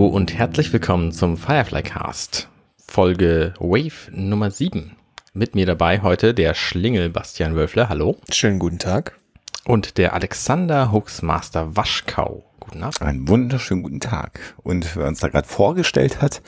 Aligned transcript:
Hallo 0.00 0.08
und 0.08 0.32
herzlich 0.32 0.72
willkommen 0.72 1.12
zum 1.12 1.36
Firefly 1.36 1.82
Cast, 1.82 2.48
Folge 2.78 3.52
Wave 3.58 4.10
Nummer 4.10 4.50
7. 4.50 4.96
Mit 5.34 5.54
mir 5.54 5.66
dabei 5.66 6.00
heute 6.00 6.32
der 6.32 6.54
Schlingel 6.54 7.10
Bastian 7.10 7.54
Wölfler, 7.54 7.90
hallo. 7.90 8.16
Schönen 8.32 8.58
guten 8.58 8.78
Tag. 8.78 9.20
Und 9.66 9.98
der 9.98 10.14
Alexander 10.14 10.90
Hooksmaster 10.90 11.76
Waschkau. 11.76 12.44
Guten 12.60 12.82
Abend. 12.82 13.02
Einen 13.02 13.28
wunderschönen 13.28 13.82
guten 13.82 14.00
Tag. 14.00 14.40
Und 14.62 14.96
wer 14.96 15.06
uns 15.06 15.20
da 15.20 15.28
gerade 15.28 15.46
vorgestellt 15.46 16.22
hat, 16.22 16.40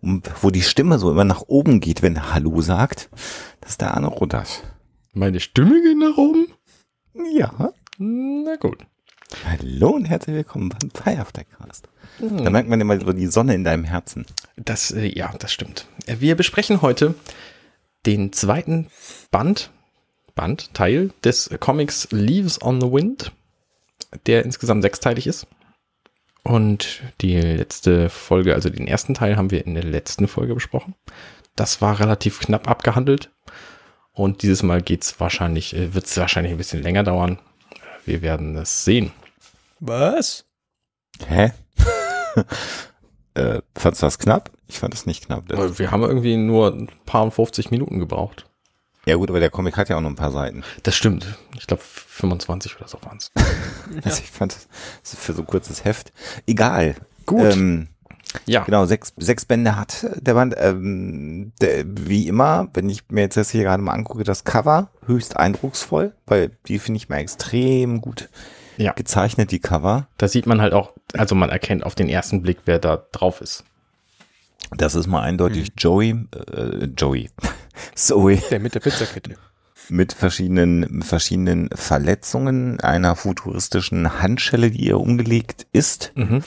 und 0.00 0.28
wo 0.42 0.50
die 0.50 0.62
Stimme 0.62 0.98
so 0.98 1.12
immer 1.12 1.22
nach 1.22 1.42
oben 1.46 1.78
geht, 1.78 2.02
wenn 2.02 2.16
er 2.16 2.34
Hallo 2.34 2.60
sagt, 2.60 3.08
das 3.60 3.70
ist 3.70 3.82
der 3.82 3.94
Arne 3.94 4.08
Ruddert. 4.08 4.64
Meine 5.12 5.38
Stimme 5.38 5.80
geht 5.80 5.96
nach 5.96 6.16
oben? 6.16 6.48
Ja. 7.36 7.72
Na 7.98 8.56
gut. 8.56 8.84
Hallo 9.44 9.90
und 9.90 10.04
herzlich 10.04 10.36
willkommen 10.36 10.68
beim 10.68 10.90
Firefly-Cast. 10.90 11.88
Hm. 12.18 12.44
Da 12.44 12.50
merkt 12.50 12.68
man 12.68 12.80
immer 12.80 12.98
so 13.00 13.12
die 13.12 13.26
Sonne 13.26 13.54
in 13.54 13.64
deinem 13.64 13.84
Herzen. 13.84 14.24
Das, 14.56 14.92
äh, 14.92 15.06
ja, 15.06 15.34
das 15.38 15.52
stimmt. 15.52 15.86
Wir 16.06 16.36
besprechen 16.36 16.80
heute 16.80 17.14
den 18.06 18.32
zweiten 18.32 18.86
Band, 19.30 19.70
Band, 20.34 20.72
Teil 20.74 21.10
des 21.24 21.50
Comics 21.58 22.08
Leaves 22.12 22.62
on 22.62 22.80
the 22.80 22.90
Wind, 22.90 23.32
der 24.26 24.44
insgesamt 24.44 24.82
sechsteilig 24.82 25.26
ist. 25.26 25.46
Und 26.44 27.02
die 27.20 27.40
letzte 27.40 28.08
Folge, 28.08 28.54
also 28.54 28.70
den 28.70 28.86
ersten 28.86 29.14
Teil, 29.14 29.36
haben 29.36 29.50
wir 29.50 29.66
in 29.66 29.74
der 29.74 29.82
letzten 29.82 30.28
Folge 30.28 30.54
besprochen. 30.54 30.94
Das 31.56 31.80
war 31.82 31.98
relativ 31.98 32.38
knapp 32.38 32.68
abgehandelt. 32.68 33.30
Und 34.12 34.42
dieses 34.42 34.62
Mal 34.62 34.82
geht's 34.82 35.18
wahrscheinlich, 35.18 35.74
äh, 35.74 35.94
wird 35.94 36.06
es 36.06 36.16
wahrscheinlich 36.16 36.52
ein 36.52 36.58
bisschen 36.58 36.82
länger 36.82 37.02
dauern. 37.02 37.40
Wir 38.04 38.22
werden 38.22 38.56
es 38.56 38.84
sehen. 38.84 39.10
Was? 39.80 40.44
Hä? 41.26 41.52
äh, 43.34 43.60
fandst 43.76 44.02
du 44.02 44.06
das 44.06 44.18
knapp? 44.18 44.50
Ich 44.68 44.78
fand 44.78 44.94
das 44.94 45.06
nicht 45.06 45.26
knapp. 45.26 45.48
Das 45.48 45.78
wir 45.78 45.90
haben 45.90 46.02
irgendwie 46.02 46.36
nur 46.36 46.72
ein 46.72 46.88
paar 47.04 47.30
50 47.30 47.70
Minuten 47.70 47.98
gebraucht. 47.98 48.46
Ja 49.06 49.16
gut, 49.16 49.30
aber 49.30 49.38
der 49.38 49.50
Comic 49.50 49.76
hat 49.76 49.88
ja 49.88 49.96
auch 49.96 50.00
noch 50.00 50.10
ein 50.10 50.16
paar 50.16 50.32
Seiten. 50.32 50.64
Das 50.82 50.96
stimmt. 50.96 51.38
Ich 51.56 51.66
glaube 51.66 51.82
25 51.84 52.76
oder 52.76 52.88
so 52.88 52.98
waren 53.02 53.18
es. 53.18 53.30
also 54.04 54.22
ich 54.22 54.30
fand 54.30 54.56
das 54.56 55.14
für 55.14 55.32
so 55.32 55.42
ein 55.42 55.46
kurzes 55.46 55.84
Heft. 55.84 56.12
Egal. 56.46 56.96
Gut. 57.24 57.54
Ähm, 57.54 57.88
ja. 58.46 58.64
Genau, 58.64 58.84
sechs, 58.86 59.12
sechs 59.16 59.44
Bände 59.44 59.76
hat 59.76 60.06
der 60.16 60.34
Band. 60.34 60.54
Ähm, 60.58 61.52
der, 61.60 61.84
wie 61.86 62.26
immer, 62.26 62.68
wenn 62.74 62.88
ich 62.88 63.08
mir 63.08 63.22
jetzt 63.22 63.36
das 63.36 63.50
hier 63.50 63.62
gerade 63.62 63.82
mal 63.82 63.92
angucke, 63.92 64.24
das 64.24 64.42
Cover 64.42 64.90
höchst 65.06 65.36
eindrucksvoll, 65.36 66.14
weil 66.26 66.50
die 66.66 66.80
finde 66.80 66.96
ich 66.96 67.08
mal 67.08 67.18
extrem 67.18 68.00
gut 68.00 68.28
ja. 68.76 68.92
gezeichnet, 68.92 69.50
die 69.50 69.58
Cover. 69.58 70.08
Da 70.18 70.28
sieht 70.28 70.46
man 70.46 70.60
halt 70.60 70.72
auch, 70.72 70.92
also 71.14 71.34
man 71.34 71.50
erkennt 71.50 71.84
auf 71.84 71.94
den 71.94 72.08
ersten 72.08 72.42
Blick, 72.42 72.58
wer 72.64 72.78
da 72.78 73.04
drauf 73.12 73.40
ist. 73.40 73.64
Das 74.76 74.94
ist 74.94 75.06
mal 75.06 75.22
eindeutig 75.22 75.70
mhm. 75.70 75.74
Joey, 75.76 76.10
äh, 76.52 76.84
Joey, 76.96 77.30
Zoe. 77.94 78.36
Der 78.50 78.60
mit 78.60 78.74
der 78.74 78.80
Pizzakette. 78.80 79.36
Mit 79.88 80.12
verschiedenen, 80.12 81.02
verschiedenen 81.02 81.70
Verletzungen, 81.72 82.80
einer 82.80 83.14
futuristischen 83.14 84.20
Handschelle, 84.20 84.72
die 84.72 84.86
ihr 84.86 84.98
umgelegt 84.98 85.66
ist. 85.72 86.12
Mhm 86.16 86.42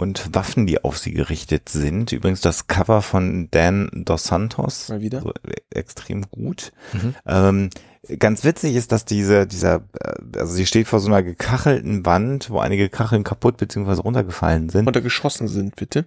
und 0.00 0.34
Waffen, 0.34 0.66
die 0.66 0.82
auf 0.82 0.98
sie 0.98 1.12
gerichtet 1.12 1.68
sind. 1.68 2.12
Übrigens 2.12 2.40
das 2.40 2.66
Cover 2.66 3.02
von 3.02 3.48
Dan 3.50 3.90
Dos 3.92 4.24
Santos. 4.24 4.88
Mal 4.88 5.02
wieder. 5.02 5.20
So, 5.20 5.32
extrem 5.68 6.30
gut. 6.30 6.72
Mhm. 6.94 7.14
Ähm, 7.26 7.70
ganz 8.18 8.44
witzig 8.44 8.74
ist, 8.76 8.92
dass 8.92 9.04
diese, 9.04 9.46
dieser, 9.46 9.82
äh, 10.00 10.38
also 10.38 10.52
sie 10.54 10.66
steht 10.66 10.88
vor 10.88 11.00
so 11.00 11.08
einer 11.08 11.22
gekachelten 11.22 12.04
Wand, 12.06 12.50
wo 12.50 12.58
einige 12.58 12.88
Kacheln 12.88 13.24
kaputt 13.24 13.56
bzw. 13.56 14.00
runtergefallen 14.00 14.68
sind. 14.68 14.86
Runtergeschossen 14.86 15.48
sind, 15.48 15.76
bitte. 15.76 16.06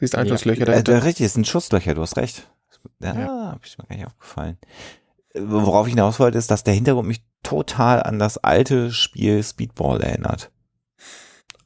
Siehst 0.00 0.14
Einschusslöcher 0.14 0.64
da. 0.64 0.72
Äh, 0.72 0.96
richtig, 0.98 1.26
es 1.26 1.34
sind 1.34 1.46
Schusslöcher, 1.46 1.94
du 1.94 2.02
hast 2.02 2.16
recht. 2.16 2.50
Ja, 3.00 3.14
ja. 3.14 3.52
hab 3.52 3.64
ich 3.64 3.76
mir 3.78 3.86
gar 3.86 3.96
nicht 3.96 4.06
aufgefallen. 4.06 4.58
Worauf 5.34 5.86
ich 5.86 5.92
hinaus 5.92 6.18
wollte, 6.18 6.38
ist, 6.38 6.50
dass 6.50 6.64
der 6.64 6.74
Hintergrund 6.74 7.08
mich 7.08 7.22
total 7.42 8.02
an 8.02 8.18
das 8.18 8.38
alte 8.38 8.92
Spiel 8.92 9.42
Speedball 9.42 10.00
erinnert 10.00 10.50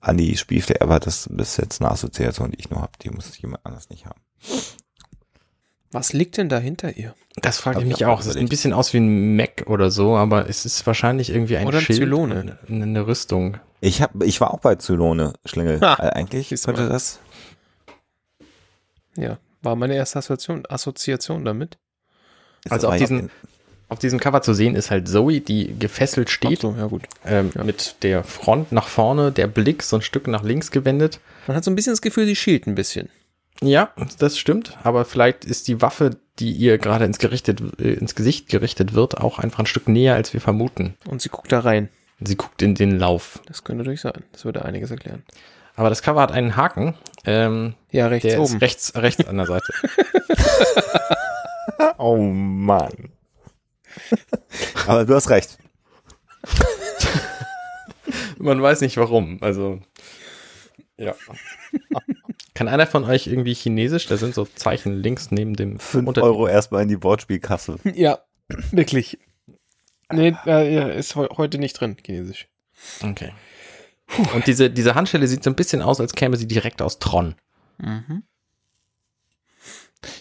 an 0.02 0.16
die 0.16 0.36
Spielfläche, 0.36 0.82
aber 0.82 0.98
das 0.98 1.26
ist 1.26 1.56
jetzt 1.58 1.80
eine 1.80 1.90
Assoziation, 1.90 2.50
die 2.50 2.58
ich 2.58 2.70
nur 2.70 2.82
habe, 2.82 2.92
die 3.00 3.10
muss 3.10 3.40
jemand 3.40 3.64
anders 3.64 3.88
nicht 3.88 4.04
haben. 4.04 4.20
Was 5.92 6.14
liegt 6.14 6.38
denn 6.38 6.48
da 6.48 6.58
hinter 6.58 6.96
ihr? 6.96 7.14
Das 7.36 7.58
frage 7.58 7.80
ich 7.80 7.86
mich 7.86 8.04
auch. 8.06 8.20
Es 8.20 8.26
sieht 8.26 8.36
ein 8.38 8.48
bisschen 8.48 8.72
aus 8.72 8.92
wie 8.94 8.98
ein 8.98 9.36
Mac 9.36 9.64
oder 9.66 9.90
so, 9.90 10.16
aber 10.16 10.48
es 10.48 10.64
ist 10.64 10.86
wahrscheinlich 10.86 11.30
irgendwie 11.30 11.58
ein 11.58 11.66
oder 11.66 11.80
Schild, 11.80 11.98
Zylone. 11.98 12.58
eine 12.68 13.06
Rüstung. 13.06 13.58
Ich 13.80 14.00
hab, 14.00 14.22
ich 14.22 14.40
war 14.40 14.54
auch 14.54 14.60
bei 14.60 14.76
Zylone, 14.76 15.34
Schlingel. 15.44 15.80
Ha, 15.80 15.96
äh, 15.98 16.12
Eigentlich 16.12 16.48
könnte 16.62 16.88
das. 16.88 17.20
Ja, 19.16 19.38
war 19.60 19.76
meine 19.76 19.94
erste 19.94 20.18
Assoziation, 20.18 20.64
Assoziation 20.68 21.44
damit. 21.44 21.78
Also 22.70 22.88
auf 22.88 22.96
diesen, 22.96 23.30
auf 23.88 23.98
diesem 23.98 24.18
Cover 24.18 24.40
zu 24.40 24.54
sehen 24.54 24.74
ist 24.74 24.90
halt 24.90 25.08
Zoe, 25.08 25.40
die 25.40 25.78
gefesselt 25.78 26.30
steht. 26.30 26.60
So, 26.60 26.74
ja 26.78 26.86
gut. 26.86 27.02
Ähm, 27.26 27.50
ja. 27.54 27.64
Mit 27.64 27.96
der 28.02 28.24
Front 28.24 28.72
nach 28.72 28.88
vorne, 28.88 29.32
der 29.32 29.46
Blick 29.46 29.82
so 29.82 29.96
ein 29.96 30.02
Stück 30.02 30.26
nach 30.28 30.42
links 30.42 30.70
gewendet. 30.70 31.20
Man 31.46 31.56
hat 31.56 31.64
so 31.64 31.70
ein 31.70 31.74
bisschen 31.74 31.92
das 31.92 32.00
Gefühl, 32.00 32.24
sie 32.24 32.36
schielt 32.36 32.66
ein 32.66 32.74
bisschen. 32.74 33.10
Ja, 33.60 33.92
das 34.18 34.38
stimmt. 34.38 34.78
Aber 34.82 35.04
vielleicht 35.04 35.44
ist 35.44 35.68
die 35.68 35.80
Waffe, 35.80 36.16
die 36.38 36.52
ihr 36.52 36.78
gerade 36.78 37.04
ins, 37.04 37.18
gerichtet, 37.18 37.60
äh, 37.78 37.92
ins 37.92 38.14
Gesicht 38.14 38.48
gerichtet 38.48 38.94
wird, 38.94 39.18
auch 39.18 39.38
einfach 39.38 39.60
ein 39.60 39.66
Stück 39.66 39.88
näher, 39.88 40.14
als 40.14 40.32
wir 40.32 40.40
vermuten. 40.40 40.94
Und 41.06 41.22
sie 41.22 41.28
guckt 41.28 41.52
da 41.52 41.60
rein. 41.60 41.88
Sie 42.20 42.36
guckt 42.36 42.62
in 42.62 42.74
den 42.74 42.98
Lauf. 42.98 43.40
Das 43.46 43.64
könnte 43.64 43.78
natürlich 43.78 44.00
sein. 44.00 44.24
Das 44.32 44.44
würde 44.44 44.64
einiges 44.64 44.90
erklären. 44.90 45.24
Aber 45.74 45.88
das 45.88 46.02
Cover 46.02 46.20
hat 46.20 46.32
einen 46.32 46.56
Haken. 46.56 46.94
Ähm, 47.24 47.74
ja, 47.90 48.06
rechts 48.06 48.28
der 48.28 48.40
oben. 48.40 48.54
Ist 48.54 48.62
rechts, 48.62 48.94
rechts 48.94 49.26
an 49.26 49.36
der 49.36 49.46
Seite. 49.46 49.72
oh 51.98 52.16
Mann. 52.16 53.12
Aber 54.86 55.04
du 55.04 55.14
hast 55.14 55.30
recht. 55.30 55.58
Man 58.38 58.60
weiß 58.60 58.80
nicht 58.80 58.96
warum. 58.96 59.38
Also, 59.40 59.80
ja. 60.96 61.14
Kann 62.54 62.68
einer 62.68 62.86
von 62.86 63.04
euch 63.04 63.26
irgendwie 63.26 63.54
Chinesisch? 63.54 64.06
Da 64.06 64.16
sind 64.16 64.34
so 64.34 64.44
Zeichen 64.44 64.94
links 64.94 65.30
neben 65.30 65.54
dem. 65.54 65.78
5 65.78 66.18
Euro 66.18 66.46
erstmal 66.46 66.82
in 66.82 66.88
die 66.88 67.02
Wortspielkasse. 67.02 67.76
Ja, 67.94 68.18
wirklich. 68.70 69.18
Nee, 70.10 70.36
äh, 70.46 70.98
ist 70.98 71.16
heute 71.16 71.58
nicht 71.58 71.80
drin, 71.80 71.96
Chinesisch. 72.04 72.48
Okay. 73.02 73.32
Und 74.34 74.46
diese, 74.46 74.68
diese 74.68 74.94
Handschelle 74.94 75.26
sieht 75.26 75.42
so 75.42 75.50
ein 75.50 75.56
bisschen 75.56 75.80
aus, 75.80 76.00
als 76.00 76.12
käme 76.12 76.36
sie 76.36 76.46
direkt 76.46 76.82
aus 76.82 76.98
Tron. 76.98 77.34
Mhm. 77.78 78.24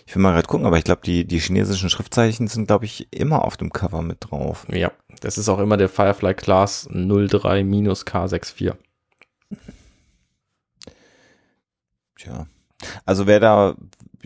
Ich 0.06 0.16
will 0.16 0.22
mal 0.22 0.34
gerade 0.34 0.48
gucken, 0.48 0.66
aber 0.66 0.78
ich 0.78 0.84
glaube, 0.84 1.02
die, 1.04 1.26
die 1.26 1.40
chinesischen 1.40 1.90
Schriftzeichen 1.90 2.48
sind, 2.48 2.68
glaube 2.68 2.86
ich, 2.86 3.08
immer 3.12 3.44
auf 3.44 3.58
dem 3.58 3.74
Cover 3.74 4.02
mit 4.02 4.18
drauf. 4.22 4.66
Ja, 4.72 4.92
das 5.22 5.38
ist 5.38 5.50
auch 5.50 5.60
immer 5.60 5.78
der 5.78 5.90
Firefly 5.90 6.36
Class 6.36 6.88
03-K64. 6.90 8.76
Tja. 12.22 12.48
Also 13.06 13.28
wer 13.28 13.40
da 13.40 13.76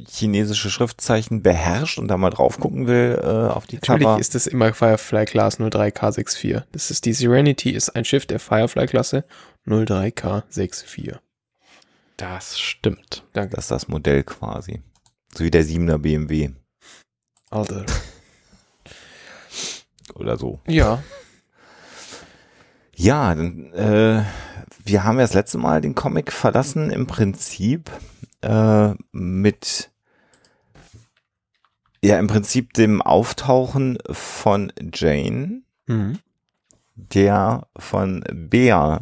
chinesische 0.07 0.69
Schriftzeichen 0.69 1.41
beherrscht 1.41 1.97
und 1.97 2.09
da 2.09 2.17
mal 2.17 2.29
drauf 2.29 2.59
gucken 2.59 2.88
will 2.88 3.17
äh, 3.22 3.25
auf 3.25 3.66
die 3.66 3.75
Natürlich 3.78 4.03
Cover. 4.03 4.19
ist 4.19 4.35
es 4.35 4.47
immer 4.47 4.73
Firefly 4.73 5.25
Class 5.25 5.59
03K64. 5.59 6.63
Das 6.72 6.91
ist 6.91 7.05
die 7.05 7.13
Serenity 7.13 7.72
ist 7.72 7.89
ein 7.91 8.03
Schiff 8.05 8.25
der 8.25 8.39
Firefly 8.39 8.88
Klasse 8.88 9.23
03K64. 9.67 11.17
Das 12.17 12.59
stimmt. 12.59 13.23
Danke. 13.34 13.55
Das 13.55 13.66
ist 13.66 13.72
das 13.72 13.88
Modell 13.88 14.23
quasi. 14.23 14.81
So 15.34 15.44
wie 15.44 15.51
der 15.51 15.63
7er 15.63 15.97
BMW. 15.97 16.50
Alter. 17.50 17.85
Oder 20.16 20.37
so. 20.37 20.59
Ja. 20.67 21.03
Ja, 22.96 23.35
dann, 23.35 23.73
äh, 23.73 24.23
wir 24.85 25.03
haben 25.03 25.17
ja 25.17 25.23
das 25.23 25.34
letzte 25.34 25.58
Mal 25.58 25.82
den 25.82 25.96
Comic 25.96 26.32
verlassen, 26.32 26.91
im 26.91 27.08
Prinzip 27.08 27.91
äh, 28.41 28.93
mit 29.11 29.91
ja, 32.03 32.20
im 32.20 32.28
Prinzip 32.28 32.73
dem 32.73 33.02
Auftauchen 33.02 33.97
von 34.11 34.72
Jane, 34.93 35.64
mhm. 35.87 36.20
der 36.93 37.67
von 37.76 38.23
Bea 38.32 39.02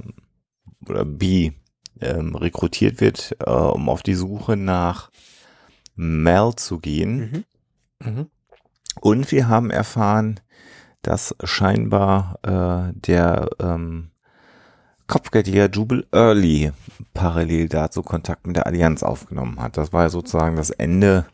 oder 0.87 1.03
B 1.03 1.51
ähm, 1.99 2.35
rekrutiert 2.35 3.01
wird, 3.01 3.35
äh, 3.45 3.49
um 3.49 3.89
auf 3.89 4.03
die 4.03 4.13
Suche 4.13 4.55
nach 4.55 5.11
Mel 5.95 6.53
zu 6.55 6.79
gehen. 6.79 7.45
Mhm. 7.99 8.09
Mhm. 8.09 8.29
Und 9.01 9.31
wir 9.33 9.49
haben 9.49 9.69
erfahren, 9.69 10.39
dass 11.01 11.35
scheinbar 11.43 12.39
äh, 12.43 12.93
der 12.97 13.49
ähm, 13.59 14.11
Kopfgeldjäger 15.07 15.69
Jubel 15.69 16.07
Early 16.11 16.71
parallel 17.13 17.69
dazu 17.69 18.01
Kontakt 18.01 18.47
mit 18.47 18.55
der 18.55 18.67
Allianz 18.67 19.03
aufgenommen 19.03 19.59
hat. 19.59 19.77
Das 19.77 19.93
war 19.93 20.03
ja 20.03 20.09
sozusagen 20.09 20.55
das 20.55 20.69
Ende 20.69 21.25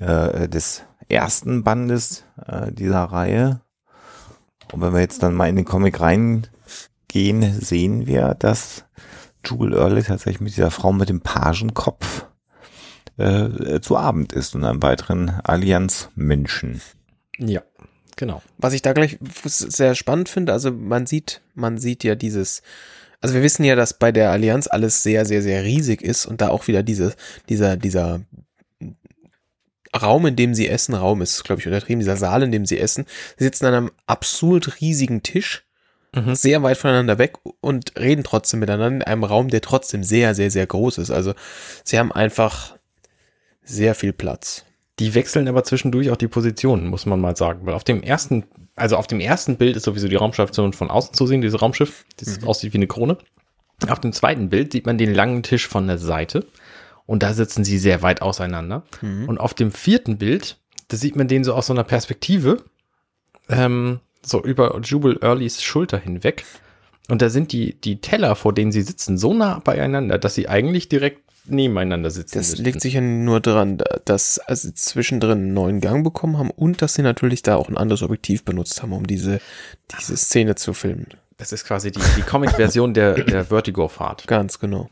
äh, 0.00 0.48
des 0.48 0.84
ersten 1.08 1.64
Bandes 1.64 2.24
äh, 2.46 2.72
dieser 2.72 3.04
Reihe. 3.04 3.60
Und 4.72 4.80
wenn 4.80 4.92
wir 4.92 5.00
jetzt 5.00 5.22
dann 5.22 5.34
mal 5.34 5.48
in 5.48 5.56
den 5.56 5.64
Comic 5.64 6.00
reingehen, 6.00 7.60
sehen 7.60 8.06
wir, 8.06 8.34
dass 8.34 8.84
Jubal 9.44 9.74
Early 9.74 10.02
tatsächlich 10.02 10.40
mit 10.40 10.56
dieser 10.56 10.70
Frau 10.70 10.92
mit 10.92 11.08
dem 11.08 11.20
Pagenkopf 11.20 12.26
äh, 13.16 13.80
zu 13.80 13.96
Abend 13.96 14.32
ist 14.32 14.54
und 14.54 14.64
einem 14.64 14.82
weiteren 14.82 15.28
Allianz-Menschen. 15.44 16.80
Ja, 17.38 17.62
genau. 18.16 18.42
Was 18.58 18.72
ich 18.72 18.82
da 18.82 18.92
gleich 18.92 19.18
sehr 19.44 19.94
spannend 19.94 20.28
finde, 20.28 20.52
also 20.52 20.70
man 20.70 21.06
sieht, 21.06 21.40
man 21.54 21.78
sieht 21.78 22.04
ja 22.04 22.14
dieses, 22.14 22.62
also 23.20 23.34
wir 23.34 23.42
wissen 23.42 23.64
ja, 23.64 23.76
dass 23.76 23.94
bei 23.94 24.12
der 24.12 24.30
Allianz 24.30 24.66
alles 24.66 25.02
sehr, 25.02 25.24
sehr, 25.24 25.42
sehr 25.42 25.64
riesig 25.64 26.02
ist 26.02 26.26
und 26.26 26.40
da 26.40 26.48
auch 26.48 26.68
wieder 26.68 26.82
diese, 26.82 27.14
dieser, 27.48 27.76
dieser 27.76 28.20
Raum, 29.96 30.26
in 30.26 30.36
dem 30.36 30.54
sie 30.54 30.68
essen, 30.68 30.94
Raum 30.94 31.22
ist, 31.22 31.44
glaube 31.44 31.60
ich, 31.60 31.66
untertrieben, 31.66 32.00
dieser 32.00 32.16
Saal, 32.16 32.42
in 32.42 32.52
dem 32.52 32.66
sie 32.66 32.78
essen, 32.78 33.06
sie 33.38 33.44
sitzen 33.44 33.66
an 33.66 33.74
einem 33.74 33.90
absolut 34.06 34.80
riesigen 34.80 35.22
Tisch, 35.22 35.64
mhm. 36.14 36.34
sehr 36.34 36.62
weit 36.62 36.78
voneinander 36.78 37.18
weg 37.18 37.34
und 37.60 37.92
reden 37.98 38.24
trotzdem 38.24 38.60
miteinander 38.60 38.96
in 38.96 39.02
einem 39.02 39.24
Raum, 39.24 39.48
der 39.48 39.60
trotzdem 39.60 40.02
sehr, 40.02 40.34
sehr, 40.34 40.50
sehr 40.50 40.66
groß 40.66 40.98
ist. 40.98 41.10
Also 41.10 41.34
sie 41.84 41.98
haben 41.98 42.12
einfach 42.12 42.76
sehr 43.62 43.94
viel 43.94 44.12
Platz. 44.12 44.64
Die 45.00 45.14
wechseln 45.14 45.48
aber 45.48 45.64
zwischendurch 45.64 46.10
auch 46.10 46.16
die 46.16 46.28
Positionen, 46.28 46.88
muss 46.88 47.06
man 47.06 47.20
mal 47.20 47.36
sagen. 47.36 47.66
Weil 47.66 47.74
auf 47.74 47.84
dem 47.84 48.02
ersten, 48.02 48.44
also 48.76 48.96
auf 48.96 49.06
dem 49.06 49.20
ersten 49.20 49.56
Bild 49.56 49.76
ist 49.76 49.84
sowieso 49.84 50.08
die 50.08 50.16
Raumstation 50.16 50.72
von 50.72 50.90
außen 50.90 51.14
zu 51.14 51.26
sehen, 51.26 51.40
dieses 51.40 51.60
Raumschiff, 51.60 52.04
das 52.16 52.40
mhm. 52.40 52.48
aussieht 52.48 52.72
wie 52.72 52.78
eine 52.78 52.86
Krone. 52.86 53.18
Auf 53.88 54.00
dem 54.00 54.12
zweiten 54.12 54.50
Bild 54.50 54.72
sieht 54.72 54.86
man 54.86 54.98
den 54.98 55.12
langen 55.12 55.42
Tisch 55.42 55.66
von 55.66 55.86
der 55.86 55.98
Seite. 55.98 56.46
Und 57.06 57.22
da 57.22 57.34
sitzen 57.34 57.64
sie 57.64 57.78
sehr 57.78 58.02
weit 58.02 58.22
auseinander. 58.22 58.84
Mhm. 59.02 59.28
Und 59.28 59.38
auf 59.38 59.52
dem 59.52 59.72
vierten 59.72 60.16
Bild, 60.16 60.58
da 60.88 60.96
sieht 60.96 61.16
man 61.16 61.28
den 61.28 61.44
so 61.44 61.54
aus 61.54 61.66
so 61.66 61.72
einer 61.72 61.84
Perspektive, 61.84 62.64
ähm, 63.48 64.00
so 64.22 64.42
über 64.42 64.78
Jubal 64.80 65.18
Earlys 65.20 65.62
Schulter 65.62 65.98
hinweg. 65.98 66.44
Und 67.08 67.20
da 67.20 67.28
sind 67.28 67.52
die, 67.52 67.78
die 67.80 68.00
Teller, 68.00 68.36
vor 68.36 68.54
denen 68.54 68.72
sie 68.72 68.80
sitzen, 68.80 69.18
so 69.18 69.34
nah 69.34 69.58
beieinander, 69.58 70.18
dass 70.18 70.34
sie 70.34 70.48
eigentlich 70.48 70.88
direkt 70.88 71.23
nebeneinander 71.46 72.10
sitzen. 72.10 72.38
Das 72.38 72.50
müssten. 72.50 72.64
liegt 72.64 72.80
sicher 72.80 73.00
nur 73.00 73.40
daran, 73.40 73.78
dass 74.04 74.40
sie 74.48 74.74
zwischendrin 74.74 75.32
einen 75.32 75.54
neuen 75.54 75.80
Gang 75.80 76.04
bekommen 76.04 76.38
haben 76.38 76.50
und 76.50 76.82
dass 76.82 76.94
sie 76.94 77.02
natürlich 77.02 77.42
da 77.42 77.56
auch 77.56 77.68
ein 77.68 77.76
anderes 77.76 78.02
Objektiv 78.02 78.44
benutzt 78.44 78.82
haben, 78.82 78.92
um 78.92 79.06
diese, 79.06 79.40
diese 79.98 80.16
Szene 80.16 80.54
zu 80.54 80.72
filmen. 80.72 81.08
Das 81.36 81.52
ist 81.52 81.64
quasi 81.64 81.90
die, 81.90 82.00
die 82.16 82.22
Comic-Version 82.22 82.94
der, 82.94 83.14
der 83.14 83.44
Vertigo-Fahrt. 83.44 84.26
Ganz 84.26 84.58
genau. 84.58 84.88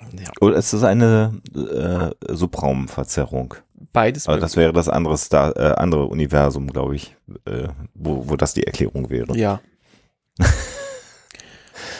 Ja. 0.00 0.30
Oder 0.40 0.56
ist 0.56 0.72
es 0.72 0.84
eine 0.84 1.40
äh, 1.54 2.34
Subraumverzerrung? 2.34 3.54
Beides. 3.92 4.28
Aber 4.28 4.38
das 4.38 4.56
wäre 4.56 4.72
das 4.72 4.88
andere, 4.88 5.16
Star, 5.16 5.56
äh, 5.56 5.74
andere 5.76 6.06
Universum, 6.06 6.68
glaube 6.68 6.96
ich, 6.96 7.16
äh, 7.46 7.68
wo, 7.94 8.28
wo 8.28 8.36
das 8.36 8.54
die 8.54 8.64
Erklärung 8.64 9.10
wäre. 9.10 9.36
Ja. 9.36 9.60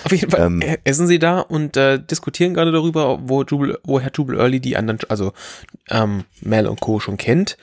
Auf 0.06 0.12
jeden 0.12 0.30
Fall 0.30 0.40
ähm, 0.46 0.62
essen 0.84 1.08
sie 1.08 1.18
da 1.18 1.40
und 1.40 1.76
äh, 1.76 1.98
diskutieren 1.98 2.54
gerade 2.54 2.70
darüber, 2.70 3.28
wo, 3.28 3.42
Jubel, 3.42 3.76
wo 3.82 3.98
Herr 3.98 4.12
Jubel 4.14 4.38
Early 4.38 4.60
die 4.60 4.76
anderen, 4.76 5.00
also 5.08 5.32
ähm, 5.90 6.22
Mel 6.40 6.68
und 6.68 6.80
Co. 6.80 7.00
schon 7.00 7.16
kennt. 7.16 7.56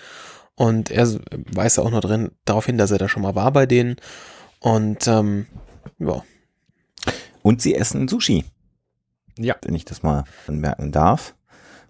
Und 0.55 0.91
er 0.91 1.07
weiß 1.31 1.79
auch 1.79 1.89
noch 1.89 2.01
drin 2.01 2.31
darauf 2.43 2.65
hin, 2.65 2.77
dass 2.77 2.91
er 2.91 2.97
da 2.97 3.07
schon 3.07 3.23
mal 3.23 3.35
war 3.35 3.53
bei 3.53 3.65
denen. 3.65 3.95
Und 4.59 5.07
ähm, 5.07 5.47
ja. 5.99 6.21
Und 7.43 7.61
sie 7.61 7.75
essen 7.75 8.09
Sushi. 8.09 8.43
Ja. 9.37 9.55
Wenn 9.61 9.75
ich 9.75 9.85
das 9.85 10.03
mal 10.03 10.25
anmerken 10.45 10.91
darf. 10.91 11.35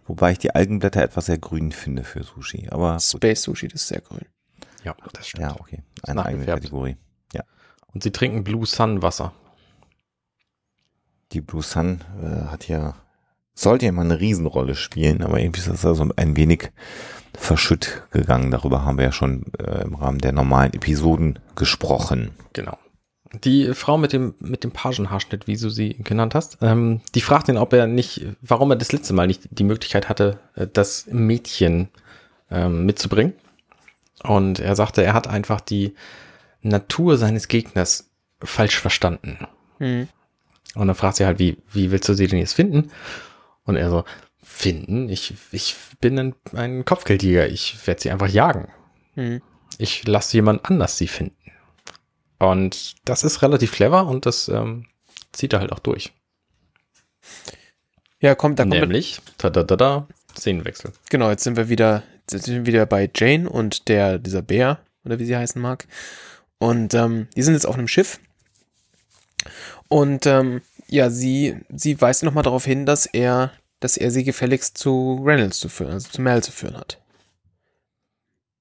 Wobei 0.06 0.34
ich 0.34 0.38
die 0.38 0.54
Algenblätter 0.54 1.02
etwas 1.02 1.26
sehr 1.26 1.40
grün 1.40 1.72
finde 1.72 2.04
für 2.04 2.22
Sushi. 2.22 2.68
Aber 2.70 3.00
Space 3.00 3.42
Sushi, 3.42 3.70
das 3.70 3.82
ist 3.82 3.88
sehr 3.88 4.02
grün. 4.02 4.28
Ja, 4.84 4.96
das 5.14 5.30
stimmt. 5.30 5.46
Ja, 5.46 5.60
okay. 5.60 5.82
Eine 6.04 6.24
eigene 6.24 6.46
Kategorie. 6.46 6.98
Ja. 7.34 7.42
Und 7.92 8.04
sie 8.04 8.12
trinken 8.12 8.44
Blue 8.44 8.68
Sun 8.68 9.02
Wasser 9.02 9.34
die 11.34 11.42
Blue 11.42 11.64
Sun 11.64 12.02
äh, 12.22 12.52
hat 12.52 12.68
ja, 12.68 12.96
sollte 13.54 13.86
ja 13.86 13.92
mal 13.92 14.06
eine 14.06 14.20
Riesenrolle 14.20 14.76
spielen, 14.76 15.24
aber 15.24 15.40
irgendwie 15.40 15.60
ist 15.60 15.70
das 15.70 15.86
also 15.86 16.08
ein 16.16 16.36
wenig 16.36 16.72
verschütt 17.36 18.04
gegangen. 18.12 18.52
Darüber 18.52 18.86
haben 18.86 18.98
wir 18.98 19.06
ja 19.06 19.12
schon 19.12 19.46
äh, 19.60 19.82
im 19.82 19.96
Rahmen 19.96 20.20
der 20.20 20.32
normalen 20.32 20.74
Episoden 20.74 21.40
gesprochen. 21.56 22.32
Genau. 22.54 22.78
Die 23.44 23.74
Frau 23.74 23.98
mit 23.98 24.14
dem, 24.14 24.36
mit 24.40 24.64
dem 24.64 24.72
Pagenhaarschnitt, 24.72 25.48
wie 25.48 25.58
du 25.58 25.70
sie 25.70 25.96
genannt 25.96 26.36
hast, 26.36 26.60
ähm, 26.62 27.02
die 27.16 27.22
fragt 27.22 27.50
ihn, 27.50 27.58
ob 27.58 27.74
er 27.74 27.88
nicht, 27.88 28.28
warum 28.42 28.70
er 28.70 28.76
das 28.76 28.92
letzte 28.92 29.14
Mal 29.14 29.26
nicht 29.26 29.48
die 29.50 29.64
Möglichkeit 29.64 30.08
hatte, 30.08 30.40
äh, 30.56 30.68
das 30.72 31.08
Mädchen 31.08 31.90
ähm, 32.52 32.86
mitzubringen. 32.86 33.34
Und 34.22 34.60
er 34.60 34.76
sagte, 34.76 35.04
er 35.04 35.14
hat 35.14 35.28
einfach 35.28 35.62
die 35.62 35.96
Natur 36.62 37.18
seines 37.18 37.48
Gegners 37.48 38.12
falsch 38.42 38.80
verstanden. 38.80 39.40
Hm. 39.80 40.08
Und 40.76 40.88
dann 40.88 40.96
fragt 40.96 41.18
sie 41.18 41.26
halt, 41.26 41.40
wie, 41.40 41.58
wie 41.72 41.92
willst 41.92 42.10
du 42.10 42.14
sie 42.14 42.28
denn 42.28 42.40
jetzt 42.40 42.54
finden? 42.54 42.92
Und 43.64 43.76
er 43.76 43.90
so, 43.90 44.04
finden? 44.42 45.10
Ich, 45.10 45.34
ich 45.52 45.76
bin 46.00 46.20
ein, 46.20 46.36
ein 46.54 46.86
Kopfgeldjäger. 46.86 47.48
Ich 47.48 47.86
werde 47.88 48.02
sie 48.02 48.12
einfach 48.12 48.28
jagen. 48.28 48.70
Mhm. 49.16 49.42
Ich 49.78 50.06
lasse 50.08 50.38
jemand 50.38 50.66
anders 50.66 50.98
sie 50.98 51.08
finden. 51.08 51.36
Und 52.40 52.96
das 53.06 53.24
ist 53.24 53.42
relativ 53.42 53.72
clever 53.72 54.08
und 54.08 54.26
das 54.26 54.48
ähm, 54.50 54.86
zieht 55.32 55.54
er 55.54 55.60
halt 55.60 55.72
auch 55.72 55.80
durch. 55.80 56.12
Ja, 58.20 58.36
kommt, 58.36 58.60
da 58.60 58.64
kommt 58.64 58.76
Nämlich, 58.76 59.20
da, 59.38 59.50
da, 59.50 59.64
da, 59.64 59.76
da, 59.76 60.08
Szenenwechsel. 60.38 60.92
Genau, 61.10 61.30
jetzt 61.30 61.44
sind 61.44 61.58
wir 61.58 61.70
wieder, 61.70 62.04
sind 62.30 62.48
wir 62.48 62.66
wieder 62.66 62.86
bei 62.86 63.10
Jane 63.14 63.50
und 63.50 63.88
der, 63.88 64.20
dieser 64.20 64.42
Bär, 64.42 64.80
oder 65.06 65.20
wie 65.20 65.26
sie 65.26 65.36
heißen 65.36 65.62
mag. 65.62 65.88
Und 66.58 66.94
ähm, 66.94 67.28
die 67.36 67.42
sind 67.42 67.54
jetzt 67.54 67.66
auf 67.66 67.76
einem 67.76 67.88
Schiff 67.88 68.20
und 69.94 70.26
ähm, 70.26 70.62
ja, 70.88 71.12
sie, 71.12 71.56
sie 71.70 72.02
weist 72.02 72.24
nochmal 72.24 72.44
darauf 72.44 72.66
hin, 72.66 72.88
dass 72.88 73.06
er, 73.06 73.52
dass 73.80 73.96
er 73.96 74.10
sie 74.10 74.24
gefälligst 74.24 74.76
zu 74.76 75.22
Reynolds 75.24 75.60
zu 75.60 75.70
führen, 75.70 75.92
also 75.92 76.10
zu 76.10 76.20
Mel 76.20 76.42
zu 76.42 76.52
führen 76.52 76.78
hat. 76.78 77.00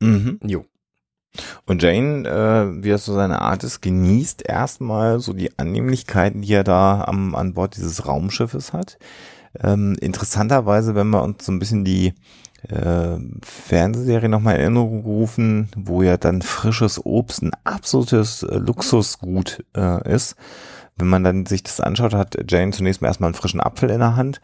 Mhm. 0.01 0.41
Jo. 0.45 0.67
Und 1.65 1.83
Jane, 1.83 2.29
äh, 2.29 2.85
wie 2.85 2.91
er 2.91 2.99
so 2.99 3.15
seine 3.15 3.41
Art 3.41 3.65
ist, 3.65 3.81
genießt 3.81 4.47
erstmal 4.47 5.21
so 5.21 5.33
die 5.33 5.59
Annehmlichkeiten, 5.59 6.43
die 6.43 6.53
er 6.53 6.65
da 6.65 7.03
am, 7.05 7.35
an 7.35 7.55
Bord 7.55 7.77
dieses 7.77 8.07
Raumschiffes 8.07 8.75
hat. 8.75 8.99
Ähm, 9.59 9.97
interessanterweise, 10.03 10.95
wenn 10.95 11.09
wir 11.09 11.23
uns 11.23 11.47
so 11.47 11.53
ein 11.53 11.59
bisschen 11.59 11.87
die 11.87 12.13
äh, 12.69 13.17
Fernsehserie 13.41 14.29
nochmal 14.29 14.57
in 14.57 14.61
Erinnerung 14.61 15.03
rufen, 15.05 15.71
wo 15.77 16.03
ja 16.03 16.19
dann 16.19 16.43
frisches 16.43 17.03
Obst 17.03 17.43
ein 17.43 17.53
absolutes 17.65 18.43
äh, 18.43 18.59
Luxusgut 18.59 19.65
äh, 19.75 20.13
ist, 20.13 20.37
wenn 21.03 21.09
man 21.09 21.25
dann 21.25 21.47
sich 21.47 21.65
das 21.65 21.81
anschaut, 21.81 22.15
hat 22.15 22.37
Jane 22.49 22.71
zunächst 22.71 23.03
mal 23.03 23.09
erstmal 23.09 23.29
einen 23.29 23.35
frischen 23.35 23.61
Apfel 23.61 23.91
in 23.91 23.99
der 23.99 24.15
Hand 24.15 24.41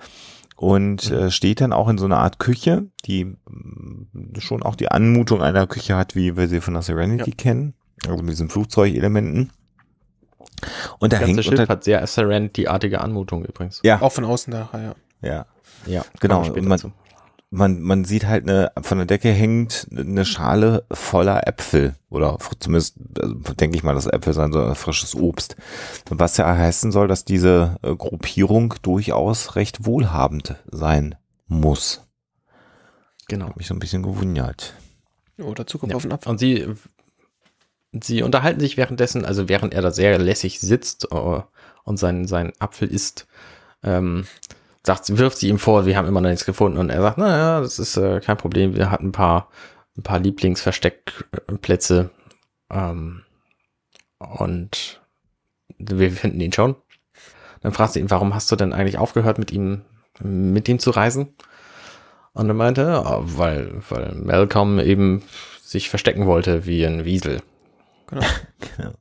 und 0.57 1.11
mhm. 1.11 1.17
äh, 1.17 1.31
steht 1.31 1.61
dann 1.61 1.73
auch 1.73 1.89
in 1.89 1.99
so 1.99 2.05
einer 2.05 2.19
Art 2.19 2.41
Küche, 2.41 2.87
die 3.05 3.21
äh, 3.21 4.41
schon 4.41 4.65
auch 4.65 4.75
die 4.75 4.91
Anmutung 4.91 5.41
einer 5.41 5.69
Küche 5.69 5.97
hat, 5.97 6.17
wie 6.17 6.37
wir 6.37 6.49
sie 6.49 6.61
von 6.61 6.75
der 6.75 6.83
Serenity 6.83 7.31
ja. 7.31 7.37
kennen, 7.37 7.75
also 8.07 8.23
mit 8.23 8.33
diesen 8.33 8.51
Flugzeugelementen. 8.51 9.53
Und 10.99 11.13
da 11.13 11.19
hängt 11.19 11.45
Schiff 11.45 11.69
hat 11.69 11.85
sehr 11.85 12.05
Serenity-artige 12.05 13.01
Anmutung 13.01 13.45
übrigens. 13.45 13.81
Ja. 13.85 14.03
Auch 14.03 14.11
von 14.11 14.25
außen 14.25 14.53
nachher, 14.53 14.83
ja. 14.83 14.95
Ja. 15.23 15.47
Ja, 15.87 16.05
genau. 16.19 16.45
Und 16.45 16.67
man, 16.67 16.93
man, 17.51 17.81
man 17.81 18.05
sieht 18.05 18.27
halt 18.27 18.45
eine, 18.45 18.73
von 18.81 18.99
der 18.99 19.07
Decke 19.07 19.31
hängt 19.31 19.87
eine 19.91 20.25
Schale 20.25 20.85
voller 20.91 21.47
Äpfel 21.47 21.95
oder 22.11 22.39
zumindest 22.59 22.97
also 23.19 23.35
denke 23.55 23.77
ich 23.77 23.83
mal, 23.83 23.95
dass 23.95 24.07
Äpfel 24.07 24.35
sein 24.35 24.53
soll, 24.53 24.75
frisches 24.75 25.15
Obst. 25.15 25.57
Was 26.11 26.37
ja 26.37 26.47
heißen 26.47 26.93
soll, 26.93 27.09
dass 27.09 27.25
diese 27.25 27.77
äh, 27.83 27.95
Gruppierung 27.95 28.75
durchaus 28.83 29.57
recht 29.57 29.87
wohlhabend 29.87 30.57
sein 30.71 31.15
muss. 31.47 32.03
Genau. 33.29 33.49
Hat 33.49 33.57
mich 33.57 33.67
so 33.67 33.75
ein 33.75 33.81
bisschen 33.81 34.03
gewundert. 34.03 34.75
Oder 35.39 35.67
Zukunft 35.67 35.93
ja. 35.93 35.97
auf 35.97 36.03
den 36.03 36.13
Apfel. 36.13 36.31
Und 36.31 36.39
sie, 36.39 36.67
sie 37.93 38.23
unterhalten 38.23 38.61
sich 38.61 38.77
währenddessen, 38.77 39.25
also 39.25 39.49
während 39.49 39.73
er 39.73 39.83
da 39.83 39.91
sehr 39.91 40.19
lässig 40.19 40.61
sitzt 40.61 41.13
uh, 41.13 41.43
und 41.85 41.99
sein, 41.99 42.27
sein 42.27 42.53
Apfel 42.59 42.89
isst, 42.89 43.27
ähm, 43.83 44.27
sagt, 44.85 45.17
wirft 45.19 45.39
sie 45.39 45.49
ihm 45.49 45.59
vor, 45.59 45.87
wir 45.87 45.97
haben 45.97 46.09
immer 46.09 46.21
noch 46.21 46.31
nichts 46.31 46.45
gefunden. 46.45 46.79
Und 46.79 46.91
er 46.91 47.03
sagt, 47.03 47.19
naja, 47.19 47.61
das 47.61 47.79
ist 47.79 47.97
äh, 47.97 48.21
kein 48.21 48.37
Problem, 48.37 48.75
wir 48.77 48.91
hatten 48.91 49.09
ein 49.09 49.13
paar, 49.13 49.49
ein 49.97 50.03
paar 50.03 50.19
Lieblingsversteckplätze. 50.21 52.11
Ähm, 52.71 53.23
und 54.19 55.01
wir 55.79 56.11
finden 56.11 56.41
ihn 56.41 56.53
schon. 56.53 56.77
Dann 57.61 57.73
fragt 57.73 57.93
sie 57.93 58.01
ihn, 58.01 58.11
warum 58.11 58.35
hast 58.35 58.51
du 58.51 58.57
denn 58.57 58.73
eigentlich 58.73 58.99
aufgehört, 58.99 59.39
mit 59.39 59.53
ihm, 59.53 59.83
mit 60.21 60.69
ihm 60.69 60.79
zu 60.79 60.91
reisen? 60.91 61.35
Und 62.33 62.49
er 62.49 62.55
meinte, 62.55 62.83
ja, 62.83 63.19
weil, 63.21 63.83
weil 63.89 64.15
Malcolm 64.15 64.79
eben 64.79 65.23
sich 65.61 65.91
verstecken 65.91 66.27
wollte 66.27 66.67
wie 66.67 66.85
ein 66.87 67.05
Wiesel. 67.05 67.43
Genau. 68.07 68.27
genau. 68.77 68.93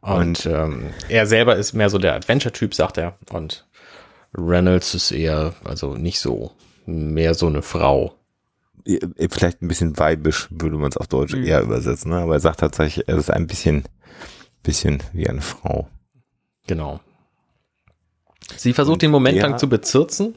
Und 0.00 0.46
ähm, 0.46 0.90
er 1.08 1.26
selber 1.26 1.56
ist 1.56 1.72
mehr 1.72 1.90
so 1.90 1.98
der 1.98 2.14
Adventure-Typ, 2.14 2.74
sagt 2.74 2.98
er. 2.98 3.18
Und 3.30 3.65
Reynolds 4.36 4.94
ist 4.94 5.10
eher, 5.10 5.54
also 5.64 5.94
nicht 5.94 6.20
so, 6.20 6.52
mehr 6.84 7.34
so 7.34 7.46
eine 7.46 7.62
Frau. 7.62 8.14
Vielleicht 9.30 9.62
ein 9.62 9.68
bisschen 9.68 9.98
weibisch 9.98 10.48
würde 10.50 10.76
man 10.76 10.90
es 10.90 10.96
auf 10.96 11.08
Deutsch 11.08 11.34
mhm. 11.34 11.44
eher 11.44 11.62
übersetzen, 11.62 12.10
ne? 12.10 12.18
aber 12.18 12.34
er 12.34 12.40
sagt 12.40 12.60
tatsächlich, 12.60 13.08
er 13.08 13.16
ist 13.16 13.30
ein 13.30 13.46
bisschen, 13.46 13.84
bisschen 14.62 15.02
wie 15.12 15.28
eine 15.28 15.42
Frau. 15.42 15.88
Genau. 16.66 17.00
Sie 18.56 18.72
versucht 18.72 18.94
Und 18.94 19.02
den 19.02 19.10
Moment 19.10 19.38
lang 19.38 19.58
zu 19.58 19.68
bezirzen 19.68 20.36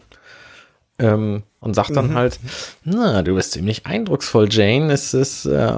ähm, 0.97 1.43
und 1.59 1.75
sagt 1.75 1.95
dann 1.95 2.09
Mhm. 2.09 2.13
halt, 2.15 2.39
na, 2.83 3.21
du 3.21 3.35
bist 3.35 3.51
ziemlich 3.51 3.85
eindrucksvoll, 3.85 4.47
Jane. 4.49 4.91
Es 4.91 5.13
ist, 5.13 5.45
äh, 5.45 5.73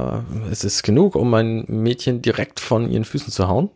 es 0.49 0.63
ist 0.63 0.83
genug, 0.83 1.15
um 1.15 1.33
ein 1.33 1.65
Mädchen 1.67 2.21
direkt 2.21 2.59
von 2.59 2.89
ihren 2.89 3.05
Füßen 3.05 3.31
zu 3.31 3.47
hauen. 3.47 3.69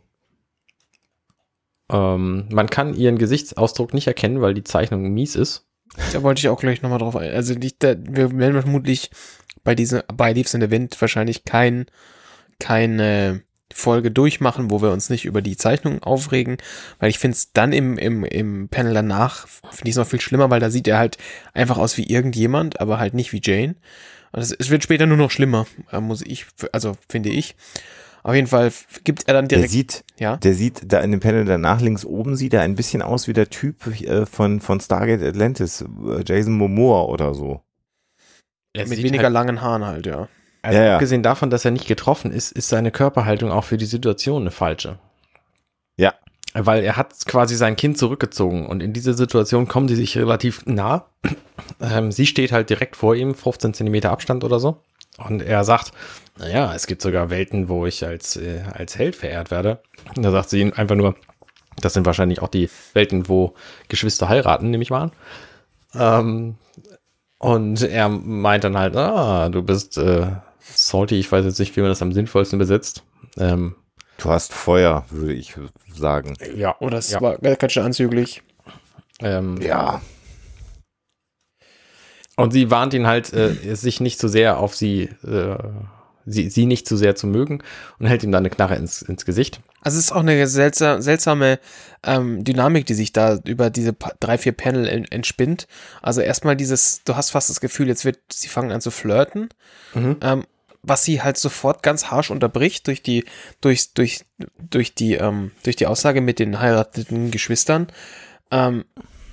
Ähm, 1.89 2.47
man 2.51 2.69
kann 2.69 2.95
ihren 2.95 3.17
Gesichtsausdruck 3.17 3.93
nicht 3.93 4.07
erkennen, 4.07 4.41
weil 4.41 4.53
die 4.53 4.63
Zeichnung 4.63 5.13
mies 5.13 5.35
ist. 5.35 5.65
Da 6.13 6.23
wollte 6.23 6.39
ich 6.39 6.49
auch 6.49 6.59
gleich 6.59 6.81
nochmal 6.81 6.99
drauf 6.99 7.15
ein. 7.15 7.31
Also 7.31 7.53
nicht, 7.53 7.83
da, 7.83 7.95
wir 7.97 8.35
werden 8.37 8.61
vermutlich 8.61 9.11
bei 9.63 9.75
dieser, 9.75 10.03
bei 10.13 10.33
Leaves 10.33 10.53
in 10.53 10.61
the 10.61 10.71
Wind 10.71 10.99
wahrscheinlich 10.99 11.45
kein, 11.45 11.85
keine 12.59 13.41
Folge 13.73 14.11
durchmachen, 14.11 14.69
wo 14.69 14.81
wir 14.81 14.91
uns 14.91 15.09
nicht 15.09 15.25
über 15.25 15.41
die 15.41 15.57
Zeichnung 15.57 16.01
aufregen, 16.03 16.57
weil 16.99 17.09
ich 17.09 17.19
finde 17.19 17.35
es 17.35 17.51
dann 17.51 17.73
im, 17.73 17.97
im, 17.97 18.23
im 18.23 18.69
Panel 18.69 18.93
danach, 18.93 19.47
finde 19.47 19.89
ich 19.89 19.91
es 19.91 19.97
noch 19.97 20.07
viel 20.07 20.21
schlimmer, 20.21 20.49
weil 20.49 20.59
da 20.59 20.69
sieht 20.69 20.87
er 20.87 20.97
halt 20.97 21.17
einfach 21.53 21.77
aus 21.77 21.97
wie 21.97 22.07
irgendjemand, 22.07 22.79
aber 22.79 22.99
halt 22.99 23.13
nicht 23.13 23.33
wie 23.33 23.41
Jane. 23.43 23.75
Es 24.31 24.69
wird 24.69 24.83
später 24.83 25.05
nur 25.05 25.17
noch 25.17 25.31
schlimmer, 25.31 25.65
äh, 25.91 25.99
muss 25.99 26.21
ich, 26.21 26.45
also 26.71 26.95
finde 27.09 27.29
ich. 27.29 27.55
Auf 28.25 28.33
jeden 28.33 28.47
Fall 28.47 28.71
gibt 29.03 29.27
er 29.27 29.35
dann 29.35 29.47
Der 29.47 29.59
direkt, 29.59 29.71
sieht, 29.71 30.03
ja, 30.17 30.37
der 30.37 30.55
sieht 30.55 30.91
da 30.91 30.99
in 31.01 31.11
dem 31.11 31.19
Panel 31.19 31.45
danach 31.45 31.79
links 31.79 32.03
oben 32.03 32.35
sieht 32.35 32.55
er 32.55 32.61
ein 32.61 32.73
bisschen 32.73 33.03
aus 33.03 33.27
wie 33.27 33.33
der 33.33 33.51
Typ 33.51 33.85
äh, 34.01 34.25
von, 34.25 34.61
von 34.61 34.79
Stargate 34.79 35.21
Atlantis, 35.21 35.81
äh, 35.83 36.23
Jason 36.25 36.57
Momoa 36.57 37.03
oder 37.03 37.35
so. 37.35 37.61
Er 38.73 38.87
mit 38.87 38.97
weniger 39.03 39.25
halt, 39.25 39.33
langen 39.33 39.61
Haaren 39.61 39.85
halt, 39.85 40.07
ja. 40.07 40.27
also 40.63 40.79
Ja, 40.79 40.85
ja. 40.85 40.93
abgesehen 40.95 41.21
davon, 41.21 41.51
dass 41.51 41.65
er 41.65 41.71
nicht 41.71 41.87
getroffen 41.87 42.31
ist, 42.31 42.51
ist 42.51 42.67
seine 42.67 42.89
Körperhaltung 42.89 43.51
auch 43.51 43.63
für 43.63 43.77
die 43.77 43.85
Situation 43.85 44.41
eine 44.41 44.51
falsche. 44.51 44.97
Ja. 45.95 46.15
Weil 46.55 46.83
er 46.83 46.97
hat 46.97 47.13
quasi 47.27 47.55
sein 47.55 47.75
Kind 47.75 47.99
zurückgezogen 47.99 48.65
und 48.65 48.81
in 48.81 48.91
dieser 48.91 49.13
Situation 49.13 49.67
kommen 49.67 49.87
sie 49.87 49.95
sich 49.95 50.17
relativ 50.17 50.65
nah. 50.65 51.05
Ähm, 51.79 52.11
sie 52.11 52.25
steht 52.25 52.51
halt 52.51 52.69
direkt 52.69 52.95
vor 52.95 53.15
ihm, 53.15 53.33
15 53.33 53.73
Zentimeter 53.73 54.11
Abstand 54.11 54.43
oder 54.43 54.59
so. 54.59 54.81
Und 55.17 55.41
er 55.41 55.63
sagt, 55.63 55.93
naja, 56.37 56.73
es 56.75 56.87
gibt 56.87 57.01
sogar 57.01 57.29
Welten, 57.29 57.69
wo 57.69 57.85
ich 57.85 58.05
als, 58.05 58.35
äh, 58.35 58.61
als 58.73 58.97
Held 58.97 59.15
verehrt 59.15 59.51
werde. 59.51 59.81
Und 60.15 60.23
da 60.23 60.31
sagt 60.31 60.49
sie 60.49 60.61
ihm 60.61 60.73
einfach 60.75 60.95
nur, 60.95 61.15
das 61.81 61.93
sind 61.93 62.05
wahrscheinlich 62.05 62.41
auch 62.41 62.47
die 62.49 62.69
Welten, 62.93 63.27
wo 63.29 63.53
Geschwister 63.87 64.29
heiraten, 64.29 64.69
nehme 64.69 64.83
ich 64.83 64.89
mal 64.89 65.03
an. 65.03 65.11
Ähm, 65.97 66.55
und 67.37 67.81
er 67.81 68.09
meint 68.09 68.63
dann 68.63 68.77
halt, 68.77 68.95
ah, 68.95 69.49
du 69.49 69.61
bist 69.61 69.97
äh, 69.97 70.27
salty, 70.59 71.19
ich 71.19 71.31
weiß 71.31 71.45
jetzt 71.45 71.59
nicht, 71.59 71.75
wie 71.75 71.81
man 71.81 71.89
das 71.89 72.01
am 72.01 72.11
sinnvollsten 72.13 72.59
besitzt. 72.59 73.03
Ähm, 73.37 73.75
Du 74.17 74.29
hast 74.29 74.53
Feuer, 74.53 75.05
würde 75.09 75.33
ich 75.33 75.55
sagen. 75.93 76.35
ja, 76.55 76.75
Oh, 76.79 76.89
das 76.89 77.11
Ja. 77.11 77.19
war 77.21 77.37
ganz 77.37 77.73
schön 77.73 77.83
anzüglich. 77.83 78.41
ähm, 79.19 79.59
Ja. 79.61 80.01
Und 82.37 82.51
sie 82.51 82.69
warnt 82.71 82.93
ihn 82.93 83.07
halt, 83.07 83.33
äh, 83.33 83.75
sich 83.75 83.99
nicht 84.01 84.19
zu 84.19 84.27
sehr 84.27 84.57
auf 84.57 84.75
sie, 84.75 85.03
äh, 85.25 85.57
sie, 86.25 86.49
sie 86.49 86.65
nicht 86.65 86.87
zu 86.87 86.97
sehr 86.97 87.15
zu 87.15 87.27
mögen 87.27 87.61
und 87.99 88.07
hält 88.07 88.23
ihm 88.23 88.31
dann 88.31 88.41
eine 88.41 88.49
Knarre 88.49 88.75
ins, 88.75 89.01
ins 89.01 89.25
Gesicht. 89.25 89.59
Also 89.81 89.99
es 89.99 90.05
ist 90.05 90.11
auch 90.11 90.21
eine 90.21 90.47
seltsame, 90.47 91.01
seltsame 91.01 91.59
ähm, 92.03 92.43
Dynamik, 92.43 92.85
die 92.87 92.93
sich 92.95 93.13
da 93.13 93.37
über 93.45 93.69
diese 93.69 93.93
drei, 94.19 94.37
vier 94.37 94.51
Panel 94.53 94.87
en- 94.87 95.05
entspinnt. 95.05 95.67
Also 96.01 96.21
erstmal 96.21 96.55
dieses, 96.55 97.03
du 97.03 97.15
hast 97.15 97.31
fast 97.31 97.49
das 97.49 97.61
Gefühl, 97.61 97.87
jetzt 97.87 98.05
wird, 98.05 98.17
sie 98.31 98.47
fangen 98.47 98.71
an 98.71 98.81
zu 98.81 98.91
flirten, 98.91 99.49
Mhm. 99.93 100.17
ähm, 100.21 100.43
was 100.87 101.03
sie 101.03 101.21
halt 101.23 101.37
sofort 101.37 101.81
ganz 101.81 102.11
harsch 102.11 102.29
unterbricht 102.29 102.85
durch 102.87 103.01
die, 103.01 103.25
durch, 103.61 103.93
durch, 103.93 104.25
durch 104.69 104.93
die, 104.93 105.13
ähm, 105.15 105.51
durch 105.63 105.75
die 105.75 105.87
Aussage 105.87 106.21
mit 106.21 106.37
den 106.37 106.59
heirateten 106.59 107.31
Geschwistern. 107.31 107.87
Ähm, 108.51 108.85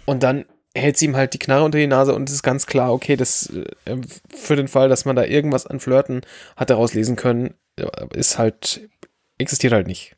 und 0.06 0.22
dann 0.22 0.46
hält 0.74 0.96
sie 0.96 1.06
ihm 1.06 1.16
halt 1.16 1.34
die 1.34 1.38
Knarre 1.38 1.64
unter 1.64 1.78
die 1.78 1.86
Nase 1.86 2.14
und 2.14 2.28
es 2.28 2.34
ist 2.34 2.42
ganz 2.42 2.66
klar, 2.66 2.92
okay, 2.92 3.16
das 3.16 3.50
äh, 3.86 3.96
für 4.34 4.56
den 4.56 4.68
Fall, 4.68 4.88
dass 4.88 5.04
man 5.04 5.16
da 5.16 5.24
irgendwas 5.24 5.66
an 5.66 5.80
Flirten 5.80 6.22
hat 6.56 6.70
daraus 6.70 6.94
lesen 6.94 7.16
können, 7.16 7.54
äh, 7.76 7.86
ist 8.14 8.38
halt, 8.38 8.88
existiert 9.38 9.72
halt 9.72 9.86
nicht. 9.86 10.16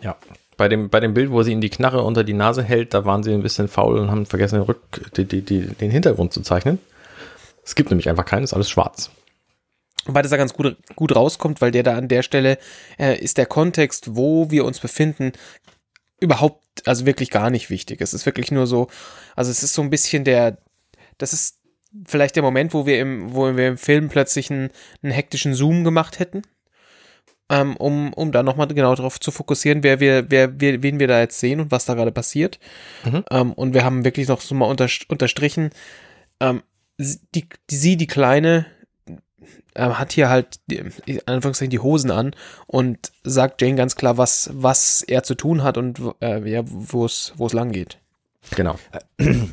Ja. 0.00 0.16
Bei 0.56 0.68
dem, 0.68 0.90
bei 0.90 1.00
dem 1.00 1.14
Bild, 1.14 1.30
wo 1.30 1.42
sie 1.42 1.52
ihm 1.52 1.60
die 1.60 1.70
Knarre 1.70 2.02
unter 2.02 2.24
die 2.24 2.34
Nase 2.34 2.62
hält, 2.62 2.94
da 2.94 3.04
waren 3.04 3.22
sie 3.22 3.32
ein 3.32 3.42
bisschen 3.42 3.68
faul 3.68 3.98
und 3.98 4.10
haben 4.10 4.26
vergessen, 4.26 4.56
den, 4.56 4.64
Rück, 4.64 4.80
die, 5.16 5.24
die, 5.24 5.42
die, 5.42 5.60
den 5.66 5.90
Hintergrund 5.90 6.32
zu 6.32 6.42
zeichnen. 6.42 6.78
Es 7.64 7.74
gibt 7.74 7.90
nämlich 7.90 8.08
einfach 8.08 8.24
keinen, 8.24 8.44
ist 8.44 8.54
alles 8.54 8.70
schwarz. 8.70 9.10
Wobei 10.04 10.22
das 10.22 10.30
da 10.30 10.36
ganz 10.36 10.52
gut, 10.52 10.76
gut 10.96 11.14
rauskommt, 11.14 11.60
weil 11.60 11.70
der 11.70 11.84
da 11.84 11.96
an 11.96 12.08
der 12.08 12.22
Stelle 12.22 12.58
äh, 12.98 13.18
ist 13.18 13.38
der 13.38 13.46
Kontext, 13.46 14.16
wo 14.16 14.50
wir 14.50 14.64
uns 14.64 14.80
befinden, 14.80 15.32
überhaupt, 16.22 16.86
also 16.88 17.04
wirklich 17.06 17.30
gar 17.30 17.50
nicht 17.50 17.68
wichtig. 17.70 18.00
Es 18.00 18.14
ist 18.14 18.24
wirklich 18.26 18.50
nur 18.50 18.66
so, 18.66 18.88
also 19.36 19.50
es 19.50 19.62
ist 19.62 19.74
so 19.74 19.82
ein 19.82 19.90
bisschen 19.90 20.24
der, 20.24 20.58
das 21.18 21.32
ist 21.32 21.58
vielleicht 22.06 22.36
der 22.36 22.42
Moment, 22.42 22.72
wo 22.72 22.86
wir 22.86 22.98
im, 23.00 23.34
wo 23.34 23.54
wir 23.56 23.68
im 23.68 23.76
Film 23.78 24.08
plötzlich 24.08 24.50
einen, 24.50 24.70
einen 25.02 25.12
hektischen 25.12 25.54
Zoom 25.54 25.84
gemacht 25.84 26.18
hätten, 26.18 26.42
ähm, 27.50 27.76
um, 27.76 28.12
um 28.14 28.32
da 28.32 28.42
nochmal 28.42 28.68
genau 28.68 28.94
darauf 28.94 29.20
zu 29.20 29.30
fokussieren, 29.30 29.82
wer 29.82 30.00
wir, 30.00 30.30
wer, 30.30 30.58
wer, 30.60 30.82
wen 30.82 30.98
wir 30.98 31.08
da 31.08 31.20
jetzt 31.20 31.38
sehen 31.38 31.60
und 31.60 31.70
was 31.70 31.84
da 31.84 31.94
gerade 31.94 32.12
passiert. 32.12 32.58
Mhm. 33.04 33.24
Ähm, 33.30 33.52
und 33.52 33.74
wir 33.74 33.84
haben 33.84 34.04
wirklich 34.04 34.28
noch 34.28 34.40
so 34.40 34.54
mal 34.54 34.66
unter, 34.66 34.88
unterstrichen, 35.08 35.70
ähm, 36.40 36.62
sie- 36.96 37.20
die, 37.34 37.46
die, 37.68 37.76
sie, 37.76 37.96
die 37.98 38.06
Kleine, 38.06 38.64
ähm, 39.74 39.98
hat 39.98 40.12
hier 40.12 40.28
halt 40.28 40.60
in 40.66 41.70
die 41.70 41.78
Hosen 41.78 42.10
an 42.10 42.34
und 42.66 43.12
sagt 43.24 43.62
Jane 43.62 43.76
ganz 43.76 43.96
klar, 43.96 44.18
was, 44.18 44.50
was 44.52 45.02
er 45.02 45.22
zu 45.22 45.34
tun 45.34 45.62
hat 45.62 45.78
und 45.78 46.00
äh, 46.20 46.48
ja, 46.48 46.62
wo 46.66 47.06
es 47.06 47.52
lang 47.52 47.72
geht. 47.72 47.98
Genau. 48.50 48.76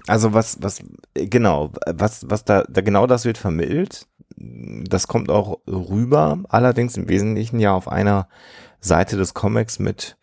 Also 0.07 0.33
was, 0.33 0.57
was, 0.61 0.79
äh, 1.13 1.27
genau, 1.27 1.71
was, 1.85 2.29
was 2.29 2.43
da, 2.43 2.63
da 2.67 2.81
genau 2.81 3.05
das 3.05 3.23
wird 3.25 3.37
vermittelt. 3.37 4.07
Das 4.35 5.07
kommt 5.07 5.29
auch 5.29 5.59
rüber, 5.67 6.39
allerdings 6.49 6.97
im 6.97 7.07
Wesentlichen 7.07 7.59
ja 7.59 7.73
auf 7.73 7.87
einer 7.87 8.27
Seite 8.79 9.17
des 9.17 9.33
Comics 9.33 9.79
mit 9.79 10.17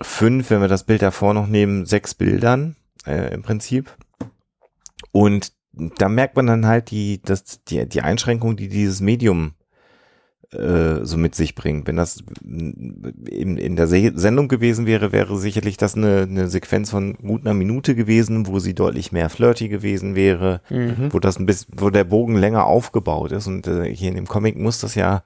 fünf, 0.00 0.50
wenn 0.50 0.60
wir 0.60 0.68
das 0.68 0.84
Bild 0.84 1.02
davor 1.02 1.32
noch 1.32 1.46
nehmen, 1.46 1.86
sechs 1.86 2.14
Bildern 2.14 2.76
äh, 3.06 3.32
im 3.32 3.42
Prinzip. 3.42 3.96
Und 5.12 5.52
da 5.98 6.08
merkt 6.08 6.36
man 6.36 6.46
dann 6.46 6.66
halt 6.66 6.90
die, 6.90 7.20
das, 7.22 7.62
die, 7.64 7.88
die 7.88 8.00
Einschränkung, 8.02 8.56
die 8.56 8.68
dieses 8.68 9.00
Medium 9.00 9.54
äh, 10.52 11.04
so 11.04 11.16
mit 11.16 11.34
sich 11.34 11.54
bringt. 11.54 11.86
Wenn 11.88 11.96
das 11.96 12.22
in, 12.44 13.56
in 13.56 13.76
der 13.76 13.86
Se 13.86 14.12
Sendung 14.14 14.48
gewesen 14.48 14.86
wäre, 14.86 15.10
wäre 15.12 15.36
sicherlich 15.36 15.76
das 15.76 15.96
eine, 15.96 16.22
eine 16.22 16.48
Sequenz 16.48 16.90
von 16.90 17.14
gut 17.14 17.42
einer 17.44 17.54
Minute 17.54 17.94
gewesen, 17.94 18.46
wo 18.46 18.58
sie 18.58 18.74
deutlich 18.74 19.10
mehr 19.12 19.30
flirty 19.30 19.68
gewesen 19.68 20.14
wäre, 20.14 20.60
Mhm. 20.70 21.12
wo 21.12 21.18
das 21.18 21.38
ein 21.38 21.46
bisschen, 21.46 21.74
wo 21.78 21.90
der 21.90 22.04
Bogen 22.04 22.36
länger 22.36 22.66
aufgebaut 22.66 23.32
ist. 23.32 23.46
Und 23.46 23.66
äh, 23.66 23.92
hier 23.92 24.10
in 24.10 24.14
dem 24.16 24.26
Comic 24.26 24.56
muss 24.56 24.78
das 24.78 24.94
ja 24.94 25.24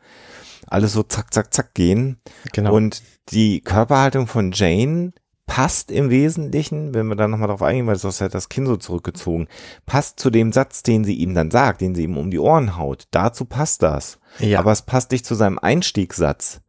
alles 0.66 0.92
so 0.92 1.02
zack, 1.02 1.32
zack, 1.32 1.52
zack 1.52 1.74
gehen. 1.74 2.18
Genau. 2.52 2.74
Und 2.74 3.02
die 3.30 3.60
Körperhaltung 3.60 4.26
von 4.26 4.52
Jane 4.52 5.12
passt 5.48 5.90
im 5.90 6.10
Wesentlichen, 6.10 6.94
wenn 6.94 7.08
wir 7.08 7.16
da 7.16 7.26
nochmal 7.26 7.48
drauf 7.48 7.62
eingehen, 7.62 7.88
weil 7.88 7.96
das 7.96 8.20
hat 8.20 8.34
das 8.34 8.48
Kinn 8.48 8.66
so 8.66 8.76
zurückgezogen, 8.76 9.48
passt 9.86 10.20
zu 10.20 10.30
dem 10.30 10.52
Satz, 10.52 10.84
den 10.84 11.02
sie 11.02 11.14
ihm 11.14 11.34
dann 11.34 11.50
sagt, 11.50 11.80
den 11.80 11.96
sie 11.96 12.04
ihm 12.04 12.16
um 12.16 12.30
die 12.30 12.38
Ohren 12.38 12.76
haut. 12.76 13.08
Dazu 13.10 13.44
passt 13.44 13.82
das. 13.82 14.20
ja. 14.38 14.60
Aber 14.60 14.70
es 14.70 14.82
passt 14.82 15.10
nicht 15.10 15.26
zu 15.26 15.34
seinem 15.34 15.58
Einstiegssatz. 15.58 16.60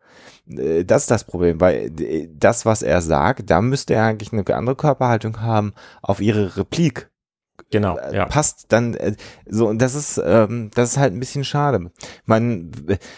Äh, 0.49 0.85
Das 0.85 1.03
ist 1.03 1.11
das 1.11 1.25
Problem, 1.25 1.61
weil 1.61 1.91
äh, 2.01 2.29
das, 2.33 2.65
was 2.65 2.81
er 2.81 3.01
sagt, 3.01 3.49
da 3.51 3.61
müsste 3.61 3.93
er 3.93 4.05
eigentlich 4.05 4.33
eine 4.33 4.43
andere 4.55 4.75
Körperhaltung 4.75 5.41
haben 5.41 5.73
auf 6.01 6.21
ihre 6.21 6.57
Replik 6.57 7.11
genau. 7.71 7.97
äh, 7.97 8.15
Ja. 8.15 8.25
passt 8.25 8.65
dann 8.69 8.93
äh, 8.95 9.15
so 9.47 9.67
und 9.67 9.81
das 9.81 9.95
ist 9.95 10.21
ähm, 10.23 10.71
das 10.73 10.91
ist 10.91 10.97
halt 10.97 11.13
ein 11.13 11.19
bisschen 11.19 11.43
schade. 11.43 11.91
Man 12.25 12.71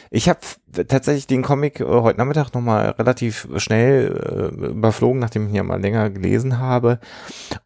ich 0.10 0.30
habe 0.30 0.40
tatsächlich 0.88 1.28
den 1.28 1.42
Comic 1.42 1.80
äh, 1.80 1.86
heute 1.86 2.20
Nachmittag 2.20 2.54
noch 2.54 2.62
mal 2.62 2.90
relativ 2.92 3.48
schnell 3.58 4.52
äh, 4.62 4.66
überflogen, 4.68 5.20
nachdem 5.20 5.44
ich 5.44 5.50
ihn 5.50 5.56
ja 5.56 5.64
mal 5.64 5.82
länger 5.82 6.10
gelesen 6.10 6.60
habe 6.60 7.00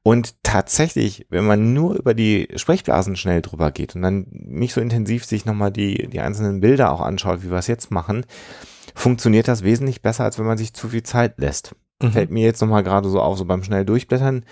und 0.04 0.36
tatsächlich, 0.44 1.26
wenn 1.30 1.46
man 1.46 1.74
nur 1.74 1.96
über 1.96 2.14
die 2.14 2.48
Sprechblasen 2.56 3.16
schnell 3.16 3.42
drüber 3.42 3.72
geht 3.72 3.96
und 3.96 4.02
dann 4.02 4.28
nicht 4.30 4.74
so 4.74 4.82
intensiv 4.82 5.26
sich 5.26 5.46
noch 5.46 5.54
mal 5.54 5.72
die 5.72 6.08
die 6.08 6.20
einzelnen 6.20 6.62
Bilder 6.62 6.92
auch 6.92 7.02
anschaut, 7.02 7.44
wie 7.44 7.52
wir 7.52 7.58
es 7.58 7.68
jetzt 7.68 7.92
machen, 7.92 8.26
funktioniert 8.94 9.48
das 9.48 9.64
wesentlich 9.64 10.02
besser, 10.02 10.24
als 10.24 10.40
wenn 10.40 10.46
man 10.46 10.58
sich 10.58 10.74
zu 10.74 10.90
viel 10.90 11.04
Zeit 11.04 11.38
lässt 11.38 11.76
Mhm. 12.02 12.12
fällt 12.12 12.32
mir 12.32 12.44
jetzt 12.44 12.62
nochmal 12.62 12.84
gerade 12.84 13.10
so 13.10 13.22
auf, 13.22 13.38
so 13.38 13.46
beim 13.46 13.64
schnell 13.64 13.86
durchblättern. 13.86 14.46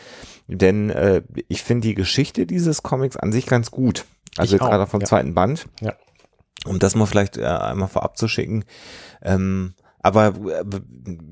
Denn 0.47 0.89
äh, 0.89 1.23
ich 1.47 1.63
finde 1.63 1.87
die 1.87 1.95
Geschichte 1.95 2.45
dieses 2.45 2.83
Comics 2.83 3.17
an 3.17 3.31
sich 3.31 3.45
ganz 3.45 3.71
gut. 3.71 4.05
Also 4.37 4.55
Ich 4.55 4.61
jetzt 4.61 4.69
gerade 4.69 4.87
vom 4.87 5.01
ja. 5.01 5.07
zweiten 5.07 5.33
Band. 5.33 5.67
Ja. 5.81 5.93
Um 6.65 6.79
das 6.79 6.95
mal 6.95 7.05
vielleicht 7.05 7.37
äh, 7.37 7.45
einmal 7.45 7.89
vorab 7.89 8.17
zu 8.17 8.27
schicken. 8.27 8.63
Ähm, 9.21 9.73
aber 9.99 10.27
äh, 10.27 10.63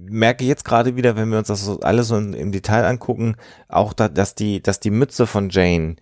merke 0.10 0.46
jetzt 0.46 0.66
gerade 0.66 0.96
wieder, 0.96 1.16
wenn 1.16 1.30
wir 1.30 1.38
uns 1.38 1.48
das 1.48 1.64
so 1.64 1.80
alles 1.82 2.08
so 2.08 2.18
im 2.18 2.52
Detail 2.52 2.86
angucken, 2.86 3.36
auch 3.68 3.94
da, 3.94 4.08
dass 4.08 4.36
die, 4.36 4.62
dass 4.62 4.80
die 4.80 4.92
Mütze 4.92 5.28
von 5.28 5.50
Jane 5.50 5.98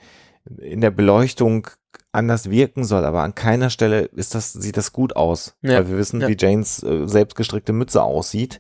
in 0.58 0.82
der 0.82 0.92
Beleuchtung 0.92 1.68
anders 2.12 2.50
wirken 2.50 2.84
soll, 2.86 3.06
aber 3.06 3.22
an 3.22 3.36
keiner 3.36 3.70
Stelle 3.70 4.02
ist 4.02 4.34
das, 4.34 4.54
sieht 4.54 4.78
das 4.78 4.94
gut 4.94 5.16
aus. 5.16 5.56
Ja, 5.62 5.76
Weil 5.76 5.90
wir 5.90 5.98
wissen, 5.98 6.22
ja. 6.22 6.28
wie 6.28 6.38
Janes 6.38 6.82
äh, 6.82 7.08
selbstgestrickte 7.08 7.74
Mütze 7.74 8.02
aussieht. 8.02 8.60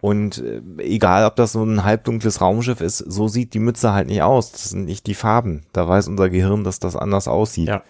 Und 0.00 0.38
äh, 0.38 0.60
egal, 0.78 1.24
ob 1.26 1.34
das 1.36 1.52
so 1.52 1.64
ein 1.64 1.82
halbdunkles 1.84 2.40
Raumschiff 2.40 2.80
ist, 2.80 2.98
so 2.98 3.26
sieht 3.26 3.52
die 3.54 3.58
Mütze 3.58 3.92
halt 3.92 4.06
nicht 4.06 4.22
aus. 4.22 4.52
Das 4.52 4.70
sind 4.70 4.84
nicht 4.84 5.06
die 5.06 5.14
Farben. 5.14 5.66
Da 5.72 5.88
weiß 5.88 6.06
unser 6.08 6.30
Gehirn, 6.30 6.62
dass 6.62 6.78
das 6.78 6.94
anders 6.94 7.26
aussieht. 7.26 7.68
Ja. 7.68 7.82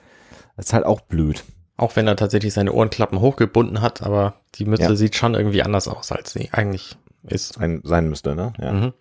Das 0.56 0.66
ist 0.66 0.72
halt 0.72 0.86
auch 0.86 1.02
blöd. 1.02 1.44
Auch 1.76 1.94
wenn 1.96 2.06
er 2.08 2.16
tatsächlich 2.16 2.54
seine 2.54 2.72
Ohrenklappen 2.72 3.20
hochgebunden 3.20 3.82
hat, 3.82 4.02
aber 4.02 4.34
die 4.56 4.64
Mütze 4.64 4.84
Ja. 4.84 4.96
sieht 4.96 5.14
schon 5.16 5.34
irgendwie 5.34 5.62
anders 5.62 5.86
aus, 5.86 6.10
als 6.10 6.32
sie 6.32 6.48
eigentlich 6.52 6.96
ist. 7.24 7.54
Sein, 7.54 7.82
sein 7.84 8.08
müsste, 8.08 8.34
ne? 8.34 8.52
Ja. 8.58 8.72
Mhm. 8.72 8.92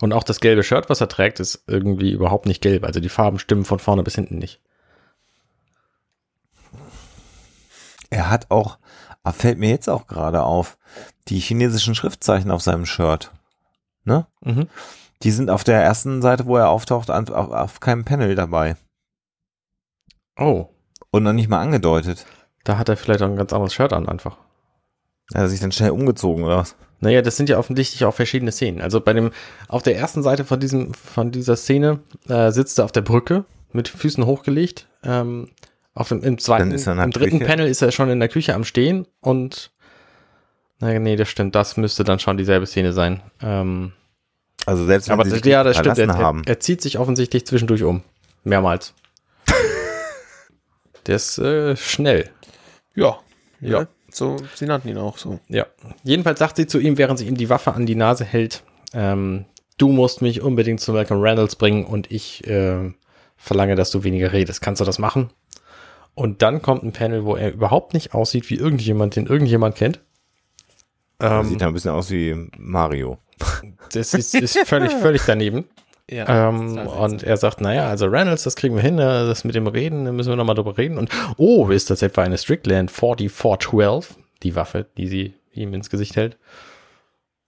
Und 0.00 0.12
auch 0.12 0.24
das 0.24 0.40
gelbe 0.40 0.62
Shirt, 0.62 0.90
was 0.90 1.00
er 1.00 1.08
trägt, 1.08 1.40
ist 1.40 1.64
irgendwie 1.66 2.12
überhaupt 2.12 2.44
nicht 2.44 2.60
gelb. 2.60 2.84
Also 2.84 3.00
die 3.00 3.08
Farben 3.08 3.38
stimmen 3.38 3.64
von 3.64 3.78
vorne 3.78 4.02
bis 4.02 4.14
hinten 4.14 4.38
nicht. 4.38 4.60
Er 8.10 8.30
hat 8.30 8.50
auch, 8.50 8.78
fällt 9.32 9.58
mir 9.58 9.70
jetzt 9.70 9.88
auch 9.88 10.06
gerade 10.06 10.42
auf, 10.42 10.76
die 11.28 11.40
chinesischen 11.40 11.94
Schriftzeichen 11.94 12.50
auf 12.50 12.62
seinem 12.62 12.86
Shirt. 12.86 13.32
Ne? 14.04 14.26
Mhm. 14.42 14.68
Die 15.22 15.30
sind 15.30 15.50
auf 15.50 15.64
der 15.64 15.82
ersten 15.82 16.22
Seite, 16.22 16.46
wo 16.46 16.56
er 16.56 16.68
auftaucht, 16.68 17.10
auf, 17.10 17.30
auf 17.30 17.80
keinem 17.80 18.04
Panel 18.04 18.34
dabei. 18.34 18.76
Oh, 20.38 20.66
Und 21.10 21.22
noch 21.22 21.32
nicht 21.32 21.48
mal 21.48 21.60
angedeutet. 21.60 22.26
da 22.64 22.78
hat 22.78 22.88
er 22.88 22.96
vielleicht 22.96 23.22
auch 23.22 23.28
ein 23.28 23.36
ganz 23.36 23.52
anderes 23.52 23.72
Shirt 23.74 23.92
an 23.92 24.08
einfach. 24.08 24.36
Er 25.32 25.42
hat 25.42 25.50
sich 25.50 25.60
dann 25.60 25.72
schnell 25.72 25.90
umgezogen, 25.90 26.44
oder 26.44 26.58
was? 26.58 26.76
Naja, 27.00 27.20
das 27.22 27.36
sind 27.36 27.48
ja 27.48 27.58
offensichtlich 27.58 28.04
auch 28.04 28.14
verschiedene 28.14 28.52
Szenen. 28.52 28.80
Also 28.80 29.00
bei 29.00 29.12
dem, 29.12 29.30
auf 29.68 29.82
der 29.82 29.96
ersten 29.96 30.22
Seite 30.22 30.44
von 30.44 30.60
diesem, 30.60 30.94
von 30.94 31.30
dieser 31.30 31.56
Szene 31.56 32.00
äh, 32.28 32.50
sitzt 32.52 32.78
er 32.78 32.84
auf 32.84 32.92
der 32.92 33.02
Brücke 33.02 33.44
mit 33.72 33.88
Füßen 33.88 34.24
hochgelegt. 34.24 34.88
Ähm, 35.02 35.50
auf 35.94 36.08
dem, 36.08 36.22
im 36.22 36.38
zweiten, 36.38 36.70
im 36.72 37.10
dritten 37.10 37.38
Küche. 37.38 37.44
Panel 37.44 37.66
ist 37.66 37.82
er 37.82 37.90
schon 37.90 38.10
in 38.10 38.20
der 38.20 38.28
Küche 38.28 38.54
am 38.54 38.64
Stehen 38.64 39.06
und 39.20 39.72
naja, 40.80 40.98
nee, 40.98 41.16
das 41.16 41.28
stimmt, 41.28 41.54
das 41.54 41.76
müsste 41.76 42.04
dann 42.04 42.18
schon 42.18 42.36
dieselbe 42.36 42.66
Szene 42.66 42.92
sein. 42.92 43.22
Ähm, 43.40 43.92
Also 44.66 44.84
selbst 44.84 45.08
wenn 45.08 45.14
aber 45.14 45.24
sie 45.24 45.30
das, 45.30 45.40
sich 45.40 45.46
ja, 45.52 45.64
das 45.64 45.76
stimmt. 45.78 45.98
Er, 45.98 46.18
haben. 46.18 46.42
er, 46.44 46.50
er 46.54 46.60
zieht 46.60 46.82
sich 46.82 46.98
offensichtlich 46.98 47.46
zwischendurch 47.46 47.82
um. 47.82 48.02
Mehrmals. 48.44 48.94
Der 51.06 51.16
ist 51.16 51.38
äh, 51.38 51.76
schnell. 51.76 52.30
Ja. 52.94 53.18
Ja. 53.60 53.80
ja. 53.80 53.86
So, 54.10 54.36
sie 54.54 54.66
nannten 54.66 54.88
ihn 54.88 54.98
auch 54.98 55.18
so. 55.18 55.40
Ja. 55.48 55.66
Jedenfalls 56.02 56.38
sagt 56.38 56.56
sie 56.56 56.66
zu 56.66 56.78
ihm, 56.78 56.96
während 56.96 57.18
sie 57.18 57.26
ihm 57.26 57.36
die 57.36 57.50
Waffe 57.50 57.74
an 57.74 57.86
die 57.86 57.94
Nase 57.94 58.24
hält, 58.24 58.62
ähm, 58.94 59.44
du 59.78 59.88
musst 59.88 60.22
mich 60.22 60.40
unbedingt 60.40 60.80
zu 60.80 60.92
Malcolm 60.92 61.20
Reynolds 61.20 61.56
bringen 61.56 61.84
und 61.84 62.10
ich 62.10 62.46
äh, 62.46 62.92
verlange, 63.36 63.74
dass 63.74 63.90
du 63.90 64.04
weniger 64.04 64.32
redest. 64.32 64.62
Kannst 64.62 64.80
du 64.80 64.84
das 64.84 64.98
machen? 64.98 65.30
Und 66.14 66.40
dann 66.40 66.62
kommt 66.62 66.82
ein 66.82 66.92
Panel, 66.92 67.24
wo 67.24 67.36
er 67.36 67.52
überhaupt 67.52 67.92
nicht 67.92 68.14
aussieht 68.14 68.48
wie 68.48 68.54
irgendjemand, 68.56 69.16
den 69.16 69.26
irgendjemand 69.26 69.76
kennt. 69.76 70.00
Ähm, 71.20 71.44
Sieht 71.46 71.60
ja 71.60 71.66
ein 71.68 71.72
bisschen 71.72 71.92
aus 71.92 72.10
wie 72.10 72.48
Mario. 72.58 73.18
das 73.92 74.14
ist, 74.14 74.34
ist 74.34 74.58
völlig, 74.66 74.92
völlig 74.92 75.22
daneben. 75.26 75.64
Ja. 76.08 76.50
Ähm, 76.50 76.78
und 76.78 77.24
er 77.24 77.36
sagt, 77.36 77.60
naja, 77.60 77.88
also 77.88 78.06
Reynolds, 78.06 78.44
das 78.44 78.54
kriegen 78.54 78.76
wir 78.76 78.82
hin, 78.82 78.96
das 78.96 79.42
mit 79.42 79.56
dem 79.56 79.66
Reden, 79.66 80.04
da 80.04 80.12
müssen 80.12 80.30
wir 80.30 80.36
nochmal 80.36 80.54
drüber 80.54 80.78
reden. 80.78 80.98
Und 80.98 81.10
oh, 81.36 81.68
ist 81.68 81.90
das 81.90 82.00
etwa 82.00 82.22
eine 82.22 82.38
Strickland 82.38 82.92
4412, 82.92 84.14
die 84.44 84.54
Waffe, 84.54 84.86
die 84.96 85.08
sie 85.08 85.34
ihm 85.52 85.74
ins 85.74 85.90
Gesicht 85.90 86.14
hält. 86.14 86.38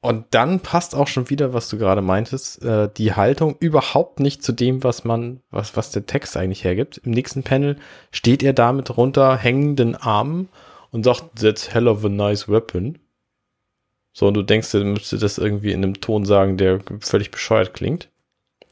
Und 0.00 0.26
dann 0.30 0.60
passt 0.60 0.94
auch 0.94 1.08
schon 1.08 1.28
wieder, 1.28 1.52
was 1.52 1.68
du 1.68 1.76
gerade 1.76 2.02
meintest, 2.02 2.64
äh, 2.64 2.88
die 2.96 3.14
Haltung 3.14 3.56
überhaupt 3.58 4.20
nicht 4.20 4.44
zu 4.44 4.52
dem, 4.52 4.84
was 4.84 5.04
man, 5.04 5.40
was, 5.50 5.76
was 5.76 5.90
der 5.90 6.06
Text 6.06 6.37
eigentlich 6.37 6.62
hergibt. 6.62 6.98
Im 6.98 7.10
nächsten 7.10 7.42
Panel 7.42 7.76
steht 8.12 8.44
er 8.44 8.52
da 8.52 8.72
mit 8.72 8.96
runterhängenden 8.96 9.96
Armen 9.96 10.48
und 10.90 11.04
sagt, 11.04 11.40
that's 11.40 11.75
hell 11.75 11.88
of 11.88 12.04
a 12.04 12.08
nice 12.08 12.48
weapon. 12.48 12.98
So, 14.18 14.26
und 14.26 14.34
du 14.34 14.42
denkst, 14.42 14.75
er 14.75 14.84
müsste 14.84 15.18
das 15.18 15.38
irgendwie 15.38 15.72
in 15.72 15.84
einem 15.84 16.00
Ton 16.00 16.24
sagen, 16.24 16.57
der 16.57 16.81
völlig 17.00 17.31
bescheuert 17.31 17.74
klingt 17.74 18.09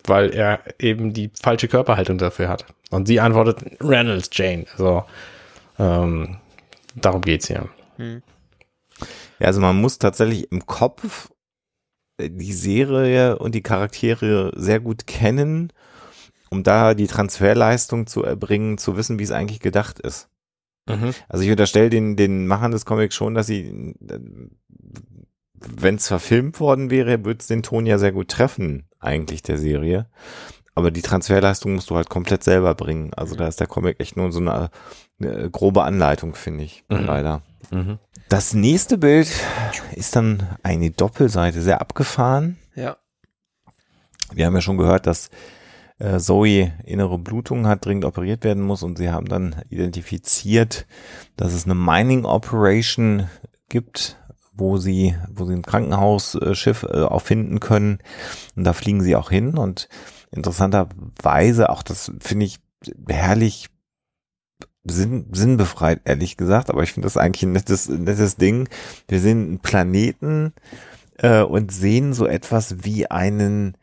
weil 0.08 0.30
er 0.30 0.60
eben 0.78 1.12
die 1.12 1.30
falsche 1.40 1.68
Körperhaltung 1.68 2.18
dafür 2.18 2.48
hat. 2.48 2.66
Und 2.90 3.06
sie 3.06 3.20
antwortet 3.20 3.58
Reynolds 3.80 4.30
Jane. 4.32 4.66
Also 4.72 5.04
ähm, 5.78 6.38
darum 6.94 7.22
geht's 7.22 7.48
ja. 7.48 7.68
Ja, 9.38 9.46
also 9.48 9.60
man 9.60 9.80
muss 9.80 9.98
tatsächlich 9.98 10.50
im 10.50 10.66
Kopf 10.66 11.30
äh, 12.18 12.30
die 12.30 12.52
Serie 12.52 13.38
und 13.38 13.54
die 13.54 13.62
Charaktere 13.62 14.52
sehr 14.54 14.80
gut 14.80 15.06
kennen, 15.06 15.72
um 16.50 16.62
da 16.62 16.94
die 16.94 17.06
Transferleistung 17.06 18.06
zu 18.06 18.22
erbringen, 18.22 18.78
zu 18.78 18.96
wissen, 18.96 19.18
wie 19.18 19.24
es 19.24 19.32
eigentlich 19.32 19.60
gedacht 19.60 19.98
ist. 19.98 20.28
Also 21.28 21.42
ich 21.44 21.50
unterstelle 21.50 21.90
den, 21.90 22.16
den 22.16 22.46
Machern 22.46 22.70
des 22.70 22.86
Comics 22.86 23.14
schon, 23.14 23.34
dass 23.34 23.48
sie, 23.48 23.94
wenn 25.74 25.96
es 25.96 26.08
verfilmt 26.08 26.60
worden 26.60 26.90
wäre, 26.90 27.24
würde 27.24 27.40
es 27.40 27.46
den 27.46 27.62
Ton 27.62 27.86
ja 27.86 27.98
sehr 27.98 28.12
gut 28.12 28.28
treffen, 28.28 28.88
eigentlich 29.00 29.42
der 29.42 29.58
Serie. 29.58 30.06
Aber 30.74 30.90
die 30.90 31.02
Transferleistung 31.02 31.74
musst 31.74 31.88
du 31.90 31.96
halt 31.96 32.10
komplett 32.10 32.44
selber 32.44 32.74
bringen. 32.74 33.12
Also 33.14 33.34
da 33.34 33.48
ist 33.48 33.60
der 33.60 33.66
Comic 33.66 33.98
echt 33.98 34.16
nur 34.16 34.30
so 34.30 34.40
eine, 34.40 34.70
eine 35.20 35.50
grobe 35.50 35.84
Anleitung, 35.84 36.34
finde 36.34 36.64
ich, 36.64 36.84
Mhm. 36.90 37.04
leider. 37.06 37.42
Mhm. 37.70 37.98
Das 38.28 38.52
nächste 38.54 38.98
Bild 38.98 39.28
ist 39.94 40.16
dann 40.16 40.42
eine 40.62 40.90
Doppelseite, 40.90 41.62
sehr 41.62 41.80
abgefahren. 41.80 42.58
Ja. 42.74 42.96
Wir 44.32 44.46
haben 44.46 44.54
ja 44.54 44.60
schon 44.60 44.76
gehört, 44.76 45.06
dass 45.06 45.30
äh, 45.98 46.18
Zoe 46.18 46.72
innere 46.84 47.18
Blutung 47.18 47.66
hat, 47.66 47.86
dringend 47.86 48.04
operiert 48.04 48.44
werden 48.44 48.62
muss 48.62 48.82
und 48.82 48.98
sie 48.98 49.10
haben 49.10 49.28
dann 49.28 49.62
identifiziert, 49.70 50.86
dass 51.36 51.54
es 51.54 51.64
eine 51.64 51.74
Mining 51.74 52.24
Operation 52.26 53.30
gibt, 53.70 54.18
wo 54.56 54.78
sie, 54.78 55.14
wo 55.32 55.44
sie 55.44 55.54
ein 55.54 55.62
Krankenhausschiff 55.62 56.82
äh, 56.84 57.02
auffinden 57.02 57.60
können 57.60 57.98
und 58.56 58.64
da 58.64 58.72
fliegen 58.72 59.02
sie 59.02 59.16
auch 59.16 59.30
hin 59.30 59.56
und 59.56 59.88
interessanterweise, 60.30 61.70
auch 61.70 61.82
das 61.82 62.12
finde 62.20 62.46
ich 62.46 62.58
herrlich 63.08 63.68
sinn, 64.84 65.26
sinnbefreit, 65.32 66.00
ehrlich 66.04 66.36
gesagt, 66.36 66.70
aber 66.70 66.82
ich 66.82 66.92
finde 66.92 67.06
das 67.06 67.16
eigentlich 67.16 67.42
ein 67.44 67.52
nettes, 67.52 67.88
nettes 67.88 68.36
Ding. 68.36 68.68
Wir 69.08 69.20
sehen 69.20 69.46
einen 69.46 69.58
Planeten 69.58 70.52
äh, 71.18 71.42
und 71.42 71.72
sehen 71.72 72.12
so 72.12 72.26
etwas 72.26 72.84
wie 72.84 73.10
einen 73.10 73.76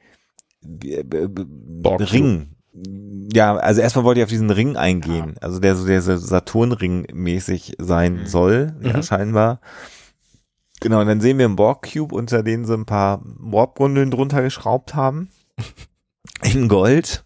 äh, 0.63 0.99
äh, 1.01 1.27
Borg 1.29 2.11
Ring. 2.11 2.49
Ja, 3.31 3.55
also 3.55 3.81
erstmal 3.81 4.03
wollte 4.03 4.19
ich 4.21 4.23
auf 4.23 4.29
diesen 4.31 4.49
Ring 4.49 4.77
eingehen, 4.77 5.35
also 5.41 5.59
der 5.59 5.75
so 5.75 5.85
der 5.85 6.01
Saturnring 6.01 7.05
mäßig 7.13 7.75
sein 7.79 8.21
Mhm. 8.21 8.25
soll, 8.25 8.73
ja, 8.81 8.97
Mhm. 8.97 9.03
scheinbar. 9.03 9.59
Genau, 10.83 10.99
und 10.99 11.07
dann 11.07 11.21
sehen 11.21 11.37
wir 11.37 11.45
einen 11.45 11.55
Borg 11.55 11.89
Cube, 11.93 12.13
unter 12.13 12.43
denen 12.43 12.65
sie 12.65 12.73
ein 12.73 12.85
paar 12.85 13.21
Warp-Gondeln 13.23 14.11
drunter 14.11 14.41
geschraubt 14.41 14.95
haben. 14.95 15.29
In 16.43 16.67
Gold. 16.67 17.23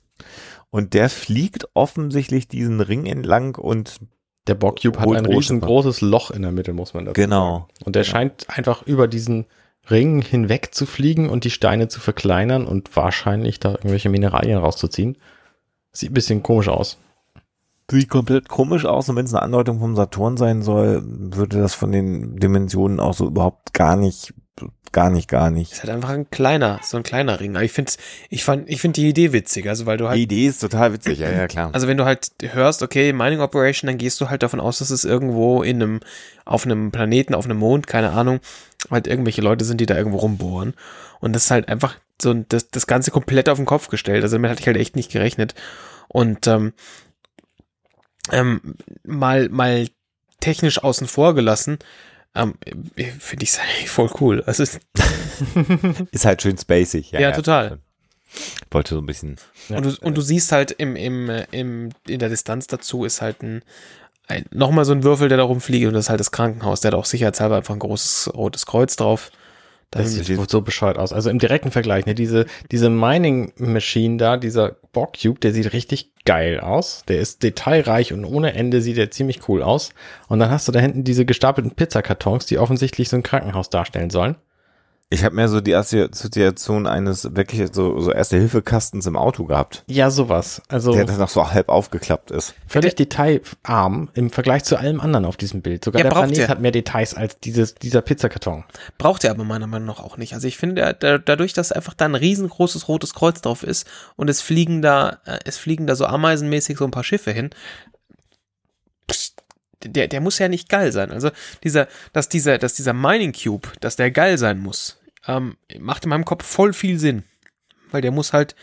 Und 0.70 0.93
der 0.93 1.10
fliegt 1.10 1.67
offensichtlich 1.74 2.48
diesen 2.48 2.82
Ring 2.82 3.08
entlang 3.08 3.56
und 3.56 4.00
Der 4.48 4.54
Borg 4.56 4.80
Cube 4.82 5.00
hat 5.00 5.08
ein 5.08 5.24
große 5.24 5.30
riesengroßes 5.38 6.02
Loch 6.02 6.30
in 6.30 6.43
der 6.43 6.52
Mitte, 6.52 6.72
muss 6.74 6.93
man 6.93 7.06
dazu 7.06 7.13
Genau. 7.20 7.52
sagen. 7.60 7.86
Und 7.86 7.96
der 7.96 8.04
scheint 8.04 8.46
einfach 8.50 8.84
über 8.84 9.08
diesen 9.08 9.46
Ring 9.89 10.22
hinweg 10.22 10.76
zu 10.76 10.86
fliegen 10.86 11.28
und 11.28 11.43
die 11.43 11.50
Steine 11.50 11.88
zu 11.88 12.00
verkleinern 12.00 12.65
und 12.67 12.96
wahrscheinlich 12.96 13.60
da 13.60 13.72
irgendwelche 13.72 14.10
Mineralien 14.10 14.60
rauszuziehen. 14.60 15.17
Sieht 15.93 16.12
ein 16.12 16.13
bisschen 16.13 16.43
komisch 16.43 16.67
aus. 16.67 16.98
Sieht 17.89 18.10
komplett 18.10 18.50
komisch 18.50 18.86
aus. 18.86 19.10
Und 19.10 19.15
wenn 19.15 19.26
es 19.26 19.34
eine 19.34 19.43
Andeutung 19.43 19.80
vom 19.80 19.95
Saturn 19.95 20.38
sein 20.38 20.62
soll, 20.62 21.04
würde 21.06 21.60
das 21.60 21.73
von 21.73 21.91
den 21.91 22.38
Dimensionen 22.38 23.00
auch 23.00 23.13
so 23.13 23.28
überhaupt 23.28 23.73
gar 23.73 23.95
nicht, 23.95 24.34
gar 24.91 25.10
nicht, 25.10 25.30
gar 25.30 25.52
nicht. 25.52 25.71
Ist 25.71 25.84
halt 25.84 25.93
einfach 25.93 26.10
ein 26.10 26.30
kleiner, 26.30 26.80
so 26.84 26.97
ein 26.97 27.04
kleiner 27.04 27.39
Ring. 27.39 27.56
Aber 27.56 27.63
ich 27.63 27.71
finde, 27.71 27.91
ich 28.30 28.43
fand, 28.43 28.69
ich 28.69 28.82
finde 28.82 29.00
die 29.00 29.10
Idee 29.10 29.32
witzig. 29.32 29.69
Also, 29.69 29.86
weil 29.86 29.97
du 29.97 30.08
halt 30.08 30.17
Die 30.17 30.23
Idee 30.23 30.47
ist 30.47 30.60
total 30.60 30.93
witzig, 30.93 31.19
ja, 31.19 31.32
ja, 31.32 31.47
klar. 31.47 31.69
Also 31.73 31.88
wenn 31.88 31.97
du 31.97 32.06
halt 32.06 32.32
hörst, 32.41 32.84
okay, 32.84 33.13
Mining 33.13 33.39
Operation, 33.39 33.88
dann 33.88 33.97
gehst 33.97 34.19
du 34.19 34.30
halt 34.30 34.43
davon 34.43 34.60
aus, 34.60 34.80
dass 34.80 34.89
es 34.89 35.06
irgendwo 35.06 35.63
in 35.63 35.82
einem, 35.82 36.00
auf 36.45 36.65
einem 36.65 36.91
Planeten, 36.91 37.36
auf 37.36 37.45
einem 37.45 37.58
Mond, 37.58 37.88
keine 37.88 38.12
Ahnung, 38.12 38.39
halt 38.89 39.08
irgendwelche 39.08 39.41
Leute 39.41 39.65
sind, 39.65 39.80
die 39.80 39.86
da 39.86 39.95
irgendwo 39.95 40.17
rumbohren. 40.17 40.73
Und 41.19 41.34
das 41.34 41.45
ist 41.45 41.52
halt 41.52 41.69
einfach 41.69 41.95
so 42.21 42.34
das, 42.34 42.69
das 42.69 42.88
Ganze 42.88 43.12
komplett 43.12 43.50
auf 43.50 43.58
den 43.58 43.65
Kopf 43.65 43.89
gestellt. 43.89 44.23
Also 44.23 44.36
damit 44.36 44.52
hatte 44.52 44.62
ich 44.62 44.67
halt 44.67 44.78
echt 44.78 44.95
nicht 44.95 45.12
gerechnet. 45.12 45.56
Und 46.08 46.47
ähm, 46.47 46.73
ähm, 48.32 48.76
mal, 49.04 49.50
mal 49.50 49.88
technisch 50.40 50.84
außen 50.84 51.08
vor 51.08 51.34
gelassen, 51.36 51.80
ähm, 52.36 52.56
finde 52.96 53.44
ich 53.44 53.50
es 53.50 53.60
eigentlich 53.60 53.90
voll 53.90 54.10
cool. 54.22 54.44
Also 54.46 54.63
es- 54.63 54.80
Ist 56.12 56.26
halt 56.26 56.42
schön 56.42 56.58
spacig. 56.58 57.12
Ja, 57.12 57.32
total. 57.32 57.80
Wollte 58.72 58.96
so 58.96 59.02
ein 59.02 59.06
bisschen. 59.06 59.38
Ja. 59.70 59.78
Und, 59.78 59.86
du, 59.86 60.06
und 60.06 60.18
du 60.18 60.22
siehst 60.22 60.52
halt 60.52 60.72
im, 60.72 60.96
im, 60.96 61.30
äh, 61.30 61.46
im, 61.52 61.90
in 62.08 62.20
der 62.20 62.30
Distanz 62.30 62.68
dazu 62.68 63.06
ist 63.06 63.22
halt 63.22 63.42
ein, 63.42 63.63
ein 64.28 64.46
nochmal 64.52 64.86
so 64.86 64.92
ein 64.92 65.04
Würfel, 65.04 65.30
der 65.30 65.38
da 65.38 65.44
rumfliegt 65.46 65.88
und 65.88 65.94
das 65.94 66.06
ist 66.06 66.10
halt 66.10 66.20
das 66.20 66.32
Krankenhaus. 66.32 66.82
Der 66.82 66.92
hat 66.92 67.00
auch 67.00 67.06
sicherheitshalber 67.06 67.56
einfach 67.58 67.74
ein 67.74 67.80
großes 67.80 68.32
rotes 68.36 68.66
Kreuz 68.66 68.96
drauf. 68.98 69.32
Da 69.90 70.00
Das 70.02 70.13
haben 70.18 70.24
sieht 70.26 70.50
so 70.50 70.62
bescheuert 70.62 70.98
aus. 70.98 71.13
Also 71.13 71.30
im 71.30 71.40
direkten 71.40 71.72
Vergleich, 71.72 72.06
ne, 72.06 72.13
diese, 72.13 72.46
diese 72.72 72.90
Mining 72.90 73.54
Machine 73.58 74.18
da, 74.18 74.36
dieser 74.36 74.76
Borg 74.92 75.18
Cube, 75.20 75.40
der 75.40 75.54
sieht 75.54 75.72
richtig 75.72 76.12
geil 76.28 76.60
aus. 76.60 77.04
Der 77.08 77.20
ist 77.20 77.42
detailreich 77.42 78.12
und 78.12 78.26
ohne 78.26 78.54
Ende 78.54 78.82
sieht 78.82 78.98
er 78.98 79.10
ziemlich 79.10 79.48
cool 79.48 79.63
aus. 79.63 79.94
Und 80.28 80.40
dann 80.40 80.52
hast 80.52 80.68
du 80.68 80.74
da 80.74 80.80
hinten 80.80 81.06
diese 81.06 81.26
gestapelten 81.26 81.74
Pizzakartons, 81.74 82.46
die 82.46 82.60
offensichtlich 82.60 83.08
so 83.08 83.16
ein 83.16 83.24
Krankenhaus 83.24 83.70
darstellen 83.70 84.10
sollen. 84.10 84.36
Ich 85.10 85.24
habe 85.24 85.36
mehr 85.36 85.48
so 85.48 85.62
die 85.62 85.74
Assoziation 85.74 86.86
eines 86.86 87.34
wirklich 87.34 87.70
so, 87.72 87.98
so 88.02 88.12
Erste-Hilfe-Kastens 88.12 89.06
im 89.06 89.15
Auto 89.15 89.46
gehabt, 89.46 89.86
Ja, 89.88 90.10
sowas. 90.12 90.62
Also 90.67 90.91
der 90.91 91.06
dann 91.06 91.17
noch 91.17 91.30
so 91.30 91.50
halb 91.50 91.70
aufgeklappt 91.70 92.30
ist. 92.30 92.56
völlig 92.67 92.96
detailarm 92.96 94.10
im 94.15 94.30
Vergleich 94.32 94.65
zu 94.65 94.76
allem 94.78 95.00
anderen 95.00 95.24
auf 95.24 95.38
diesem 95.38 95.62
Bild. 95.62 95.86
Sogar 95.86 96.00
Ja, 96.00 96.10
der 96.10 96.12
Planet 96.12 96.38
der. 96.38 96.48
hat 96.50 96.60
mehr 96.60 96.72
Details 96.72 97.13
als 97.13 97.39
dieses, 97.39 97.76
dieser 97.76 98.02
Pizzakarton. 98.02 98.65
Braucht 98.98 99.24
er 99.24 99.32
aber 99.32 99.46
meiner 99.46 99.67
Meinung 99.67 99.88
nach 99.88 100.02
auch 100.02 100.17
nicht. 100.17 100.34
Also 100.34 100.46
ich 100.50 100.58
finde, 100.58 100.93
da, 101.00 101.17
dadurch, 101.17 101.54
dass 101.54 101.72
einfach 101.72 101.93
da 101.93 102.04
ein 102.04 102.15
riesengroßes 102.15 102.89
rotes 102.89 103.13
Kreuz 103.13 103.39
drauf 103.39 103.63
ist 103.63 103.88
und 104.17 104.30
es 104.30 104.41
fliegen 104.41 104.82
da, 104.82 105.20
äh, 105.24 105.39
es 105.46 105.58
fliegen 105.58 105.88
da 105.88 105.96
so 105.96 106.06
ameisenmäßig 106.06 106.78
so 106.78 106.84
ein 106.84 106.91
paar 106.91 107.06
Schiffe 107.06 107.32
hin, 107.32 107.52
der, 109.84 110.08
der 110.08 110.22
muss 110.22 110.39
ja 110.39 110.48
nicht 110.50 110.70
geil 110.70 110.91
sein. 110.91 111.12
Also 111.12 111.30
dieser, 111.63 111.88
dass 112.13 112.30
dieser, 112.30 112.58
dass 112.58 112.74
dieser 112.74 112.93
Mining 112.93 113.32
Cube, 113.34 113.70
dass 113.80 113.96
der 113.96 114.12
geil 114.12 114.38
sein 114.38 114.60
muss, 114.60 114.96
ähm, 115.28 115.58
macht 115.80 116.04
in 116.04 116.10
meinem 116.10 116.26
Kopf 116.26 116.46
voll 116.46 116.74
viel 116.74 117.00
Sinn. 117.00 117.24
Weil 117.92 118.02
der 118.02 118.12
muss 118.12 118.34
halt, 118.34 118.56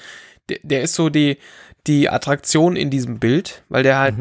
der, 0.49 0.59
der 0.63 0.83
ist 0.83 0.95
so 0.95 1.09
die, 1.09 1.39
die 1.87 2.09
Attraktion 2.09 2.77
in 2.77 2.91
diesem 2.91 3.19
Bild, 3.19 3.63
weil 3.69 3.83
der 3.83 3.99
halt 3.99 4.17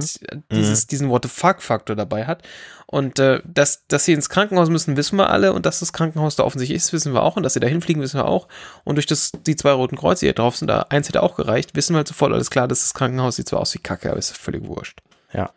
dieses, 0.52 0.88
diesen 0.88 1.10
What 1.10 1.24
the 1.24 1.30
fuck-Faktor 1.30 1.96
dabei 1.96 2.26
hat. 2.26 2.44
Und 2.86 3.18
äh, 3.20 3.42
dass, 3.46 3.88
dass 3.88 4.06
sie 4.06 4.14
ins 4.14 4.30
Krankenhaus 4.30 4.70
müssen, 4.70 4.98
wissen 4.98 5.18
wir 5.18 5.30
alle. 5.30 5.54
Und 5.54 5.66
dass 5.66 5.80
das 5.80 5.94
Krankenhaus 5.94 6.36
da 6.36 6.44
offensichtlich 6.44 6.78
ist, 6.78 6.94
wissen 6.94 7.14
wir 7.14 7.24
auch. 7.24 7.38
Und 7.38 7.44
dass 7.44 7.54
sie 7.54 7.60
da 7.60 7.68
hinfliegen, 7.68 8.04
wissen 8.04 8.20
wir 8.20 8.28
auch. 8.28 8.48
Und 8.84 8.96
durch 8.96 9.08
das, 9.08 9.32
die 9.32 9.56
zwei 9.56 9.72
roten 9.72 9.96
Kreuze, 9.96 10.22
die 10.22 10.26
hier 10.28 10.34
drauf 10.34 10.58
sind, 10.58 10.68
da 10.68 10.86
eins 10.90 11.08
hätte 11.08 11.24
auch 11.24 11.36
gereicht, 11.36 11.76
wissen 11.76 11.94
wir 11.94 11.98
halt 11.98 12.08
sofort 12.08 12.34
alles 12.34 12.52
klar, 12.52 12.68
dass 12.68 12.82
das 12.82 12.94
Krankenhaus 12.94 13.38
sieht 13.38 13.50
zwar 13.50 13.62
aus 13.62 13.74
wie 13.74 13.80
Kacke, 13.80 14.10
aber 14.10 14.20
ist 14.20 14.38
völlig 14.38 14.68
wurscht. 14.68 15.00
Ja. 15.34 15.52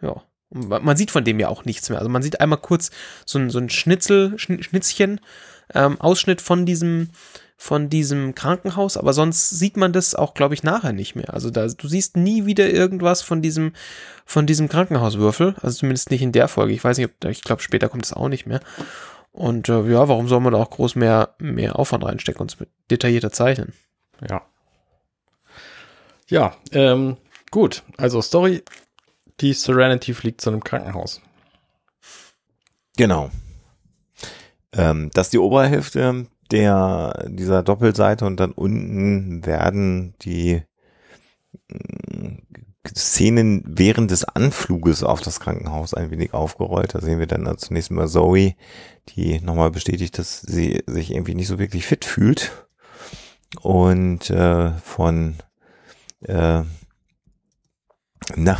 Ja. 0.00 0.22
Man 0.52 0.96
sieht 0.96 1.10
von 1.10 1.24
dem 1.24 1.40
ja 1.40 1.48
auch 1.48 1.64
nichts 1.64 1.88
mehr. 1.88 1.98
Also 1.98 2.10
man 2.10 2.22
sieht 2.22 2.40
einmal 2.40 2.58
kurz 2.58 2.90
so 3.24 3.38
ein, 3.38 3.50
so 3.50 3.58
ein 3.58 3.70
Schnitzel, 3.70 4.34
Schn- 4.36 4.62
Schnitzchen, 4.62 5.20
ähm, 5.74 6.00
Ausschnitt 6.00 6.40
von 6.42 6.66
diesem, 6.66 7.10
von 7.56 7.88
diesem 7.88 8.34
Krankenhaus, 8.34 8.96
aber 8.96 9.12
sonst 9.12 9.50
sieht 9.50 9.76
man 9.76 9.92
das 9.92 10.14
auch, 10.14 10.34
glaube 10.34 10.54
ich, 10.54 10.62
nachher 10.62 10.92
nicht 10.92 11.14
mehr. 11.14 11.32
Also 11.32 11.50
da, 11.50 11.66
du 11.66 11.88
siehst 11.88 12.16
nie 12.16 12.44
wieder 12.44 12.68
irgendwas 12.68 13.22
von 13.22 13.40
diesem, 13.40 13.72
von 14.26 14.46
diesem 14.46 14.68
Krankenhauswürfel. 14.68 15.54
Also 15.62 15.78
zumindest 15.78 16.10
nicht 16.10 16.22
in 16.22 16.32
der 16.32 16.48
Folge. 16.48 16.74
Ich 16.74 16.82
weiß 16.82 16.98
nicht, 16.98 17.08
ob, 17.08 17.30
ich 17.30 17.42
glaube, 17.42 17.62
später 17.62 17.88
kommt 17.88 18.04
es 18.04 18.12
auch 18.12 18.28
nicht 18.28 18.46
mehr. 18.46 18.60
Und 19.30 19.68
äh, 19.70 19.82
ja, 19.90 20.08
warum 20.08 20.28
soll 20.28 20.40
man 20.40 20.52
da 20.52 20.58
auch 20.58 20.70
groß 20.70 20.96
mehr, 20.96 21.34
mehr 21.38 21.78
Aufwand 21.78 22.04
reinstecken 22.04 22.42
und 22.42 22.52
es 22.52 22.66
detaillierter 22.90 23.32
zeichnen? 23.32 23.72
Ja. 24.28 24.42
Ja, 26.28 26.56
ähm, 26.72 27.16
gut. 27.50 27.82
Also 27.96 28.20
Story, 28.22 28.62
die 29.42 29.52
Serenity 29.52 30.14
fliegt 30.14 30.40
zu 30.40 30.50
einem 30.50 30.64
Krankenhaus. 30.64 31.20
Genau. 32.96 33.30
Ähm, 34.72 35.10
das 35.12 35.28
ist 35.28 35.32
die 35.32 35.38
Oberhälfte 35.38 36.26
der, 36.50 37.26
dieser 37.28 37.62
Doppelseite 37.62 38.24
und 38.24 38.38
dann 38.38 38.52
unten 38.52 39.44
werden 39.44 40.14
die 40.22 40.62
mh, 41.68 42.38
Szenen 42.96 43.62
während 43.66 44.10
des 44.10 44.24
Anfluges 44.24 45.02
auf 45.04 45.20
das 45.20 45.40
Krankenhaus 45.40 45.94
ein 45.94 46.10
wenig 46.10 46.34
aufgerollt. 46.34 46.94
Da 46.94 47.00
sehen 47.00 47.18
wir 47.18 47.26
dann 47.26 47.56
zunächst 47.58 47.90
mal 47.90 48.08
Zoe, 48.08 48.54
die 49.10 49.40
nochmal 49.40 49.70
bestätigt, 49.70 50.18
dass 50.18 50.40
sie 50.40 50.82
sich 50.86 51.12
irgendwie 51.12 51.34
nicht 51.34 51.46
so 51.46 51.58
wirklich 51.58 51.86
fit 51.86 52.04
fühlt. 52.04 52.66
Und 53.60 54.30
äh, 54.30 54.72
von 54.72 55.36
äh, 56.22 56.62
na, 58.36 58.58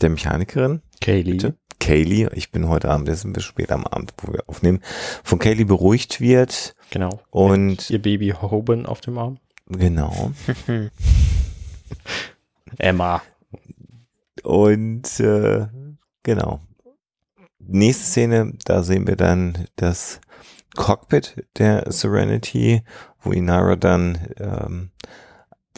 der 0.00 0.10
Mechanikerin, 0.10 0.82
Kaylee. 1.00 1.32
Bitte? 1.32 1.56
Kaylee, 1.80 2.28
ich 2.34 2.50
bin 2.50 2.68
heute 2.68 2.90
Abend, 2.90 3.08
das 3.08 3.18
ist 3.18 3.24
ein 3.24 3.32
bisschen 3.32 3.48
spät 3.50 3.70
am 3.72 3.84
Abend, 3.86 4.14
wo 4.18 4.32
wir 4.32 4.48
aufnehmen, 4.48 4.80
von 5.22 5.38
Kaylee 5.38 5.64
beruhigt 5.64 6.20
wird 6.20 6.74
Genau. 6.90 7.20
und 7.30 7.90
Ihr 7.90 8.00
Baby 8.00 8.30
Hoban 8.40 8.86
auf 8.86 9.00
dem 9.00 9.18
Arm. 9.18 9.38
genau 9.68 10.32
Emma. 12.78 13.22
und 14.42 15.20
äh, 15.20 15.66
genau. 16.22 16.60
Nächste 17.58 18.04
Szene, 18.04 18.52
da 18.64 18.82
sehen 18.82 19.06
wir 19.06 19.16
dann 19.16 19.66
das 19.76 20.20
Cockpit 20.76 21.46
der 21.56 21.90
Serenity, 21.90 22.82
wo 23.20 23.32
Inara 23.32 23.76
dann 23.76 24.18
ähm, 24.38 24.90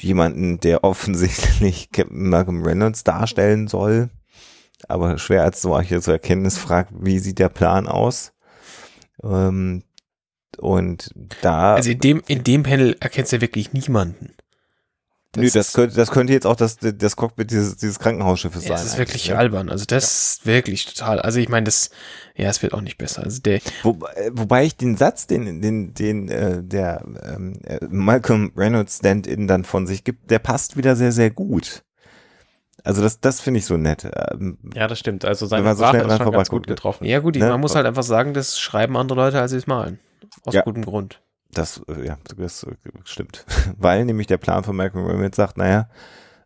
jemanden, 0.01 0.61
der 0.61 0.85
offensichtlich 0.85 1.91
Captain 1.93 2.29
Malcolm 2.29 2.63
Reynolds 2.63 3.05
darstellen 3.05 3.69
soll, 3.69 4.11
aber 4.89 5.19
schwer 5.19 5.43
als 5.43 5.63
solche 5.63 6.01
zu 6.01 6.13
erkennen 6.13 6.45
ist, 6.45 6.59
fragt, 6.59 6.93
wie 6.99 7.19
sieht 7.19 7.39
der 7.39 7.49
Plan 7.49 7.89
aus? 7.89 8.33
Ähm, 9.23 9.83
und 10.59 11.11
da 11.43 11.75
Also 11.75 11.91
in 11.91 11.99
dem, 12.01 12.23
in 12.27 12.45
dem 12.45 12.63
Panel 12.63 12.97
erkennst 13.01 13.33
du 13.33 13.41
wirklich 13.41 13.73
niemanden. 13.73 14.36
Nö, 15.37 15.49
das 15.51 15.73
könnte, 15.73 15.97
das 15.97 16.11
könnte 16.11 16.33
jetzt 16.33 16.47
auch 16.47 16.57
das, 16.57 16.77
das 16.79 17.17
Cockpit 17.17 17.51
dieses, 17.51 17.77
dieses 17.77 17.99
Krankenhausschiffes 17.99 18.63
Ja, 18.65 18.77
sein. 18.77 18.85
das 18.85 18.93
ist 18.95 18.99
wirklich 18.99 19.29
ne? 19.29 19.37
albern. 19.39 19.69
Also 19.71 19.85
das 19.87 20.05
ist 20.37 20.47
wirklich 20.47 20.87
total. 20.87 21.21
Also 21.21 21.39
ich 21.39 21.49
meine, 21.49 21.65
das, 21.65 21.91
ja, 22.35 22.49
es 22.49 22.63
wird 22.63 22.73
auch 22.75 22.81
nicht 22.81 22.99
besser. 22.99 23.23
Also 23.25 23.41
der, 23.43 23.61
Wo, 23.83 23.99
äh, 24.15 24.31
wobei 24.33 24.65
ich 24.65 24.77
den 24.77 24.97
Satz, 24.97 25.27
den, 25.27 25.61
den, 25.61 25.95
den 25.95 26.29
äh, 26.29 26.63
der 26.63 27.05
ähm, 27.25 27.61
äh, 27.65 27.79
Malcolm 27.89 28.53
Reynolds 28.57 28.97
Stand-in 28.99 29.47
dann 29.47 29.65
von 29.65 29.87
sich 29.87 30.05
gibt, 30.05 30.31
der 30.31 30.39
passt 30.39 30.77
wieder 30.77 30.97
sehr, 30.97 31.13
sehr 31.13 31.31
gut. 31.31 31.83
Also 32.85 33.03
das, 33.03 33.21
das 33.21 33.41
finde 33.41 33.59
ich 33.59 33.67
so 33.67 33.77
nett. 33.77 34.09
Ähm, 34.31 34.59
Ja, 34.75 34.87
das 34.87 34.99
stimmt. 35.01 35.25
Also 35.25 35.47
seine 35.47 35.65
man 35.65 35.77
so 35.77 35.83
Sprache 35.85 35.99
ist 36.07 36.17
schon 36.19 36.31
ganz 36.33 36.49
gut 36.49 36.63
ne? 36.69 36.75
getroffen. 36.75 37.05
ja 37.05 37.19
gut, 37.19 37.35
Ne? 37.37 37.49
man 37.49 37.61
muss 37.61 37.75
halt 37.75 37.85
einfach 37.87 38.05
sagen, 38.05 38.33
das 38.33 38.59
schreiben 38.61 38.97
andere 38.97 39.19
Leute, 39.19 39.41
als 39.41 39.51
sie 39.51 39.57
es 39.57 39.67
malen. 39.67 39.99
Aus 40.45 40.55
Ja. 40.55 40.63
gutem 40.63 40.85
Grund. 40.85 41.21
Das, 41.51 41.83
äh, 41.89 42.07
ja, 42.07 42.19
das 42.37 42.65
äh, 42.65 42.77
stimmt. 43.05 43.45
Weil 43.79 44.05
nämlich 44.05 44.27
der 44.27 44.39
Plan 44.39 44.65
von 44.65 44.77
Malcolm 44.77 45.07
Reynolds 45.07 45.37
sagt, 45.37 45.57
naja, 45.57 45.89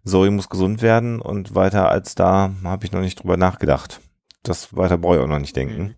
Zoe 0.04 0.30
muss 0.30 0.48
gesund 0.48 0.82
werden 0.82 1.20
und 1.20 1.54
weiter 1.54 1.90
als 1.90 2.14
da 2.14 2.52
habe 2.64 2.84
ich 2.84 2.92
noch 2.92 3.00
nicht 3.00 3.22
drüber 3.22 3.36
nachgedacht. 3.36 4.00
Das 4.42 4.74
weiter 4.74 4.96
brauche 4.96 5.16
ich 5.16 5.22
auch 5.22 5.28
noch 5.28 5.38
nicht 5.38 5.56
denken. 5.56 5.96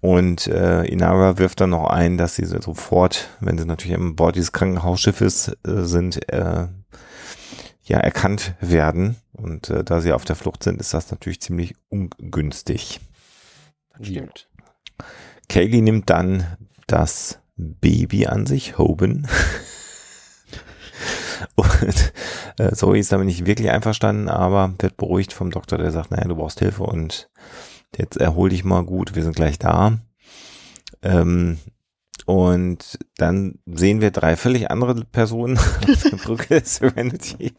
Und 0.00 0.46
äh, 0.46 0.84
Inara 0.84 1.36
wirft 1.38 1.60
dann 1.60 1.70
noch 1.70 1.88
ein, 1.88 2.16
dass 2.16 2.36
sie 2.36 2.46
sofort, 2.46 3.28
wenn 3.40 3.58
sie 3.58 3.66
natürlich 3.66 3.96
an 3.96 4.16
Bord 4.16 4.36
dieses 4.36 4.52
Krankenhausschiffes 4.52 5.48
äh, 5.48 5.82
sind, 5.82 6.28
äh, 6.32 6.68
ja, 7.82 7.98
erkannt 7.98 8.54
werden. 8.60 9.16
Und 9.32 9.68
äh, 9.68 9.84
da 9.84 10.00
sie 10.00 10.12
auf 10.12 10.24
der 10.24 10.36
Flucht 10.36 10.62
sind, 10.62 10.80
ist 10.80 10.94
das 10.94 11.10
natürlich 11.10 11.40
ziemlich 11.42 11.74
ungünstig. 11.88 13.00
Das 13.98 14.06
stimmt. 14.06 14.48
Kaylee 15.48 15.82
nimmt 15.82 16.08
dann 16.08 16.46
das 16.86 17.40
Baby 17.80 18.26
an 18.26 18.46
sich, 18.46 18.78
Hoban. 18.78 19.26
Und 21.54 22.12
äh, 22.58 22.72
Zoe 22.72 22.98
ist 22.98 23.12
damit 23.12 23.26
nicht 23.26 23.46
wirklich 23.46 23.70
einverstanden, 23.70 24.28
aber 24.28 24.74
wird 24.78 24.96
beruhigt 24.96 25.32
vom 25.32 25.50
Doktor, 25.50 25.78
der 25.78 25.90
sagt, 25.90 26.10
naja, 26.10 26.24
du 26.28 26.36
brauchst 26.36 26.58
Hilfe 26.58 26.82
und 26.82 27.30
jetzt 27.96 28.16
erhol 28.18 28.50
dich 28.50 28.64
mal 28.64 28.84
gut, 28.84 29.14
wir 29.14 29.22
sind 29.22 29.36
gleich 29.36 29.58
da. 29.58 29.98
Ähm, 31.02 31.58
und 32.26 32.98
dann 33.16 33.58
sehen 33.66 34.00
wir 34.00 34.10
drei 34.10 34.36
völlig 34.36 34.70
andere 34.70 34.94
Personen 35.06 35.58
auf 35.88 36.02
der 36.10 36.16
Brücke 36.16 36.60
Serenity. 36.64 37.54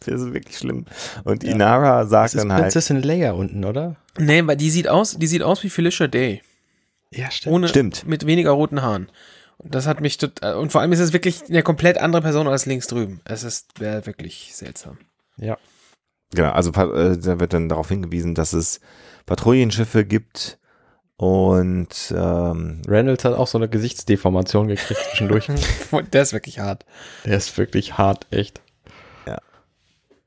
Das 0.00 0.20
ist 0.20 0.32
wirklich 0.32 0.58
schlimm. 0.58 0.84
Und 1.24 1.42
Ja. 1.42 1.52
Inara 1.52 2.02
Das 2.02 2.10
sagt 2.10 2.34
ist 2.34 2.40
dann 2.42 2.52
halt, 2.52 2.62
Prinzessin 2.64 3.02
Leia 3.02 3.32
unten, 3.32 3.64
oder? 3.64 3.96
Nee, 4.18 4.46
weil 4.46 4.56
die 4.56 4.70
sieht 4.70 4.88
aus, 4.88 5.16
die 5.18 5.26
sieht 5.26 5.42
aus 5.42 5.62
wie 5.62 5.70
Felicia 5.70 6.06
Day. 6.06 6.42
Ja, 7.10 7.30
stimmt. 7.30 7.54
Ohne, 7.54 7.68
Stimmt. 7.68 8.06
mit 8.06 8.26
weniger 8.26 8.50
roten 8.50 8.82
Haaren. 8.82 9.10
Und 9.58 9.74
das 9.74 9.86
hat 9.86 10.00
mich 10.00 10.18
total, 10.18 10.56
und 10.56 10.72
vor 10.72 10.80
allem 10.80 10.92
ist 10.92 11.00
es 11.00 11.12
wirklich 11.12 11.44
eine 11.48 11.62
komplett 11.62 11.98
andere 11.98 12.22
Person 12.22 12.46
als 12.46 12.66
links 12.66 12.86
drüben. 12.86 13.20
Es 13.24 13.42
ist, 13.42 13.80
wäre 13.80 14.06
wirklich 14.06 14.50
seltsam. 14.54 14.98
Ja. 15.38 15.56
Genau, 16.34 16.50
also 16.50 16.72
äh, 16.72 17.16
da 17.16 17.40
wird 17.40 17.52
dann 17.52 17.68
darauf 17.68 17.88
hingewiesen, 17.88 18.34
dass 18.34 18.52
es 18.52 18.80
Patrouillenschiffe 19.26 20.04
gibt 20.04 20.58
und 21.16 22.14
ähm, 22.14 22.82
Reynolds 22.86 23.24
hat 23.24 23.34
auch 23.34 23.46
so 23.46 23.56
eine 23.56 23.68
Gesichtsdeformation 23.68 24.68
gekriegt 24.68 25.00
zwischendurch. 25.08 25.48
Der 26.12 26.22
ist 26.22 26.32
wirklich 26.34 26.58
hart. 26.58 26.84
Der 27.24 27.38
ist 27.38 27.56
wirklich 27.56 27.96
hart, 27.96 28.26
echt. 28.30 28.60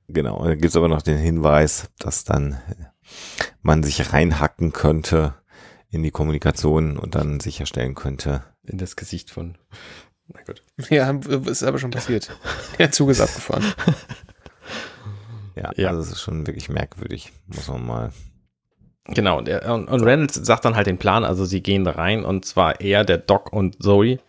genau, 0.08 0.44
da 0.44 0.56
gibt 0.56 0.66
es 0.66 0.76
aber 0.76 0.88
noch 0.88 1.04
den 1.04 1.18
Hinweis, 1.18 1.90
dass 2.00 2.24
dann 2.24 2.54
äh, 2.54 2.86
man 3.62 3.84
sich 3.84 4.12
reinhacken 4.14 4.72
könnte 4.74 5.36
in 5.92 6.04
die 6.04 6.12
Kommunikation 6.12 6.98
und 6.98 7.16
dann 7.16 7.40
sicherstellen 7.40 7.96
könnte. 7.96 8.44
In 8.64 8.78
das 8.78 8.96
Gesicht 8.96 9.32
von. 9.32 9.58
Na 10.28 10.42
gut. 10.44 10.62
Ja, 10.90 11.10
ist 11.12 11.64
aber 11.64 11.80
schon 11.80 11.92
passiert. 11.92 12.30
Der 12.78 12.92
Zug 12.92 13.10
ist 13.10 13.22
abgefahren. 13.22 13.64
Ja, 15.56 15.72
Ja. 15.76 15.90
also 15.90 16.02
es 16.02 16.12
ist 16.12 16.22
schon 16.22 16.46
wirklich 16.48 16.70
merkwürdig, 16.70 17.32
muss 17.48 17.68
man 17.68 17.86
mal. 17.86 18.12
Genau, 19.06 19.42
der, 19.42 19.74
und, 19.74 19.88
und 19.90 20.04
Reynolds 20.04 20.36
sagt 20.36 20.66
dann 20.66 20.76
halt 20.76 20.86
den 20.86 21.00
Plan, 21.00 21.24
also 21.26 21.44
sie 21.44 21.62
gehen 21.64 21.84
da 21.84 21.92
rein 21.92 22.24
und 22.24 22.46
zwar 22.46 22.80
er, 22.80 23.04
der 23.04 23.18
Doc 23.18 23.52
und 23.52 23.82
Zoe. 23.82 24.20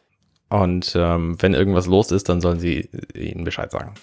Und 0.49 0.95
ähm, 0.97 1.37
wenn 1.43 1.53
irgendwas 1.55 1.87
los 1.87 2.11
ist, 2.11 2.29
dann 2.31 2.41
sollen 2.41 2.59
sie 2.59 2.89
ihnen 3.15 3.45
Bescheid 3.45 3.71
sagen. 3.71 3.95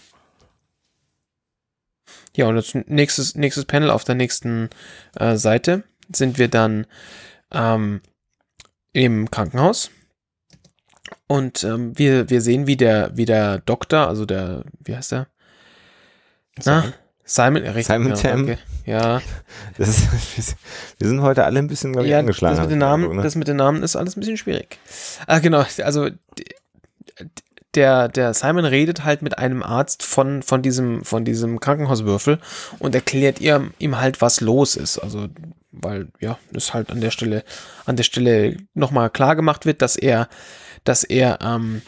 Ja, 2.36 2.46
und 2.48 2.56
das 2.56 2.76
nächstes, 2.86 3.34
nächstes 3.36 3.66
Panel 3.66 3.90
auf 3.90 4.04
der 4.04 4.16
nächsten 4.16 4.70
äh, 5.16 5.36
Seite 5.36 5.84
sind 6.14 6.38
wir 6.38 6.48
dann 6.48 6.86
ähm, 7.52 8.02
im 8.94 9.30
Krankenhaus. 9.32 9.92
Und 11.28 11.64
ähm, 11.64 11.98
wir, 11.98 12.30
wir 12.30 12.42
sehen, 12.42 12.68
wie 12.68 12.78
der, 12.78 13.12
wie 13.16 13.26
der 13.26 13.60
Doktor, 13.60 14.08
also 14.08 14.26
der, 14.26 14.64
wie 14.80 14.96
heißt 14.96 15.12
der? 15.12 15.28
Na, 16.66 16.94
Simon, 17.24 17.64
ja, 17.64 17.72
richtig, 17.72 17.88
Simon 17.94 18.10
ja, 18.10 18.16
Tam. 18.16 18.48
danke. 18.48 18.58
Ja, 18.86 19.22
Das 19.78 19.90
ist, 20.38 20.56
wir 20.98 21.08
sind 21.08 21.22
heute 21.22 21.44
alle 21.44 21.60
ein 21.60 21.68
bisschen, 21.68 21.92
glaube 21.92 22.08
ich, 22.08 22.12
ja 22.12 22.20
angeschlagen. 22.20 22.56
das, 22.56 22.64
mit 22.64 22.72
den 22.72 22.80
Namen, 22.80 23.04
Eindruck, 23.04 23.18
ne? 23.18 23.24
das 23.24 23.36
mit 23.36 23.48
den 23.48 23.58
Namen 23.58 23.84
ist 23.84 23.98
alles 23.98 24.16
ein 24.16 24.22
bisschen 24.22 24.38
schwierig. 24.38 24.80
Ah, 25.28 25.40
genau, 25.40 25.66
also 25.84 26.10
der, 27.76 28.08
der 28.08 28.34
Simon 28.34 28.66
redet 28.66 29.04
halt 29.04 29.22
mit 29.22 29.38
einem 29.38 29.62
Arzt 29.62 30.04
von, 30.04 30.42
von 30.42 30.62
diesem, 30.62 31.04
von 31.04 31.26
diesem 31.26 31.60
Krankenhauswürfel 31.60 32.40
und 32.80 32.96
erklärt 32.96 33.42
ihm, 33.42 33.72
ihm 33.78 34.00
halt, 34.00 34.22
was 34.22 34.40
los 34.40 34.76
ist. 34.78 34.98
Also, 34.98 35.28
weil, 35.72 36.10
ja, 36.20 36.38
das 36.52 36.74
halt 36.74 36.92
an 36.92 37.02
der 37.02 37.12
Stelle, 37.12 37.44
an 37.86 37.96
der 37.96 38.04
Stelle 38.04 38.58
nochmal 38.74 39.10
klar 39.10 39.36
gemacht 39.36 39.66
wird, 39.66 39.82
dass 39.82 39.96
er, 39.96 40.30
dass 40.84 41.04
er, 41.04 41.40
ähm, 41.42 41.82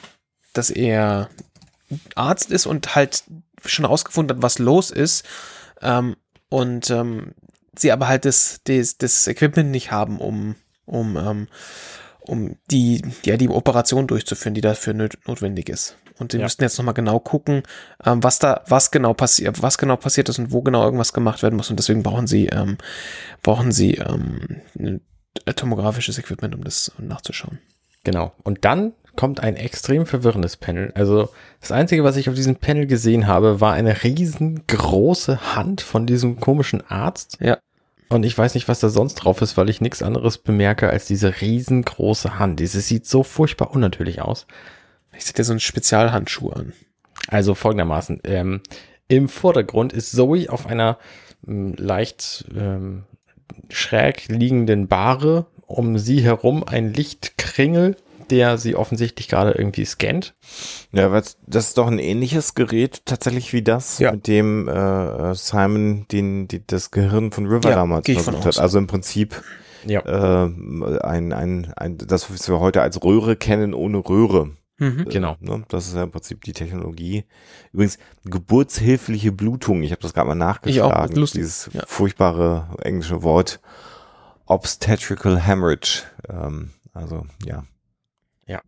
dass 0.53 0.69
er 0.69 1.29
Arzt 2.15 2.51
ist 2.51 2.65
und 2.65 2.95
halt 2.95 3.23
schon 3.65 3.85
rausgefunden 3.85 4.37
hat, 4.37 4.43
was 4.43 4.59
los 4.59 4.91
ist. 4.91 5.25
Ähm, 5.81 6.15
und 6.49 6.89
ähm, 6.89 7.33
sie 7.75 7.91
aber 7.91 8.07
halt 8.07 8.25
das, 8.25 8.61
das, 8.65 8.97
das 8.97 9.27
Equipment 9.27 9.71
nicht 9.71 9.91
haben, 9.91 10.19
um, 10.19 10.55
um, 10.85 11.17
ähm, 11.17 11.47
um 12.19 12.57
die, 12.69 13.01
ja, 13.25 13.37
die 13.37 13.49
Operation 13.49 14.07
durchzuführen, 14.07 14.53
die 14.53 14.61
dafür 14.61 14.93
notwendig 14.93 15.69
ist. 15.69 15.95
Und 16.19 16.31
sie 16.31 16.37
Ja. 16.37 16.43
müssten 16.43 16.63
jetzt 16.63 16.77
nochmal 16.77 16.93
genau 16.93 17.19
gucken, 17.19 17.63
ähm, 18.05 18.23
was 18.23 18.39
da, 18.39 18.61
was 18.67 18.91
genau 18.91 19.13
passiert, 19.13 19.61
was 19.61 19.77
genau 19.77 19.95
passiert 19.95 20.29
ist 20.29 20.37
und 20.39 20.51
wo 20.51 20.61
genau 20.61 20.83
irgendwas 20.83 21.13
gemacht 21.13 21.41
werden 21.43 21.55
muss. 21.55 21.69
Und 21.69 21.77
deswegen 21.77 22.03
brauchen 22.03 22.27
sie, 22.27 22.47
ähm, 22.47 22.77
brauchen 23.41 23.71
sie 23.71 23.95
ähm, 23.95 24.61
ein 24.77 25.01
tomografisches 25.55 26.17
Equipment, 26.17 26.55
um 26.55 26.63
das 26.63 26.91
nachzuschauen. 26.97 27.59
Genau. 28.03 28.33
Und 28.43 28.65
dann 28.65 28.93
kommt 29.15 29.41
ein 29.41 29.55
extrem 29.57 30.05
verwirrendes 30.05 30.55
Panel. 30.55 30.91
Also 30.95 31.29
das 31.59 31.71
Einzige, 31.71 32.03
was 32.03 32.15
ich 32.15 32.29
auf 32.29 32.35
diesem 32.35 32.55
Panel 32.55 32.87
gesehen 32.87 33.27
habe, 33.27 33.59
war 33.59 33.73
eine 33.73 34.03
riesengroße 34.03 35.55
Hand 35.55 35.81
von 35.81 36.05
diesem 36.07 36.39
komischen 36.39 36.81
Arzt. 36.89 37.37
Ja. 37.41 37.57
Und 38.09 38.23
ich 38.23 38.35
weiß 38.37 38.55
nicht, 38.55 38.67
was 38.67 38.79
da 38.79 38.89
sonst 38.89 39.15
drauf 39.15 39.41
ist, 39.41 39.55
weil 39.57 39.69
ich 39.69 39.81
nichts 39.81 40.01
anderes 40.01 40.37
bemerke 40.39 40.89
als 40.89 41.05
diese 41.05 41.41
riesengroße 41.41 42.39
Hand. 42.39 42.59
Dieses 42.59 42.87
sieht 42.87 43.05
so 43.05 43.21
furchtbar 43.23 43.71
unnatürlich 43.71 44.21
aus. 44.21 44.47
Ich 45.19 45.25
sehe 45.25 45.33
dir 45.33 45.43
so 45.43 45.51
einen 45.53 45.59
Spezialhandschuh 45.59 46.49
an. 46.51 46.71
Also 47.27 47.53
folgendermaßen. 47.53 48.21
Ähm, 48.23 48.61
Im 49.09 49.27
Vordergrund 49.29 49.91
ist 49.93 50.11
Zoe 50.13 50.47
auf 50.49 50.65
einer 50.65 50.97
ähm, 51.47 51.75
leicht 51.77 52.45
ähm, 52.57 53.03
schräg 53.69 54.27
liegenden 54.29 54.87
Bahre. 54.87 55.45
Um 55.67 55.99
sie 55.99 56.21
herum 56.21 56.63
ein 56.63 56.93
Lichtkringel, 56.93 57.95
der 58.31 58.57
sie 58.57 58.75
offensichtlich 58.75 59.27
gerade 59.27 59.51
irgendwie 59.51 59.85
scannt. 59.85 60.33
Ja, 60.93 61.09
das 61.09 61.37
ist 61.67 61.77
doch 61.77 61.85
ein 61.87 61.99
ähnliches 61.99 62.55
Gerät 62.55 63.01
tatsächlich 63.05 63.53
wie 63.53 63.61
das, 63.61 63.99
Ja. 63.99 64.13
mit 64.13 64.25
dem 64.27 64.67
äh, 64.67 65.35
Simon 65.35 66.07
den, 66.11 66.47
die, 66.47 66.65
das 66.65 66.89
Gehirn 66.89 67.31
von 67.31 67.45
River 67.45 67.69
Ja, 67.69 67.75
damals 67.75 68.09
versucht 68.09 68.45
hat. 68.45 68.57
Also 68.57 68.79
im 68.79 68.87
Prinzip 68.87 69.43
Ja. 69.85 69.99
äh, 70.45 70.45
ein, 71.03 71.33
ein, 71.33 71.71
ein, 71.75 71.97
das, 71.99 72.31
was 72.33 72.47
wir 72.49 72.59
heute 72.59 72.81
als 72.81 73.03
Röhre 73.03 73.35
kennen, 73.35 73.75
ohne 73.75 73.97
Röhre. 73.99 74.49
Mhm. 74.79 75.05
Genau. 75.09 75.35
Ne? 75.39 75.63
Das 75.67 75.87
ist 75.87 75.95
ja 75.95 76.03
im 76.03 76.11
Prinzip 76.11 76.43
die 76.43 76.53
Technologie. 76.53 77.25
Übrigens, 77.73 77.97
geburtshilfliche 78.25 79.31
Blutung, 79.31 79.83
ich 79.83 79.91
habe 79.91 80.01
das 80.01 80.13
gerade 80.13 80.27
mal 80.29 80.35
nachgeschlagen. 80.35 81.15
lustig. 81.15 81.41
Dieses 81.41 81.69
Ja. 81.73 81.83
furchtbare 81.85 82.67
englische 82.81 83.21
Wort 83.23 83.59
Obstetrical 84.45 85.39
Hemorrhage. 85.39 86.03
Ähm, 86.27 86.71
also, 86.93 87.25
ja. 87.45 87.63
Ja. 88.47 88.61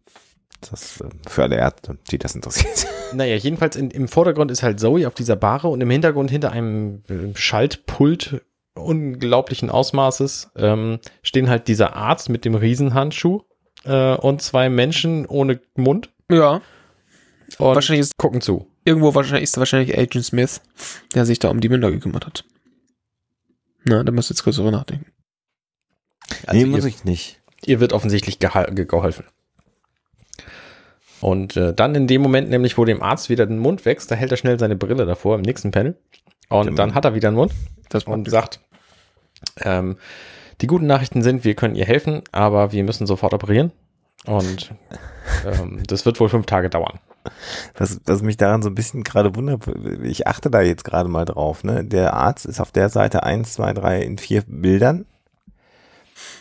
Das 0.69 1.01
äh, 1.01 1.09
für 1.27 1.43
alle 1.43 1.55
Ärzte, 1.57 1.97
die 2.11 2.17
das 2.19 2.35
interessiert. 2.35 2.87
Naja, 3.13 3.35
jedenfalls 3.35 3.75
in, 3.75 3.91
im 3.91 4.07
Vordergrund 4.07 4.51
ist 4.51 4.63
halt 4.63 4.79
Zoe 4.79 5.05
auf 5.05 5.13
dieser 5.13 5.35
Bahre 5.35 5.67
und 5.67 5.81
im 5.81 5.89
Hintergrund 5.89 6.31
hinter 6.31 6.53
einem 6.53 7.03
äh, 7.09 7.35
Schaltpult 7.35 8.41
unglaublichen 8.73 9.69
Ausmaßes 9.69 10.51
ähm, 10.55 10.99
stehen 11.21 11.49
halt 11.49 11.67
dieser 11.67 11.93
Arzt 11.97 12.29
mit 12.29 12.45
dem 12.45 12.55
Riesenhandschuh 12.55 13.41
äh, 13.83 14.15
und 14.15 14.41
zwei 14.41 14.69
Menschen 14.69 15.25
ohne 15.25 15.59
Mund 15.75 16.09
Ja, 16.29 16.61
und 17.57 17.75
Wahrscheinlich 17.75 18.01
ist- 18.01 18.17
gucken 18.17 18.41
zu. 18.41 18.67
irgendwo 18.85 19.13
wahrscheinlich 19.15 19.43
ist 19.43 19.57
wahrscheinlich 19.57 19.97
Agent 19.97 20.25
Smith, 20.25 20.61
der 21.15 21.25
sich 21.25 21.39
da 21.39 21.49
um 21.49 21.59
die 21.59 21.69
Münder 21.69 21.91
gekümmert 21.91 22.25
hat. 22.25 22.43
Na, 23.83 24.03
da 24.03 24.11
müsst 24.11 24.29
ihr 24.31 24.33
jetzt 24.35 24.43
kurz 24.43 24.55
drüber 24.57 24.71
nachdenken. 24.71 25.11
Also 26.47 26.53
nee, 26.53 26.61
ihr, 26.61 26.67
muss 26.67 26.85
ich 26.85 27.03
nicht. 27.03 27.41
ihr 27.65 27.79
wird 27.79 27.93
offensichtlich 27.93 28.39
geholfen. 28.39 29.25
Und 31.19 31.55
äh, 31.55 31.73
dann 31.73 31.93
in 31.93 32.07
dem 32.07 32.21
Moment, 32.21 32.49
nämlich 32.49 32.77
wo 32.77 32.85
dem 32.85 33.01
Arzt 33.03 33.29
wieder 33.29 33.45
den 33.45 33.59
Mund 33.59 33.85
wächst, 33.85 34.09
da 34.09 34.15
hält 34.15 34.31
er 34.31 34.37
schnell 34.37 34.57
seine 34.59 34.75
Brille 34.75 35.05
davor 35.05 35.35
im 35.35 35.41
nächsten 35.41 35.71
Panel. 35.71 35.95
Und 36.49 36.65
Dem- 36.67 36.75
dann 36.75 36.95
hat 36.95 37.05
er 37.05 37.13
wieder 37.13 37.27
einen 37.27 37.37
Mund 37.37 37.53
Das 37.89 38.05
und 38.05 38.29
sagt, 38.29 38.59
ähm, 39.61 39.97
die 40.61 40.67
guten 40.67 40.85
Nachrichten 40.87 41.21
sind, 41.21 41.43
wir 41.43 41.55
können 41.55 41.75
ihr 41.75 41.85
helfen, 41.85 42.21
aber 42.31 42.71
wir 42.71 42.83
müssen 42.83 43.07
sofort 43.07 43.33
operieren. 43.33 43.71
Und 44.25 44.71
ähm, 45.45 45.81
das 45.87 46.05
wird 46.05 46.19
wohl 46.19 46.29
fünf 46.29 46.45
Tage 46.45 46.69
dauern. 46.69 46.99
Was, 47.77 47.99
was 48.05 48.21
mich 48.21 48.37
daran 48.37 48.61
so 48.61 48.69
ein 48.69 48.75
bisschen 48.75 49.03
gerade 49.03 49.35
wundert, 49.35 49.63
ich 50.03 50.27
achte 50.27 50.49
da 50.49 50.61
jetzt 50.61 50.83
gerade 50.83 51.09
mal 51.09 51.25
drauf, 51.25 51.63
ne? 51.63 51.83
Der 51.85 52.13
Arzt 52.13 52.45
ist 52.45 52.59
auf 52.59 52.71
der 52.71 52.89
Seite 52.89 53.23
eins, 53.23 53.53
zwei, 53.53 53.73
drei 53.73 54.01
in 54.01 54.17
vier 54.17 54.43
Bildern. 54.47 55.05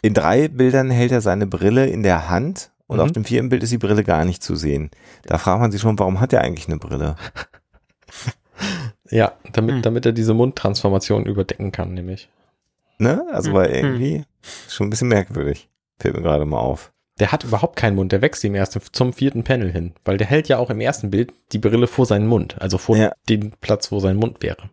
In 0.02 0.14
drei 0.14 0.48
Bildern 0.48 0.90
hält 0.90 1.12
er 1.12 1.20
seine 1.20 1.46
Brille 1.46 1.86
in 1.86 2.02
der 2.02 2.28
Hand 2.30 2.70
und 2.86 2.96
Mhm. 2.96 3.02
auf 3.04 3.12
dem 3.12 3.24
vierten 3.24 3.50
Bild 3.50 3.62
ist 3.62 3.72
die 3.72 3.78
Brille 3.78 4.04
gar 4.04 4.24
nicht 4.24 4.42
zu 4.42 4.56
sehen. 4.56 4.90
Da 5.24 5.36
fragt 5.38 5.60
man 5.60 5.70
sich 5.72 5.80
schon, 5.80 5.98
warum 5.98 6.20
hat 6.20 6.32
er 6.32 6.40
eigentlich 6.42 6.66
eine 6.68 6.78
Brille? 6.78 7.16
Ja, 9.10 9.32
damit, 9.52 9.76
Hm. 9.76 9.82
damit 9.82 10.06
er 10.06 10.12
diese 10.12 10.34
Mundtransformation 10.34 11.24
überdecken 11.26 11.72
kann, 11.72 11.94
nämlich. 11.94 12.28
Ne? 13.00 13.26
Also 13.32 13.48
Hm, 13.50 13.56
weil 13.56 13.68
hm. 13.68 13.74
irgendwie 13.74 14.24
schon 14.68 14.86
ein 14.86 14.90
bisschen 14.90 15.08
merkwürdig. 15.08 15.68
Fällt 15.98 16.14
mir 16.16 16.22
gerade 16.22 16.44
mal 16.44 16.58
auf. 16.60 16.92
Der 17.18 17.32
hat 17.32 17.44
überhaupt 17.44 17.76
keinen 17.76 17.96
Mund, 17.96 18.12
der 18.12 18.22
wächst 18.22 18.42
ihm 18.44 18.54
erst 18.54 18.78
zum 18.92 19.12
vierten 19.12 19.44
Panel 19.44 19.70
hin, 19.70 19.92
weil 20.04 20.16
der 20.16 20.26
hält 20.26 20.48
ja 20.48 20.56
auch 20.58 20.70
im 20.70 20.80
ersten 20.80 21.10
Bild 21.10 21.32
die 21.52 21.58
Brille 21.58 21.86
vor 21.86 22.06
seinen 22.06 22.26
Mund, 22.26 22.60
also 22.60 22.78
vor 22.78 22.96
Ja. 22.96 23.12
dem 23.28 23.52
Platz, 23.60 23.92
wo 23.92 24.00
sein 24.00 24.16
Mund 24.16 24.42
wäre. 24.42 24.70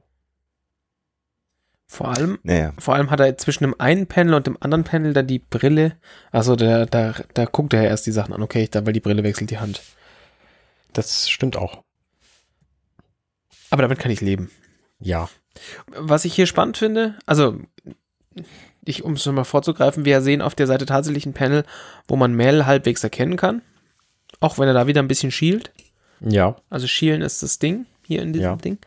Vor 1.89 2.09
allem, 2.09 2.37
Naja, 2.43 2.73
vor 2.77 2.95
allem 2.95 3.11
hat 3.11 3.19
er 3.21 3.37
zwischen 3.37 3.63
dem 3.63 3.79
einen 3.79 4.07
Panel 4.07 4.33
und 4.33 4.45
dem 4.45 4.57
anderen 4.61 4.83
Panel 4.83 5.13
dann 5.13 5.27
die 5.27 5.39
Brille. 5.39 5.95
Also 6.31 6.55
da, 6.57 6.85
da, 6.85 7.15
da 7.33 7.45
guckt 7.45 7.73
er 7.73 7.83
ja 7.83 7.89
erst 7.89 8.05
die 8.05 8.11
Sachen 8.11 8.33
an. 8.33 8.41
Okay, 8.43 8.63
ich 8.63 8.69
da, 8.71 8.85
weil 8.85 8.93
die 8.93 8.99
Brille 8.99 9.23
wechselt 9.23 9.51
die 9.51 9.59
Hand. 9.59 9.81
Das 10.91 11.29
stimmt 11.29 11.55
auch. 11.55 11.83
Aber 13.69 13.81
damit 13.83 13.99
kann 13.99 14.11
ich 14.11 14.19
leben. 14.21 14.51
Ja. 14.99 15.29
Was 15.87 16.25
ich 16.25 16.33
hier 16.33 16.45
spannend 16.45 16.77
finde, 16.77 17.17
also 17.25 17.57
ich, 18.85 19.03
um 19.03 19.13
es 19.13 19.25
nochmal 19.25 19.45
vorzugreifen, 19.45 20.05
wir 20.05 20.21
sehen 20.21 20.41
auf 20.41 20.55
der 20.55 20.67
Seite 20.67 20.85
tatsächlich 20.85 21.25
ein 21.25 21.33
Panel, 21.33 21.63
wo 22.07 22.15
man 22.15 22.33
Mel 22.33 22.65
halbwegs 22.65 23.03
erkennen 23.03 23.37
kann. 23.37 23.61
Auch 24.39 24.57
wenn 24.57 24.67
er 24.67 24.73
da 24.73 24.87
wieder 24.87 25.01
ein 25.01 25.07
bisschen 25.07 25.31
schielt. 25.31 25.71
Ja. 26.19 26.55
Also 26.69 26.87
schielen 26.87 27.21
ist 27.21 27.43
das 27.43 27.59
Ding 27.59 27.85
hier 28.07 28.21
in 28.21 28.31
diesem 28.33 28.45
Ja. 28.51 28.55
Ding. 28.55 28.77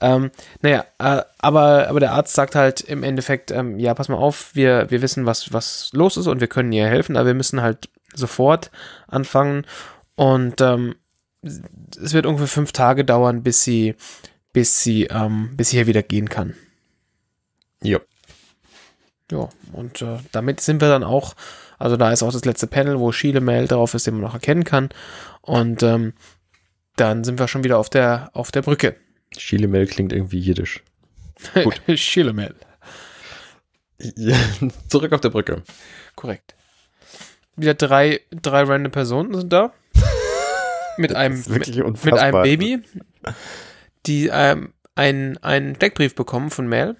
Ähm, 0.00 0.30
naja, 0.62 0.84
äh, 0.98 1.22
aber, 1.38 1.88
aber 1.88 2.00
der 2.00 2.12
Arzt 2.12 2.34
sagt 2.34 2.54
halt 2.54 2.80
im 2.80 3.02
Endeffekt, 3.02 3.50
ähm, 3.50 3.78
ja, 3.78 3.94
pass 3.94 4.08
mal 4.08 4.16
auf, 4.16 4.54
wir, 4.54 4.90
wir 4.90 5.02
wissen, 5.02 5.26
was, 5.26 5.52
was 5.52 5.90
los 5.92 6.16
ist 6.16 6.26
und 6.26 6.40
wir 6.40 6.48
können 6.48 6.72
ihr 6.72 6.86
helfen, 6.86 7.16
aber 7.16 7.28
wir 7.28 7.34
müssen 7.34 7.60
halt 7.60 7.90
sofort 8.14 8.70
anfangen. 9.08 9.66
Und 10.14 10.60
ähm, 10.60 10.94
es 11.42 12.14
wird 12.14 12.24
ungefähr 12.26 12.48
fünf 12.48 12.72
Tage 12.72 13.04
dauern, 13.04 13.42
bis 13.42 13.62
sie, 13.62 13.94
bis 14.52 14.82
sie, 14.82 15.04
ähm, 15.04 15.50
bis 15.56 15.70
sie 15.70 15.76
hier 15.76 15.86
wieder 15.86 16.02
gehen 16.02 16.28
kann. 16.28 16.54
Ja. 17.82 17.98
Ja, 19.32 19.48
und 19.72 20.02
äh, 20.02 20.18
damit 20.30 20.60
sind 20.60 20.82
wir 20.82 20.88
dann 20.88 21.02
auch, 21.02 21.34
also 21.78 21.96
da 21.96 22.12
ist 22.12 22.22
auch 22.22 22.32
das 22.32 22.44
letzte 22.44 22.66
Panel, 22.66 23.00
wo 23.00 23.12
Schiele 23.12 23.40
Mail 23.40 23.66
drauf 23.66 23.94
ist, 23.94 24.06
den 24.06 24.14
man 24.14 24.22
noch 24.22 24.34
erkennen 24.34 24.64
kann. 24.64 24.90
Und 25.40 25.82
ähm, 25.82 26.12
dann 26.96 27.24
sind 27.24 27.38
wir 27.38 27.48
schon 27.48 27.64
wieder 27.64 27.78
auf 27.78 27.88
der, 27.88 28.30
auf 28.34 28.52
der 28.52 28.60
Brücke. 28.60 28.96
Schilemel 29.36 29.86
klingt 29.86 30.12
irgendwie 30.12 30.38
jiddisch. 30.38 30.82
Gut. 31.54 31.80
Schiele 31.98 32.34
Mail. 32.34 32.54
Ja, 34.16 34.36
Zurück 34.88 35.12
auf 35.12 35.22
der 35.22 35.30
Brücke. 35.30 35.62
Korrekt. 36.14 36.54
Wieder 37.56 37.72
drei, 37.72 38.20
drei 38.30 38.64
random 38.64 38.92
Personen 38.92 39.34
sind 39.34 39.50
da. 39.50 39.72
mit 40.98 41.14
einem, 41.14 41.42
mit, 41.48 41.74
mit 42.04 42.14
einem 42.14 42.42
Baby, 42.42 42.82
die 44.04 44.28
ähm, 44.30 44.74
einen, 44.94 45.38
einen 45.38 45.78
Deckbrief 45.78 46.14
bekommen 46.14 46.50
von 46.50 46.66
Mel. 46.66 46.96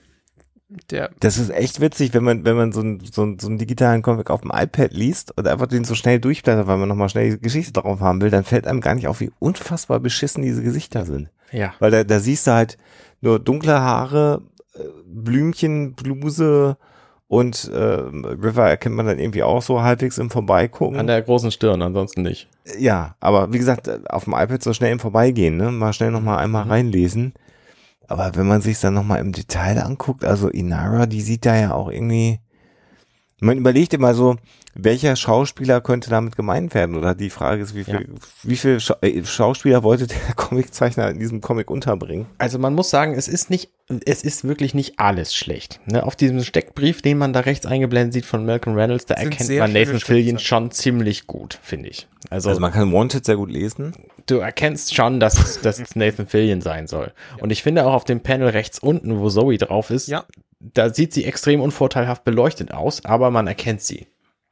Der, 0.91 1.11
das 1.21 1.39
ist 1.39 1.51
echt 1.51 1.81
witzig, 1.81 2.15
wenn 2.15 2.25
man, 2.25 2.45
wenn 2.45 2.57
man 2.57 2.73
so, 2.73 2.81
einen 2.81 3.01
so, 3.01 3.23
einen- 3.23 3.39
so 3.39 3.49
einen 3.49 3.59
digitalen 3.59 4.03
Comic 4.03 4.31
auf 4.31 4.41
dem 4.43 4.51
iPad 4.55 4.93
liest 4.93 5.37
und 5.37 5.47
einfach 5.47 5.67
den 5.67 5.85
so 5.85 5.95
schnell 5.95 6.19
durchblättert, 6.21 6.67
weil 6.67 6.79
man 6.79 6.89
nochmal 6.89 7.09
schnell 7.09 7.31
die 7.33 7.41
Geschichte 7.41 7.73
drauf 7.73 8.01
haben 8.01 8.21
will, 8.21 8.31
dann 8.31 8.45
fällt 8.45 8.67
einem 8.67 8.81
gar 8.81 8.95
nicht 8.95 9.07
auf, 9.09 9.21
wie 9.21 9.31
unfassbar 9.39 10.01
beschissen 10.01 10.43
diese 10.43 10.63
Gesichter 10.63 11.05
sind. 11.05 11.29
Ja. 11.51 11.75
Weil 11.79 11.91
da, 11.91 12.05
da 12.05 12.21
siehst 12.21 12.47
du 12.47 12.53
halt 12.53 12.79
nur 13.21 13.39
dunkle 13.39 13.81
Haare, 13.81 14.43
äh, 14.75 14.81
Blümchen, 15.07 15.95
Bluse 15.95 16.77
und 17.29 17.71
äh, 17.73 17.77
River 17.77 18.69
erkennt 18.69 18.95
man 18.95 19.07
dann 19.07 19.19
irgendwie 19.19 19.43
auch 19.43 19.63
so 19.63 19.83
halbwegs 19.83 20.19
im 20.19 20.31
Vorbeigucken. 20.31 20.99
An 20.99 21.07
der 21.07 21.23
großen 21.23 21.51
Stirn, 21.51 21.81
ansonsten 21.83 22.23
nicht. 22.23 22.49
Ja, 22.79 23.17
aber 23.21 23.53
wie 23.53 23.59
gesagt, 23.59 23.89
auf 24.11 24.25
dem 24.25 24.35
iPad 24.35 24.63
so 24.63 24.73
schnell 24.73 24.93
im 24.93 25.01
Vorbeigehen, 25.01 25.57
ne? 25.57 25.71
Mal 25.73 25.93
schnell 25.93 26.11
nochmal 26.11 26.39
einmal 26.39 26.65
Mhm. 26.67 26.71
reinlesen. 26.71 27.33
Aber 28.13 28.35
wenn 28.35 28.47
man 28.47 28.61
sich 28.61 28.79
dann 28.79 28.93
nochmal 28.93 29.21
im 29.21 29.33
Detail 29.33 29.79
anguckt, 29.79 30.23
also 30.23 30.51
Inara, 30.51 31.07
die 31.07 31.23
sieht 31.23 31.47
da 31.47 31.57
ja 31.57 31.73
auch 31.73 31.91
irgendwie. 31.91 32.41
Man 33.41 33.57
überlegt 33.57 33.95
immer 33.95 34.13
so, 34.13 34.37
welcher 34.75 35.17
Schauspieler 35.17 35.81
könnte 35.81 36.09
damit 36.11 36.37
gemeint 36.37 36.75
werden? 36.75 36.97
Oder 36.97 37.15
die 37.15 37.31
Frage 37.31 37.63
ist, 37.63 37.75
wie 37.75 37.85
viel, 37.85 38.09
wie 38.43 38.57
viel 38.57 38.81
Scha 38.81 38.97
äh, 39.03 39.25
Schauspieler 39.25 39.83
wollte 39.83 40.07
der 40.07 40.17
Comiczeichner 40.37 41.11
in 41.11 41.19
diesem 41.19 41.41
Comic 41.41 41.71
unterbringen? 41.71 42.27
Also 42.39 42.59
man 42.59 42.75
muss 42.75 42.89
sagen, 42.91 43.15
es 43.15 43.29
ist 43.29 43.51
nicht, 43.51 43.71
es 44.07 44.23
ist 44.25 44.45
wirklich 44.45 44.73
nicht 44.75 44.99
alles 44.99 45.35
schlecht. 45.35 45.81
Ne, 45.87 46.03
auf 46.05 46.17
diesem 46.17 46.43
Steckbrief, 46.43 47.03
den 47.03 47.19
man 47.19 47.33
da 47.33 47.41
rechts 47.41 47.67
eingeblendet 47.67 48.15
sieht 48.15 48.25
von 48.25 48.47
Malcolm 48.47 48.75
Reynolds, 48.77 49.07
da 49.07 49.15
erkennt 49.15 49.51
man 49.59 49.73
Nathan 49.73 50.01
Fillion 50.01 50.39
schon 50.39 50.71
ziemlich 50.71 51.27
gut, 51.27 51.59
finde 51.63 51.91
ich. 51.91 52.09
Also, 52.31 52.49
Also 52.49 52.61
man 52.61 52.73
kann 52.73 52.93
Wanted 52.93 53.25
sehr 53.27 53.37
gut 53.37 53.51
lesen. 53.51 53.95
du 54.27 54.37
erkennst 54.39 54.95
schon, 54.95 55.21
dass 55.21 55.39
es, 55.39 55.61
dass 55.61 55.81
es 55.81 55.97
Nathan 55.97 56.27
Fillion 56.27 56.61
sein 56.63 56.87
soll. 56.87 57.13
Und 57.41 57.51
ich 57.53 57.63
finde 57.63 57.85
auch 57.85 57.93
auf 57.93 58.05
dem 58.05 58.21
Panel 58.21 58.49
rechts 58.49 58.79
unten, 58.79 59.19
wo 59.19 59.29
Zoe 59.29 59.59
drauf 59.59 59.91
ist, 59.91 60.07
Ja. 60.09 60.25
da 60.61 60.95
sieht 60.95 61.13
sie 61.13 61.25
extrem 61.25 61.61
unvorteilhaft 61.61 62.25
beleuchtet 62.25 62.73
aus, 62.73 63.05
aber 63.05 63.31
man 63.31 63.47
erkennt 63.47 63.83
sie. 63.83 64.07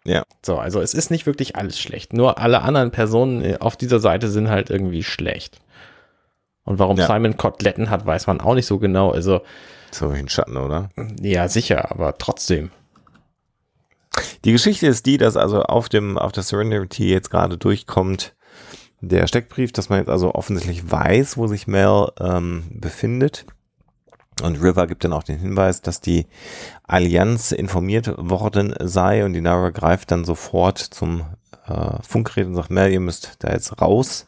Ja. 0.04 0.24
So, 0.44 0.58
also 0.58 0.80
es 0.80 0.94
ist 0.94 1.10
nicht 1.10 1.26
wirklich 1.26 1.56
alles 1.56 1.78
schlecht. 1.78 2.12
Nur 2.12 2.38
alle 2.38 2.62
anderen 2.62 2.90
Personen 2.90 3.42
äh, 3.44 3.56
auf 3.60 3.76
dieser 3.76 4.00
Seite 4.00 4.28
sind 4.28 4.48
halt 4.48 4.70
irgendwie 4.70 5.02
schlecht. 5.02 5.58
Und 6.64 6.78
warum 6.78 6.96
Ja. 6.96 7.06
Simon 7.06 7.36
Koteletten 7.36 7.90
hat, 7.90 8.06
weiß 8.06 8.26
man 8.26 8.40
auch 8.40 8.54
nicht 8.54 8.66
so 8.66 8.78
genau. 8.78 9.10
Also, 9.10 9.40
So 9.90 10.10
in 10.10 10.28
Schatten, 10.28 10.56
oder? 10.56 10.88
ja, 11.20 11.48
sicher, 11.48 11.90
aber 11.90 12.16
trotzdem. 12.18 12.70
Die 14.44 14.52
Geschichte 14.52 14.86
ist 14.86 15.06
die, 15.06 15.18
dass 15.18 15.36
also 15.36 15.62
auf 15.62 15.88
dem, 15.88 16.18
auf 16.18 16.32
der 16.32 16.42
Serenity 16.42 17.10
jetzt 17.10 17.30
gerade 17.30 17.58
durchkommt 17.58 18.34
der 19.00 19.26
Steckbrief, 19.26 19.72
dass 19.72 19.88
man 19.88 20.00
jetzt 20.00 20.10
also 20.10 20.34
offensichtlich 20.34 20.90
weiß, 20.90 21.36
wo 21.36 21.46
sich 21.46 21.66
Mel 21.66 22.08
ähm, 22.20 22.64
befindet. 22.70 23.46
Und 24.42 24.62
River 24.62 24.86
gibt 24.86 25.04
dann 25.04 25.12
auch 25.12 25.22
den 25.22 25.38
Hinweis, 25.38 25.82
dass 25.82 26.00
die 26.00 26.26
Allianz 26.84 27.52
informiert 27.52 28.12
worden 28.16 28.74
sei 28.80 29.24
und 29.24 29.32
die 29.32 29.40
Nara 29.40 29.70
greift 29.70 30.10
dann 30.10 30.24
sofort 30.24 30.78
zum 30.78 31.24
äh, 31.66 32.02
Funkgerät 32.02 32.46
und 32.46 32.54
sagt, 32.54 32.70
Mel, 32.70 32.90
ihr 32.90 33.00
müsst 33.00 33.36
da 33.40 33.52
jetzt 33.52 33.80
raus. 33.80 34.26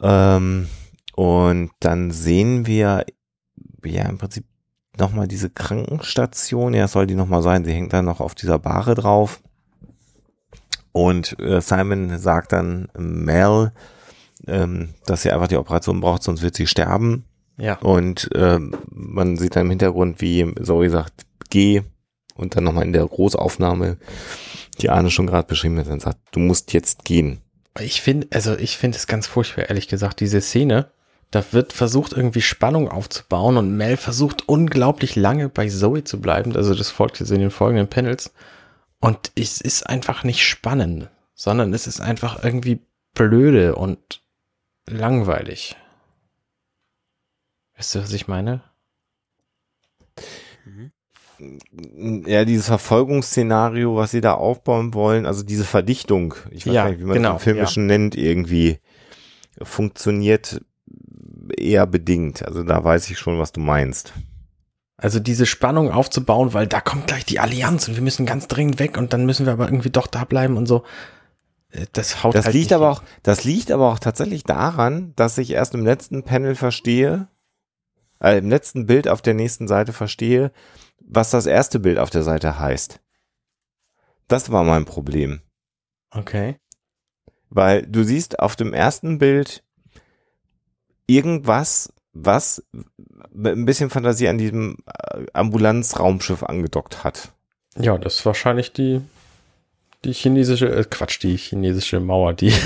Ähm, 0.00 0.68
und 1.14 1.70
dann 1.80 2.10
sehen 2.10 2.66
wir 2.66 3.04
ja 3.84 4.04
im 4.04 4.18
Prinzip 4.18 4.44
nochmal 4.98 5.28
diese 5.28 5.50
Krankenstation, 5.50 6.74
ja, 6.74 6.88
soll 6.88 7.06
die 7.06 7.14
nochmal 7.14 7.42
sein, 7.42 7.64
sie 7.64 7.72
hängt 7.72 7.92
dann 7.92 8.04
noch 8.04 8.20
auf 8.20 8.34
dieser 8.34 8.58
Bahre 8.58 8.94
drauf. 8.94 9.40
Und 10.92 11.38
äh, 11.38 11.60
Simon 11.60 12.18
sagt 12.18 12.52
dann 12.52 12.88
Mel, 12.96 13.72
ähm, 14.46 14.94
dass 15.06 15.22
sie 15.22 15.30
einfach 15.30 15.48
die 15.48 15.56
Operation 15.56 16.00
braucht, 16.00 16.22
sonst 16.22 16.42
wird 16.42 16.56
sie 16.56 16.66
sterben. 16.66 17.24
Ja. 17.58 17.74
Und 17.80 18.30
ähm, 18.34 18.74
man 18.90 19.36
sieht 19.36 19.56
dann 19.56 19.66
im 19.66 19.70
Hintergrund, 19.70 20.20
wie 20.20 20.54
Zoe 20.62 20.88
sagt, 20.90 21.26
geh. 21.50 21.82
Und 22.34 22.54
dann 22.54 22.64
nochmal 22.64 22.84
in 22.84 22.92
der 22.92 23.04
Großaufnahme, 23.04 23.96
die 24.80 24.90
Arne 24.90 25.10
schon 25.10 25.26
gerade 25.26 25.48
beschrieben 25.48 25.78
hat, 25.78 25.88
dann 25.88 26.00
sagt, 26.00 26.18
du 26.30 26.38
musst 26.38 26.72
jetzt 26.72 27.04
gehen. 27.04 27.40
Ich 27.80 28.00
finde, 28.00 28.28
also 28.32 28.56
ich 28.56 28.78
finde 28.78 28.96
es 28.96 29.08
ganz 29.08 29.26
furchtbar, 29.26 29.68
ehrlich 29.68 29.88
gesagt, 29.88 30.20
diese 30.20 30.40
Szene. 30.40 30.90
Da 31.30 31.44
wird 31.50 31.74
versucht, 31.74 32.14
irgendwie 32.14 32.40
Spannung 32.40 32.88
aufzubauen 32.88 33.58
und 33.58 33.76
Mel 33.76 33.98
versucht 33.98 34.48
unglaublich 34.48 35.14
lange 35.14 35.50
bei 35.50 35.68
Zoe 35.68 36.02
zu 36.02 36.20
bleiben. 36.20 36.56
Also 36.56 36.74
das 36.74 36.90
folgt 36.90 37.20
jetzt 37.20 37.30
in 37.30 37.40
den 37.40 37.50
folgenden 37.50 37.88
Panels. 37.88 38.32
Und 39.00 39.32
es 39.34 39.60
ist 39.60 39.86
einfach 39.86 40.24
nicht 40.24 40.42
spannend, 40.42 41.10
sondern 41.34 41.74
es 41.74 41.86
ist 41.86 42.00
einfach 42.00 42.42
irgendwie 42.42 42.80
blöde 43.14 43.74
und 43.74 44.22
langweilig. 44.86 45.76
Weißt 47.78 47.94
du, 47.94 48.02
was 48.02 48.12
ich 48.12 48.28
meine? 48.28 48.60
Ja, 52.26 52.44
dieses 52.44 52.66
Verfolgungsszenario, 52.66 53.94
was 53.94 54.10
sie 54.10 54.20
da 54.20 54.34
aufbauen 54.34 54.92
wollen, 54.94 55.24
also 55.24 55.44
diese 55.44 55.64
Verdichtung, 55.64 56.34
ich 56.50 56.66
weiß 56.66 56.74
Ja, 56.74 56.82
gar 56.84 56.90
nicht, 56.90 57.00
wie 57.00 57.04
man 57.04 57.14
genau, 57.14 57.34
das 57.34 57.42
im 57.42 57.44
Filmischen 57.44 57.86
nennt, 57.86 58.16
irgendwie 58.16 58.80
funktioniert 59.62 60.60
eher 61.56 61.86
bedingt. 61.86 62.44
Also 62.44 62.64
da 62.64 62.82
weiß 62.82 63.08
ich 63.10 63.18
schon, 63.18 63.38
was 63.38 63.52
du 63.52 63.60
meinst. 63.60 64.12
Also 64.96 65.20
diese 65.20 65.46
Spannung 65.46 65.92
aufzubauen, 65.92 66.54
weil 66.54 66.66
da 66.66 66.80
kommt 66.80 67.06
gleich 67.06 67.24
die 67.24 67.38
Allianz 67.38 67.86
und 67.86 67.94
wir 67.94 68.02
müssen 68.02 68.26
ganz 68.26 68.48
dringend 68.48 68.80
weg 68.80 68.98
und 68.98 69.12
dann 69.12 69.24
müssen 69.24 69.46
wir 69.46 69.52
aber 69.52 69.66
irgendwie 69.66 69.90
doch 69.90 70.08
da 70.08 70.24
bleiben 70.24 70.56
und 70.56 70.66
so. 70.66 70.82
Äh, 71.70 71.86
Das 71.92 72.24
haut 72.24 72.34
Das 72.34 72.46
halt 72.46 72.54
liegt 72.54 72.70
nicht 72.70 72.72
aber 72.72 72.88
hin. 72.88 72.98
auch, 72.98 73.02
das 73.22 73.44
liegt 73.44 73.70
aber 73.70 73.92
auch 73.92 74.00
tatsächlich 74.00 74.42
daran, 74.42 75.12
dass 75.14 75.38
ich 75.38 75.52
erst 75.52 75.74
im 75.74 75.84
letzten 75.84 76.24
Panel 76.24 76.56
verstehe, 76.56 77.28
äh, 78.20 78.38
im 78.38 78.48
letzten 78.48 78.86
Bild 78.86 79.08
auf 79.08 79.22
der 79.22 79.34
nächsten 79.34 79.68
Seite 79.68 79.92
verstehe, 79.92 80.52
was 81.00 81.30
das 81.30 81.46
erste 81.46 81.78
Bild 81.78 81.98
auf 81.98 82.10
der 82.10 82.22
Seite 82.22 82.58
heißt. 82.58 83.00
Das 84.26 84.52
war 84.52 84.64
mein 84.64 84.84
Problem. 84.84 85.40
Okay. 86.10 86.56
Weil 87.50 87.82
du 87.86 88.04
siehst 88.04 88.40
auf 88.40 88.56
dem 88.56 88.74
ersten 88.74 89.18
Bild 89.18 89.64
irgendwas, 91.06 91.92
was 92.12 92.62
mit 93.32 93.52
ein 93.52 93.64
bisschen 93.64 93.90
Fantasie 93.90 94.28
an 94.28 94.38
diesem 94.38 94.76
äh, 94.86 95.24
Ambulanzraumschiff 95.32 96.42
angedockt 96.42 97.04
hat. 97.04 97.32
Ja, 97.76 97.96
das 97.96 98.16
ist 98.16 98.26
wahrscheinlich 98.26 98.72
die, 98.72 99.00
die 100.04 100.12
chinesische, 100.12 100.68
äh, 100.68 100.84
Quatsch, 100.84 101.22
die 101.22 101.36
chinesische 101.36 102.00
Mauer, 102.00 102.34
die. 102.34 102.52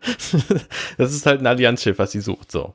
das 0.96 1.12
ist 1.12 1.26
halt 1.26 1.40
ein 1.40 1.46
Allianzschiff, 1.46 1.98
was 1.98 2.12
sie 2.12 2.20
sucht, 2.20 2.50
so. 2.50 2.74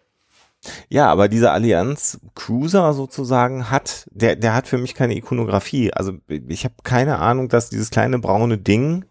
Ja, 0.89 1.07
aber 1.07 1.27
dieser 1.27 1.53
Allianz 1.53 2.19
Cruiser 2.35 2.93
sozusagen 2.93 3.69
hat, 3.69 4.07
der, 4.11 4.35
der 4.35 4.53
hat 4.53 4.67
für 4.67 4.77
mich 4.77 4.95
keine 4.95 5.15
Ikonografie. 5.15 5.93
Also 5.93 6.13
ich 6.27 6.63
habe 6.63 6.75
keine 6.83 7.19
Ahnung, 7.19 7.49
dass 7.49 7.69
dieses 7.69 7.89
kleine 7.89 8.19
braune 8.19 8.57
Ding 8.57 9.05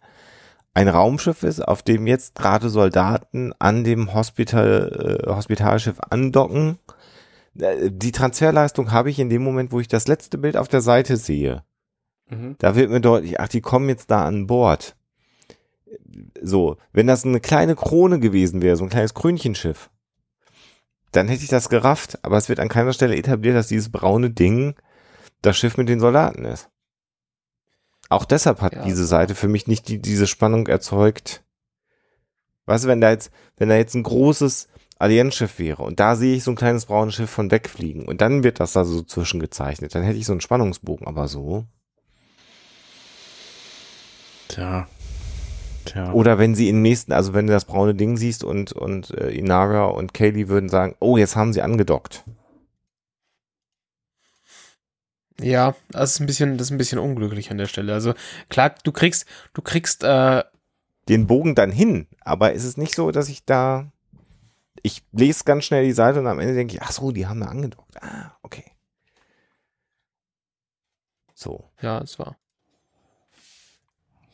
ein 0.74 0.88
Raumschiff 0.88 1.42
ist, 1.42 1.60
auf 1.60 1.82
dem 1.82 2.06
jetzt 2.06 2.34
gerade 2.34 2.68
Soldaten 2.68 3.52
an 3.58 3.82
dem 3.82 4.12
Hospital, 4.12 5.22
äh, 5.24 5.30
Hospitalschiff 5.30 5.96
andocken. 6.10 6.78
Äh, 7.58 7.90
Die 7.90 8.12
Transferleistung 8.12 8.92
habe 8.92 9.08
ich 9.08 9.18
in 9.18 9.30
dem 9.30 9.42
Moment, 9.42 9.72
wo 9.72 9.80
ich 9.80 9.88
das 9.88 10.06
letzte 10.06 10.36
Bild 10.36 10.56
auf 10.56 10.68
der 10.68 10.82
Seite 10.82 11.16
sehe. 11.16 11.62
Da 12.58 12.74
wird 12.74 12.90
mir 12.90 13.00
deutlich, 13.00 13.38
ach, 13.38 13.48
die 13.48 13.60
kommen 13.60 13.88
jetzt 13.88 14.10
da 14.10 14.24
an 14.24 14.46
Bord. 14.48 14.96
So, 16.42 16.76
wenn 16.92 17.06
das 17.06 17.24
eine 17.24 17.40
kleine 17.40 17.76
Krone 17.76 18.18
gewesen 18.18 18.62
wäre, 18.62 18.76
so 18.76 18.84
ein 18.84 18.90
kleines 18.90 19.14
Krönchenschiff, 19.14 19.90
dann 21.16 21.28
hätte 21.28 21.42
ich 21.42 21.48
das 21.48 21.68
gerafft, 21.68 22.18
aber 22.24 22.36
es 22.36 22.48
wird 22.48 22.60
an 22.60 22.68
keiner 22.68 22.92
Stelle 22.92 23.16
etabliert, 23.16 23.56
dass 23.56 23.68
dieses 23.68 23.90
braune 23.90 24.30
Ding 24.30 24.74
das 25.42 25.56
Schiff 25.56 25.76
mit 25.76 25.88
den 25.88 26.00
Soldaten 26.00 26.44
ist. 26.44 26.68
Auch 28.08 28.24
deshalb 28.24 28.60
hat 28.60 28.74
Ja. 28.74 28.84
diese 28.84 29.06
Seite 29.06 29.34
für 29.34 29.48
mich 29.48 29.66
nicht 29.66 29.88
die, 29.88 29.98
diese 30.00 30.26
Spannung 30.26 30.66
erzeugt. 30.66 31.42
Weißt 32.66 32.84
du, 32.84 32.88
wenn 32.88 33.00
da 33.00 33.10
jetzt, 33.10 33.30
wenn 33.56 33.68
da 33.68 33.76
jetzt 33.76 33.94
ein 33.94 34.02
großes 34.02 34.68
Allianzschiff 34.98 35.58
wäre 35.58 35.82
und 35.82 36.00
da 36.00 36.16
sehe 36.16 36.36
ich 36.36 36.44
so 36.44 36.52
ein 36.52 36.56
kleines 36.56 36.86
braunes 36.86 37.14
Schiff 37.14 37.30
von 37.30 37.50
wegfliegen 37.50 38.06
und 38.06 38.20
dann 38.20 38.44
wird 38.44 38.60
das 38.60 38.72
da 38.72 38.84
so 38.84 39.02
zwischengezeichnet, 39.02 39.94
dann 39.94 40.02
hätte 40.02 40.18
ich 40.18 40.26
so 40.26 40.32
einen 40.32 40.40
Spannungsbogen, 40.40 41.06
aber 41.06 41.28
so. 41.28 41.64
Tja. 44.48 44.88
Tja. 45.86 46.12
Oder 46.12 46.38
wenn 46.38 46.54
sie 46.54 46.68
im 46.68 46.82
nächsten, 46.82 47.12
also 47.12 47.32
wenn 47.32 47.46
du 47.46 47.52
das 47.52 47.64
braune 47.64 47.94
Ding 47.94 48.16
siehst 48.16 48.44
und, 48.44 48.72
und 48.72 49.10
äh, 49.12 49.30
Inara 49.30 49.86
und 49.86 50.12
Kaylee 50.14 50.48
würden 50.48 50.68
sagen, 50.68 50.96
oh, 51.00 51.16
jetzt 51.16 51.36
haben 51.36 51.52
sie 51.52 51.62
angedockt. 51.62 52.24
Ja, 55.40 55.74
das 55.90 56.12
ist 56.12 56.20
ein 56.20 56.26
bisschen, 56.26 56.56
das 56.58 56.68
ist 56.68 56.70
ein 56.72 56.78
bisschen 56.78 56.98
unglücklich 56.98 57.50
an 57.50 57.58
der 57.58 57.66
Stelle. 57.66 57.92
Also 57.92 58.14
klar, 58.48 58.74
du 58.82 58.92
kriegst, 58.92 59.26
du 59.54 59.62
kriegst, 59.62 60.02
äh, 60.02 60.42
Den 61.08 61.26
Bogen 61.26 61.54
dann 61.54 61.70
hin, 61.70 62.06
aber 62.20 62.52
ist 62.52 62.64
es 62.64 62.76
nicht 62.76 62.94
so, 62.94 63.10
dass 63.10 63.28
ich 63.28 63.44
da, 63.44 63.92
ich 64.82 65.04
lese 65.12 65.44
ganz 65.44 65.64
schnell 65.64 65.84
die 65.84 65.92
Seite 65.92 66.20
und 66.20 66.26
am 66.26 66.40
Ende 66.40 66.54
denke 66.54 66.74
ich, 66.74 66.82
ach 66.82 66.90
so, 66.92 67.12
die 67.12 67.26
haben 67.26 67.40
da 67.40 67.46
angedockt. 67.46 68.02
Ah, 68.02 68.32
okay. 68.42 68.64
So, 71.34 71.70
ja, 71.82 72.00
es 72.00 72.18
war. 72.18 72.36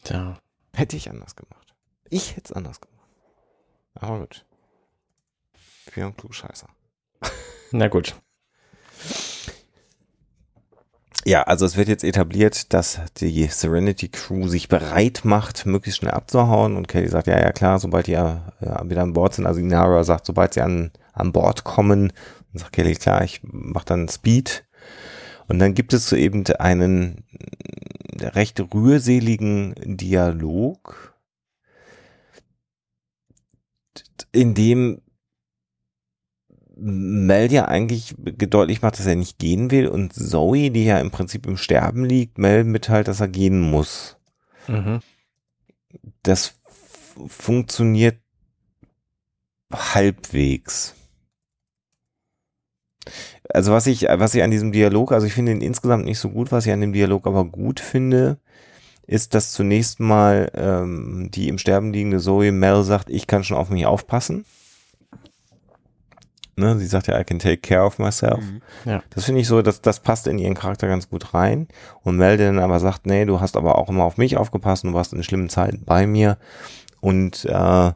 Tja. 0.05 0.39
Hätte 0.75 0.97
ich 0.97 1.11
anders 1.11 1.37
gemacht. 1.37 1.75
Ich 2.09 2.37
hätte 2.37 2.53
es 2.53 2.53
anders 2.53 2.81
gemacht. 2.81 3.09
Aber 3.95 4.21
gut. 4.21 4.45
Wir 5.95 6.05
haben 6.05 6.17
Klugscheißer. 6.17 6.69
Na 7.73 7.89
gut. 7.89 8.15
Ja, 11.25 11.43
also 11.45 11.65
es 11.65 11.77
wird 11.77 11.87
jetzt 11.87 12.03
etabliert, 12.03 12.73
dass 12.73 13.01
die 13.19 13.47
Serenity 13.47 14.09
Crew 14.09 14.49
sich 14.49 14.69
bereit 14.69 15.21
macht, 15.25 15.67
möglichst 15.67 16.01
schnell 16.01 16.13
abzuhauen. 16.13 16.77
Und 16.77 16.89
Kelly 16.89 17.09
sagt, 17.09 17.29
ja, 17.29 17.39
ja, 17.39 17.53
klar, 17.53 17.79
sobald 17.79 18.09
die 18.09 18.15
äh, 18.15 18.41
wieder 18.61 19.03
an 19.03 19.13
Bord 19.13 19.35
sind. 19.35 19.47
Also 19.47 19.61
Inara 19.61 20.03
sagt, 20.03 20.27
sobald 20.27 20.55
sie 20.55 20.63
an, 20.63 20.91
an 21.13 21.33
Bord 21.33 21.63
kommen. 21.63 22.13
Und 22.53 22.59
sagt 22.59 22.73
Kelly, 22.73 22.97
klar, 22.97 23.23
ich 23.23 23.41
mach 23.43 23.85
dann 23.85 24.09
Speed. 24.09 24.65
Und 25.47 25.61
dann 25.61 25.75
gibt 25.75 25.93
es 25.93 26.09
so 26.09 26.17
eben 26.17 26.45
einen 26.59 27.25
recht 28.23 28.61
rührseligen 28.61 29.75
Dialog, 29.77 31.15
in 34.33 34.55
dem 34.55 35.03
Mel 36.75 37.53
ja 37.53 37.67
eigentlich 37.67 38.15
deutlich 38.17 38.83
macht, 38.83 38.99
dass 38.99 39.07
er 39.07 39.15
nicht 39.15 39.39
gehen 39.39 39.71
will 39.71 39.87
und 39.87 40.15
Zoe, 40.15 40.71
die 40.71 40.85
ja 40.85 40.99
im 40.99 41.11
Prinzip 41.11 41.47
im 41.47 41.57
Sterben 41.57 42.05
liegt, 42.05 42.39
Mel 42.39 42.65
mitteilt, 42.65 43.09
dass 43.09 43.21
er 43.21 43.29
gehen 43.29 43.61
muss. 43.61 44.17
Mhm. 44.67 45.01
Das 46.23 46.55
funktioniert 47.27 48.19
halbwegs. 49.73 50.95
Also 53.49 53.73
was 53.73 53.87
ich, 53.87 54.03
was 54.03 54.35
ich 54.35 54.43
an 54.43 54.51
diesem 54.51 54.73
Dialog, 54.73 55.13
also 55.13 55.27
ich 55.27 55.33
finde 55.33 55.53
ihn 55.53 55.61
insgesamt 55.61 56.05
nicht 56.05 56.19
so 56.19 56.31
gut, 56.31 56.53
was 56.53 56.67
ich 56.67 56.73
an 56.73 56.81
dem 56.81 56.93
Dialog 56.93 57.27
aber 57.27 57.45
gut 57.45 57.81
finde, 57.81 58.39
ist, 59.07 59.35
dass 59.35 59.53
zunächst 59.53 60.01
mal 60.01 60.51
ähm, 60.55 61.29
die 61.33 61.49
im 61.49 61.59
Sterben 61.59 61.93
liegende 61.93 62.19
Zoe 62.19 62.53
Mel 62.53 62.83
sagt, 62.85 63.11
ich 63.11 63.27
kann 63.27 63.45
schon 63.45 63.57
auf 63.57 63.69
mich 63.69 63.85
aufpassen. 63.87 64.45
Ne, 66.55 66.79
sie 66.79 66.87
sagt 66.87 67.07
ja, 67.07 67.19
I 67.19 67.25
can 67.25 67.39
take 67.39 67.59
care 67.59 67.85
of 67.85 67.99
myself. 67.99 68.41
Mhm. 68.41 68.61
Ja. 68.85 69.03
Das 69.11 69.25
finde 69.25 69.41
ich 69.41 69.49
so, 69.49 69.63
dass 69.63 69.81
das 69.81 70.01
passt 70.01 70.27
in 70.27 70.39
ihren 70.39 70.55
Charakter 70.55 70.87
ganz 70.87 71.09
gut 71.09 71.33
rein. 71.33 71.67
Und 72.03 72.19
Mel 72.19 72.37
dann 72.37 72.59
aber 72.59 72.79
sagt, 72.79 73.07
nee, 73.07 73.25
du 73.25 73.41
hast 73.41 73.57
aber 73.57 73.79
auch 73.79 73.89
immer 73.89 74.05
auf 74.05 74.19
mich 74.19 74.37
aufgepasst 74.37 74.85
und 74.85 74.93
du 74.93 74.97
warst 74.97 75.15
in 75.15 75.23
schlimmen 75.23 75.49
Zeiten 75.49 75.85
bei 75.85 76.07
mir. 76.07 76.37
Und 77.01 77.47
äh, 77.47 77.93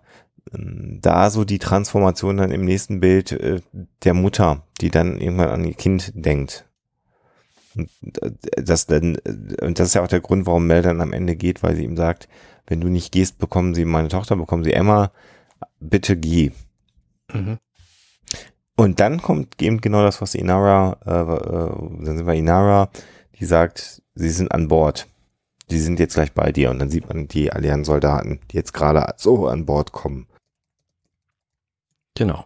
da 0.52 1.30
so 1.30 1.44
die 1.44 1.58
Transformation 1.58 2.36
dann 2.36 2.50
im 2.50 2.64
nächsten 2.64 3.00
Bild 3.00 3.32
äh, 3.32 3.60
der 4.04 4.14
Mutter, 4.14 4.62
die 4.80 4.90
dann 4.90 5.18
irgendwann 5.18 5.48
an 5.48 5.64
ihr 5.64 5.74
Kind 5.74 6.12
denkt. 6.14 6.66
Und 7.74 7.90
äh, 8.22 8.30
das 8.62 8.86
dann, 8.86 9.16
äh, 9.24 9.64
und 9.64 9.78
das 9.78 9.88
ist 9.88 9.94
ja 9.94 10.02
auch 10.02 10.08
der 10.08 10.20
Grund, 10.20 10.46
warum 10.46 10.66
Mel 10.66 10.82
dann 10.82 11.00
am 11.00 11.12
Ende 11.12 11.36
geht, 11.36 11.62
weil 11.62 11.76
sie 11.76 11.84
ihm 11.84 11.96
sagt, 11.96 12.28
wenn 12.66 12.80
du 12.80 12.88
nicht 12.88 13.12
gehst, 13.12 13.38
bekommen 13.38 13.74
sie 13.74 13.84
meine 13.84 14.08
Tochter, 14.08 14.36
bekommen 14.36 14.64
sie 14.64 14.72
Emma, 14.72 15.10
bitte 15.80 16.16
geh. 16.16 16.50
Mhm. 17.32 17.58
Und 18.76 19.00
dann 19.00 19.22
kommt 19.22 19.60
eben 19.62 19.80
genau 19.80 20.02
das, 20.02 20.20
was 20.20 20.34
Inara, 20.34 20.98
äh, 21.06 21.10
äh, 21.10 22.04
dann 22.04 22.16
sind 22.18 22.26
wir 22.26 22.34
Inara, 22.34 22.90
die 23.38 23.46
sagt, 23.46 24.02
sie 24.14 24.28
sind 24.28 24.52
an 24.52 24.68
Bord. 24.68 25.06
Die 25.70 25.78
sind 25.78 25.98
jetzt 25.98 26.14
gleich 26.14 26.32
bei 26.32 26.52
dir. 26.52 26.70
Und 26.70 26.78
dann 26.78 26.90
sieht 26.90 27.08
man 27.08 27.26
die 27.26 27.52
Allianz-Soldaten, 27.52 28.40
die 28.50 28.56
jetzt 28.56 28.72
gerade 28.72 29.14
so 29.16 29.48
an 29.48 29.66
Bord 29.66 29.92
kommen. 29.92 30.26
Genau. 32.16 32.44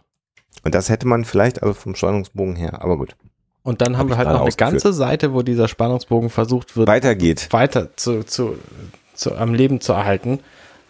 Und 0.63 0.75
das 0.75 0.89
hätte 0.89 1.07
man 1.07 1.25
vielleicht 1.25 1.63
also 1.63 1.73
vom 1.73 1.95
Spannungsbogen 1.95 2.55
her, 2.55 2.81
aber 2.81 2.97
gut. 2.97 3.15
Und 3.63 3.81
dann 3.81 3.97
haben 3.97 4.09
Hab 4.09 4.17
wir 4.17 4.17
halt 4.17 4.29
noch 4.29 4.41
eine 4.41 4.51
ganze 4.51 4.93
Seite, 4.93 5.33
wo 5.33 5.41
dieser 5.41 5.67
Spannungsbogen 5.67 6.29
versucht 6.29 6.75
wird, 6.75 6.87
weitergeht, 6.87 7.47
weiter 7.51 7.95
zu, 7.95 8.23
zu, 8.23 8.57
zu 9.13 9.35
am 9.35 9.53
Leben 9.53 9.81
zu 9.81 9.93
erhalten. 9.93 10.39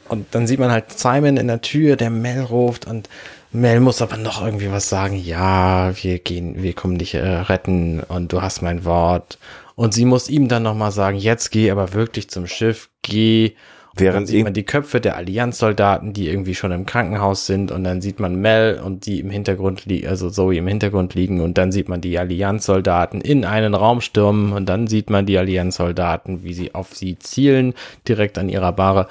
Und 0.08 0.28
dann 0.36 0.48
sieht 0.48 0.60
man 0.60 0.72
halt 0.72 0.98
Simon 0.98 1.38
in 1.38 1.48
der 1.48 1.62
Tür, 1.62 1.96
der 1.96 2.10
Mel 2.10 2.42
ruft 2.42 2.86
und 2.86 3.10
Mel 3.54 3.80
muss 3.82 4.02
aber 4.02 4.18
noch 4.18 4.44
irgendwie 4.44 4.72
was 4.72 4.90
sagen. 4.90 5.16
Ja, 5.16 5.94
wir 6.02 6.20
gehen, 6.20 6.64
wir 6.64 6.74
kommen 6.74 6.98
dich 6.98 7.14
äh, 7.14 7.20
retten 7.20 8.02
und 8.02 8.32
du 8.32 8.42
hast 8.42 8.62
mein 8.62 8.86
Wort. 8.86 9.38
Und 9.76 9.94
sie 9.94 10.06
muss 10.06 10.30
ihm 10.30 10.48
dann 10.48 10.64
nochmal 10.64 10.92
sagen, 10.92 11.18
jetzt 11.18 11.52
geh 11.52 11.72
aber 11.72 11.94
wirklich 11.94 12.30
zum 12.30 12.48
Schiff, 12.48 12.90
geh 13.02 13.54
Während 13.94 14.16
dann 14.16 14.26
sieht 14.26 14.44
man 14.46 14.54
die 14.54 14.64
Köpfe 14.64 15.02
der 15.02 15.18
Allianzsoldaten, 15.18 16.14
die 16.14 16.30
irgendwie 16.30 16.56
schon 16.56 16.72
im 16.72 16.86
Krankenhaus 16.86 17.46
sind 17.46 17.72
und 17.72 17.84
dann 17.84 18.00
sieht 18.02 18.22
man 18.22 18.36
Mel 18.36 18.80
und 18.84 19.06
die 19.06 19.20
im 19.20 19.30
Hintergrund 19.30 19.86
liegen, 19.86 20.08
also 20.08 20.30
Zoe 20.30 20.56
im 20.56 20.68
Hintergrund 20.68 21.14
liegen 21.14 21.42
und 21.42 21.58
dann 21.58 21.74
sieht 21.74 21.89
man 21.89 22.00
die 22.00 22.18
Allianzsoldaten 22.18 23.20
in 23.20 23.44
einen 23.44 23.74
Raum 23.74 24.00
stürmen 24.00 24.54
und 24.54 24.68
dann 24.68 24.88
sieht 24.88 25.10
man 25.10 25.26
die 25.26 25.38
Allianzsoldaten, 25.38 26.44
wie 26.44 26.54
sie 26.54 26.74
auf 26.74 26.96
sie 26.96 27.20
zielen, 27.20 27.74
direkt 28.08 28.38
an 28.38 28.48
ihrer 28.48 28.72
Bahre. 28.72 29.08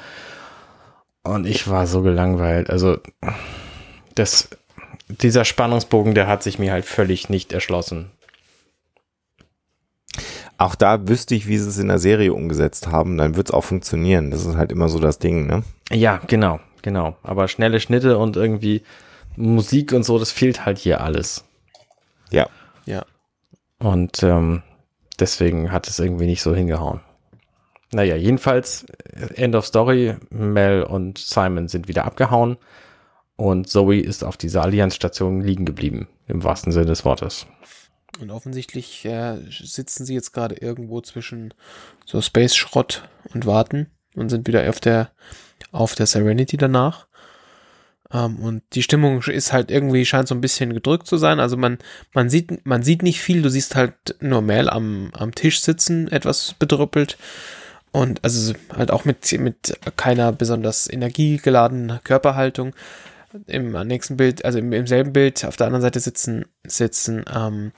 Und 1.22 1.46
ich 1.46 1.68
war 1.68 1.86
so 1.86 2.00
gelangweilt. 2.00 2.70
Also 2.70 2.96
das, 4.14 4.48
dieser 5.08 5.44
Spannungsbogen, 5.44 6.14
der 6.14 6.26
hat 6.26 6.42
sich 6.42 6.58
mir 6.58 6.72
halt 6.72 6.86
völlig 6.86 7.28
nicht 7.28 7.52
erschlossen. 7.52 8.10
Auch 10.60 10.74
da 10.74 11.08
wüsste 11.08 11.34
ich, 11.34 11.46
wie 11.46 11.56
sie 11.56 11.70
es 11.70 11.78
in 11.78 11.88
der 11.88 11.98
Serie 11.98 12.34
umgesetzt 12.34 12.88
haben, 12.88 13.16
dann 13.16 13.34
wird 13.34 13.48
es 13.48 13.54
auch 13.54 13.64
funktionieren. 13.64 14.30
Das 14.30 14.44
ist 14.44 14.56
halt 14.56 14.70
immer 14.72 14.90
so 14.90 14.98
das 14.98 15.18
Ding, 15.18 15.46
ne? 15.46 15.62
Ja, 15.90 16.20
genau, 16.26 16.60
genau. 16.82 17.16
Aber 17.22 17.48
schnelle 17.48 17.80
Schnitte 17.80 18.18
und 18.18 18.36
irgendwie 18.36 18.82
Musik 19.36 19.94
und 19.94 20.02
so, 20.02 20.18
das 20.18 20.30
fehlt 20.30 20.66
halt 20.66 20.76
hier 20.76 21.00
alles. 21.00 21.44
Ja. 22.30 22.46
Ja. 22.84 23.06
Und 23.78 24.22
ähm, 24.22 24.62
deswegen 25.18 25.72
hat 25.72 25.88
es 25.88 25.98
irgendwie 25.98 26.26
nicht 26.26 26.42
so 26.42 26.54
hingehauen. 26.54 27.00
Naja, 27.92 28.16
jedenfalls, 28.16 28.84
End 29.36 29.54
of 29.54 29.64
Story, 29.64 30.16
Mel 30.28 30.82
und 30.82 31.16
Simon 31.16 31.68
sind 31.68 31.88
wieder 31.88 32.04
abgehauen 32.04 32.58
und 33.36 33.66
Zoe 33.70 33.98
ist 33.98 34.22
auf 34.24 34.36
dieser 34.36 34.60
Allianzstation 34.60 35.40
liegen 35.40 35.64
geblieben, 35.64 36.06
im 36.28 36.44
wahrsten 36.44 36.70
Sinne 36.70 36.84
des 36.84 37.06
Wortes. 37.06 37.46
Und 38.18 38.30
offensichtlich 38.30 39.04
äh, 39.04 39.38
sitzen 39.50 40.04
sie 40.04 40.14
jetzt 40.14 40.32
gerade 40.32 40.56
irgendwo 40.56 41.00
zwischen 41.00 41.54
so 42.04 42.20
Space-Schrott 42.20 43.08
und 43.32 43.46
warten 43.46 43.86
und 44.14 44.28
sind 44.30 44.48
wieder 44.48 44.68
auf 44.68 44.80
der, 44.80 45.10
auf 45.70 45.94
der 45.94 46.06
Serenity 46.06 46.56
danach. 46.56 47.06
Um, 48.12 48.18
ähm, 48.18 48.36
und 48.40 48.62
die 48.72 48.82
Stimmung 48.82 49.22
ist 49.22 49.52
halt 49.52 49.70
irgendwie, 49.70 50.04
scheint 50.04 50.26
so 50.26 50.34
ein 50.34 50.40
bisschen 50.40 50.74
gedrückt 50.74 51.06
zu 51.06 51.16
sein. 51.16 51.38
Also 51.38 51.56
man, 51.56 51.78
man 52.12 52.28
sieht, 52.28 52.66
man 52.66 52.82
sieht 52.82 53.04
nicht 53.04 53.20
viel. 53.20 53.40
Du 53.40 53.48
siehst 53.48 53.76
halt 53.76 54.16
nur 54.18 54.42
Mel 54.42 54.68
am, 54.68 55.10
am 55.12 55.32
Tisch 55.32 55.60
sitzen, 55.60 56.08
etwas 56.10 56.54
bedrüppelt. 56.54 57.16
Und 57.92 58.22
also 58.24 58.54
halt 58.76 58.90
auch 58.90 59.04
mit, 59.04 59.30
mit 59.38 59.78
keiner 59.96 60.32
besonders 60.32 60.90
energiegeladenen 60.90 62.00
Körperhaltung. 62.02 62.74
Im 63.46 63.72
nächsten 63.86 64.16
Bild, 64.16 64.44
also 64.44 64.58
im, 64.58 64.72
im 64.72 64.86
selben 64.86 65.12
Bild, 65.12 65.44
auf 65.44 65.56
der 65.56 65.66
anderen 65.66 65.82
Seite 65.82 66.00
sitzen, 66.00 66.46
sitzen 66.66 67.24
ähm, 67.32 67.72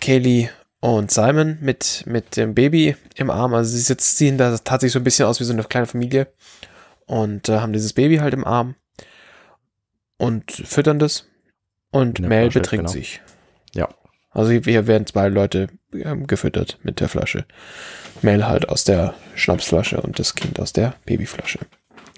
Kaylee 0.00 0.48
und 0.80 1.10
Simon 1.10 1.58
mit, 1.60 2.04
mit 2.06 2.36
dem 2.36 2.54
Baby 2.54 2.96
im 3.16 3.30
Arm. 3.30 3.54
Also 3.54 3.70
sie 3.70 3.82
sitzt, 3.82 4.16
sehen 4.16 4.38
da 4.38 4.56
tatsächlich 4.56 4.92
so 4.92 4.98
ein 4.98 5.04
bisschen 5.04 5.26
aus 5.26 5.40
wie 5.40 5.44
so 5.44 5.52
eine 5.52 5.64
kleine 5.64 5.86
Familie 5.86 6.28
und 7.06 7.48
äh, 7.48 7.58
haben 7.58 7.72
dieses 7.72 7.92
Baby 7.92 8.16
halt 8.16 8.34
im 8.34 8.46
Arm 8.46 8.76
und 10.16 10.50
füttern 10.50 10.98
das. 10.98 11.26
Und 11.90 12.20
Mel 12.20 12.50
Flasche, 12.50 12.60
betrinkt 12.60 12.86
genau. 12.86 12.92
sich. 12.92 13.20
Ja. 13.74 13.88
Also 14.30 14.52
hier 14.52 14.86
werden 14.86 15.06
zwei 15.06 15.28
Leute 15.28 15.68
ähm, 15.92 16.26
gefüttert 16.28 16.78
mit 16.82 17.00
der 17.00 17.08
Flasche. 17.08 17.46
Mel 18.22 18.46
halt 18.46 18.68
aus 18.68 18.84
der 18.84 19.14
Schnapsflasche 19.34 20.00
und 20.00 20.18
das 20.18 20.36
Kind 20.36 20.60
aus 20.60 20.72
der 20.72 20.94
Babyflasche. 21.04 21.58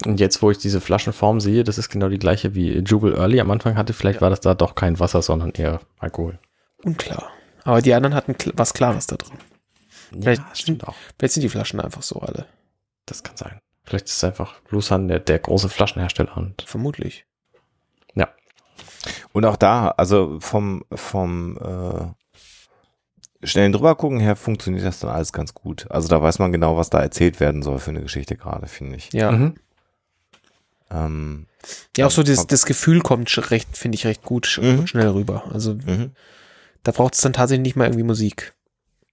Und 0.05 0.19
jetzt, 0.19 0.41
wo 0.41 0.51
ich 0.51 0.57
diese 0.57 0.81
Flaschenform 0.81 1.39
sehe, 1.39 1.63
das 1.63 1.77
ist 1.77 1.89
genau 1.89 2.09
die 2.09 2.19
gleiche 2.19 2.55
wie 2.55 2.79
Jubel 2.79 3.15
Early 3.15 3.39
am 3.39 3.51
Anfang 3.51 3.77
hatte. 3.77 3.93
Vielleicht 3.93 4.17
ja. 4.17 4.21
war 4.21 4.29
das 4.29 4.41
da 4.41 4.53
doch 4.53 4.75
kein 4.75 4.99
Wasser, 4.99 5.21
sondern 5.21 5.51
eher 5.51 5.79
Alkohol. 5.99 6.39
Unklar. 6.83 7.29
Aber 7.63 7.81
die 7.81 7.93
anderen 7.93 8.15
hatten 8.15 8.35
was 8.55 8.73
Klares 8.73 9.07
da 9.07 9.15
drin. 9.15 9.37
Vielleicht, 10.11 10.41
ja, 10.41 10.55
stimmt 10.55 10.87
auch. 10.87 10.95
Vielleicht 11.17 11.35
sind 11.35 11.43
die 11.43 11.49
Flaschen 11.49 11.79
einfach 11.79 12.01
so 12.01 12.19
alle. 12.19 12.45
Das 13.05 13.23
kann 13.23 13.37
sein. 13.37 13.59
Vielleicht 13.83 14.07
ist 14.07 14.17
es 14.17 14.23
einfach 14.23 14.61
Blusan 14.61 15.07
der, 15.07 15.19
der 15.19 15.39
große 15.39 15.69
Flaschenhersteller. 15.69 16.37
Und 16.37 16.61
Vermutlich. 16.63 17.25
Ja. 18.13 18.29
Und 19.31 19.45
auch 19.45 19.57
da, 19.57 19.89
also 19.89 20.39
vom, 20.39 20.85
vom 20.93 21.57
äh, 21.57 23.47
schnellen 23.47 23.73
drübergucken 23.73 24.19
her 24.19 24.35
funktioniert 24.35 24.85
das 24.85 24.99
dann 24.99 25.11
alles 25.11 25.33
ganz 25.33 25.53
gut. 25.53 25.89
Also 25.89 26.07
da 26.07 26.21
weiß 26.21 26.39
man 26.39 26.51
genau, 26.51 26.77
was 26.77 26.89
da 26.89 27.01
erzählt 27.01 27.39
werden 27.39 27.61
soll 27.61 27.79
für 27.79 27.91
eine 27.91 28.01
Geschichte 28.01 28.37
gerade, 28.37 28.67
finde 28.67 28.95
ich. 28.95 29.11
Ja. 29.13 29.31
Mhm. 29.31 29.55
Ähm, 30.93 31.47
ja, 31.97 32.05
auch 32.05 32.11
so 32.11 32.23
das, 32.23 32.47
das 32.47 32.65
Gefühl 32.65 33.01
kommt 33.01 33.51
recht, 33.51 33.77
finde 33.77 33.95
ich, 33.95 34.05
recht 34.05 34.23
gut 34.23 34.59
mhm. 34.61 34.85
schnell 34.87 35.09
rüber. 35.09 35.43
Also 35.51 35.75
mhm. 35.75 36.11
Da 36.83 36.91
braucht 36.91 37.15
es 37.15 37.21
dann 37.21 37.33
tatsächlich 37.33 37.63
nicht 37.63 37.75
mal 37.75 37.85
irgendwie 37.85 38.03
Musik. 38.03 38.53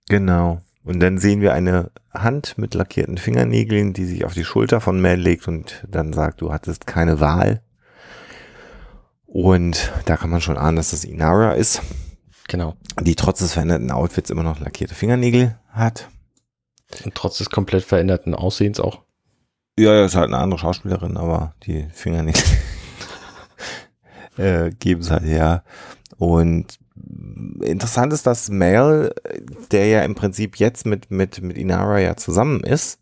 Genau. 0.09 0.61
Und 0.83 1.01
dann 1.01 1.18
sehen 1.18 1.41
wir 1.41 1.53
eine 1.53 1.91
Hand 2.12 2.59
mit 2.59 2.74
lackierten 2.74 3.18
Fingernägeln, 3.18 3.93
die 3.93 4.07
sich 4.07 4.24
auf 4.24 4.35
die 4.35 4.45
Schulter 4.45 4.81
von 4.81 5.01
Mel 5.01 5.20
legt 5.20 5.47
und 5.47 5.85
dann 5.89 6.12
sagt, 6.12 6.41
du 6.41 6.53
hattest 6.53 6.87
keine 6.87 7.20
Wahl. 7.20 7.62
Und 9.26 9.93
da 10.07 10.16
kann 10.16 10.31
man 10.31 10.41
schon 10.41 10.59
ahnen, 10.59 10.76
dass 10.76 10.91
das 10.91 11.05
Inara 11.05 11.53
ist. 11.53 11.83
Genau. 12.49 12.74
Die 13.01 13.14
trotz 13.14 13.39
des 13.39 13.53
veränderten 13.53 13.93
Outfits 13.93 14.31
immer 14.31 14.43
noch 14.43 14.59
lackierte 14.59 14.95
Fingernägel 14.95 15.57
hat. 15.68 16.09
Und 17.05 17.14
trotz 17.14 17.39
des 17.39 17.51
komplett 17.51 17.85
veränderten 17.85 18.35
Aussehens 18.35 18.81
auch. 18.81 19.03
Ja, 19.81 19.95
ja, 19.95 20.05
ist 20.05 20.14
halt 20.14 20.26
eine 20.26 20.39
andere 20.39 20.59
Schauspielerin, 20.59 21.16
aber 21.16 21.55
die 21.64 21.87
Fingernägel 21.93 22.43
äh, 24.37 24.70
geben 24.78 25.01
es 25.01 25.11
halt 25.11 25.24
her. 25.24 25.64
Und 26.18 26.78
interessant 27.62 28.12
ist, 28.12 28.26
dass 28.26 28.51
Mel, 28.51 29.14
der 29.70 29.87
ja 29.87 30.03
im 30.03 30.14
Prinzip 30.14 30.57
jetzt 30.57 30.85
mit, 30.85 31.11
mit, 31.11 31.41
mit 31.41 31.57
Inara 31.57 31.99
ja 31.99 32.16
zusammen 32.16 32.61
ist, 32.61 32.99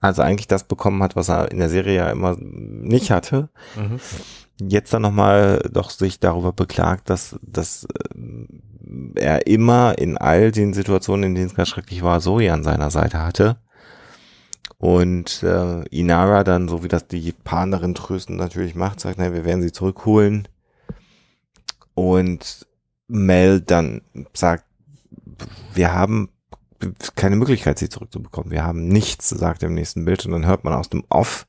Also 0.00 0.22
eigentlich 0.22 0.48
das 0.48 0.64
bekommen 0.64 1.02
hat, 1.02 1.14
was 1.14 1.28
er 1.28 1.52
in 1.52 1.58
der 1.58 1.68
Serie 1.68 1.96
ja 1.96 2.10
immer 2.10 2.36
nicht 2.38 3.10
hatte. 3.10 3.50
Mhm. 3.76 4.00
Jetzt 4.60 4.92
dann 4.92 5.02
nochmal 5.02 5.60
doch 5.70 5.90
sich 5.90 6.18
darüber 6.18 6.52
beklagt, 6.52 7.10
dass, 7.10 7.38
dass 7.42 7.86
äh, 8.14 9.20
er 9.20 9.46
immer 9.46 9.98
in 9.98 10.16
all 10.18 10.50
den 10.50 10.72
Situationen, 10.72 11.24
in 11.24 11.34
denen 11.34 11.46
es 11.46 11.54
ganz 11.54 11.68
schrecklich 11.68 12.02
war, 12.02 12.20
Zoe 12.20 12.52
an 12.52 12.64
seiner 12.64 12.90
Seite 12.90 13.20
hatte. 13.20 13.58
Und 14.82 15.44
äh, 15.44 15.84
Inara 15.90 16.42
dann, 16.42 16.66
so 16.66 16.82
wie 16.82 16.88
das 16.88 17.06
die 17.06 17.30
Partnerin 17.30 17.94
trösten 17.94 18.34
natürlich 18.34 18.74
macht, 18.74 18.98
sagt, 18.98 19.16
nein, 19.16 19.32
wir 19.32 19.44
werden 19.44 19.62
sie 19.62 19.70
zurückholen. 19.70 20.48
Und 21.94 22.66
Mel 23.06 23.60
dann 23.60 24.02
sagt, 24.34 24.64
wir 25.72 25.94
haben 25.94 26.30
keine 27.14 27.36
Möglichkeit, 27.36 27.78
sie 27.78 27.90
zurückzubekommen. 27.90 28.50
Wir 28.50 28.64
haben 28.64 28.88
nichts, 28.88 29.28
sagt 29.28 29.62
er 29.62 29.68
im 29.68 29.76
nächsten 29.76 30.04
Bild. 30.04 30.26
Und 30.26 30.32
dann 30.32 30.46
hört 30.46 30.64
man 30.64 30.74
aus 30.74 30.88
dem 30.88 31.04
Off 31.10 31.46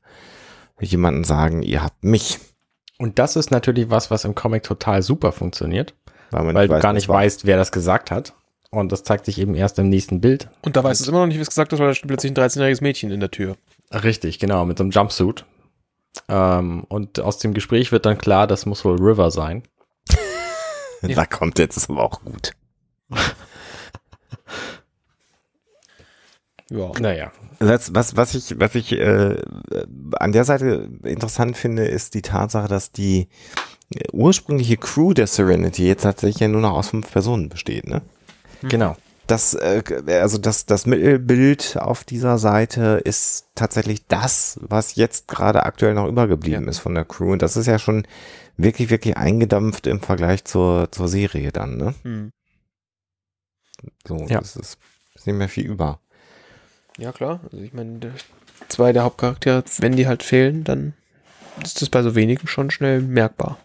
jemanden 0.78 1.24
sagen, 1.24 1.62
ihr 1.62 1.82
habt 1.82 2.04
mich. 2.04 2.38
Und 2.98 3.18
das 3.18 3.34
ist 3.34 3.50
natürlich 3.50 3.90
was, 3.90 4.12
was 4.12 4.24
im 4.24 4.36
Comic 4.36 4.62
total 4.62 5.02
super 5.02 5.32
funktioniert. 5.32 5.96
Weil, 6.30 6.54
weil 6.54 6.68
du 6.68 6.78
gar 6.78 6.92
nicht 6.92 7.08
weißt, 7.08 7.46
wer 7.46 7.56
das 7.56 7.72
gesagt 7.72 8.12
hat. 8.12 8.32
Und 8.80 8.92
das 8.92 9.02
zeigt 9.02 9.26
sich 9.26 9.38
eben 9.38 9.54
erst 9.54 9.78
im 9.78 9.88
nächsten 9.88 10.20
Bild. 10.20 10.48
Und 10.62 10.76
da 10.76 10.84
weißt 10.84 11.06
du 11.06 11.10
immer 11.10 11.20
noch 11.20 11.26
nicht, 11.26 11.36
wie 11.36 11.42
es 11.42 11.48
gesagt 11.48 11.72
hat, 11.72 11.78
weil 11.78 11.88
da 11.88 11.94
steht 11.94 12.08
plötzlich 12.08 12.32
ein 12.32 12.36
13-jähriges 12.36 12.82
Mädchen 12.82 13.10
in 13.10 13.20
der 13.20 13.30
Tür. 13.30 13.56
Richtig, 13.92 14.38
genau, 14.38 14.64
mit 14.64 14.78
so 14.78 14.84
einem 14.84 14.90
Jumpsuit. 14.90 15.44
Ähm, 16.28 16.84
und 16.88 17.20
aus 17.20 17.38
dem 17.38 17.54
Gespräch 17.54 17.92
wird 17.92 18.06
dann 18.06 18.18
klar, 18.18 18.46
das 18.46 18.66
muss 18.66 18.84
wohl 18.84 18.96
River 19.00 19.30
sein. 19.30 19.62
ja. 21.02 21.08
Da 21.14 21.26
kommt 21.26 21.58
jetzt 21.58 21.76
ist 21.76 21.90
aber 21.90 22.02
auch 22.02 22.22
gut. 22.24 22.52
ja. 26.70 26.90
Naja. 26.98 27.32
Das, 27.58 27.94
was, 27.94 28.16
was 28.16 28.34
ich, 28.34 28.58
was 28.58 28.74
ich 28.74 28.92
äh, 28.92 29.36
an 30.18 30.32
der 30.32 30.44
Seite 30.44 30.88
interessant 31.02 31.56
finde, 31.56 31.84
ist 31.84 32.14
die 32.14 32.22
Tatsache, 32.22 32.68
dass 32.68 32.90
die 32.90 33.28
ursprüngliche 34.12 34.76
Crew 34.76 35.12
der 35.12 35.26
Serenity 35.26 35.86
jetzt 35.86 36.02
tatsächlich 36.02 36.40
ja 36.40 36.48
nur 36.48 36.60
noch 36.60 36.72
aus 36.72 36.88
fünf 36.88 37.10
Personen 37.10 37.48
besteht, 37.48 37.86
ne? 37.86 38.02
Mhm. 38.64 38.68
Genau. 38.68 38.96
Das, 39.26 39.54
äh, 39.54 39.82
also 40.08 40.36
das, 40.36 40.66
das 40.66 40.84
Mittelbild 40.84 41.78
auf 41.80 42.04
dieser 42.04 42.36
Seite 42.36 43.00
ist 43.04 43.46
tatsächlich 43.54 44.06
das, 44.06 44.58
was 44.60 44.96
jetzt 44.96 45.28
gerade 45.28 45.64
aktuell 45.64 45.94
noch 45.94 46.08
übergeblieben 46.08 46.64
ja. 46.64 46.70
ist 46.70 46.78
von 46.78 46.94
der 46.94 47.06
Crew. 47.06 47.32
Und 47.32 47.40
das 47.40 47.56
ist 47.56 47.66
ja 47.66 47.78
schon 47.78 48.06
wirklich, 48.56 48.90
wirklich 48.90 49.16
eingedampft 49.16 49.86
im 49.86 50.00
Vergleich 50.00 50.44
zur, 50.44 50.88
zur 50.92 51.08
Serie 51.08 51.52
dann, 51.52 51.76
ne? 51.78 51.94
Mhm. 52.02 52.32
So, 54.06 54.16
ja. 54.28 54.40
das 54.40 54.56
ist, 54.56 54.78
ist 55.14 55.26
nicht 55.26 55.36
mehr 55.36 55.48
viel 55.48 55.66
über. 55.66 56.00
Ja, 56.98 57.12
klar. 57.12 57.40
Also 57.44 57.58
ich 57.58 57.72
meine, 57.72 58.12
zwei 58.68 58.92
der 58.92 59.04
Hauptcharaktere, 59.04 59.64
wenn 59.78 59.96
die 59.96 60.06
halt 60.06 60.22
fehlen, 60.22 60.64
dann 60.64 60.94
ist 61.62 61.82
das 61.82 61.88
bei 61.88 62.02
so 62.02 62.14
wenigen 62.14 62.46
schon 62.46 62.70
schnell 62.70 63.00
merkbar. 63.00 63.58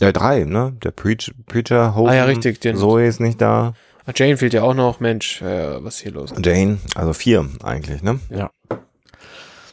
Ja, 0.00 0.12
drei, 0.12 0.44
ne? 0.44 0.74
Der 0.82 0.90
Preach, 0.90 1.32
Preacher, 1.46 1.94
Hope, 1.94 2.10
ah, 2.10 2.14
ja, 2.14 2.24
richtig, 2.24 2.60
den 2.60 2.76
Zoe 2.76 3.06
ist 3.06 3.20
nicht 3.20 3.40
da. 3.40 3.74
Ah, 4.06 4.12
Jane 4.14 4.36
fehlt 4.36 4.54
ja 4.54 4.62
auch 4.62 4.74
noch. 4.74 4.98
Mensch, 5.00 5.42
äh, 5.42 5.84
was 5.84 5.96
ist 5.96 6.00
hier 6.00 6.12
los? 6.12 6.32
Jane, 6.42 6.78
also 6.94 7.12
vier 7.12 7.48
eigentlich, 7.62 8.02
ne? 8.02 8.18
Ja. 8.30 8.50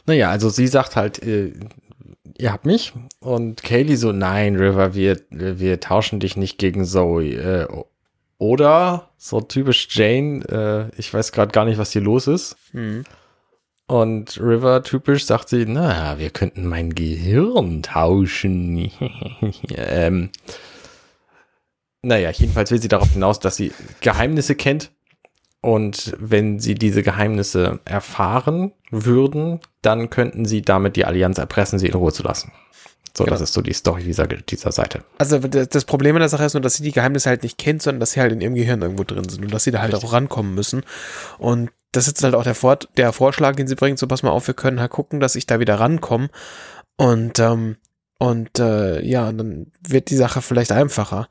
Naja, 0.06 0.30
also 0.30 0.48
sie 0.50 0.66
sagt 0.66 0.96
halt, 0.96 1.22
äh, 1.22 1.52
ihr 2.36 2.52
habt 2.52 2.66
mich. 2.66 2.92
Und 3.20 3.62
Kaylee 3.62 3.96
so, 3.96 4.12
nein, 4.12 4.56
River, 4.56 4.94
wir, 4.94 5.20
wir 5.30 5.80
tauschen 5.80 6.20
dich 6.20 6.36
nicht 6.36 6.58
gegen 6.58 6.84
Zoe. 6.84 7.32
Äh, 7.32 7.66
oder, 8.38 9.08
so 9.16 9.40
typisch 9.40 9.88
Jane, 9.90 10.44
äh, 10.48 10.98
ich 10.98 11.12
weiß 11.12 11.32
gerade 11.32 11.52
gar 11.52 11.64
nicht, 11.64 11.78
was 11.78 11.92
hier 11.92 12.02
los 12.02 12.26
ist. 12.26 12.56
Mhm. 12.72 13.04
Und 13.88 14.38
River 14.38 14.82
typisch 14.82 15.24
sagt 15.24 15.48
sie, 15.48 15.64
na, 15.66 16.18
wir 16.18 16.28
könnten 16.28 16.66
mein 16.66 16.94
Gehirn 16.94 17.82
tauschen. 17.82 18.92
ähm, 19.74 20.28
naja, 22.02 22.30
jedenfalls 22.30 22.70
will 22.70 22.82
sie 22.82 22.88
darauf 22.88 23.10
hinaus, 23.12 23.40
dass 23.40 23.56
sie 23.56 23.72
Geheimnisse 24.02 24.54
kennt. 24.54 24.92
Und 25.62 26.14
wenn 26.18 26.60
sie 26.60 26.74
diese 26.74 27.02
Geheimnisse 27.02 27.80
erfahren 27.86 28.72
würden, 28.90 29.60
dann 29.80 30.10
könnten 30.10 30.44
sie 30.44 30.60
damit 30.60 30.96
die 30.96 31.06
Allianz 31.06 31.38
erpressen, 31.38 31.78
sie 31.78 31.88
in 31.88 31.94
Ruhe 31.94 32.12
zu 32.12 32.22
lassen. 32.22 32.52
So, 33.18 33.24
genau. 33.24 33.34
das 33.34 33.40
ist 33.40 33.52
so 33.52 33.62
die 33.62 33.72
Story 33.72 34.04
dieser, 34.04 34.28
dieser 34.28 34.70
Seite. 34.70 35.02
Also 35.18 35.40
das 35.40 35.84
Problem 35.84 36.14
in 36.14 36.20
der 36.20 36.28
Sache 36.28 36.44
ist 36.44 36.54
nur, 36.54 36.60
dass 36.60 36.74
sie 36.74 36.84
die 36.84 36.92
Geheimnisse 36.92 37.28
halt 37.28 37.42
nicht 37.42 37.58
kennt, 37.58 37.82
sondern 37.82 37.98
dass 37.98 38.12
sie 38.12 38.20
halt 38.20 38.30
in 38.30 38.40
ihrem 38.40 38.54
Gehirn 38.54 38.80
irgendwo 38.80 39.02
drin 39.02 39.28
sind 39.28 39.44
und 39.44 39.52
dass 39.52 39.64
sie 39.64 39.72
da 39.72 39.80
halt 39.80 39.92
Richtig. 39.92 40.08
auch 40.08 40.12
rankommen 40.12 40.54
müssen. 40.54 40.84
Und 41.38 41.72
das 41.90 42.06
ist 42.06 42.22
halt 42.22 42.36
auch 42.36 42.44
der, 42.44 42.54
Vor 42.54 42.78
der 42.96 43.12
Vorschlag, 43.12 43.56
den 43.56 43.66
sie 43.66 43.74
bringt, 43.74 43.98
so 43.98 44.06
pass 44.06 44.22
mal 44.22 44.30
auf, 44.30 44.46
wir 44.46 44.54
können 44.54 44.78
halt 44.78 44.92
gucken, 44.92 45.18
dass 45.18 45.34
ich 45.34 45.46
da 45.46 45.58
wieder 45.58 45.80
rankomme. 45.80 46.28
Und, 46.96 47.40
ähm, 47.40 47.78
und 48.20 48.60
äh, 48.60 49.04
ja, 49.04 49.32
dann 49.32 49.72
wird 49.80 50.10
die 50.10 50.16
Sache 50.16 50.40
vielleicht 50.40 50.70
einfacher. 50.70 51.28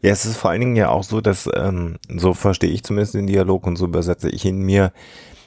Ja, 0.00 0.12
es 0.12 0.24
ist 0.24 0.38
vor 0.38 0.50
allen 0.50 0.60
Dingen 0.60 0.76
ja 0.76 0.88
auch 0.88 1.04
so, 1.04 1.20
dass, 1.20 1.46
ähm, 1.54 1.98
so 2.08 2.32
verstehe 2.32 2.70
ich 2.70 2.84
zumindest 2.84 3.12
den 3.12 3.26
Dialog 3.26 3.66
und 3.66 3.76
so 3.76 3.84
übersetze 3.84 4.30
ich 4.30 4.46
ihn 4.46 4.62
mir, 4.62 4.94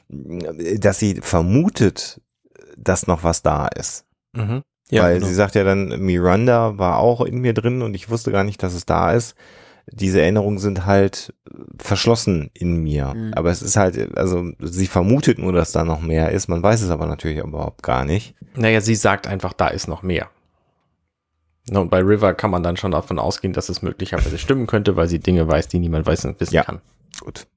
dass 0.09 0.99
sie 0.99 1.15
vermutet, 1.21 2.21
dass 2.77 3.07
noch 3.07 3.23
was 3.23 3.41
da 3.41 3.67
ist. 3.67 4.05
Mhm. 4.33 4.61
Ja, 4.89 5.03
Weil 5.03 5.15
genau. 5.15 5.27
sie 5.27 5.33
sagt 5.33 5.55
ja 5.55 5.63
dann, 5.63 5.99
Miranda 5.99 6.77
war 6.77 6.99
auch 6.99 7.21
in 7.21 7.39
mir 7.39 7.53
drin 7.53 7.81
und 7.81 7.95
ich 7.95 8.09
wusste 8.09 8.31
gar 8.31 8.43
nicht, 8.43 8.61
dass 8.61 8.73
es 8.73 8.85
da 8.85 9.13
ist 9.13 9.35
diese 9.91 10.21
Erinnerungen 10.21 10.57
sind 10.57 10.85
halt 10.85 11.33
verschlossen 11.79 12.49
in 12.53 12.77
mir. 12.83 13.13
Mhm. 13.13 13.33
Aber 13.35 13.51
es 13.51 13.61
ist 13.61 13.75
halt, 13.75 14.17
also 14.17 14.51
sie 14.59 14.87
vermutet 14.87 15.37
nur, 15.37 15.53
dass 15.53 15.71
da 15.71 15.83
noch 15.83 16.01
mehr 16.01 16.31
ist. 16.31 16.47
Man 16.47 16.63
weiß 16.63 16.81
es 16.81 16.89
aber 16.89 17.05
natürlich 17.05 17.37
überhaupt 17.37 17.83
gar 17.83 18.05
nicht. 18.05 18.35
Naja, 18.55 18.81
sie 18.81 18.95
sagt 18.95 19.27
einfach, 19.27 19.53
da 19.53 19.67
ist 19.67 19.87
noch 19.87 20.01
mehr. 20.01 20.29
Und 21.71 21.89
bei 21.89 21.99
River 21.99 22.33
kann 22.33 22.51
man 22.51 22.63
dann 22.63 22.77
schon 22.77 22.91
davon 22.91 23.19
ausgehen, 23.19 23.53
dass 23.53 23.69
es 23.69 23.81
möglicherweise 23.81 24.37
stimmen 24.37 24.67
könnte, 24.67 24.95
weil 24.95 25.07
sie 25.07 25.19
Dinge 25.19 25.47
weiß, 25.47 25.67
die 25.67 25.79
niemand 25.79 26.05
weiß 26.05 26.25
und 26.25 26.39
wissen 26.39 26.55
ja. 26.55 26.63
kann. 26.63 26.81
Gut. 27.19 27.47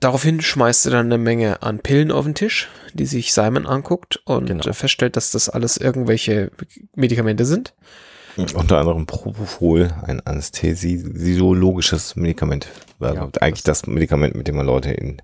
Daraufhin 0.00 0.40
schmeißt 0.40 0.82
sie 0.82 0.90
dann 0.90 1.06
eine 1.06 1.18
Menge 1.18 1.62
an 1.62 1.78
Pillen 1.78 2.12
auf 2.12 2.24
den 2.24 2.34
Tisch, 2.34 2.68
die 2.92 3.06
sich 3.06 3.32
Simon 3.32 3.66
anguckt 3.66 4.20
und 4.24 4.46
genau. 4.46 4.72
feststellt, 4.72 5.16
dass 5.16 5.30
das 5.30 5.48
alles 5.48 5.76
irgendwelche 5.76 6.50
Medikamente 6.94 7.44
sind. 7.44 7.74
Unter 8.36 8.78
anderem 8.78 9.06
Propofol, 9.06 9.94
ein 10.02 10.20
anästhesiologisches 10.26 12.16
Medikament. 12.16 12.66
Ja, 13.00 13.28
eigentlich 13.40 13.62
das, 13.62 13.82
das 13.82 13.86
Medikament, 13.86 14.34
mit 14.34 14.48
dem 14.48 14.56
man 14.56 14.66
Leute 14.66 14.90
in 14.90 15.22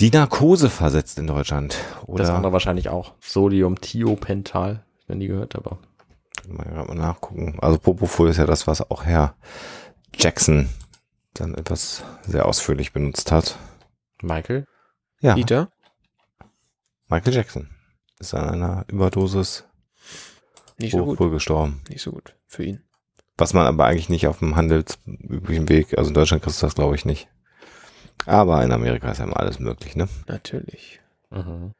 die 0.00 0.10
Narkose 0.10 0.68
versetzt 0.68 1.18
in 1.18 1.26
Deutschland. 1.26 1.76
Oder 2.06 2.24
das 2.24 2.32
andere 2.32 2.52
wahrscheinlich 2.52 2.88
auch. 2.88 3.12
Sodium 3.20 3.80
Thiopental, 3.80 4.84
wenn 5.06 5.20
die 5.20 5.28
gehört, 5.28 5.56
aber. 5.56 5.78
Mal, 6.48 6.84
mal 6.86 6.94
nachgucken. 6.94 7.56
Also 7.60 7.78
Propofol 7.78 8.28
ist 8.28 8.36
ja 8.36 8.46
das, 8.46 8.66
was 8.66 8.90
auch 8.90 9.04
Herr 9.04 9.34
Jackson 10.14 10.68
dann 11.34 11.54
etwas 11.54 12.04
sehr 12.22 12.46
ausführlich 12.46 12.92
benutzt 12.92 13.32
hat. 13.32 13.58
Michael? 14.22 14.66
Ja. 15.20 15.34
Peter? 15.34 15.70
Michael 17.08 17.34
Jackson 17.34 17.70
ist 18.18 18.34
an 18.34 18.48
einer 18.48 18.84
Überdosis 18.88 19.64
nicht 20.78 20.92
so 20.92 21.04
gut. 21.04 21.20
Wohl 21.20 21.30
gestorben. 21.30 21.82
Nicht 21.88 22.02
so 22.02 22.12
gut 22.12 22.34
für 22.46 22.64
ihn. 22.64 22.82
Was 23.36 23.54
man 23.54 23.66
aber 23.66 23.86
eigentlich 23.86 24.08
nicht 24.08 24.26
auf 24.26 24.40
dem 24.40 24.56
handelsüblichen 24.56 25.68
Weg, 25.68 25.96
also 25.96 26.08
in 26.08 26.14
Deutschland 26.14 26.42
kriegst 26.42 26.60
du 26.62 26.66
das 26.66 26.74
glaube 26.74 26.96
ich 26.96 27.04
nicht. 27.04 27.28
Aber 28.26 28.62
in 28.62 28.72
Amerika 28.72 29.10
ist 29.10 29.18
ja 29.18 29.24
immer 29.24 29.40
alles 29.40 29.58
möglich, 29.58 29.96
ne? 29.96 30.08
Natürlich. 30.26 31.00
Mhm. 31.30 31.74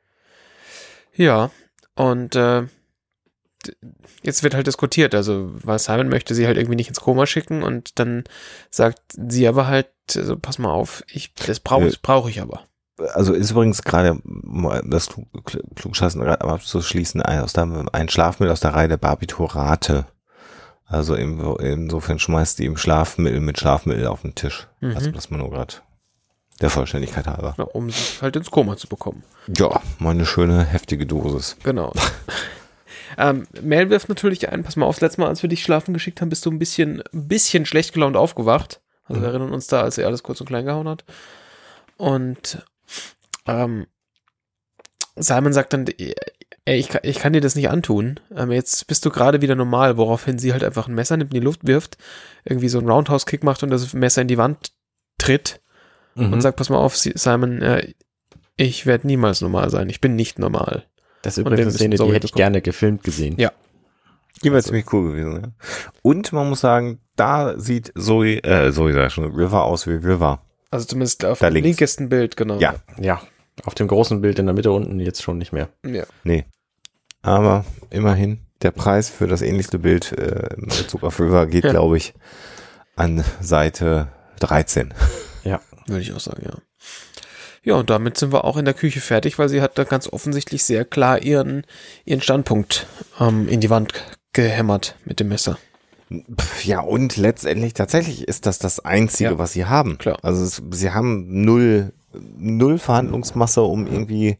Ja, 1.14 1.50
und 1.94 2.34
äh, 2.36 2.66
jetzt 4.22 4.42
wird 4.42 4.54
halt 4.54 4.66
diskutiert, 4.66 5.14
also 5.14 5.50
weil 5.62 5.78
Simon 5.78 6.08
möchte 6.08 6.34
sie 6.34 6.46
halt 6.46 6.56
irgendwie 6.56 6.76
nicht 6.76 6.88
ins 6.88 7.00
Koma 7.00 7.26
schicken 7.26 7.62
und 7.62 7.98
dann 7.98 8.24
sagt 8.70 9.00
sie 9.16 9.46
aber 9.46 9.66
halt, 9.66 9.88
also 10.16 10.36
pass 10.36 10.58
mal 10.58 10.72
auf, 10.72 11.02
ich, 11.08 11.34
das 11.34 11.60
brauche 11.60 11.86
äh, 11.86 11.92
brauch 12.02 12.28
ich 12.28 12.40
aber 12.40 12.64
also 13.14 13.32
ist 13.32 13.50
übrigens 13.50 13.82
gerade 13.82 14.20
das 14.84 15.08
Klugscheißen 15.74 16.20
gerade 16.20 16.40
abzuschließen, 16.40 17.22
aus 17.22 17.52
der, 17.52 17.86
ein 17.92 18.08
Schlafmittel 18.08 18.52
aus 18.52 18.60
der 18.60 18.74
Reihe 18.74 18.88
der 18.88 18.96
Barbiturate. 18.96 20.06
Also 20.86 21.14
insofern 21.14 22.18
schmeißt 22.18 22.58
die 22.58 22.66
im 22.66 22.76
Schlafmittel 22.76 23.40
mit 23.40 23.58
Schlafmittel 23.58 24.06
auf 24.06 24.22
den 24.22 24.34
Tisch. 24.34 24.68
Mhm. 24.80 24.94
Also 24.94 25.10
das 25.10 25.30
man 25.30 25.40
nur 25.40 25.50
gerade 25.50 25.74
der 26.60 26.70
Vollständigkeit 26.70 27.26
halber. 27.26 27.54
Um 27.74 27.90
sich 27.90 28.20
halt 28.20 28.36
ins 28.36 28.50
Koma 28.50 28.76
zu 28.76 28.86
bekommen. 28.86 29.24
Ja, 29.56 29.80
mal 29.98 30.10
eine 30.10 30.26
schöne, 30.26 30.64
heftige 30.64 31.06
Dosis. 31.06 31.56
Genau. 31.64 31.92
ähm, 33.18 33.46
Mel 33.60 33.90
wirft 33.90 34.08
natürlich 34.08 34.48
ein, 34.48 34.62
pass 34.62 34.76
mal 34.76 34.86
auf, 34.86 35.00
letztes 35.00 35.18
Mal, 35.18 35.28
als 35.28 35.42
wir 35.42 35.48
dich 35.48 35.62
schlafen 35.62 35.94
geschickt 35.94 36.20
haben, 36.20 36.28
bist 36.28 36.46
du 36.46 36.50
ein 36.50 36.58
bisschen, 36.58 37.02
ein 37.12 37.28
bisschen 37.28 37.66
schlecht 37.66 37.92
gelaunt 37.92 38.16
aufgewacht. 38.16 38.80
Also 39.04 39.20
mhm. 39.20 39.24
wir 39.24 39.28
erinnern 39.30 39.52
uns 39.52 39.66
da, 39.66 39.82
als 39.82 39.98
er 39.98 40.06
alles 40.06 40.22
kurz 40.22 40.40
und 40.40 40.46
klein 40.46 40.64
gehauen 40.64 40.88
hat. 40.88 41.04
Und 41.96 42.64
ähm, 43.46 43.86
Simon 45.16 45.52
sagt 45.52 45.72
dann, 45.72 45.86
ey, 45.86 46.14
ich, 46.78 46.88
kann, 46.88 47.00
ich 47.04 47.18
kann 47.18 47.32
dir 47.32 47.40
das 47.40 47.54
nicht 47.54 47.68
antun. 47.68 48.20
Ähm, 48.34 48.52
jetzt 48.52 48.86
bist 48.86 49.04
du 49.04 49.10
gerade 49.10 49.42
wieder 49.42 49.54
normal, 49.54 49.96
woraufhin 49.96 50.38
sie 50.38 50.52
halt 50.52 50.64
einfach 50.64 50.88
ein 50.88 50.94
Messer 50.94 51.16
nimmt, 51.16 51.32
in 51.34 51.40
die 51.40 51.44
Luft 51.44 51.66
wirft, 51.66 51.98
irgendwie 52.44 52.68
so 52.68 52.78
einen 52.78 52.88
Roundhouse-Kick 52.88 53.44
macht 53.44 53.62
und 53.62 53.70
das 53.70 53.92
Messer 53.92 54.22
in 54.22 54.28
die 54.28 54.38
Wand 54.38 54.72
tritt 55.18 55.60
mhm. 56.14 56.32
und 56.32 56.40
sagt, 56.40 56.56
pass 56.56 56.70
mal 56.70 56.78
auf, 56.78 56.96
Simon, 56.96 57.60
äh, 57.62 57.92
Ich 58.56 58.86
werde 58.86 59.06
niemals 59.06 59.40
normal 59.40 59.70
sein. 59.70 59.88
Ich 59.88 60.00
bin 60.00 60.14
nicht 60.14 60.38
normal. 60.38 60.86
Das 61.22 61.34
ist 61.34 61.38
übrigens 61.38 61.60
eine 61.60 61.72
Szene, 61.72 61.96
die 61.96 62.12
hätte 62.12 62.26
ich 62.26 62.34
gerne 62.34 62.60
gefilmt 62.62 63.02
gesehen. 63.04 63.36
Ja. 63.38 63.52
Die 64.42 64.50
wäre 64.50 64.62
ziemlich 64.62 64.92
cool 64.92 65.12
gewesen, 65.12 65.40
ja. 65.42 65.48
Und 66.02 66.32
man 66.32 66.48
muss 66.48 66.60
sagen, 66.60 66.98
da 67.16 67.58
sieht 67.58 67.92
Zoe, 67.96 68.38
äh, 68.42 68.72
Zoe 68.72 68.92
sag 68.92 69.12
schon, 69.12 69.32
River 69.32 69.62
aus 69.64 69.86
wie 69.86 69.92
River. 69.92 70.42
Also 70.70 70.86
zumindest 70.86 71.24
auf 71.24 71.38
Da 71.38 71.48
dem 71.48 71.54
links. 71.54 71.66
linkesten 71.66 72.08
Bild, 72.08 72.36
genau. 72.36 72.58
Ja. 72.58 72.74
Ja, 72.98 73.20
auf 73.64 73.74
dem 73.74 73.86
großen 73.86 74.20
Bild 74.20 74.38
in 74.38 74.46
der 74.46 74.54
Mitte 74.54 74.72
unten 74.72 74.98
jetzt 74.98 75.22
schon 75.22 75.38
nicht 75.38 75.52
mehr. 75.52 75.68
ja. 75.84 76.04
Nee. 76.24 76.44
Aber 77.24 77.64
immerhin, 77.90 78.40
der 78.62 78.72
Preis 78.72 79.08
für 79.08 79.28
das 79.28 79.42
ähnlichste 79.42 79.78
Bild 79.78 80.10
äh, 80.12 80.54
in 80.56 80.66
Bezug 80.66 81.04
auf 81.04 81.20
River 81.20 81.46
geht, 81.46 81.64
Ja. 81.64 81.70
glaube 81.70 81.96
ich, 81.96 82.14
an 82.96 83.22
Seite 83.40 84.08
13. 84.40 84.92
Würde 85.86 86.00
ich 86.02 86.12
auch 86.12 86.20
sagen, 86.20 86.42
ja. 86.44 86.52
Ja, 87.64 87.74
und 87.76 87.90
damit 87.90 88.16
sind 88.18 88.32
wir 88.32 88.44
auch 88.44 88.56
in 88.56 88.64
der 88.64 88.74
Küche 88.74 89.00
fertig, 89.00 89.38
weil 89.38 89.48
sie 89.48 89.60
hat 89.62 89.78
da 89.78 89.84
ganz 89.84 90.08
offensichtlich 90.12 90.64
sehr 90.64 90.84
klar 90.84 91.22
ihren, 91.22 91.64
ihren 92.04 92.20
Standpunkt 92.20 92.86
ähm, 93.20 93.48
in 93.48 93.60
die 93.60 93.70
Wand 93.70 93.92
gehämmert 94.32 94.96
mit 95.04 95.20
dem 95.20 95.28
Messer. 95.28 95.58
Ja, 96.64 96.80
und 96.80 97.16
letztendlich 97.16 97.72
tatsächlich 97.74 98.26
ist 98.28 98.46
das 98.46 98.58
das 98.58 98.80
Einzige, 98.80 99.30
Ja. 99.30 99.38
was 99.38 99.52
sie 99.52 99.64
haben. 99.64 99.96
Klar. 99.98 100.18
Also 100.22 100.42
es, 100.44 100.60
sie 100.72 100.90
haben 100.90 101.42
null, 101.44 101.92
null 102.36 102.78
Verhandlungsmasse, 102.78 103.62
um 103.62 103.86
irgendwie 103.86 104.38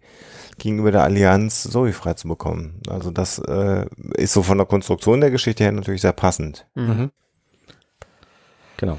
gegenüber 0.58 0.90
der 0.90 1.02
Allianz 1.04 1.62
Zoe 1.62 1.92
frei 1.92 2.14
zu 2.14 2.28
bekommen. 2.28 2.80
Also 2.88 3.10
das 3.10 3.38
äh, 3.38 3.86
ist 4.16 4.32
so 4.32 4.42
von 4.42 4.58
der 4.58 4.66
Konstruktion 4.66 5.20
der 5.20 5.30
Geschichte 5.30 5.64
her 5.64 5.72
natürlich 5.72 6.02
sehr 6.02 6.12
passend. 6.12 6.66
Mhm. 6.74 7.10
Genau. 8.76 8.98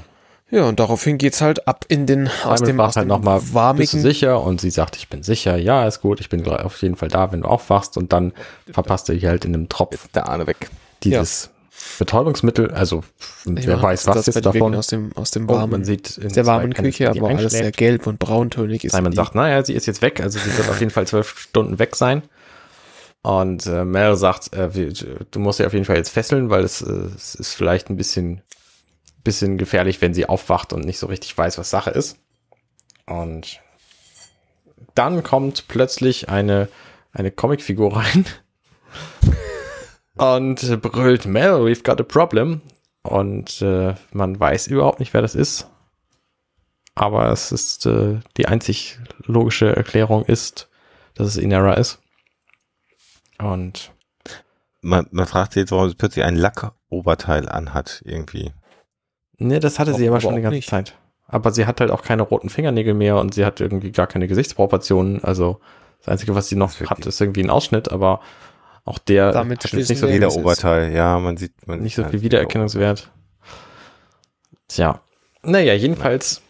Ja, 0.50 0.68
und 0.68 0.78
daraufhin 0.78 1.18
geht's 1.18 1.40
halt 1.40 1.66
ab 1.66 1.84
in 1.88 2.06
den 2.06 2.28
aus 2.44 2.62
dem, 2.62 2.78
aus 2.78 2.96
halt 2.96 3.04
dem 3.04 3.08
nochmal, 3.08 3.40
bist 3.40 3.50
du 3.50 3.54
warmigen. 3.54 4.00
sicher? 4.00 4.42
Und 4.42 4.60
sie 4.60 4.70
sagt, 4.70 4.96
ich 4.96 5.08
bin 5.08 5.22
sicher. 5.22 5.56
Ja, 5.56 5.86
ist 5.86 6.00
gut, 6.00 6.20
ich 6.20 6.28
bin 6.28 6.46
auf 6.46 6.80
jeden 6.82 6.96
Fall 6.96 7.08
da, 7.08 7.32
wenn 7.32 7.40
du 7.40 7.48
aufwachst. 7.48 7.96
Und 7.96 8.12
dann 8.12 8.32
verpasst 8.70 9.08
er 9.08 9.14
hier 9.16 9.30
halt 9.30 9.44
in 9.44 9.54
einem 9.54 9.68
Tropf 9.68 10.08
Der 10.14 10.28
Ahne 10.28 10.46
weg. 10.46 10.70
dieses 11.02 11.50
Betäubungsmittel. 11.98 12.70
Also, 12.70 13.02
Ich 13.56 13.66
wer 13.66 13.80
weiß 13.82 14.06
was 14.06 14.26
jetzt 14.26 14.44
davon. 14.44 14.74
Aus 14.74 14.88
dem, 14.88 15.12
aus 15.16 15.30
dem 15.30 15.48
Und 15.48 15.56
warmen, 15.56 15.72
man 15.72 15.84
sieht 15.84 16.18
in 16.18 16.32
der 16.32 16.46
warmen 16.46 16.72
Küche, 16.72 17.10
aber 17.10 17.28
alles 17.28 17.52
sehr 17.52 17.72
gelb 17.72 18.06
und 18.06 18.18
brauntönig 18.18 18.84
ist. 18.84 18.92
Simon 18.94 19.12
sagt, 19.12 19.34
naja, 19.34 19.64
sie 19.64 19.74
ist 19.74 19.86
jetzt 19.86 20.02
weg, 20.02 20.20
also 20.20 20.38
sie 20.38 20.56
wird 20.56 20.68
auf 20.68 20.78
jeden 20.80 20.90
Fall 20.90 21.06
zwölf 21.06 21.38
Stunden 21.38 21.78
weg 21.78 21.96
sein. 21.96 22.22
Und 23.22 23.66
äh, 23.66 23.84
Mel 23.86 24.16
sagt, 24.16 24.52
äh, 24.52 24.68
du 25.30 25.38
musst 25.40 25.56
sie 25.58 25.64
auf 25.64 25.72
jeden 25.72 25.86
Fall 25.86 25.96
jetzt 25.96 26.10
fesseln, 26.10 26.50
weil 26.50 26.62
es, 26.62 26.82
äh, 26.82 26.92
es 27.16 27.34
ist 27.34 27.54
vielleicht 27.54 27.88
ein 27.88 27.96
bisschen, 27.96 28.42
bisschen 29.24 29.58
gefährlich, 29.58 30.00
wenn 30.00 30.14
sie 30.14 30.26
aufwacht 30.26 30.72
und 30.72 30.84
nicht 30.84 30.98
so 30.98 31.06
richtig 31.06 31.36
weiß, 31.36 31.58
was 31.58 31.70
Sache 31.70 31.90
ist. 31.90 32.18
Und 33.06 33.60
dann 34.94 35.22
kommt 35.22 35.66
plötzlich 35.68 36.28
eine, 36.28 36.68
eine 37.12 37.30
Comicfigur 37.30 37.96
rein 37.96 38.26
und 40.16 40.82
brüllt, 40.82 41.26
Mel, 41.26 41.64
we've 41.64 41.82
got 41.84 42.00
a 42.00 42.04
problem. 42.04 42.60
Und 43.02 43.60
äh, 43.60 43.94
man 44.12 44.38
weiß 44.38 44.68
überhaupt 44.68 45.00
nicht, 45.00 45.12
wer 45.12 45.22
das 45.22 45.34
ist. 45.34 45.68
Aber 46.94 47.30
es 47.30 47.52
ist 47.52 47.86
äh, 47.86 48.20
die 48.36 48.46
einzig 48.46 48.98
logische 49.24 49.74
Erklärung 49.74 50.24
ist, 50.24 50.68
dass 51.14 51.26
es 51.26 51.36
Inera 51.36 51.74
ist. 51.74 51.98
Und 53.38 53.92
Man, 54.80 55.06
man 55.10 55.26
fragt 55.26 55.52
sich 55.52 55.62
jetzt, 55.62 55.72
warum 55.72 55.88
sie 55.88 55.96
plötzlich 55.96 56.24
ein 56.24 56.36
Lackoberteil 56.36 57.48
anhat, 57.48 58.02
irgendwie. 58.04 58.52
Ne, 59.38 59.60
das 59.60 59.78
hatte 59.78 59.94
sie 59.94 60.06
Aber 60.06 60.16
aber 60.16 60.20
schon 60.20 60.36
die 60.36 60.42
ganze 60.42 60.56
nicht. 60.56 60.68
Zeit. 60.68 60.96
Aber 61.26 61.50
sie 61.50 61.66
hat 61.66 61.80
halt 61.80 61.90
auch 61.90 62.02
keine 62.02 62.22
roten 62.22 62.50
Fingernägel 62.50 62.94
mehr 62.94 63.16
und 63.16 63.34
sie 63.34 63.44
hat 63.44 63.60
irgendwie 63.60 63.92
gar 63.92 64.06
keine 64.06 64.28
Gesichtsproportionen. 64.28 65.24
Also 65.24 65.60
das 66.00 66.08
Einzige, 66.08 66.34
was 66.34 66.48
sie 66.48 66.56
noch 66.56 66.78
hat, 66.80 67.06
ist 67.06 67.20
irgendwie 67.20 67.42
ein 67.42 67.50
Ausschnitt, 67.50 67.90
aber 67.90 68.20
auch 68.84 68.98
der 68.98 69.32
Damit 69.32 69.64
hat 69.64 69.72
jetzt 69.72 69.88
nicht 69.88 69.98
so, 69.98 70.06
viel, 70.06 70.24
Oberteil, 70.24 70.92
ja, 70.92 71.18
man 71.18 71.36
sieht, 71.38 71.52
man 71.66 71.80
nicht 71.80 71.94
so 71.94 72.04
viel 72.04 72.20
Wiedererkennungswert. 72.20 73.10
Tja. 74.68 75.00
Naja, 75.42 75.72
jedenfalls, 75.74 76.42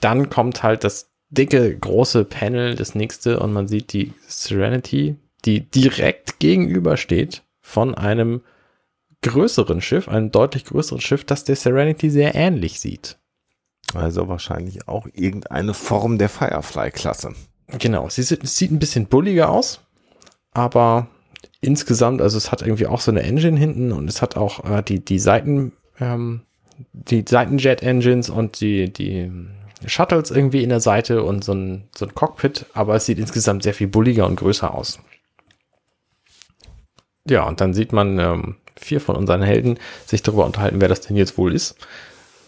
dann 0.00 0.28
kommt 0.28 0.62
halt 0.62 0.84
das 0.84 1.10
dicke, 1.30 1.76
große 1.76 2.24
Panel, 2.24 2.74
das 2.74 2.94
nächste, 2.94 3.40
und 3.40 3.52
man 3.52 3.68
sieht 3.68 3.92
die 3.92 4.12
Serenity, 4.26 5.16
die 5.44 5.60
direkt 5.60 6.38
gegenüber 6.38 6.96
steht 6.96 7.42
von 7.60 7.94
einem 7.94 8.42
größeren 9.22 9.80
Schiff, 9.80 10.08
einem 10.08 10.30
deutlich 10.30 10.64
größeren 10.64 11.00
Schiff, 11.00 11.24
das 11.24 11.44
der 11.44 11.56
Serenity 11.56 12.10
sehr 12.10 12.34
ähnlich 12.34 12.80
sieht. 12.80 13.18
Also 13.94 14.28
wahrscheinlich 14.28 14.86
auch 14.86 15.06
irgendeine 15.12 15.74
Form 15.74 16.18
der 16.18 16.28
Firefly-Klasse. 16.28 17.34
Genau, 17.78 18.08
sie 18.08 18.22
sieht, 18.22 18.44
es 18.44 18.56
sieht 18.56 18.70
ein 18.70 18.78
bisschen 18.78 19.06
bulliger 19.06 19.50
aus, 19.50 19.80
aber 20.52 21.08
insgesamt, 21.60 22.22
also 22.22 22.38
es 22.38 22.52
hat 22.52 22.62
irgendwie 22.62 22.86
auch 22.86 23.00
so 23.00 23.10
eine 23.10 23.22
Engine 23.22 23.58
hinten 23.58 23.92
und 23.92 24.08
es 24.08 24.22
hat 24.22 24.36
auch 24.36 24.64
äh, 24.64 24.82
die, 24.82 25.04
die 25.04 25.18
Seiten, 25.18 25.72
ähm, 26.00 26.42
die 26.92 27.24
Seitenjet-Engines 27.26 28.30
und 28.30 28.60
die, 28.60 28.92
die 28.92 29.30
Shuttles 29.86 30.30
irgendwie 30.30 30.62
in 30.62 30.70
der 30.70 30.80
Seite 30.80 31.22
und 31.22 31.44
so 31.44 31.52
ein, 31.52 31.88
so 31.96 32.06
ein 32.06 32.14
Cockpit, 32.14 32.66
aber 32.74 32.96
es 32.96 33.06
sieht 33.06 33.18
insgesamt 33.18 33.62
sehr 33.62 33.74
viel 33.74 33.88
bulliger 33.88 34.26
und 34.26 34.36
größer 34.36 34.74
aus. 34.74 34.98
Ja, 37.28 37.46
und 37.46 37.60
dann 37.60 37.74
sieht 37.74 37.92
man 37.92 38.18
ähm, 38.18 38.56
vier 38.80 39.00
von 39.00 39.16
unseren 39.16 39.42
Helden 39.42 39.78
sich 40.06 40.22
darüber 40.22 40.46
unterhalten, 40.46 40.80
wer 40.80 40.88
das 40.88 41.00
denn 41.00 41.16
jetzt 41.16 41.38
wohl 41.38 41.54
ist, 41.54 41.76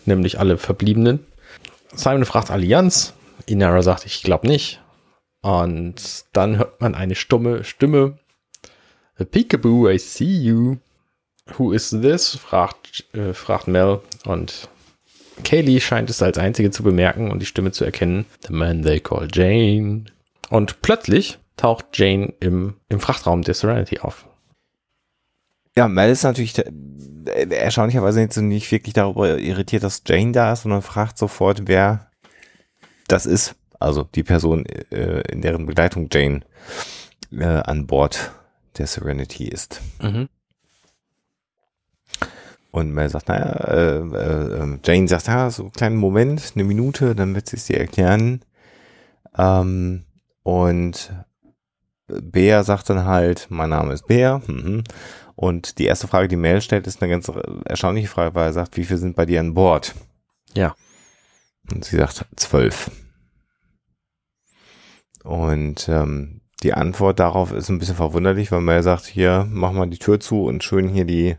nämlich 0.05 0.39
alle 0.39 0.59
Verbliebenen. 0.59 1.27
Simon 1.95 2.25
fragt 2.25 2.51
Allianz, 2.51 3.15
Inara 3.47 3.83
sagt, 3.83 4.07
ich 4.07 4.23
glaube 4.23 4.47
nicht. 4.47 4.81
Und 5.43 6.25
dann 6.33 6.59
hört 6.59 6.81
man 6.81 6.95
eine 6.95 7.15
stumme 7.15 7.65
Stimme. 7.65 8.19
Peekaboo, 9.31 9.89
I 9.89 9.99
see 9.99 10.25
you. 10.25 10.77
Who 11.57 11.73
is 11.73 11.91
this? 11.91 12.37
fragt, 12.37 13.05
äh, 13.13 13.33
fragt 13.33 13.67
Mel. 13.67 14.01
Und 14.25 14.69
Kaylee 15.43 15.81
scheint 15.81 16.11
es 16.11 16.23
als 16.23 16.39
einzige 16.39 16.71
zu 16.71 16.83
bemerken 16.83 17.31
und 17.31 17.41
die 17.41 17.47
Stimme 17.47 17.73
zu 17.73 17.85
erkennen. 17.85 18.27
The 18.47 18.53
man 18.53 18.83
they 18.83 19.01
call 19.01 19.29
Jane. 19.33 20.05
Und 20.49 20.83
plötzlich 20.83 21.39
taucht 21.57 21.87
Jane 21.95 22.33
im, 22.41 22.75
im 22.89 23.01
Frachtraum 23.01 23.43
der 23.43 23.55
Serenity 23.55 23.99
auf. 24.01 24.27
Ja, 25.77 25.89
Mel 25.89 26.11
ist 26.11 26.25
natürlich 26.25 26.59
äh, 26.59 27.49
erstaunlicherweise 27.51 28.21
jetzt 28.21 28.37
nicht 28.37 28.71
wirklich 28.73 28.95
darüber 28.95 29.39
irritiert, 29.39 29.83
dass 29.83 30.03
Jane 30.07 30.33
da 30.33 30.53
ist, 30.53 30.63
sondern 30.63 30.83
fragt 30.83 31.19
sofort, 31.19 31.63
wer 31.67 32.11
das 33.09 33.27
ist. 33.27 33.55
Also 33.79 34.05
die 34.05 34.23
Person, 34.23 34.67
äh, 34.67 35.23
in 35.33 35.41
deren 35.43 35.67
Begleitung 35.67 36.09
Jane 36.13 36.41
äh, 37.33 37.45
an 37.45 37.87
Bord 37.87 38.33
der 38.79 38.87
Serenity 38.87 39.49
ist. 39.49 39.81
Und 42.73 42.93
Mel 42.93 43.09
sagt, 43.09 43.29
naja, 43.29 43.53
äh, 43.69 43.99
äh, 43.99 44.79
Jane 44.85 45.09
sagt, 45.09 45.27
ja, 45.27 45.51
so 45.51 45.65
einen 45.65 45.73
kleinen 45.73 45.97
Moment, 45.97 46.53
eine 46.55 46.65
Minute, 46.65 47.15
dann 47.15 47.35
wird 47.35 47.49
sie 47.49 47.57
es 47.57 47.67
dir 47.67 47.79
erklären. 47.79 48.43
Ähm, 49.37 50.05
und 50.43 51.13
Bea 52.23 52.63
sagt 52.63 52.91
dann 52.91 53.05
halt, 53.05 53.47
mein 53.51 53.71
Name 53.71 53.93
ist 53.93 54.07
Bea. 54.07 54.41
Mhm. 54.47 54.85
Und 55.37 55.79
die 55.79 55.87
erste 55.87 56.07
Frage, 56.07 56.29
die 56.29 56.37
Mel 56.37 56.61
stellt, 56.61 56.87
ist 56.87 57.03
eine 57.03 57.11
ganz 57.11 57.31
erstaunliche 57.65 58.09
Frage, 58.09 58.35
weil 58.35 58.49
er 58.49 58.53
sagt, 58.53 58.77
wie 58.77 58.85
viele 58.85 58.99
sind 58.99 59.17
bei 59.17 59.25
dir 59.25 59.41
an 59.41 59.55
Bord? 59.55 59.95
Ja. 60.55 60.75
Und 61.73 61.85
sie 61.85 61.97
sagt, 61.97 62.27
zwölf. 62.37 62.91
Und 65.25 65.89
ähm, 65.89 66.41
die 66.63 66.75
Antwort 66.75 67.21
darauf 67.21 67.53
ist 67.53 67.69
ein 67.69 67.79
bisschen 67.79 67.97
verwunderlich, 67.97 68.53
weil 68.53 68.61
Mel 68.61 68.83
sagt, 68.83 69.07
hier, 69.07 69.47
mach 69.51 69.73
mal 69.73 69.89
die 69.89 69.99
Tür 69.99 70.21
zu 70.21 70.45
und 70.45 70.63
schön 70.63 70.89
hier 70.89 71.05
die 71.05 71.37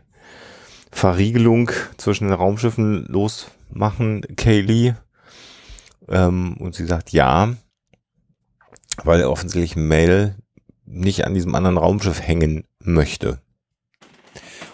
Verriegelung 0.90 1.70
zwischen 1.96 2.28
den 2.28 2.34
Raumschiffen 2.34 3.06
losmachen, 3.06 4.22
Kaylee. 4.36 4.94
Ähm, 6.08 6.56
und 6.58 6.74
sie 6.74 6.86
sagt 6.86 7.10
ja, 7.12 7.54
weil 9.04 9.24
offensichtlich 9.24 9.76
Mel 9.76 10.36
nicht 10.92 11.26
an 11.26 11.34
diesem 11.34 11.54
anderen 11.54 11.78
Raumschiff 11.78 12.20
hängen 12.20 12.64
möchte. 12.78 13.40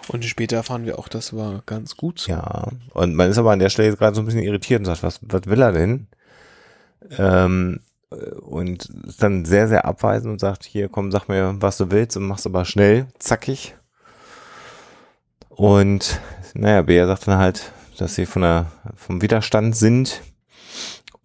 Und 0.09 0.25
später 0.25 0.57
erfahren 0.57 0.87
wir 0.87 0.99
auch, 0.99 1.09
das 1.09 1.37
war 1.37 1.62
ganz 1.66 1.97
gut 1.97 2.19
so. 2.19 2.33
Ja, 2.33 2.69
und 2.95 3.14
man 3.14 3.31
ist 3.31 3.39
aber 3.39 3.53
an 3.53 3.59
der 3.59 3.69
Stelle 3.69 3.89
jetzt 3.89 3.99
gerade 3.99 4.14
so 4.14 4.23
ein 4.23 4.25
bisschen 4.25 4.43
irritiert 4.43 4.81
und 4.81 4.87
sagt, 4.87 5.03
was, 5.03 5.21
was 5.23 5.47
will 5.47 5.61
er 5.61 5.73
denn? 5.73 6.09
Ähm, 7.19 7.81
und 8.41 8.87
ist 9.07 9.23
dann 9.23 9.45
sehr, 9.45 9.69
sehr 9.69 9.85
abweisend 9.85 10.33
und 10.33 10.39
sagt, 10.39 10.64
hier, 10.64 10.89
komm, 10.89 11.12
sag 11.12 11.29
mir, 11.29 11.57
was 11.61 11.77
du 11.77 11.91
willst 11.91 12.16
und 12.16 12.25
mach's 12.25 12.47
aber 12.47 12.64
schnell, 12.64 13.07
zackig. 13.19 13.77
Und 15.51 16.21
naja, 16.55 16.83
Bea 16.83 17.07
sagt 17.07 17.29
dann 17.29 17.39
halt, 17.39 17.73
dass 17.99 18.14
sie 18.14 18.25
von 18.25 18.43
der, 18.43 18.73
vom 18.97 19.21
Widerstand 19.21 19.77
sind 19.77 20.23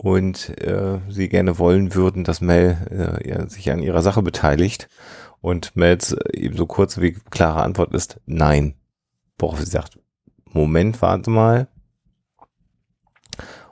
und 0.04 0.50
äh, 0.62 1.00
sie 1.08 1.30
gerne 1.30 1.58
wollen 1.60 1.96
würden, 1.96 2.26
dass 2.26 2.42
Mel 2.42 3.22
äh, 3.24 3.50
sich 3.50 3.72
an 3.72 3.82
ihrer 3.82 4.02
Sache 4.02 4.22
beteiligt. 4.22 4.90
Und 5.40 5.78
Mels 5.78 6.12
äh, 6.12 6.38
ebenso 6.38 6.66
kurze 6.66 7.02
wie 7.02 7.14
klare 7.14 7.64
Antwort 7.64 7.94
ist 7.94 8.20
Nein. 8.26 8.76
Worauf 9.40 9.62
sie 9.62 9.66
sagt, 9.66 9.98
Moment, 10.52 11.02
warte 11.02 11.30
mal. 11.30 11.70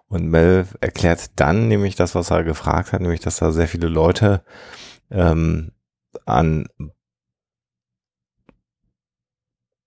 Und 0.08 0.30
Mel 0.30 0.68
erklärt 0.80 1.32
dann 1.36 1.68
nämlich 1.68 1.98
das, 1.98 2.16
was 2.16 2.32
er 2.32 2.46
gefragt 2.46 2.94
hat, 2.94 3.02
nämlich, 3.02 3.20
dass 3.20 3.38
da 3.38 3.52
sehr 3.52 3.68
viele 3.68 3.88
Leute 3.88 4.42
ähm, 5.10 5.74
an 6.26 6.66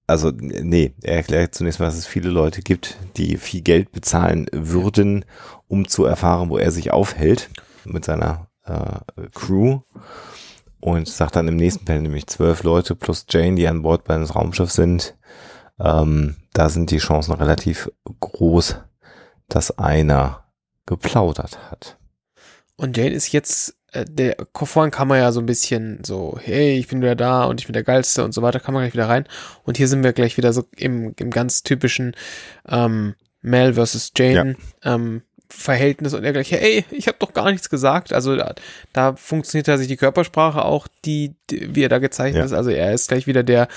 also 0.07 0.31
nee, 0.31 0.95
er 1.03 1.17
erklärt 1.17 1.55
zunächst 1.55 1.81
mal, 1.81 1.87
dass 1.87 1.97
es 1.97 2.07
viele 2.07 2.29
Leute 2.29 2.61
gibt, 2.61 2.99
die 3.17 3.37
viel 3.39 3.63
Geld 3.63 3.93
bezahlen 3.93 4.47
würden, 4.53 5.25
um 5.75 5.89
zu 5.89 6.05
erfahren, 6.05 6.51
wo 6.51 6.59
er 6.59 6.71
sich 6.71 6.93
aufhält 6.93 7.51
mit 7.85 8.05
seiner 8.05 8.47
äh, 8.65 9.29
Crew. 9.35 9.81
Und 10.79 11.09
sagt 11.09 11.35
dann 11.35 11.49
im 11.49 11.57
nächsten 11.57 11.85
Panel 11.85 12.03
nämlich 12.03 12.27
zwölf 12.27 12.63
Leute 12.63 12.95
plus 12.95 13.27
Jane, 13.29 13.57
die 13.57 13.67
an 13.67 13.83
Bord 13.83 14.09
eines 14.09 14.35
Raumschiffs 14.35 14.75
sind. 14.75 15.17
Ähm, 15.81 16.37
da 16.53 16.69
sind 16.69 16.91
die 16.91 16.99
Chancen 16.99 17.33
relativ 17.33 17.91
groß, 18.21 18.77
dass 19.49 19.79
einer 19.79 20.45
geplaudert 20.87 21.59
hat. 21.71 21.99
Und 22.77 22.97
Jane 22.97 23.15
ist 23.15 23.33
jetzt 23.33 23.77
äh, 23.93 24.05
der 24.07 24.37
vorhin 24.53 24.91
kam 24.91 25.11
er 25.11 25.19
ja 25.19 25.33
so 25.33 25.41
ein 25.41 25.47
bisschen 25.47 26.05
so, 26.05 26.39
hey, 26.41 26.77
ich 26.77 26.87
bin 26.87 27.01
wieder 27.01 27.17
da 27.17 27.45
und 27.45 27.61
ich 27.61 27.67
bin 27.67 27.73
der 27.73 27.83
Geilste 27.83 28.23
und 28.23 28.33
so 28.33 28.43
weiter, 28.43 28.61
kam 28.61 28.75
man 28.75 28.83
gleich 28.83 28.93
wieder 28.93 29.09
rein. 29.09 29.27
Und 29.65 29.77
hier 29.77 29.89
sind 29.89 30.05
wir 30.05 30.13
gleich 30.13 30.37
wieder 30.37 30.53
so 30.53 30.65
im, 30.77 31.15
im 31.19 31.31
ganz 31.31 31.63
typischen 31.63 32.15
ähm, 32.69 33.15
Mel 33.41 33.75
versus 33.75 34.13
Jane 34.17 34.57
ja. 34.85 34.95
ähm, 34.95 35.23
Verhältnis 35.55 36.15
und 36.15 36.25
er 36.25 36.33
gleich, 36.33 36.51
hey, 36.53 36.85
ich 36.91 37.07
habe 37.09 37.19
doch 37.19 37.33
gar 37.33 37.51
nichts 37.51 37.71
gesagt. 37.71 38.13
Also 38.13 38.37
da, 38.37 38.55
da 38.93 39.17
funktioniert 39.17 39.67
tatsächlich 39.67 39.97
die 39.97 40.01
Körpersprache 40.01 40.65
auch, 40.65 40.89
die, 41.05 41.35
die 41.51 41.75
wie 41.75 41.83
er 41.83 41.89
da 41.89 41.99
gezeichnet 41.99 42.41
ja. 42.41 42.45
ist. 42.45 42.53
Also 42.53 42.71
er 42.71 42.93
ist 42.93 43.09
gleich 43.09 43.27
wieder 43.27 43.43
der, 43.43 43.69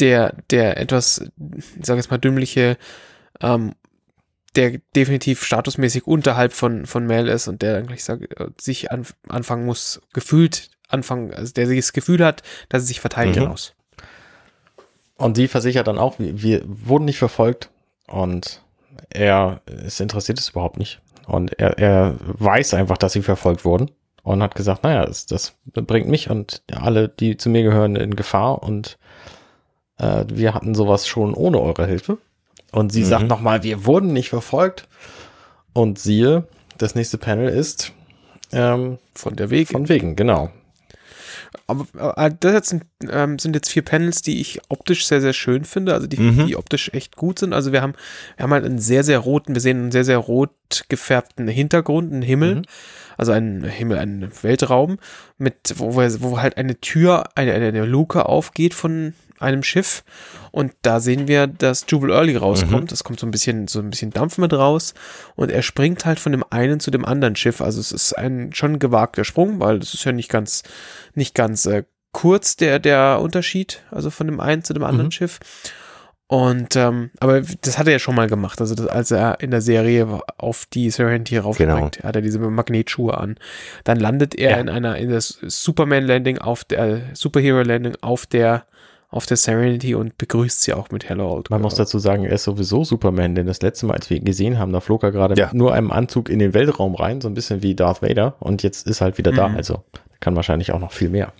der, 0.00 0.34
der 0.50 0.78
etwas, 0.78 1.24
ich 1.78 1.86
sage 1.86 2.00
jetzt 2.00 2.10
mal, 2.10 2.18
dümmliche 2.18 2.76
ähm, 3.40 3.74
der 4.56 4.78
definitiv 4.94 5.42
statusmäßig 5.42 6.06
unterhalb 6.06 6.52
von, 6.52 6.86
von 6.86 7.06
Mel 7.06 7.28
ist 7.28 7.48
und 7.48 7.62
der 7.62 7.74
dann 7.74 7.86
gleich 7.86 8.04
sag, 8.04 8.20
sich 8.60 8.92
an, 8.92 9.04
anfangen 9.28 9.66
muss, 9.66 10.00
gefühlt 10.12 10.70
anfangen, 10.88 11.34
also 11.34 11.52
der 11.52 11.66
sich 11.66 11.78
das 11.78 11.92
Gefühl 11.92 12.24
hat, 12.24 12.42
dass 12.68 12.84
er 12.84 12.86
sich 12.86 13.00
verteidigen 13.00 13.44
mhm. 13.44 13.50
muss. 13.50 13.74
Und 15.16 15.36
sie 15.36 15.48
versichert 15.48 15.86
dann 15.86 15.98
auch, 15.98 16.18
wir, 16.18 16.42
wir 16.42 16.62
wurden 16.64 17.04
nicht 17.04 17.18
verfolgt 17.18 17.70
und 18.06 18.63
er 19.10 19.60
ist 19.66 20.00
interessiert 20.00 20.38
es 20.38 20.50
überhaupt 20.50 20.78
nicht. 20.78 21.00
Und 21.26 21.58
er, 21.58 21.78
er 21.78 22.14
weiß 22.20 22.74
einfach, 22.74 22.98
dass 22.98 23.14
sie 23.14 23.22
verfolgt 23.22 23.64
wurden 23.64 23.90
und 24.22 24.42
hat 24.42 24.54
gesagt, 24.54 24.82
naja, 24.82 25.06
das, 25.06 25.26
das 25.26 25.54
bringt 25.64 26.08
mich 26.08 26.30
und 26.30 26.62
alle, 26.72 27.08
die 27.08 27.36
zu 27.36 27.48
mir 27.48 27.62
gehören, 27.62 27.96
in 27.96 28.16
Gefahr 28.16 28.62
und 28.62 28.98
äh, 29.98 30.24
wir 30.28 30.54
hatten 30.54 30.74
sowas 30.74 31.06
schon 31.06 31.34
ohne 31.34 31.60
eure 31.60 31.86
Hilfe. 31.86 32.18
Und 32.72 32.92
sie 32.92 33.02
mhm. 33.02 33.06
sagt 33.06 33.28
nochmal, 33.28 33.62
wir 33.62 33.86
wurden 33.86 34.12
nicht 34.12 34.30
verfolgt. 34.30 34.88
Und 35.72 35.98
siehe, 35.98 36.46
das 36.78 36.94
nächste 36.94 37.18
Panel 37.18 37.48
ist 37.48 37.92
ähm, 38.52 38.98
von 39.14 39.36
der 39.36 39.50
Weg. 39.50 39.68
Von 39.68 39.88
wegen, 39.88 40.16
genau. 40.16 40.50
Aber 41.66 41.86
äh, 42.16 42.30
das 42.40 42.52
jetzt 42.52 42.68
sind, 42.68 42.84
ähm, 43.10 43.38
sind 43.38 43.54
jetzt 43.54 43.70
vier 43.70 43.82
Panels, 43.82 44.22
die 44.22 44.40
ich 44.40 44.60
optisch 44.68 45.06
sehr, 45.06 45.20
sehr 45.20 45.32
schön 45.32 45.64
finde, 45.64 45.94
also 45.94 46.06
die, 46.06 46.18
mhm. 46.18 46.46
die 46.46 46.56
optisch 46.56 46.90
echt 46.92 47.16
gut 47.16 47.38
sind. 47.38 47.52
Also 47.52 47.72
wir 47.72 47.82
haben, 47.82 47.94
wir 48.36 48.44
haben 48.44 48.52
halt 48.52 48.64
einen 48.64 48.78
sehr, 48.78 49.04
sehr 49.04 49.18
roten, 49.18 49.54
wir 49.54 49.60
sehen 49.60 49.78
einen 49.78 49.92
sehr, 49.92 50.04
sehr 50.04 50.18
rot 50.18 50.50
gefärbten 50.88 51.48
Hintergrund, 51.48 52.12
einen 52.12 52.22
Himmel, 52.22 52.56
mhm. 52.56 52.62
also 53.16 53.32
einen 53.32 53.64
Himmel, 53.64 53.98
einen 53.98 54.30
Weltraum, 54.42 54.98
mit, 55.38 55.74
wo, 55.76 55.94
wo 55.94 56.40
halt 56.40 56.56
eine 56.56 56.80
Tür, 56.80 57.24
eine, 57.34 57.52
eine 57.54 57.84
Luke 57.84 58.26
aufgeht 58.26 58.74
von 58.74 59.14
einem 59.38 59.62
Schiff 59.62 60.04
und 60.50 60.72
da 60.82 61.00
sehen 61.00 61.28
wir, 61.28 61.46
dass 61.46 61.86
Jubal 61.88 62.10
Early 62.10 62.36
rauskommt. 62.36 62.92
Es 62.92 63.02
mhm. 63.02 63.06
kommt 63.06 63.20
so 63.20 63.26
ein 63.26 63.30
bisschen, 63.30 63.68
so 63.68 63.80
ein 63.80 63.90
bisschen 63.90 64.10
Dampf 64.10 64.38
mit 64.38 64.52
raus 64.52 64.94
und 65.34 65.50
er 65.50 65.62
springt 65.62 66.04
halt 66.04 66.20
von 66.20 66.32
dem 66.32 66.44
einen 66.50 66.80
zu 66.80 66.90
dem 66.90 67.04
anderen 67.04 67.36
Schiff. 67.36 67.60
Also 67.60 67.80
es 67.80 67.92
ist 67.92 68.12
ein 68.12 68.52
schon 68.52 68.78
gewagter 68.78 69.24
Sprung, 69.24 69.60
weil 69.60 69.80
das 69.80 69.94
ist 69.94 70.04
ja 70.04 70.12
nicht 70.12 70.30
ganz, 70.30 70.62
nicht 71.14 71.34
ganz 71.34 71.66
äh, 71.66 71.84
kurz 72.12 72.56
der, 72.56 72.78
der 72.78 73.20
Unterschied, 73.20 73.82
also 73.90 74.10
von 74.10 74.26
dem 74.26 74.40
einen 74.40 74.64
zu 74.64 74.72
dem 74.72 74.84
anderen 74.84 75.06
mhm. 75.06 75.12
Schiff. 75.12 75.40
Und 76.26 76.74
ähm, 76.74 77.10
aber 77.20 77.42
das 77.42 77.78
hat 77.78 77.86
er 77.86 77.92
ja 77.92 77.98
schon 77.98 78.14
mal 78.14 78.28
gemacht, 78.28 78.60
also 78.60 78.74
das, 78.74 78.86
als 78.86 79.10
er 79.10 79.40
in 79.40 79.50
der 79.50 79.60
Serie 79.60 80.20
auf 80.38 80.64
die 80.64 80.88
Serenity 80.88 81.36
raufspringt, 81.36 81.96
genau. 81.96 82.08
hat 82.08 82.16
er 82.16 82.22
diese 82.22 82.38
Magnetschuhe 82.38 83.18
an. 83.18 83.36
Dann 83.84 84.00
landet 84.00 84.34
er 84.34 84.52
ja. 84.52 84.56
in 84.56 84.70
einer 84.70 84.96
in 84.96 85.10
das 85.10 85.38
Superman 85.42 86.04
Landing 86.04 86.38
auf 86.38 86.64
der 86.64 87.02
Superhero 87.12 87.60
Landing 87.62 87.96
auf 88.00 88.24
der 88.24 88.64
auf 89.14 89.26
der 89.26 89.36
Serenity 89.36 89.94
und 89.94 90.18
begrüßt 90.18 90.62
sie 90.62 90.74
auch 90.74 90.90
mit 90.90 91.08
Hello 91.08 91.32
Old 91.32 91.48
Man 91.48 91.62
muss 91.62 91.76
dazu 91.76 92.00
sagen, 92.00 92.24
er 92.24 92.32
ist 92.32 92.42
sowieso 92.42 92.82
Superman, 92.82 93.36
denn 93.36 93.46
das 93.46 93.62
letzte 93.62 93.86
Mal, 93.86 93.94
als 93.94 94.10
wir 94.10 94.16
ihn 94.16 94.24
gesehen 94.24 94.58
haben, 94.58 94.72
da 94.72 94.80
flog 94.80 95.04
er 95.04 95.12
gerade 95.12 95.40
ja. 95.40 95.50
nur 95.52 95.72
einem 95.72 95.92
Anzug 95.92 96.28
in 96.28 96.40
den 96.40 96.52
Weltraum 96.52 96.96
rein, 96.96 97.20
so 97.20 97.28
ein 97.28 97.34
bisschen 97.34 97.62
wie 97.62 97.76
Darth 97.76 98.02
Vader 98.02 98.34
und 98.40 98.64
jetzt 98.64 98.88
ist 98.88 99.00
er 99.00 99.06
halt 99.06 99.18
wieder 99.18 99.30
mhm. 99.30 99.36
da, 99.36 99.46
also 99.54 99.84
kann 100.18 100.34
wahrscheinlich 100.34 100.72
auch 100.72 100.80
noch 100.80 100.90
viel 100.90 101.10
mehr. 101.10 101.32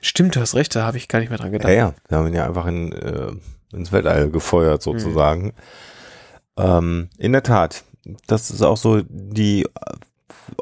Stimmt, 0.00 0.36
du 0.36 0.40
hast 0.40 0.54
recht, 0.54 0.74
da 0.74 0.86
habe 0.86 0.96
ich 0.96 1.08
gar 1.08 1.18
nicht 1.18 1.28
mehr 1.28 1.38
dran 1.38 1.52
gedacht. 1.52 1.68
Ja, 1.68 1.76
ja, 1.76 1.94
wir 2.08 2.18
haben 2.18 2.26
ihn 2.26 2.34
ja 2.34 2.46
einfach 2.46 2.66
in, 2.66 2.92
äh, 2.92 3.32
ins 3.72 3.92
Weltall 3.92 4.30
gefeuert 4.30 4.80
sozusagen. 4.80 5.46
Mhm. 5.46 5.52
Ähm, 6.56 7.08
in 7.18 7.32
der 7.32 7.42
Tat, 7.42 7.84
das 8.26 8.50
ist 8.50 8.62
auch 8.62 8.78
so 8.78 9.02
die 9.06 9.66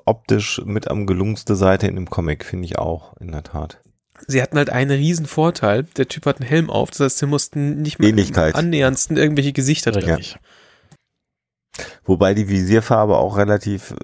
optisch 0.04 0.60
mit 0.64 0.88
am 0.88 1.06
gelungenste 1.06 1.54
Seite 1.54 1.86
in 1.86 1.94
dem 1.94 2.10
Comic, 2.10 2.44
finde 2.44 2.64
ich 2.64 2.78
auch, 2.78 3.16
in 3.18 3.30
der 3.30 3.44
Tat. 3.44 3.78
Sie 4.26 4.42
hatten 4.42 4.58
halt 4.58 4.70
einen 4.70 4.90
riesen 4.90 5.26
Vorteil. 5.26 5.84
Der 5.96 6.08
Typ 6.08 6.26
hat 6.26 6.40
einen 6.40 6.48
Helm 6.48 6.70
auf, 6.70 6.90
das 6.90 7.00
heißt, 7.00 7.18
sie 7.18 7.26
mussten 7.26 7.82
nicht 7.82 7.98
mehr 7.98 8.10
Ähnlichkeit. 8.10 8.54
annäherndsten 8.54 9.16
irgendwelche 9.16 9.52
Gesichter 9.52 9.92
drin. 9.92 10.18
Ja. 10.20 11.84
Wobei 12.04 12.34
die 12.34 12.48
Visierfarbe 12.48 13.16
auch 13.16 13.36
relativ 13.36 13.92
äh, 13.92 13.96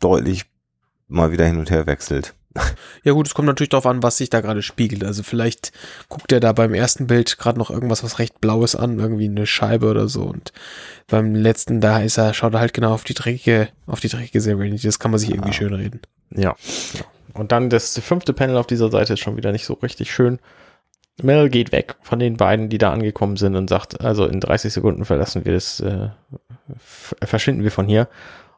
deutlich 0.00 0.46
mal 1.08 1.30
wieder 1.30 1.46
hin 1.46 1.58
und 1.58 1.70
her 1.70 1.86
wechselt. 1.86 2.34
Ja 3.02 3.12
gut, 3.12 3.26
es 3.26 3.34
kommt 3.34 3.46
natürlich 3.46 3.70
darauf 3.70 3.86
an, 3.86 4.02
was 4.02 4.18
sich 4.18 4.30
da 4.30 4.40
gerade 4.40 4.62
spiegelt. 4.62 5.04
Also 5.04 5.22
vielleicht 5.22 5.72
guckt 6.08 6.32
er 6.32 6.40
da 6.40 6.52
beim 6.52 6.74
ersten 6.74 7.06
Bild 7.06 7.38
gerade 7.38 7.58
noch 7.58 7.70
irgendwas, 7.70 8.04
was 8.04 8.18
recht 8.18 8.40
Blaues 8.40 8.76
an, 8.76 8.98
irgendwie 8.98 9.28
eine 9.28 9.46
Scheibe 9.46 9.88
oder 9.88 10.08
so. 10.08 10.22
Und 10.22 10.52
beim 11.08 11.34
letzten, 11.34 11.80
da 11.80 12.00
ist 12.00 12.18
er, 12.18 12.34
schaut 12.34 12.54
er 12.54 12.60
halt 12.60 12.74
genau 12.74 12.92
auf 12.92 13.04
die 13.04 13.14
dreckige, 13.14 13.68
auf 13.86 14.00
die 14.00 14.08
dreckige 14.08 14.40
Serenity. 14.40 14.86
Das 14.86 14.98
kann 14.98 15.10
man 15.10 15.18
sich 15.18 15.30
irgendwie 15.30 15.50
ah. 15.50 15.54
schön 15.54 15.74
reden. 15.74 16.00
Ja. 16.30 16.54
ja. 16.94 17.04
Und 17.34 17.52
dann 17.52 17.70
das 17.70 17.98
fünfte 17.98 18.32
Panel 18.32 18.56
auf 18.56 18.66
dieser 18.66 18.90
Seite 18.90 19.14
ist 19.14 19.20
schon 19.20 19.36
wieder 19.36 19.52
nicht 19.52 19.64
so 19.64 19.74
richtig 19.74 20.12
schön. 20.12 20.38
Mel 21.22 21.50
geht 21.50 21.72
weg 21.72 21.96
von 22.00 22.18
den 22.18 22.36
beiden, 22.36 22.68
die 22.68 22.78
da 22.78 22.92
angekommen 22.92 23.36
sind 23.36 23.54
und 23.56 23.68
sagt, 23.68 24.00
also 24.00 24.26
in 24.26 24.40
30 24.40 24.72
Sekunden 24.72 25.04
verlassen 25.04 25.44
wir 25.44 25.52
das, 25.52 25.80
äh, 25.80 26.08
verschwinden 27.22 27.62
wir 27.62 27.70
von 27.70 27.86
hier. 27.86 28.08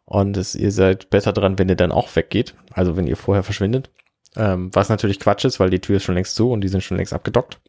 Und 0.05 0.37
es, 0.37 0.55
ihr 0.55 0.71
seid 0.71 1.11
besser 1.11 1.33
dran, 1.33 1.59
wenn 1.59 1.69
ihr 1.69 1.77
dann 1.77 1.93
auch 1.93 2.15
weggeht. 2.15 2.55
Also 2.73 2.97
wenn 2.97 3.07
ihr 3.07 3.17
vorher 3.17 3.43
verschwindet. 3.43 3.91
Ähm, 4.37 4.71
was 4.73 4.89
natürlich 4.89 5.21
Quatsch 5.21 5.45
ist, 5.45 5.61
weil 5.61 5.71
die 5.71 5.81
Tür 5.81 5.97
ist 5.97 6.05
schon 6.05 6.15
längst 6.15 6.35
zu 6.35 6.51
und 6.51 6.61
die 6.61 6.69
sind 6.69 6.83
schon 6.83 6.97
längst 6.97 7.13
abgedockt. 7.13 7.61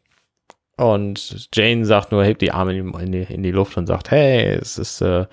Und 0.76 1.48
Jane 1.54 1.86
sagt 1.86 2.12
nur, 2.12 2.24
hebt 2.24 2.42
die 2.42 2.52
Arme 2.52 2.76
in 2.76 3.12
die, 3.12 3.22
in 3.22 3.42
die 3.42 3.50
Luft 3.50 3.76
und 3.76 3.86
sagt, 3.86 4.10
hey, 4.10 4.52
es 4.60 4.76
ist 4.76 5.00
äh, 5.00 5.26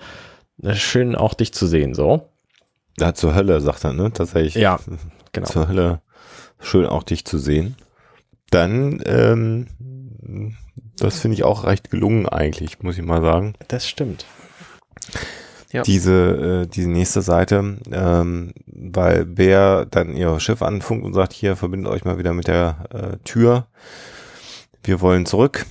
schön 0.72 1.14
auch 1.14 1.34
dich 1.34 1.52
zu 1.52 1.66
sehen, 1.66 1.94
so. 1.94 2.30
Da 2.96 3.14
zur 3.14 3.34
Hölle, 3.34 3.60
sagt 3.60 3.84
er, 3.84 3.92
ne? 3.92 4.12
Tatsächlich. 4.12 4.54
Ja, 4.54 4.78
genau. 5.32 5.46
Zur 5.46 5.68
Hölle. 5.68 6.00
Schön 6.60 6.86
auch 6.86 7.02
dich 7.02 7.24
zu 7.24 7.38
sehen. 7.38 7.76
Dann, 8.50 9.02
ähm, 9.06 9.66
das 10.96 11.18
finde 11.20 11.34
ich 11.34 11.44
auch 11.44 11.64
recht 11.64 11.90
gelungen 11.90 12.28
eigentlich, 12.28 12.82
muss 12.82 12.96
ich 12.96 13.04
mal 13.04 13.20
sagen. 13.20 13.54
Das 13.68 13.88
stimmt. 13.88 14.24
Ja. 15.72 15.82
Diese, 15.82 16.62
äh, 16.62 16.66
diese 16.68 16.88
nächste 16.88 17.20
Seite, 17.20 17.78
ähm, 17.90 18.52
weil 18.66 19.24
Bär 19.26 19.86
dann 19.86 20.14
ihr 20.14 20.38
Schiff 20.38 20.62
anfunkt 20.62 21.04
und 21.04 21.14
sagt, 21.14 21.32
hier, 21.32 21.56
verbindet 21.56 21.92
euch 21.92 22.04
mal 22.04 22.16
wieder 22.16 22.32
mit 22.32 22.46
der 22.46 22.86
äh, 22.90 23.16
Tür. 23.24 23.66
Wir 24.84 25.00
wollen 25.00 25.26
zurück. 25.26 25.66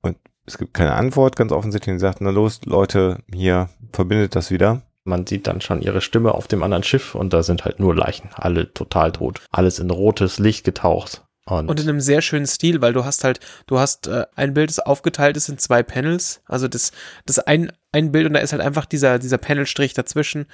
Und 0.00 0.16
es 0.46 0.56
gibt 0.56 0.72
keine 0.72 0.94
Antwort, 0.94 1.36
ganz 1.36 1.52
offensichtlich. 1.52 1.92
Und 1.92 1.98
sie 1.98 2.06
sagt, 2.06 2.22
na 2.22 2.30
los, 2.30 2.60
Leute, 2.64 3.18
hier, 3.30 3.68
verbindet 3.92 4.34
das 4.34 4.50
wieder. 4.50 4.80
Man 5.06 5.26
sieht 5.26 5.46
dann 5.46 5.60
schon 5.60 5.82
ihre 5.82 6.00
Stimme 6.00 6.34
auf 6.34 6.48
dem 6.48 6.62
anderen 6.62 6.82
Schiff 6.82 7.14
und 7.14 7.32
da 7.32 7.42
sind 7.42 7.64
halt 7.64 7.80
nur 7.80 7.94
Leichen, 7.94 8.30
alle 8.34 8.72
total 8.72 9.12
tot. 9.12 9.40
Alles 9.50 9.78
in 9.78 9.90
rotes 9.90 10.38
Licht 10.38 10.64
getaucht. 10.64 11.22
Und, 11.48 11.68
und 11.68 11.78
in 11.78 11.88
einem 11.88 12.00
sehr 12.00 12.22
schönen 12.22 12.46
Stil, 12.46 12.82
weil 12.82 12.92
du 12.92 13.04
hast 13.04 13.22
halt, 13.22 13.38
du 13.68 13.78
hast 13.78 14.08
äh, 14.08 14.26
ein 14.34 14.52
Bild, 14.52 14.68
das 14.68 14.80
aufgeteilt 14.80 15.36
ist 15.36 15.48
in 15.48 15.58
zwei 15.58 15.84
Panels. 15.84 16.40
Also 16.46 16.66
das, 16.66 16.90
das 17.24 17.38
ein, 17.38 17.70
ein 17.92 18.10
Bild 18.10 18.26
und 18.26 18.32
da 18.32 18.40
ist 18.40 18.52
halt 18.52 18.62
einfach 18.62 18.84
dieser, 18.84 19.20
dieser 19.20 19.38
Panelstrich 19.38 19.94
dazwischen. 19.94 20.46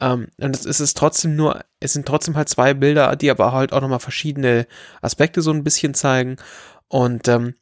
Ähm, 0.00 0.28
und 0.40 0.56
es 0.56 0.80
ist 0.80 0.96
trotzdem 0.96 1.36
nur, 1.36 1.60
es 1.78 1.92
sind 1.92 2.06
trotzdem 2.06 2.36
halt 2.36 2.48
zwei 2.48 2.72
Bilder, 2.72 3.14
die 3.16 3.30
aber 3.30 3.52
halt 3.52 3.74
auch 3.74 3.82
nochmal 3.82 4.00
verschiedene 4.00 4.66
Aspekte 5.02 5.42
so 5.42 5.50
ein 5.50 5.62
bisschen 5.62 5.92
zeigen. 5.92 6.36
Und 6.88 7.28
ähm, 7.28 7.54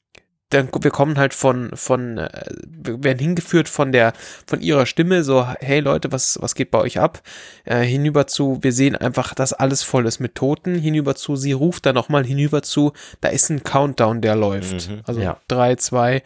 dann 0.51 0.69
wir 0.81 0.91
kommen 0.91 1.19
halt 1.19 1.35
von 1.35 1.71
von 1.75 2.19
äh, 2.19 2.29
wir 2.67 3.03
werden 3.05 3.19
hingeführt 3.19 3.69
von 3.69 3.93
der 3.93 4.13
von 4.47 4.61
ihrer 4.61 4.87
Stimme 4.87 5.25
so 5.25 5.47
hey 5.61 5.81
Leute 5.81 6.13
was 6.13 6.39
was 6.41 6.55
geht 6.55 6.71
bei 6.71 6.79
euch 6.79 6.99
ab 6.99 7.23
äh, 7.65 7.83
hinüber 7.83 8.27
zu 8.27 8.59
wir 8.63 8.73
sehen 8.73 8.97
einfach 8.97 9.35
dass 9.35 9.53
alles 9.53 9.83
voll 9.83 10.07
ist 10.07 10.21
mit 10.21 10.35
Toten 10.35 10.75
hinüber 10.75 11.15
zu 11.15 11.37
sie 11.37 11.53
ruft 11.53 11.87
dann 11.87 11.95
noch 11.95 12.09
mal 12.09 12.25
hinüber 12.25 12.63
zu 12.63 12.93
da 13.21 13.29
ist 13.29 13.51
ein 13.51 13.63
Countdown 13.63 14.21
der 14.21 14.37
läuft 14.37 14.69
Mhm, 14.89 15.01
also 15.05 15.21
ja. 15.21 15.39
drei 15.49 15.77
zwei 15.77 16.23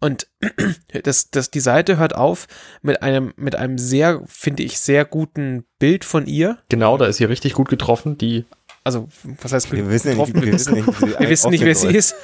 und 0.00 0.26
das 1.04 1.30
das 1.30 1.50
die 1.50 1.60
Seite 1.60 1.96
hört 1.96 2.14
auf 2.14 2.46
mit 2.82 3.02
einem 3.02 3.32
mit 3.36 3.56
einem 3.56 3.78
sehr 3.78 4.22
finde 4.26 4.62
ich 4.62 4.78
sehr 4.78 5.04
guten 5.04 5.64
Bild 5.78 6.04
von 6.04 6.26
ihr 6.26 6.58
Genau, 6.68 6.96
da 6.96 7.06
ist 7.06 7.16
sie 7.18 7.24
richtig 7.24 7.54
gut 7.54 7.68
getroffen. 7.68 8.16
Die 8.18 8.44
also 8.84 9.08
was 9.40 9.52
heißt 9.52 9.72
Wir 9.72 9.88
wissen 9.90 10.16
nicht, 10.16 10.34
wir 10.34 10.52
wissen 10.52 10.74
nicht, 10.74 11.00
wir 11.00 11.28
wissen 11.28 11.50
nicht, 11.50 11.64
wer 11.64 11.74
sie 11.74 11.88
ist. 11.88 12.14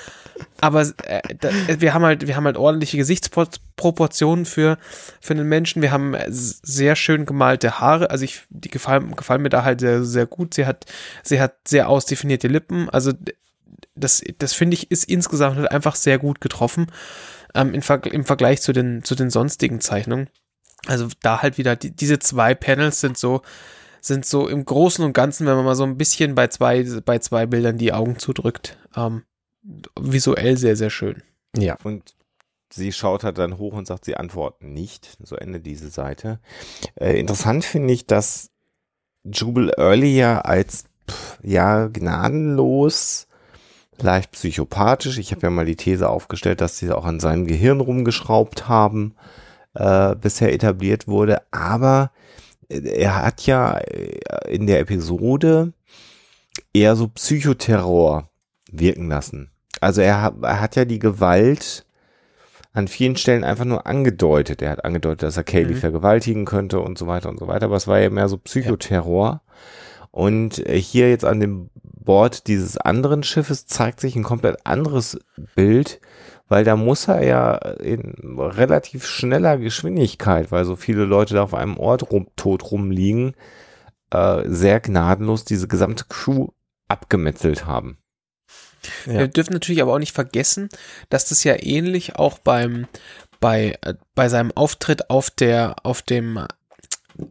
Aber 0.61 0.83
äh, 1.05 1.21
da, 1.39 1.51
wir 1.79 1.95
haben 1.95 2.05
halt, 2.05 2.27
wir 2.27 2.37
haben 2.37 2.45
halt 2.45 2.57
ordentliche 2.57 2.97
Gesichtsproportionen 2.97 4.45
für 4.45 4.79
für 5.21 5.35
einen 5.35 5.49
Menschen. 5.49 5.83
Wir 5.83 5.93
haben 5.93 6.15
äh, 6.15 6.27
sehr 6.29 6.97
schön 6.97 7.27
gemalte 7.27 7.81
Haare. 7.81 8.11
Also 8.11 8.25
ich, 8.25 8.43
die 8.51 8.69
gefallen, 8.69 9.15
gefallen 9.17 9.43
mir 9.43 9.49
da 9.49 9.65
halt 9.65 9.81
sehr, 9.81 10.05
sehr 10.05 10.27
gut. 10.27 10.55
Sie 10.55 10.67
hat, 10.67 10.87
sie 11.23 11.41
hat 11.41 11.57
sehr 11.67 11.89
ausdefinierte 11.89 12.49
Lippen. 12.49 12.89
Also 12.91 13.13
das, 13.95 14.23
das 14.39 14.53
finde 14.53 14.75
ich 14.75 14.91
ist 14.91 15.05
insgesamt 15.05 15.57
halt 15.57 15.71
einfach 15.71 15.95
sehr 15.95 16.19
gut 16.19 16.41
getroffen 16.41 16.87
ähm, 17.55 17.75
im, 17.75 17.83
Ver 17.83 18.05
im 18.07 18.25
Vergleich 18.25 18.63
zu 18.63 18.73
den 18.73 19.03
zu 19.03 19.15
den 19.15 19.31
sonstigen 19.31 19.81
Zeichnungen. 19.81 20.29
Also 20.87 21.09
da 21.23 21.43
halt 21.43 21.59
wieder 21.59 21.77
die, 21.77 21.91
diese 21.91 22.19
zwei 22.19 22.55
Panels 22.55 23.01
sind 23.01 23.19
so 23.19 23.43
sind 24.01 24.25
so 24.25 24.49
im 24.49 24.65
Großen 24.65 25.05
und 25.05 25.13
Ganzen, 25.13 25.47
wenn 25.47 25.57
man 25.57 25.65
mal 25.65 25.75
so 25.75 25.85
ein 25.85 25.99
bisschen 25.99 26.35
bei 26.35 26.49
zwei 26.49 26.83
bei 27.05 27.19
zwei 27.19 27.47
Bildern 27.47 27.79
die 27.79 27.93
Augen 27.93 28.19
zudrückt, 28.19 28.79
ähm, 28.97 29.25
visuell 29.99 30.57
sehr 30.57 30.77
sehr 30.77 30.91
schön. 30.91 31.23
ja, 31.57 31.77
Und 31.83 32.15
sie 32.73 32.93
schaut 32.93 33.25
halt 33.25 33.39
dann 33.39 33.59
hoch 33.59 33.73
und 33.75 33.87
sagt, 33.87 34.05
sie 34.05 34.17
antworten 34.17 34.73
nicht. 34.73 35.17
So 35.23 35.37
endet 35.37 35.67
diese 35.67 35.91
Seite. 35.91 36.39
Äh, 36.95 37.19
interessant 37.19 37.65
finde 37.65 37.93
ich, 37.93 38.07
dass 38.07 38.51
Jubal 39.25 39.73
Earlier 39.77 40.47
als 40.47 40.85
pff, 41.09 41.39
ja 41.43 41.89
gnadenlos, 41.89 43.27
leicht 43.99 44.33
psychopathisch. 44.33 45.19
Ich 45.19 45.33
habe 45.33 45.43
ja 45.43 45.51
mal 45.51 45.67
die 45.67 45.77
These 45.77 46.09
aufgestellt, 46.09 46.61
dass 46.61 46.79
sie 46.79 46.91
auch 46.93 47.05
an 47.05 47.21
seinem 47.21 47.47
Gehirn 47.47 47.81
rumgeschraubt 47.81 48.69
haben, 48.69 49.15
äh, 49.75 50.15
bisher 50.17 50.53
etabliert 50.53 51.09
wurde. 51.09 51.43
Aber 51.51 52.13
äh, 52.69 52.79
er 52.79 53.17
hat 53.25 53.47
ja 53.47 53.79
äh, 53.79 54.55
in 54.55 54.67
der 54.67 54.81
Episode 54.81 55.73
eher 56.73 56.97
so 56.97 57.09
Psychoterror 57.09 58.30
wirken 58.73 59.09
lassen. 59.09 59.51
Also 59.81 60.01
er, 60.01 60.23
hat- 60.23 60.43
er 60.43 60.61
hat 60.61 60.77
ja 60.77 60.85
die 60.85 60.99
Gewalt 60.99 61.87
an 62.73 62.87
vielen 62.89 63.17
Stellen 63.17 63.45
einfach 63.45 63.65
nur 63.65 63.87
angedeutet. 63.87 64.63
Er 64.63 64.71
hat 64.71 64.85
angedeutet, 64.85 65.23
dass 65.25 65.37
er 65.37 65.45
Kaylee 65.45 65.75
Mhm. 65.75 65.79
vergewaltigen 65.79 66.45
könnte 66.45 66.81
und 66.81 66.99
so 66.99 67.07
weiter 67.07 67.29
und 67.29 67.39
so 67.39 67.49
weiter. 67.49 67.67
Aber 67.67 67.77
es 67.77 67.89
war 67.89 67.99
ja 67.99 68.11
mehr 68.11 68.29
so 68.29 68.37
Psychoterror. 68.39 69.43
Und 70.13 70.65
äh, 70.67 70.81
hier 70.81 71.09
jetzt 71.11 71.25
an 71.25 71.41
dem 71.41 71.71
Bord 71.83 72.47
dieses 72.49 72.77
anderen 72.79 73.23
Schiffes 73.23 73.67
zeigt 73.67 74.01
sich 74.01 74.17
ein 74.17 74.23
komplett 74.25 74.67
anderes 74.67 75.19
Bild, 75.55 76.01
weil 76.49 76.65
da 76.65 76.75
muss 76.77 77.07
er 77.09 77.25
ja 77.25 77.55
in 77.55 78.15
relativ 78.39 79.07
schneller 79.07 79.57
Geschwindigkeit, 79.59 80.51
weil 80.51 80.65
so 80.65 80.75
viele 80.75 81.05
Leute 81.05 81.35
da 81.35 81.43
auf 81.45 81.55
einem 81.55 81.77
Ort 81.77 82.11
rum, 82.11 82.27
tot 82.37 82.73
rumliegen, 82.73 83.35
äh, 84.13 84.43
sehr 84.47 84.81
gnadenlos 84.81 85.45
diese 85.45 85.69
gesamte 85.69 86.05
Crew 86.09 86.49
abgemetzelt 86.89 87.67
haben. 87.67 87.99
Ja. 89.07 89.15
Wir 89.21 89.29
dürfen 89.29 89.53
natürlich 89.53 89.83
aber 89.83 89.95
auch 89.95 89.99
nicht 89.99 90.15
vergessen, 90.15 90.69
dass 91.09 91.27
das 91.29 91.45
ja 91.45 91.55
ähnlich 91.63 92.17
auch 92.17 92.39
beim 92.39 92.87
bei 93.41 93.79
äh, 93.83 93.95
bei 94.15 94.29
seinem 94.29 94.53
Auftritt 94.53 95.11
auf 95.11 95.31
der 95.31 95.77
auf 95.83 96.03
dem 96.03 96.47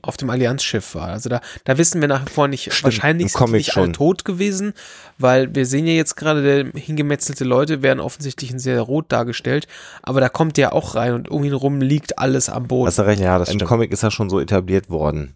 auf 0.04 0.18
dem 0.18 0.30
Allianzschiff 0.30 0.94
war. 0.94 1.08
Also 1.08 1.30
da, 1.30 1.42
da 1.64 1.78
wissen 1.80 2.00
wir 2.00 2.08
nach 2.08 2.24
wie 2.28 2.30
vor 2.32 2.48
nicht, 2.48 2.66
Stimmt, 2.72 2.84
wahrscheinlich 2.84 3.32
sind 3.32 3.52
nicht 3.52 3.76
alle 3.76 3.86
schon. 3.86 3.94
tot 3.94 4.24
gewesen, 4.26 4.74
weil 5.18 5.56
wir 5.56 5.66
sehen 5.66 5.88
ja 5.88 5.94
jetzt 5.94 6.16
gerade, 6.16 6.44
der 6.44 6.80
hingemetzelte 6.80 7.44
Leute 7.44 7.82
werden 7.82 8.00
offensichtlich 8.00 8.52
in 8.52 8.60
sehr 8.60 8.82
rot 8.82 9.12
dargestellt, 9.12 9.68
aber 10.04 10.22
da 10.22 10.30
kommt 10.30 10.58
der 10.58 10.74
auch 10.74 10.94
rein 10.94 11.14
und 11.14 11.30
um 11.30 11.44
ihn 11.44 11.54
rum 11.54 11.82
liegt 11.82 12.20
alles 12.20 12.50
am 12.50 12.68
Boden. 12.68 12.86
Hast 12.88 13.00
du 13.00 13.04
recht, 13.04 13.20
Ja, 13.22 13.40
das 13.40 13.50
im 13.50 13.56
stimmt. 13.56 13.70
Comic 13.70 13.92
ist 13.92 14.04
er 14.04 14.12
schon 14.12 14.30
so 14.30 14.40
etabliert 14.40 14.92
worden. 14.92 15.36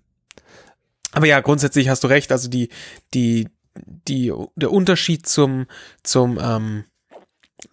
Aber 1.14 1.26
ja, 1.26 1.40
grundsätzlich 1.42 1.90
hast 1.90 2.04
du 2.04 2.08
recht. 2.08 2.32
Also 2.32 2.48
die, 2.50 2.70
die, 3.14 3.48
die, 3.76 4.34
der 4.56 4.72
Unterschied 4.72 5.28
zum, 5.28 5.68
zum, 6.04 6.40
ähm, 6.42 6.86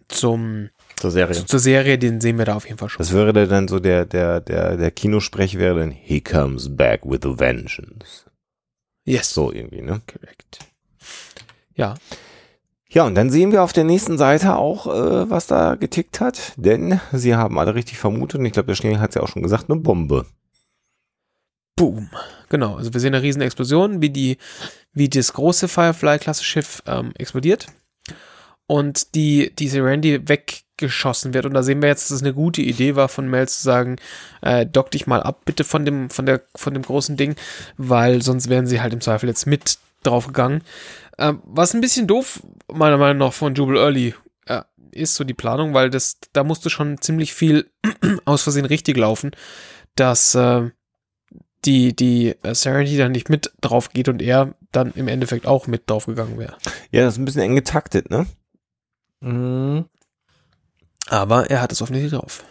zum, 0.09 0.70
zur 0.96 1.11
Serie. 1.11 1.34
zu, 1.34 1.46
zur 1.46 1.59
Serie, 1.59 1.98
den 1.98 2.20
sehen 2.20 2.38
wir 2.38 2.44
da 2.44 2.57
auf 2.57 2.66
jeden 2.66 2.78
Fall 2.78 2.88
schon. 2.88 2.98
Das 2.98 3.12
wäre 3.12 3.32
dann 3.32 3.68
so 3.68 3.80
der, 3.80 4.07
der, 4.07 4.40
der, 4.40 4.76
der 4.76 4.90
Kinosprech 4.90 5.59
wäre 5.59 5.80
dann 5.80 5.90
He 5.90 6.20
comes 6.20 6.74
back 6.74 7.03
with 7.05 7.20
a 7.24 7.38
vengeance. 7.38 8.24
Yes. 9.05 9.32
So 9.32 9.53
irgendwie, 9.53 9.82
ne? 9.82 10.01
Correct. 10.07 10.59
Ja. 11.74 11.94
Ja, 12.92 13.05
und 13.05 13.14
dann 13.14 13.30
sehen 13.30 13.53
wir 13.53 13.62
auf 13.62 13.72
der 13.72 13.84
nächsten 13.84 14.18
Seite 14.18 14.57
auch, 14.57 14.86
äh, 14.86 15.30
was 15.30 15.46
da 15.46 15.76
getickt 15.76 16.20
hat, 16.20 16.55
denn 16.57 17.01
sie 17.12 17.36
haben 17.36 17.59
alle 17.59 17.74
richtig 17.76 17.98
vermutet, 17.98 18.40
und 18.40 18.46
ich 18.46 18.53
glaube, 18.53 18.66
der 18.66 18.74
Schnee 18.74 18.98
hat 18.98 19.11
es 19.11 19.14
ja 19.14 19.22
auch 19.22 19.28
schon 19.28 19.42
gesagt, 19.42 19.70
eine 19.70 19.80
Bombe. 19.80 20.26
Boom. 21.76 22.11
Genau. 22.51 22.74
Also 22.76 22.92
wir 22.92 23.01
sehen 23.01 23.14
eine 23.14 23.22
riesen 23.22 23.40
Explosion, 23.40 24.03
wie 24.03 24.11
die, 24.11 24.36
wie 24.92 25.09
das 25.09 25.32
große 25.32 25.68
Firefly-Klasse-Schiff 25.68 26.82
ähm, 26.86 27.12
explodiert 27.16 27.68
und 28.66 29.14
die, 29.14 29.55
diese 29.57 29.82
Randy 29.82 30.28
weggeschossen 30.28 31.32
wird. 31.32 31.46
Und 31.46 31.55
da 31.55 31.62
sehen 31.62 31.80
wir 31.80 31.88
jetzt, 31.88 32.11
dass 32.11 32.16
es 32.16 32.22
eine 32.22 32.34
gute 32.34 32.61
Idee 32.61 32.96
war 32.96 33.09
von 33.09 33.28
Mel 33.28 33.48
zu 33.48 33.62
sagen, 33.62 33.96
äh, 34.42 34.66
dock 34.66 34.90
dich 34.90 35.07
mal 35.07 35.22
ab, 35.22 35.42
bitte 35.44 35.64
von 35.64 35.84
dem, 35.84 36.11
von 36.11 36.26
der, 36.26 36.42
von 36.55 36.74
dem 36.74 36.82
großen 36.82 37.16
Ding, 37.16 37.36
weil 37.76 38.20
sonst 38.20 38.48
wären 38.48 38.66
sie 38.66 38.80
halt 38.80 38.92
im 38.92 39.01
Zweifel 39.01 39.28
jetzt 39.28 39.46
mit 39.46 39.78
draufgegangen. 40.03 40.62
Ähm, 41.18 41.40
was 41.44 41.72
ein 41.72 41.80
bisschen 41.80 42.07
doof, 42.07 42.42
meiner 42.72 42.96
Meinung 42.98 43.18
nach, 43.18 43.32
von 43.32 43.55
Jubal 43.55 43.76
Early 43.76 44.14
äh, 44.46 44.62
ist 44.90 45.14
so 45.14 45.22
die 45.22 45.34
Planung, 45.34 45.72
weil 45.72 45.90
das, 45.90 46.18
da 46.32 46.42
musste 46.42 46.68
schon 46.68 47.01
ziemlich 47.01 47.32
viel 47.32 47.70
aus 48.24 48.42
Versehen 48.42 48.64
richtig 48.64 48.96
laufen, 48.96 49.32
dass 49.94 50.34
äh, 50.34 50.70
die, 51.64 51.94
die 51.94 52.34
äh, 52.42 52.54
Serenity 52.54 52.96
dann 52.96 53.12
nicht 53.12 53.28
mit 53.28 53.52
drauf 53.61 53.90
geht 53.90 54.08
und 54.08 54.22
er 54.22 54.54
dann 54.72 54.92
im 54.94 55.08
Endeffekt 55.08 55.46
auch 55.46 55.66
mit 55.66 55.88
drauf 55.90 56.06
gegangen 56.06 56.38
wäre. 56.38 56.56
Ja, 56.90 57.02
das 57.02 57.14
ist 57.14 57.18
ein 57.18 57.24
bisschen 57.24 57.42
eng 57.42 57.54
getaktet, 57.56 58.11
ne? 58.11 58.26
Mhm. 59.20 59.84
Aber 61.08 61.50
er 61.50 61.61
hat 61.61 61.72
es 61.72 61.82
offensichtlich 61.82 62.18
drauf. 62.18 62.44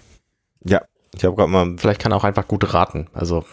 Ja. 0.64 0.82
Ich 1.16 1.24
habe 1.26 1.36
gerade 1.36 1.49
mal, 1.51 1.76
Vielleicht 1.78 1.99
kann 2.01 2.12
er 2.12 2.18
auch 2.18 2.24
einfach 2.24 2.47
gut 2.47 2.74
raten. 2.74 3.07
Also, 3.14 3.43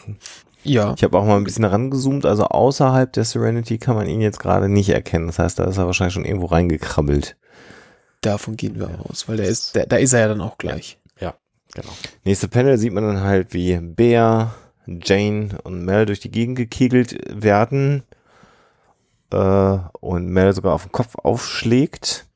Ja. 0.63 0.93
ich 0.97 1.03
habe 1.05 1.17
auch 1.19 1.25
mal 1.25 1.37
ein 1.37 1.45
bisschen 1.45 1.65
rangezoomt, 1.65 2.27
also 2.27 2.45
außerhalb 2.45 3.11
der 3.13 3.25
Serenity 3.25 3.79
kann 3.79 3.97
man 3.97 4.09
ihn 4.09 4.21
jetzt 4.21 4.41
gerade 4.41 4.69
nicht 4.69 4.91
erkennen. 4.91 5.29
Das 5.29 5.39
heißt, 5.39 5.59
da 5.59 5.65
ist 5.65 5.79
er 5.79 5.87
wahrscheinlich 5.87 6.15
schon 6.15 6.25
irgendwo 6.27 6.47
reingekrabbelt. 6.47 7.37
Davon 8.21 8.57
gehen 8.57 8.79
wir 8.79 8.91
aus, 9.09 9.29
weil 9.29 9.37
der 9.39 9.47
ist, 9.47 9.75
der, 9.75 9.87
da 9.87 9.97
ist 9.97 10.13
er 10.13 10.21
ja 10.21 10.29
dann 10.29 10.41
auch 10.41 10.59
gleich. 10.59 10.99
genau. 11.75 11.93
Nächste 12.25 12.49
Panel 12.49 12.79
sieht 12.79 12.93
man 12.93 13.05
dann 13.05 13.21
halt, 13.21 13.53
wie 13.53 13.77
Bea, 13.79 14.55
Jane 14.87 15.59
und 15.65 15.85
Mel 15.85 16.07
durch 16.07 16.21
die 16.21 16.31
Gegend 16.31 16.57
gekegelt 16.57 17.19
werden 17.29 18.03
äh, 19.33 19.79
und 20.01 20.29
Mel 20.29 20.53
sogar 20.53 20.75
auf 20.75 20.85
den 20.85 20.93
Kopf 20.93 21.17
aufschlägt. 21.23 22.27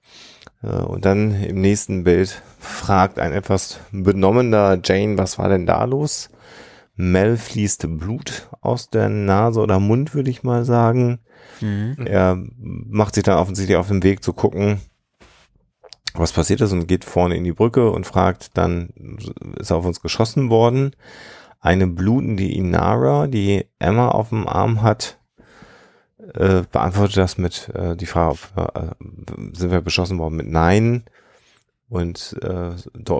Äh, 0.62 0.68
und 0.68 1.04
dann 1.04 1.34
im 1.42 1.60
nächsten 1.60 2.04
Bild 2.04 2.42
fragt 2.58 3.18
ein 3.18 3.32
etwas 3.32 3.80
benommener 3.92 4.78
Jane, 4.82 5.18
was 5.18 5.38
war 5.38 5.48
denn 5.48 5.66
da 5.66 5.84
los? 5.84 6.30
Mel 6.96 7.36
fließt 7.36 7.86
Blut 7.98 8.48
aus 8.60 8.90
der 8.90 9.08
Nase 9.08 9.60
oder 9.60 9.80
Mund, 9.80 10.14
würde 10.14 10.30
ich 10.30 10.42
mal 10.42 10.64
sagen. 10.64 11.20
Er 12.04 12.38
macht 12.58 13.14
sich 13.14 13.24
dann 13.24 13.38
offensichtlich 13.38 13.76
auf 13.76 13.88
den 13.88 14.02
Weg 14.02 14.22
zu 14.22 14.32
gucken, 14.32 14.80
was 16.14 16.32
passiert 16.32 16.60
ist 16.60 16.72
und 16.72 16.86
geht 16.86 17.04
vorne 17.04 17.36
in 17.36 17.44
die 17.44 17.52
Brücke 17.52 17.90
und 17.90 18.06
fragt, 18.06 18.56
dann 18.56 18.90
ist 19.56 19.72
auf 19.72 19.84
uns 19.84 20.00
geschossen 20.00 20.50
worden. 20.50 20.94
Eine 21.60 21.86
blutende 21.86 22.44
Inara, 22.44 23.26
die 23.26 23.66
Emma 23.78 24.08
auf 24.08 24.30
dem 24.30 24.48
Arm 24.48 24.82
hat, 24.82 25.18
äh, 26.34 26.62
beantwortet 26.70 27.18
das 27.18 27.38
mit 27.38 27.70
äh, 27.74 27.96
die 27.96 28.06
Frage, 28.06 28.38
ob, 28.56 28.74
äh, 28.74 28.90
sind 29.52 29.70
wir 29.70 29.80
beschossen 29.80 30.18
worden 30.18 30.36
mit 30.36 30.48
Nein 30.48 31.04
und 31.90 32.36
äh, 32.42 32.70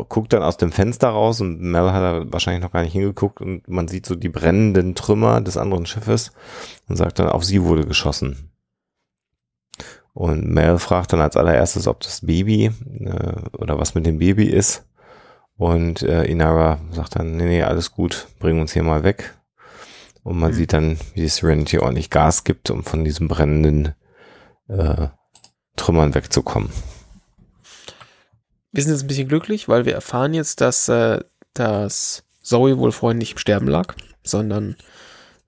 guckt 0.08 0.32
dann 0.32 0.42
aus 0.42 0.56
dem 0.56 0.70
Fenster 0.72 1.08
raus 1.08 1.40
und 1.40 1.60
Mel 1.60 1.92
hat 1.92 2.02
da 2.02 2.32
wahrscheinlich 2.32 2.62
noch 2.62 2.72
gar 2.72 2.82
nicht 2.82 2.92
hingeguckt 2.92 3.40
und 3.40 3.66
man 3.68 3.88
sieht 3.88 4.06
so 4.06 4.14
die 4.14 4.28
brennenden 4.28 4.94
Trümmer 4.94 5.40
des 5.40 5.56
anderen 5.56 5.86
Schiffes 5.86 6.32
und 6.88 6.96
sagt 6.96 7.18
dann, 7.18 7.28
auf 7.28 7.44
sie 7.44 7.64
wurde 7.64 7.84
geschossen. 7.84 8.50
Und 10.12 10.48
Mel 10.48 10.78
fragt 10.78 11.12
dann 11.12 11.20
als 11.20 11.36
allererstes, 11.36 11.86
ob 11.86 12.00
das 12.00 12.24
Baby 12.24 12.70
äh, 13.00 13.56
oder 13.58 13.78
was 13.78 13.94
mit 13.94 14.06
dem 14.06 14.18
Baby 14.18 14.44
ist. 14.44 14.86
Und 15.60 16.00
äh, 16.02 16.24
Inara 16.24 16.80
sagt 16.90 17.16
dann, 17.16 17.36
nee, 17.36 17.44
nee, 17.44 17.62
alles 17.62 17.92
gut, 17.92 18.28
bring 18.38 18.60
uns 18.62 18.72
hier 18.72 18.82
mal 18.82 19.02
weg. 19.02 19.34
Und 20.22 20.38
man 20.38 20.52
Mhm. 20.52 20.54
sieht 20.54 20.72
dann, 20.72 20.98
wie 21.12 21.20
die 21.20 21.28
Serenity 21.28 21.78
ordentlich 21.78 22.08
Gas 22.08 22.44
gibt, 22.44 22.70
um 22.70 22.82
von 22.82 23.04
diesen 23.04 23.28
brennenden 23.28 23.94
äh, 24.68 25.08
Trümmern 25.76 26.14
wegzukommen. 26.14 26.70
wir 28.72 28.82
sind 28.82 28.92
jetzt 28.92 29.02
ein 29.02 29.08
bisschen 29.08 29.28
glücklich, 29.28 29.68
weil 29.68 29.84
wir 29.84 29.92
erfahren 29.94 30.32
jetzt, 30.32 30.60
dass, 30.62 30.88
äh, 30.88 31.20
dass 31.52 32.22
Zoe 32.40 32.78
wohl 32.78 32.92
vorhin 32.92 33.18
nicht 33.18 33.32
im 33.32 33.38
Sterben 33.38 33.66
lag, 33.68 33.94
sondern 34.22 34.76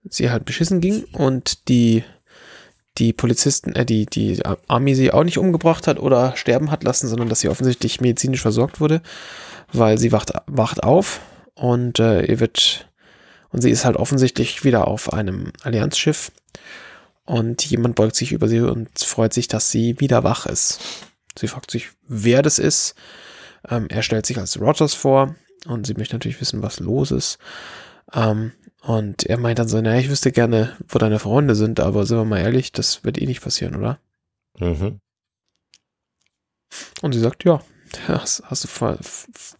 sie 0.05 0.31
halt 0.31 0.45
beschissen 0.45 0.81
ging 0.83 1.05
und 1.13 1.69
die, 1.69 2.03
die 2.99 3.13
Polizisten, 3.15 3.75
äh, 3.77 3.87
die, 3.87 4.05
die 4.07 4.43
Army 4.69 4.95
sie 4.95 5.13
auch 5.13 5.25
nicht 5.25 5.39
umgebracht 5.39 5.87
hat 5.87 5.99
oder 5.99 6.37
sterben 6.37 6.71
hat 6.71 6.85
lassen, 6.85 7.09
sondern 7.09 7.29
dass 7.31 7.41
sie 7.41 7.49
offensichtlich 7.49 8.01
medizinisch 8.03 8.43
versorgt 8.43 8.79
wurde, 8.81 9.01
weil 9.73 9.99
sie 9.99 10.13
wacht, 10.13 10.33
wacht 10.47 10.83
auf 10.83 11.21
und 11.55 11.99
äh, 11.99 12.25
ihr 12.25 12.41
wird, 12.41 12.89
und 13.51 13.63
sie 13.63 13.71
ist 13.71 13.85
halt 13.85 13.97
offensichtlich 13.97 14.65
wieder 14.65 14.89
auf 14.89 15.13
einem 15.13 15.53
Allianzschiff 15.63 16.33
und 17.25 17.65
jemand 17.65 17.95
beugt 17.95 18.17
sich 18.17 18.33
über 18.33 18.49
sie 18.49 18.61
und 18.61 18.91
freut 18.99 19.33
sich, 19.33 19.49
dass 19.49 19.71
sie 19.71 19.99
wieder 20.01 20.25
wach 20.25 20.47
ist. 20.47 20.81
Sie 21.39 21.49
fragt 21.49 21.71
sich, 21.71 21.91
wer 22.07 22.43
das 22.43 22.59
ist. 22.59 22.95
Ähm, 23.69 23.87
er 23.89 24.03
stellt 24.03 24.27
sich 24.27 24.39
als 24.39 24.61
Rogers 24.61 24.95
vor 24.95 25.35
und 25.67 25.87
sie 25.87 25.95
möchte 25.95 26.15
natürlich 26.15 26.41
wissen, 26.41 26.63
was 26.63 26.81
los 26.81 27.11
ist. 27.11 27.39
Ähm, 28.13 28.53
und 28.83 29.25
er 29.25 29.39
meint 29.39 29.59
dann 29.59 29.69
so, 29.69 29.81
naja, 29.81 30.01
ich 30.01 30.11
wüsste 30.11 30.33
gerne, 30.33 30.77
wo 30.89 30.99
deine 30.99 31.21
Freunde 31.21 31.55
sind, 31.55 31.79
aber 31.79 32.05
sind 32.05 32.19
wir 32.19 32.25
mal 32.25 32.41
ehrlich, 32.41 32.73
das 32.73 33.05
wird 33.05 33.21
eh 33.21 33.27
nicht 33.27 33.43
passieren, 33.43 33.77
oder? 33.77 33.99
Mhm. 34.59 34.99
Und 37.01 37.13
sie 37.13 37.21
sagt, 37.21 37.45
ja, 37.45 37.63
hast, 38.09 38.43
hast 38.47 38.65
du 38.65 38.97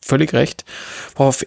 völlig 0.01 0.33
recht. 0.33 0.65
Worauf 1.17 1.45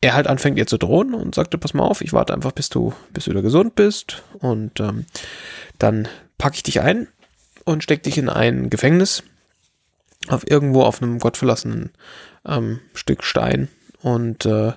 er 0.00 0.14
halt 0.14 0.26
anfängt, 0.26 0.58
ihr 0.58 0.66
zu 0.66 0.78
drohen 0.78 1.14
und 1.14 1.34
sagte, 1.34 1.58
pass 1.58 1.74
mal 1.74 1.84
auf, 1.84 2.00
ich 2.00 2.12
warte 2.12 2.34
einfach, 2.34 2.52
bis 2.52 2.68
du, 2.68 2.94
bis 3.12 3.24
du 3.24 3.32
wieder 3.32 3.42
gesund 3.42 3.74
bist. 3.74 4.22
Und 4.38 4.80
ähm, 4.80 5.06
dann 5.78 6.08
packe 6.38 6.56
ich 6.56 6.62
dich 6.62 6.80
ein 6.80 7.08
und 7.64 7.82
steck 7.82 8.02
dich 8.02 8.18
in 8.18 8.28
ein 8.28 8.70
Gefängnis 8.70 9.22
auf 10.28 10.48
irgendwo 10.48 10.82
auf 10.82 11.02
einem 11.02 11.18
gottverlassenen 11.18 11.90
ähm, 12.46 12.80
Stück 12.94 13.24
Stein 13.24 13.68
und 14.02 14.46
äh, 14.46 14.72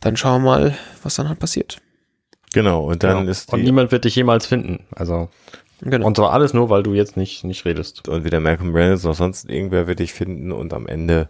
dann 0.00 0.16
schauen 0.16 0.42
wir 0.42 0.50
mal, 0.50 0.78
was 1.02 1.14
dann 1.14 1.28
halt 1.28 1.38
passiert. 1.38 1.80
Genau, 2.52 2.84
und 2.84 3.02
dann 3.02 3.18
genau. 3.18 3.30
ist 3.30 3.52
Und 3.52 3.62
niemand 3.62 3.92
wird 3.92 4.04
dich 4.04 4.16
jemals 4.16 4.46
finden. 4.46 4.86
Also 4.94 5.28
Genau. 5.80 6.06
Und 6.06 6.16
zwar 6.16 6.32
alles 6.32 6.54
nur, 6.54 6.70
weil 6.70 6.82
du 6.82 6.94
jetzt 6.94 7.16
nicht, 7.16 7.44
nicht 7.44 7.64
redest. 7.64 8.08
Und 8.08 8.24
weder 8.24 8.40
Malcolm 8.40 8.74
Reynolds 8.74 9.04
noch 9.04 9.14
sonst 9.14 9.48
irgendwer 9.48 9.86
wird 9.86 9.98
dich 9.98 10.12
finden 10.12 10.52
und 10.52 10.72
am 10.72 10.86
Ende 10.86 11.28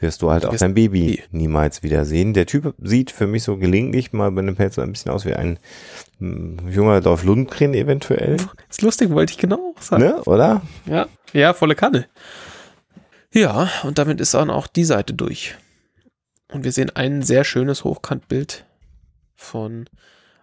wirst 0.00 0.22
du 0.22 0.30
halt 0.30 0.44
auch 0.44 0.56
dein 0.56 0.74
Baby 0.74 1.22
niemals 1.30 1.82
wiedersehen. 1.82 2.34
Der 2.34 2.46
Typ 2.46 2.74
sieht 2.78 3.10
für 3.10 3.26
mich 3.26 3.42
so 3.42 3.56
gelegentlich 3.56 4.12
mal 4.12 4.30
bei 4.32 4.40
einem 4.40 4.56
Pelz 4.56 4.78
ein 4.78 4.92
bisschen 4.92 5.12
aus 5.12 5.24
wie 5.24 5.34
ein 5.34 5.58
hm, 6.18 6.68
junger 6.68 7.00
Dorf 7.00 7.24
Lundgren 7.24 7.74
eventuell. 7.74 8.36
Ist 8.68 8.82
lustig, 8.82 9.10
wollte 9.10 9.32
ich 9.32 9.38
genau 9.38 9.74
sagen. 9.80 10.02
Ne, 10.02 10.22
oder? 10.24 10.62
Ja, 10.86 11.06
ja, 11.32 11.54
volle 11.54 11.74
Kanne. 11.74 12.06
Ja, 13.32 13.68
und 13.82 13.98
damit 13.98 14.20
ist 14.20 14.34
dann 14.34 14.50
auch 14.50 14.66
die 14.66 14.84
Seite 14.84 15.14
durch. 15.14 15.56
Und 16.52 16.64
wir 16.64 16.72
sehen 16.72 16.90
ein 16.94 17.22
sehr 17.22 17.44
schönes 17.44 17.84
Hochkantbild 17.84 18.64
von 19.34 19.88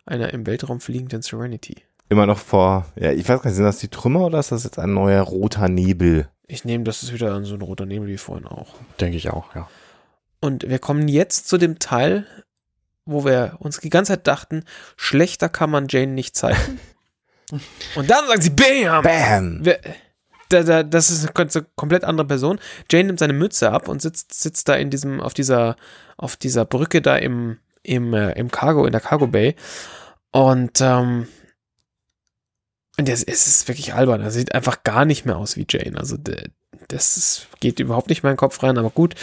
einer 0.06 0.34
im 0.34 0.46
Weltraum 0.46 0.82
fliegenden 0.82 1.22
Serenity. 1.22 1.78
Immer 2.12 2.26
noch 2.26 2.40
vor, 2.40 2.88
ja, 2.98 3.14
ich 3.14 3.30
weiß 3.30 3.42
gar 3.42 3.50
nicht, 3.50 3.56
sind 3.56 3.64
das 3.64 3.78
die 3.78 3.88
Trümmer 3.88 4.26
oder 4.26 4.38
ist 4.38 4.52
das 4.52 4.66
jetzt 4.66 4.78
ein 4.78 4.94
neuer 4.94 5.22
roter 5.22 5.70
Nebel? 5.70 6.28
Ich 6.46 6.66
nehme, 6.66 6.84
das 6.84 7.04
ist 7.04 7.14
wieder 7.14 7.42
so 7.46 7.56
ein 7.56 7.62
roter 7.62 7.86
Nebel 7.86 8.10
wie 8.10 8.18
vorhin 8.18 8.46
auch. 8.48 8.74
Denke 9.00 9.16
ich 9.16 9.30
auch, 9.30 9.56
ja. 9.56 9.70
Und 10.42 10.68
wir 10.68 10.80
kommen 10.80 11.08
jetzt 11.08 11.48
zu 11.48 11.58
dem 11.58 11.80
Teil, 11.80 12.28
wo 13.06 13.24
wir 13.24 13.56
uns 13.60 13.80
die 13.80 13.90
ganze 13.90 14.12
Zeit 14.12 14.28
dachten, 14.28 14.66
schlechter 14.98 15.48
kann 15.48 15.70
man 15.70 15.88
Jane 15.88 16.12
nicht 16.12 16.36
zeigen. 16.36 16.82
Und 17.96 18.10
dann 18.10 18.28
sagen 18.28 18.42
sie 18.42 18.50
BAM! 18.50 19.04
BAM! 19.04 19.66
Wir, 19.66 19.80
da, 20.50 20.64
da, 20.64 20.84
das 20.84 21.12
ist 21.12 21.34
eine 21.34 21.66
komplett 21.78 22.04
andere 22.04 22.28
Person. 22.28 22.60
Jane 22.92 23.06
nimmt 23.06 23.20
seine 23.20 23.32
Mütze 23.32 23.72
ab 23.72 23.88
und 23.88 24.02
sitzt, 24.02 24.34
sitzt 24.34 24.68
da 24.68 24.76
in 24.76 24.90
diesem, 24.90 25.22
auf 25.22 25.34
dieser, 25.34 25.78
auf 26.18 26.36
dieser 26.36 26.66
Brücke 26.66 27.02
da 27.02 27.16
im, 27.16 27.60
im, 27.84 28.14
äh, 28.14 28.34
im 28.34 28.52
Cargo, 28.52 28.86
in 28.86 28.92
der 28.92 29.00
Cargo 29.00 29.28
Bay. 29.28 29.56
Und, 30.32 30.82
ähm, 30.82 31.30
und 33.02 33.10
es 33.10 33.24
ist 33.24 33.68
wirklich 33.68 33.96
albern. 33.96 34.22
Er 34.22 34.30
sieht 34.30 34.54
einfach 34.54 34.84
gar 34.84 35.06
nicht 35.06 35.26
mehr 35.26 35.38
aus 35.38 35.58
wie 35.58 35.66
Jane. 35.68 35.98
Also, 35.98 36.18
das 36.88 37.48
geht 37.60 37.80
überhaupt 37.80 38.10
nicht 38.10 38.24
in 38.24 38.30
den 38.30 38.38
Kopf 38.38 38.62
rein, 38.62 38.78
aber 38.78 38.92
gut, 38.92 39.16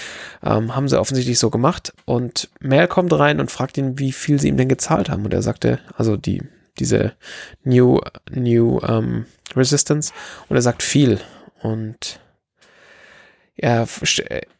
ähm, 0.43 0.74
haben 0.74 0.89
sie 0.89 0.99
offensichtlich 0.99 1.39
so 1.39 1.49
gemacht. 1.49 1.93
Und 2.05 2.49
Mel 2.59 2.89
kommt 2.89 3.12
rein 3.12 3.39
und 3.39 3.53
fragt 3.53 3.79
ihn, 3.79 3.97
wie 4.01 4.11
viel 4.11 4.41
sie 4.41 4.49
ihm 4.49 4.57
denn 4.57 4.68
gezahlt 4.68 5.11
haben. 5.11 5.24
Und 5.24 5.33
er 5.33 5.43
sagte, 5.43 5.79
also 5.97 6.16
die, 6.16 6.43
diese 6.81 7.12
New, 7.62 8.01
New 8.33 8.81
ähm, 8.81 9.26
Resistance 9.55 10.12
und 10.49 10.57
er 10.57 10.62
sagt 10.62 10.83
viel 10.83 11.20
und 11.62 12.18
er, 13.57 13.87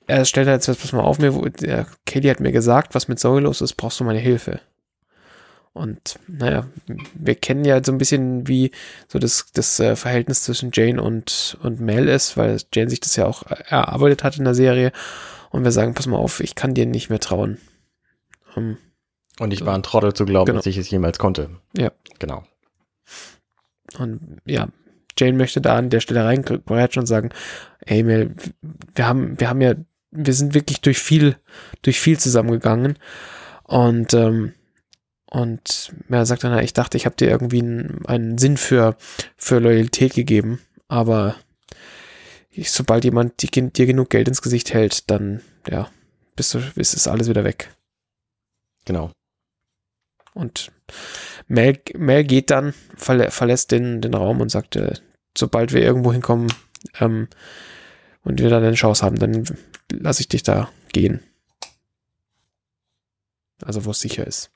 er 0.06 0.24
stellt 0.24 0.46
halt 0.46 0.64
jetzt, 0.64 0.80
pass 0.80 0.92
mal 0.92 1.00
auf 1.00 1.18
mir, 1.18 1.86
Katie 2.06 2.30
hat 2.30 2.38
mir 2.38 2.52
gesagt, 2.52 2.94
was 2.94 3.08
mit 3.08 3.18
Zoe 3.18 3.40
los 3.40 3.62
ist, 3.62 3.74
brauchst 3.74 3.98
du 3.98 4.04
meine 4.04 4.20
Hilfe. 4.20 4.60
Und 5.72 6.18
naja, 6.26 6.66
wir 7.14 7.34
kennen 7.34 7.64
ja 7.64 7.82
so 7.82 7.92
ein 7.92 7.98
bisschen, 7.98 8.48
wie 8.48 8.72
so 9.06 9.18
das, 9.18 9.46
das 9.52 9.78
äh, 9.78 9.96
Verhältnis 9.96 10.42
zwischen 10.42 10.70
Jane 10.72 11.00
und, 11.02 11.56
und 11.62 11.80
Mel 11.80 12.08
ist, 12.08 12.36
weil 12.36 12.60
Jane 12.74 12.90
sich 12.90 13.00
das 13.00 13.16
ja 13.16 13.26
auch 13.26 13.44
erarbeitet 13.44 14.24
hat 14.24 14.38
in 14.38 14.44
der 14.44 14.54
Serie. 14.54 14.92
Und 15.50 15.64
wir 15.64 15.72
sagen, 15.72 15.94
pass 15.94 16.06
mal 16.06 16.16
auf, 16.16 16.40
ich 16.40 16.54
kann 16.54 16.74
dir 16.74 16.86
nicht 16.86 17.10
mehr 17.10 17.20
trauen. 17.20 17.58
Um, 18.54 18.76
und 19.38 19.52
ich 19.52 19.64
war 19.64 19.74
ein 19.74 19.82
Trottel 19.82 20.12
zu 20.14 20.24
glauben, 20.24 20.46
genau. 20.46 20.58
dass 20.58 20.66
ich 20.66 20.76
es 20.76 20.90
jemals 20.90 21.18
konnte. 21.18 21.50
Ja. 21.76 21.92
Genau. 22.18 22.44
Und 23.98 24.40
ja, 24.44 24.68
Jane 25.16 25.36
möchte 25.36 25.60
da 25.60 25.76
an 25.76 25.90
der 25.90 26.00
Stelle 26.00 26.24
reingrätschen 26.24 27.00
und 27.00 27.06
sagen, 27.06 27.30
ey 27.80 28.02
Mel, 28.02 28.34
wir 28.94 29.06
haben, 29.06 29.38
wir 29.38 29.48
haben 29.48 29.60
ja, 29.60 29.74
wir 30.10 30.34
sind 30.34 30.54
wirklich 30.54 30.80
durch 30.80 30.98
viel, 30.98 31.36
durch 31.82 32.00
viel 32.00 32.18
zusammengegangen. 32.18 32.98
Und, 33.64 34.14
ähm, 34.14 34.54
und 35.30 35.92
Mel 36.08 36.24
sagt 36.24 36.44
dann, 36.44 36.58
ich 36.62 36.72
dachte, 36.72 36.96
ich 36.96 37.04
habe 37.04 37.16
dir 37.16 37.28
irgendwie 37.28 37.60
einen, 37.60 38.06
einen 38.06 38.38
Sinn 38.38 38.56
für, 38.56 38.96
für 39.36 39.58
Loyalität 39.58 40.14
gegeben, 40.14 40.60
aber 40.88 41.36
ich, 42.50 42.70
sobald 42.70 43.04
jemand 43.04 43.42
die, 43.42 43.48
dir 43.72 43.86
genug 43.86 44.10
Geld 44.10 44.28
ins 44.28 44.42
Gesicht 44.42 44.72
hält, 44.72 45.10
dann, 45.10 45.42
ja, 45.68 45.90
bist 46.34 46.54
du, 46.54 46.58
ist 46.76 46.94
es 46.94 47.06
alles 47.06 47.28
wieder 47.28 47.44
weg. 47.44 47.74
Genau. 48.86 49.12
Und 50.32 50.72
Mel, 51.46 51.78
Mel 51.94 52.24
geht 52.24 52.50
dann, 52.50 52.72
verlä 52.96 53.30
verlässt 53.30 53.70
den, 53.70 54.00
den 54.00 54.14
Raum 54.14 54.40
und 54.40 54.50
sagt, 54.50 54.76
äh, 54.76 54.94
sobald 55.36 55.72
wir 55.72 55.82
irgendwo 55.82 56.12
hinkommen 56.12 56.52
ähm, 57.00 57.28
und 58.22 58.40
wir 58.40 58.48
dann 58.48 58.64
eine 58.64 58.74
Chance 58.76 59.04
haben, 59.04 59.18
dann 59.18 59.44
lasse 59.90 60.22
ich 60.22 60.28
dich 60.28 60.42
da 60.42 60.70
gehen. 60.92 61.20
Also 63.62 63.84
wo 63.84 63.90
es 63.90 64.00
sicher 64.00 64.26
ist. 64.26 64.50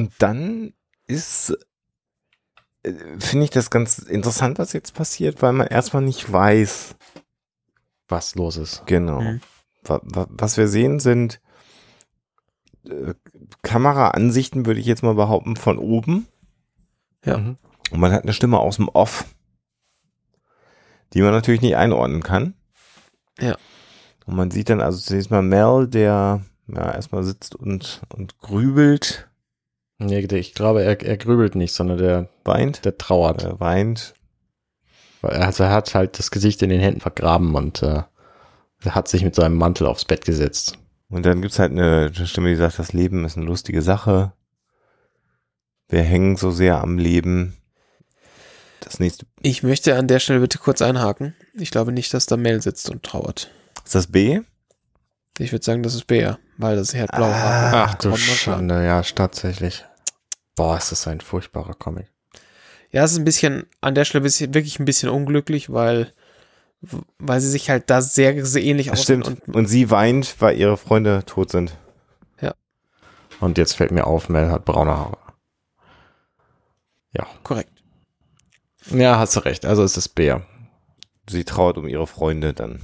Und 0.00 0.14
dann 0.16 0.72
ist, 1.06 1.54
äh, 2.84 2.94
finde 3.18 3.44
ich 3.44 3.50
das 3.50 3.68
ganz 3.68 3.98
interessant, 3.98 4.58
was 4.58 4.72
jetzt 4.72 4.94
passiert, 4.94 5.42
weil 5.42 5.52
man 5.52 5.66
erstmal 5.66 6.02
nicht 6.02 6.32
weiß, 6.32 6.96
was 8.08 8.34
los 8.34 8.56
ist. 8.56 8.86
Genau. 8.86 9.20
Mhm. 9.20 9.40
Was 9.82 10.56
wir 10.56 10.68
sehen 10.68 11.00
sind 11.00 11.42
äh, 12.88 13.12
Kameraansichten, 13.60 14.64
würde 14.64 14.80
ich 14.80 14.86
jetzt 14.86 15.02
mal 15.02 15.14
behaupten, 15.14 15.56
von 15.56 15.76
oben. 15.76 16.26
Ja. 17.22 17.36
Mhm. 17.36 17.58
Und 17.90 18.00
man 18.00 18.12
hat 18.12 18.22
eine 18.22 18.32
Stimme 18.32 18.58
aus 18.58 18.76
dem 18.76 18.88
Off, 18.88 19.26
die 21.12 21.20
man 21.20 21.32
natürlich 21.32 21.60
nicht 21.60 21.76
einordnen 21.76 22.22
kann. 22.22 22.54
Ja. 23.38 23.58
Und 24.24 24.34
man 24.34 24.50
sieht 24.50 24.70
dann 24.70 24.80
also 24.80 24.98
zunächst 24.98 25.30
mal 25.30 25.42
Mel, 25.42 25.88
der 25.88 26.40
ja 26.68 26.90
erstmal 26.90 27.22
sitzt 27.22 27.54
und, 27.54 28.00
und 28.08 28.38
grübelt. 28.38 29.29
Nee, 30.02 30.20
ich 30.20 30.54
glaube, 30.54 30.82
er, 30.82 31.00
er 31.02 31.16
grübelt 31.18 31.54
nicht, 31.54 31.74
sondern 31.74 31.98
der 31.98 32.28
weint. 32.44 32.86
Der 32.86 32.96
trauert. 32.96 33.44
Er 33.44 33.60
weint. 33.60 34.14
Also 35.20 35.64
er 35.64 35.70
hat 35.70 35.94
halt 35.94 36.18
das 36.18 36.30
Gesicht 36.30 36.62
in 36.62 36.70
den 36.70 36.80
Händen 36.80 37.00
vergraben 37.00 37.54
und 37.54 37.82
äh, 37.82 38.02
er 38.82 38.94
hat 38.94 39.08
sich 39.08 39.22
mit 39.22 39.34
seinem 39.34 39.56
Mantel 39.56 39.86
aufs 39.86 40.06
Bett 40.06 40.24
gesetzt. 40.24 40.78
Und 41.10 41.26
dann 41.26 41.42
gibt's 41.42 41.58
halt 41.58 41.72
eine 41.72 42.10
Stimme, 42.14 42.48
die 42.48 42.56
sagt, 42.56 42.78
das 42.78 42.94
Leben 42.94 43.26
ist 43.26 43.36
eine 43.36 43.44
lustige 43.44 43.82
Sache. 43.82 44.32
Wir 45.88 46.02
hängen 46.02 46.36
so 46.36 46.50
sehr 46.50 46.80
am 46.80 46.96
Leben. 46.96 47.58
Das 48.80 49.00
nächste. 49.00 49.26
Ich 49.42 49.62
möchte 49.62 49.98
an 49.98 50.08
der 50.08 50.20
Stelle 50.20 50.40
bitte 50.40 50.56
kurz 50.56 50.80
einhaken. 50.80 51.34
Ich 51.52 51.70
glaube 51.70 51.92
nicht, 51.92 52.14
dass 52.14 52.24
da 52.24 52.38
Mel 52.38 52.62
sitzt 52.62 52.88
und 52.88 53.02
trauert. 53.02 53.50
Ist 53.84 53.94
das 53.94 54.06
B? 54.06 54.40
Ich 55.38 55.52
würde 55.52 55.64
sagen, 55.64 55.82
das 55.82 55.94
ist 55.94 56.06
B, 56.06 56.22
ja, 56.22 56.38
weil 56.56 56.76
das 56.76 56.92
hier 56.92 57.02
hat 57.02 57.12
blau 57.12 57.26
ah, 57.26 57.86
Ach 57.88 57.94
du 57.96 58.16
Schande, 58.16 58.84
ja, 58.84 59.02
tatsächlich. 59.02 59.84
Boah, 60.60 60.76
ist 60.76 60.92
das 60.92 61.08
ein 61.08 61.22
furchtbarer 61.22 61.72
Comic. 61.72 62.12
Ja, 62.92 63.02
es 63.02 63.12
ist 63.12 63.18
ein 63.18 63.24
bisschen, 63.24 63.64
an 63.80 63.94
der 63.94 64.04
Stelle 64.04 64.24
wirklich 64.24 64.78
ein 64.78 64.84
bisschen 64.84 65.08
unglücklich, 65.08 65.72
weil 65.72 66.12
weil 67.18 67.40
sie 67.40 67.48
sich 67.48 67.70
halt 67.70 67.88
da 67.88 68.02
sehr, 68.02 68.44
sehr 68.44 68.62
ähnlich 68.62 68.90
aussehen. 68.90 69.22
Stimmt. 69.22 69.48
Und, 69.48 69.56
und 69.56 69.66
sie 69.68 69.90
weint, 69.90 70.38
weil 70.38 70.58
ihre 70.58 70.76
Freunde 70.76 71.24
tot 71.24 71.50
sind. 71.50 71.78
Ja. 72.42 72.52
Und 73.40 73.56
jetzt 73.56 73.72
fällt 73.72 73.90
mir 73.90 74.06
auf, 74.06 74.28
Mel 74.28 74.50
hat 74.50 74.66
braune 74.66 74.90
Haare. 74.90 75.16
Ja. 77.12 77.26
Korrekt. 77.42 77.82
Ja, 78.90 79.18
hast 79.18 79.36
du 79.36 79.40
recht. 79.40 79.64
Also 79.64 79.82
es 79.82 79.96
ist 79.96 80.10
Bär. 80.10 80.46
sie 81.26 81.44
trauert 81.44 81.78
um 81.78 81.88
ihre 81.88 82.06
Freunde 82.06 82.52
dann 82.52 82.82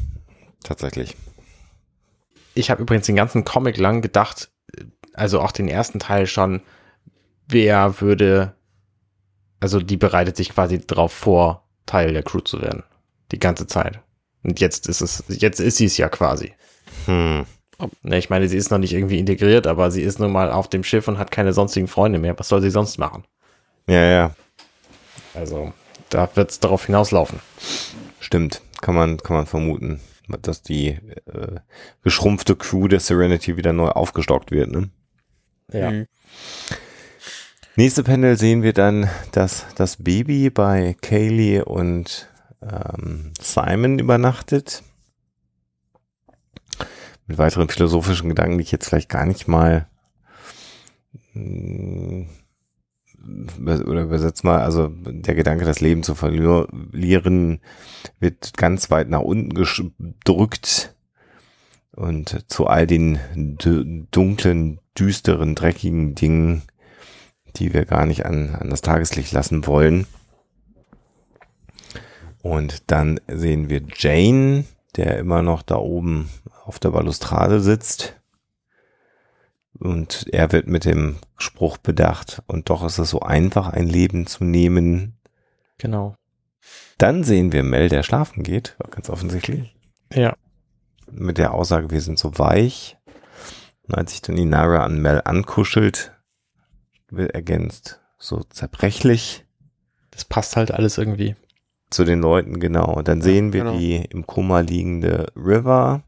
tatsächlich. 0.64 1.14
Ich 2.54 2.70
habe 2.70 2.80
übrigens 2.80 3.04
den 3.04 3.16
ganzen 3.16 3.44
Comic 3.44 3.76
lang 3.76 4.00
gedacht, 4.00 4.50
also 5.12 5.42
auch 5.42 5.52
den 5.52 5.68
ersten 5.68 5.98
Teil 5.98 6.26
schon, 6.26 6.62
wer 7.48 8.00
würde, 8.00 8.54
also 9.60 9.80
die 9.80 9.96
bereitet 9.96 10.36
sich 10.36 10.50
quasi 10.50 10.78
darauf 10.78 11.12
vor, 11.12 11.66
Teil 11.86 12.12
der 12.12 12.22
Crew 12.22 12.40
zu 12.40 12.60
werden. 12.60 12.82
Die 13.32 13.38
ganze 13.38 13.66
Zeit. 13.66 14.00
Und 14.42 14.60
jetzt 14.60 14.88
ist 14.88 15.00
es, 15.00 15.24
jetzt 15.28 15.60
ist 15.60 15.76
sie 15.76 15.86
es 15.86 15.96
ja 15.96 16.08
quasi. 16.08 16.54
Hm. 17.06 17.46
Ne, 18.02 18.18
ich 18.18 18.30
meine, 18.30 18.48
sie 18.48 18.56
ist 18.56 18.70
noch 18.70 18.78
nicht 18.78 18.94
irgendwie 18.94 19.18
integriert, 19.18 19.66
aber 19.66 19.90
sie 19.90 20.02
ist 20.02 20.18
nun 20.18 20.32
mal 20.32 20.50
auf 20.50 20.68
dem 20.68 20.82
Schiff 20.82 21.08
und 21.08 21.18
hat 21.18 21.30
keine 21.30 21.52
sonstigen 21.52 21.88
Freunde 21.88 22.18
mehr. 22.18 22.38
Was 22.38 22.48
soll 22.48 22.62
sie 22.62 22.70
sonst 22.70 22.98
machen? 22.98 23.24
Ja, 23.86 24.04
ja. 24.04 24.34
Also, 25.34 25.72
da 26.08 26.28
wird 26.34 26.50
es 26.50 26.60
darauf 26.60 26.86
hinauslaufen. 26.86 27.40
Stimmt, 28.20 28.62
kann 28.80 28.94
man, 28.94 29.18
kann 29.18 29.36
man 29.36 29.46
vermuten, 29.46 30.00
dass 30.42 30.62
die 30.62 30.98
äh, 31.26 31.60
geschrumpfte 32.02 32.56
Crew 32.56 32.88
der 32.88 33.00
Serenity 33.00 33.56
wieder 33.56 33.72
neu 33.72 33.88
aufgestockt 33.88 34.50
wird, 34.50 34.70
ne? 34.70 34.90
Ja. 35.72 35.90
Mhm. 35.90 36.06
Nächste 37.78 38.04
Panel 38.04 38.38
sehen 38.38 38.62
wir 38.62 38.72
dann, 38.72 39.10
dass 39.32 39.66
das 39.74 40.02
Baby 40.02 40.48
bei 40.48 40.96
Kaylee 41.02 41.60
und 41.60 42.26
ähm, 42.62 43.32
Simon 43.38 43.98
übernachtet. 43.98 44.82
Mit 47.26 47.36
weiteren 47.36 47.68
philosophischen 47.68 48.30
Gedanken, 48.30 48.56
die 48.56 48.64
ich 48.64 48.72
jetzt 48.72 48.88
vielleicht 48.88 49.10
gar 49.10 49.26
nicht 49.26 49.46
mal 49.46 49.88
hm, 51.32 52.28
oder 53.58 54.04
übersetzt 54.04 54.42
mal, 54.42 54.62
also 54.62 54.88
der 54.88 55.34
Gedanke, 55.34 55.66
das 55.66 55.80
Leben 55.80 56.02
zu 56.02 56.14
verlieren, 56.14 57.60
wird 58.20 58.56
ganz 58.56 58.90
weit 58.90 59.10
nach 59.10 59.20
unten 59.20 59.52
gedrückt 59.52 60.96
und 61.94 62.42
zu 62.48 62.68
all 62.68 62.86
den 62.86 63.18
dunklen, 64.12 64.80
düsteren, 64.96 65.54
dreckigen 65.54 66.14
Dingen, 66.14 66.62
die 67.56 67.74
wir 67.74 67.84
gar 67.84 68.06
nicht 68.06 68.26
an, 68.26 68.54
an 68.54 68.70
das 68.70 68.82
Tageslicht 68.82 69.32
lassen 69.32 69.66
wollen. 69.66 70.06
Und 72.42 72.90
dann 72.90 73.20
sehen 73.26 73.68
wir 73.68 73.82
Jane, 73.96 74.64
der 74.96 75.18
immer 75.18 75.42
noch 75.42 75.62
da 75.62 75.76
oben 75.76 76.30
auf 76.64 76.78
der 76.78 76.90
Balustrade 76.90 77.60
sitzt. 77.60 78.14
Und 79.78 80.26
er 80.32 80.52
wird 80.52 80.68
mit 80.68 80.84
dem 80.84 81.16
Spruch 81.36 81.76
bedacht. 81.76 82.42
Und 82.46 82.70
doch 82.70 82.84
ist 82.84 82.98
es 82.98 83.10
so 83.10 83.20
einfach, 83.20 83.68
ein 83.68 83.88
Leben 83.88 84.26
zu 84.26 84.44
nehmen. 84.44 85.18
Genau. 85.78 86.14
Dann 86.98 87.24
sehen 87.24 87.52
wir 87.52 87.62
Mel, 87.62 87.88
der 87.88 88.02
schlafen 88.02 88.42
geht, 88.42 88.76
ganz 88.90 89.10
offensichtlich. 89.10 89.76
Ja. 90.12 90.36
Mit 91.10 91.38
der 91.38 91.52
Aussage, 91.52 91.90
wir 91.90 92.00
sind 92.00 92.18
so 92.18 92.38
weich. 92.38 92.96
Und 93.86 93.96
als 93.96 94.12
sich 94.12 94.22
dann 94.22 94.38
Inara 94.38 94.84
an 94.84 95.00
Mel 95.00 95.20
ankuschelt, 95.24 96.15
ergänzt, 97.12 98.00
so 98.18 98.42
zerbrechlich. 98.50 99.44
Das 100.10 100.24
passt 100.24 100.56
halt 100.56 100.70
alles 100.70 100.98
irgendwie 100.98 101.36
zu 101.90 102.04
den 102.04 102.20
Leuten, 102.20 102.58
genau. 102.58 103.02
Dann 103.02 103.22
sehen 103.22 103.52
wir 103.52 103.64
genau. 103.64 103.78
die 103.78 103.96
im 103.96 104.26
Koma 104.26 104.60
liegende 104.60 105.32
River. 105.36 106.02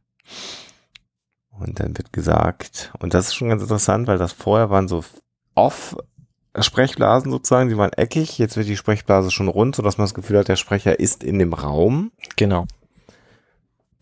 Und 1.51 1.81
dann 1.81 1.97
wird 1.97 2.13
gesagt, 2.13 2.93
und 3.01 3.15
das 3.15 3.29
ist 3.29 3.35
schon 3.35 3.49
ganz 3.49 3.63
interessant, 3.63 4.07
weil 4.07 4.19
das 4.19 4.33
vorher 4.33 4.71
waren 4.71 4.89
so 4.89 5.05
off 5.55 5.97
Sprechblasen 6.59 7.31
sozusagen, 7.31 7.69
die 7.69 7.77
waren 7.77 7.93
eckig, 7.93 8.39
jetzt 8.39 8.57
wird 8.57 8.69
die 8.69 8.77
Sprechblase 8.77 9.31
schon 9.31 9.49
rund, 9.49 9.77
sodass 9.77 9.99
man 9.99 10.05
das 10.05 10.15
Gefühl 10.15 10.39
hat, 10.39 10.49
der 10.49 10.57
Sprecher 10.57 10.99
ist 10.99 11.23
in 11.23 11.39
dem 11.39 11.53
Raum. 11.53 12.11
Genau. 12.37 12.67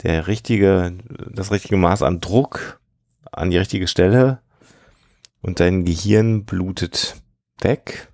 Der 0.03 0.27
richtige, 0.27 0.95
das 1.31 1.51
richtige 1.51 1.77
Maß 1.77 2.03
an 2.03 2.21
Druck 2.21 2.81
an 3.33 3.51
die 3.51 3.59
richtige 3.59 3.89
Stelle 3.89 4.41
und 5.47 5.61
dein 5.61 5.85
Gehirn 5.85 6.45
blutet 6.45 7.23
weg. 7.61 8.09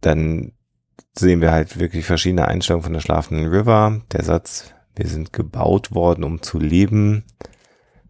Dann 0.00 0.52
sehen 1.14 1.42
wir 1.42 1.52
halt 1.52 1.78
wirklich 1.78 2.06
verschiedene 2.06 2.48
Einstellungen 2.48 2.84
von 2.84 2.92
der 2.94 3.00
schlafenden 3.00 3.48
River. 3.48 4.00
Der 4.12 4.24
Satz, 4.24 4.72
wir 4.94 5.06
sind 5.06 5.34
gebaut 5.34 5.94
worden, 5.94 6.24
um 6.24 6.42
zu 6.42 6.58
leben, 6.58 7.24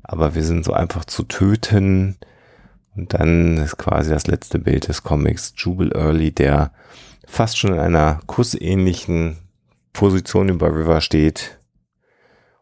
aber 0.03 0.36
wir 0.36 0.44
sind 0.44 0.64
so 0.64 0.72
einfach 0.72 1.05
zu 1.05 1.24
töten. 1.24 2.18
Und 2.94 3.14
dann 3.14 3.59
ist 3.59 3.78
quasi 3.78 4.11
das 4.11 4.28
letzte 4.28 4.61
Bild 4.61 4.88
des 4.88 5.03
Comics 5.03 5.53
Jubal 5.57 5.90
Early, 5.92 6.30
der 6.30 6.72
fast 7.26 7.59
schon 7.59 7.74
in 7.74 7.80
einer 7.80 8.20
kussähnlichen 8.26 9.38
Position 9.92 10.49
über 10.49 10.68
River 10.68 11.01
steht 11.01 11.59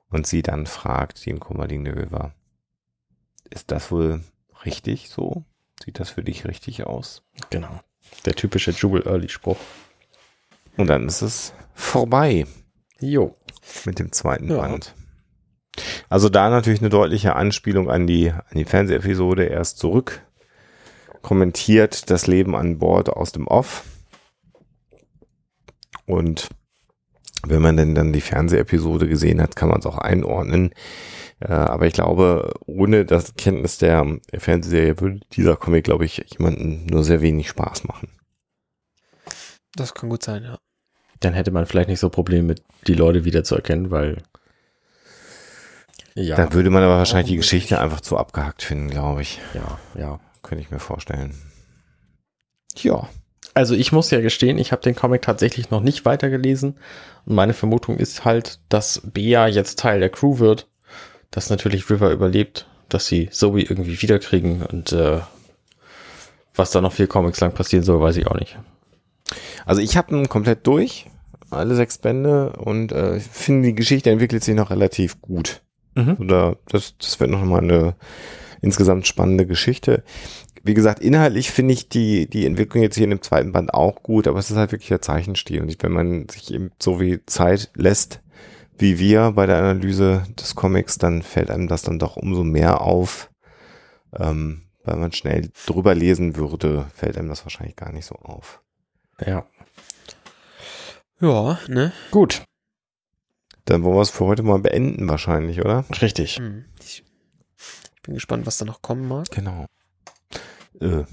und 0.08 0.26
sie 0.26 0.42
dann 0.42 0.64
fragt, 0.66 1.26
die 1.26 1.30
im 1.30 1.40
River, 1.40 2.32
ist 3.50 3.70
das 3.70 3.90
wohl 3.92 4.22
richtig 4.64 5.10
so? 5.10 5.44
Sieht 5.84 6.00
das 6.00 6.08
für 6.08 6.22
dich 6.22 6.46
richtig 6.46 6.84
aus? 6.84 7.22
Genau. 7.50 7.80
Der 8.24 8.34
typische 8.34 8.70
Jubal 8.70 9.06
Early 9.06 9.28
Spruch. 9.28 9.58
Und 10.78 10.86
dann 10.86 11.06
ist 11.06 11.20
es 11.20 11.52
vorbei. 11.74 12.46
Jo. 13.00 13.36
Mit 13.84 13.98
dem 13.98 14.10
zweiten 14.10 14.50
ja. 14.50 14.56
Band. 14.56 14.94
Also 16.08 16.30
da 16.30 16.48
natürlich 16.48 16.80
eine 16.80 16.88
deutliche 16.88 17.36
Anspielung 17.36 17.90
an 17.90 18.06
die, 18.06 18.30
an 18.30 18.54
die 18.54 18.64
Fernsehepisode 18.64 19.44
erst 19.44 19.78
zurück. 19.78 20.22
Kommentiert 21.20 22.10
das 22.10 22.26
Leben 22.26 22.56
an 22.56 22.78
Bord 22.78 23.10
aus 23.10 23.32
dem 23.32 23.46
Off. 23.46 23.84
Und 26.06 26.48
wenn 27.46 27.60
man 27.60 27.76
denn 27.76 27.94
dann 27.94 28.14
die 28.14 28.22
Fernsehepisode 28.22 29.06
gesehen 29.06 29.42
hat, 29.42 29.54
kann 29.54 29.68
man 29.68 29.80
es 29.80 29.86
auch 29.86 29.98
einordnen. 29.98 30.72
Äh, 31.44 31.52
aber 31.52 31.86
ich 31.86 31.92
glaube, 31.92 32.54
ohne 32.66 33.04
das 33.04 33.34
Kenntnis 33.34 33.78
der 33.78 34.18
Fernsehserie 34.36 35.00
würde 35.00 35.20
dieser 35.32 35.56
Comic, 35.56 35.84
glaube 35.84 36.06
ich, 36.06 36.24
jemanden 36.38 36.86
nur 36.86 37.04
sehr 37.04 37.20
wenig 37.20 37.48
Spaß 37.48 37.84
machen. 37.84 38.08
Das 39.76 39.94
kann 39.94 40.08
gut 40.08 40.22
sein, 40.22 40.42
ja. 40.44 40.58
Dann 41.20 41.34
hätte 41.34 41.50
man 41.50 41.66
vielleicht 41.66 41.88
nicht 41.88 42.00
so 42.00 42.08
Probleme 42.08 42.48
mit 42.48 42.62
die 42.86 42.94
Leute 42.94 43.24
wiederzuerkennen, 43.24 43.90
weil 43.90 44.22
ja. 46.14 46.36
Dann 46.36 46.52
würde 46.52 46.70
man 46.70 46.82
aber 46.82 46.96
wahrscheinlich 46.96 47.32
die 47.32 47.36
Geschichte 47.36 47.80
einfach 47.80 48.00
zu 48.00 48.16
abgehackt 48.16 48.62
finden, 48.62 48.88
glaube 48.88 49.22
ich. 49.22 49.40
Ja, 49.52 49.78
ja. 49.98 50.20
Könnte 50.42 50.62
ich 50.62 50.70
mir 50.70 50.78
vorstellen. 50.78 51.34
Ja. 52.76 53.08
Also 53.52 53.74
ich 53.74 53.92
muss 53.92 54.10
ja 54.10 54.20
gestehen, 54.20 54.58
ich 54.58 54.72
habe 54.72 54.82
den 54.82 54.94
Comic 54.94 55.22
tatsächlich 55.22 55.70
noch 55.70 55.80
nicht 55.80 56.04
weitergelesen. 56.04 56.78
Und 57.24 57.34
meine 57.34 57.54
Vermutung 57.54 57.96
ist 57.96 58.24
halt, 58.24 58.60
dass 58.68 59.00
Bea 59.04 59.48
jetzt 59.48 59.78
Teil 59.78 60.00
der 60.00 60.10
Crew 60.10 60.38
wird, 60.38 60.68
dass 61.34 61.50
natürlich 61.50 61.90
River 61.90 62.12
überlebt, 62.12 62.66
dass 62.88 63.06
sie 63.06 63.28
Zoe 63.28 63.60
irgendwie 63.60 64.00
wiederkriegen 64.00 64.62
und 64.62 64.92
äh, 64.92 65.18
was 66.54 66.70
da 66.70 66.80
noch 66.80 66.92
vier 66.92 67.08
Comics 67.08 67.40
lang 67.40 67.52
passieren 67.52 67.84
soll, 67.84 68.00
weiß 68.00 68.16
ich 68.16 68.28
auch 68.28 68.38
nicht. 68.38 68.56
Also 69.66 69.80
ich 69.80 69.96
habe 69.96 70.14
ihn 70.14 70.28
komplett 70.28 70.64
durch, 70.64 71.06
alle 71.50 71.74
sechs 71.74 71.98
Bände 71.98 72.52
und 72.52 72.92
äh, 72.92 73.16
ich 73.16 73.24
finde, 73.24 73.68
die 73.68 73.74
Geschichte 73.74 74.10
entwickelt 74.10 74.44
sich 74.44 74.54
noch 74.54 74.70
relativ 74.70 75.20
gut. 75.20 75.62
Mhm. 75.96 76.18
Oder 76.20 76.56
das, 76.68 76.94
das 76.98 77.18
wird 77.18 77.30
noch 77.30 77.42
mal 77.42 77.62
eine 77.62 77.96
insgesamt 78.60 79.08
spannende 79.08 79.44
Geschichte. 79.44 80.04
Wie 80.62 80.74
gesagt, 80.74 81.00
inhaltlich 81.00 81.50
finde 81.50 81.74
ich 81.74 81.88
die, 81.88 82.30
die 82.30 82.46
Entwicklung 82.46 82.84
jetzt 82.84 82.94
hier 82.94 83.04
in 83.04 83.10
dem 83.10 83.22
zweiten 83.22 83.50
Band 83.50 83.74
auch 83.74 84.04
gut, 84.04 84.28
aber 84.28 84.38
es 84.38 84.50
ist 84.50 84.56
halt 84.56 84.70
wirklich 84.70 84.88
der 84.88 85.02
Zeichenstil. 85.02 85.60
Und 85.60 85.82
wenn 85.82 85.92
man 85.92 86.28
sich 86.28 86.54
eben 86.54 86.70
so 86.80 87.00
wie 87.00 87.18
Zeit 87.26 87.70
lässt, 87.74 88.20
wie 88.78 88.98
wir 88.98 89.32
bei 89.32 89.46
der 89.46 89.58
Analyse 89.58 90.24
des 90.38 90.54
Comics, 90.54 90.98
dann 90.98 91.22
fällt 91.22 91.50
einem 91.50 91.68
das 91.68 91.82
dann 91.82 91.98
doch 91.98 92.16
umso 92.16 92.44
mehr 92.44 92.80
auf. 92.80 93.30
Ähm, 94.16 94.62
weil 94.84 94.96
man 94.96 95.12
schnell 95.12 95.50
drüber 95.66 95.94
lesen 95.94 96.36
würde, 96.36 96.86
fällt 96.94 97.16
einem 97.16 97.28
das 97.28 97.44
wahrscheinlich 97.44 97.76
gar 97.76 97.90
nicht 97.90 98.04
so 98.04 98.14
auf. 98.16 98.62
Ja. 99.24 99.46
Ja, 101.20 101.58
ne? 101.68 101.92
Gut. 102.10 102.44
Dann 103.64 103.82
wollen 103.82 103.96
wir 103.96 104.02
es 104.02 104.10
für 104.10 104.26
heute 104.26 104.42
mal 104.42 104.58
beenden 104.58 105.08
wahrscheinlich, 105.08 105.60
oder? 105.60 105.84
Richtig. 106.02 106.36
Hm. 106.36 106.66
Ich 106.82 107.02
bin 108.02 108.14
gespannt, 108.14 108.44
was 108.44 108.58
da 108.58 108.66
noch 108.66 108.82
kommen 108.82 109.08
mag. 109.08 109.30
Genau. 109.30 109.64
Äh, 110.80 111.04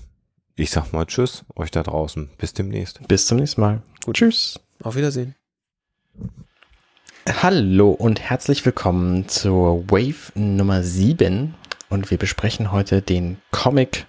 ich 0.55 0.69
sag 0.69 0.91
mal 0.91 1.05
Tschüss, 1.05 1.45
euch 1.55 1.71
da 1.71 1.81
draußen. 1.81 2.29
Bis 2.38 2.53
demnächst. 2.53 3.07
Bis 3.07 3.25
zum 3.25 3.38
nächsten 3.38 3.61
Mal. 3.61 3.81
Gut. 4.03 4.17
Tschüss. 4.17 4.59
Auf 4.83 4.95
Wiedersehen. 4.95 5.35
Hallo 7.30 7.91
und 7.91 8.19
herzlich 8.19 8.65
willkommen 8.65 9.27
zur 9.27 9.84
Wave 9.91 10.31
Nummer 10.34 10.81
7 10.81 11.53
und 11.89 12.10
wir 12.10 12.18
besprechen 12.18 12.72
heute 12.72 13.03
den 13.03 13.38
Comic. 13.52 14.07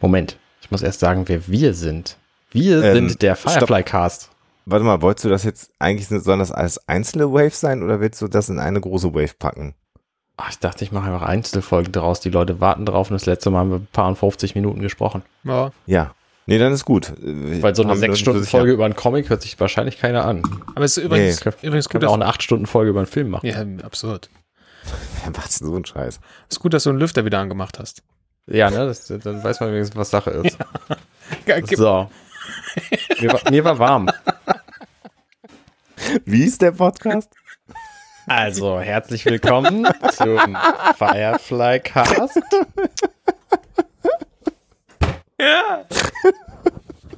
Moment, 0.00 0.36
ich 0.60 0.72
muss 0.72 0.82
erst 0.82 0.98
sagen, 0.98 1.28
wer 1.28 1.46
wir 1.46 1.72
sind. 1.72 2.16
Wir 2.50 2.82
ähm, 2.82 3.08
sind 3.08 3.22
der 3.22 3.36
Firefly 3.36 3.84
Cast. 3.84 4.30
Warte 4.64 4.84
mal, 4.84 5.02
wolltest 5.02 5.24
du 5.24 5.28
das 5.28 5.44
jetzt 5.44 5.70
eigentlich, 5.78 6.08
sollen 6.08 6.40
das 6.40 6.50
als 6.50 6.88
einzelne 6.88 7.32
Waves 7.32 7.60
sein 7.60 7.84
oder 7.84 8.00
willst 8.00 8.20
du 8.20 8.26
das 8.26 8.48
in 8.48 8.58
eine 8.58 8.80
große 8.80 9.14
Wave 9.14 9.34
packen? 9.38 9.74
Ach, 10.36 10.50
ich 10.50 10.58
dachte, 10.58 10.82
ich 10.82 10.90
mache 10.90 11.06
einfach 11.06 11.26
Einzelfolgen 11.26 11.92
daraus. 11.92 12.18
Die 12.18 12.30
Leute 12.30 12.60
warten 12.60 12.84
drauf 12.86 13.08
und 13.08 13.14
das 13.14 13.26
letzte 13.26 13.50
Mal 13.50 13.60
haben 13.60 13.70
wir 13.70 13.78
ein 13.78 13.88
paar 13.92 14.08
und 14.08 14.18
50 14.18 14.56
Minuten 14.56 14.80
gesprochen. 14.80 15.22
Ja. 15.44 15.70
Ja. 15.86 16.14
Nee, 16.46 16.58
dann 16.58 16.72
ist 16.72 16.84
gut. 16.84 17.12
Weil 17.20 17.74
so 17.74 17.82
eine 17.82 17.92
Haben 17.92 18.00
wir 18.02 18.08
uns 18.10 18.18
6-Stunden-Folge 18.18 18.72
über 18.72 18.84
einen 18.84 18.94
Comic 18.94 19.28
hört 19.30 19.42
sich 19.42 19.58
wahrscheinlich 19.58 19.98
keiner 19.98 20.24
an. 20.24 20.42
Aber 20.76 20.84
es 20.84 20.96
ist 20.96 21.02
übrigens, 21.04 21.44
Nee. 21.44 21.52
übrigens 21.62 21.88
gut, 21.88 22.04
auch 22.04 22.14
eine 22.14 22.26
8-Stunden-Folge 22.28 22.90
über 22.90 23.00
einen 23.00 23.08
Film 23.08 23.30
machen. 23.30 23.46
ja, 23.46 23.64
absurd. 23.84 24.30
Wer 25.24 25.32
macht 25.32 25.60
denn 25.60 25.66
so 25.66 25.74
einen 25.74 25.84
Scheiß? 25.84 26.20
ist 26.48 26.60
gut, 26.60 26.72
dass 26.72 26.84
du 26.84 26.90
einen 26.90 27.00
Lüfter 27.00 27.24
wieder 27.24 27.40
angemacht 27.40 27.78
hast. 27.80 28.02
Ja, 28.46 28.70
ne? 28.70 28.86
Das, 28.86 29.06
dann 29.08 29.42
weiß 29.42 29.58
man 29.58 29.72
wenigstens, 29.72 29.96
was 29.96 30.10
Sache 30.10 30.30
ist. 30.30 30.56
Ja, 31.46 31.56
So. 31.66 32.08
Mir 33.20 33.32
war, 33.32 33.50
mir 33.50 33.64
war 33.64 33.78
warm. 33.80 34.08
Wie 36.24 36.44
ist 36.44 36.62
der 36.62 36.70
Podcast? 36.70 37.32
Also, 38.28 38.78
herzlich 38.78 39.24
willkommen 39.24 39.88
zum 40.12 40.56
Firefly 40.96 41.80
Cast. 41.80 42.40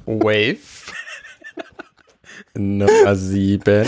Wave. 0.05 0.57
Nummer 2.53 3.15
7. 3.15 3.85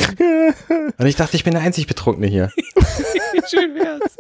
Und 0.98 1.06
ich 1.06 1.16
dachte, 1.16 1.36
ich 1.36 1.44
bin 1.44 1.54
der 1.54 1.62
einzig 1.64 1.88
Betrunkene 1.88 2.28
hier. 2.28 2.52
Schön 3.50 3.76
wär's. 3.76 4.18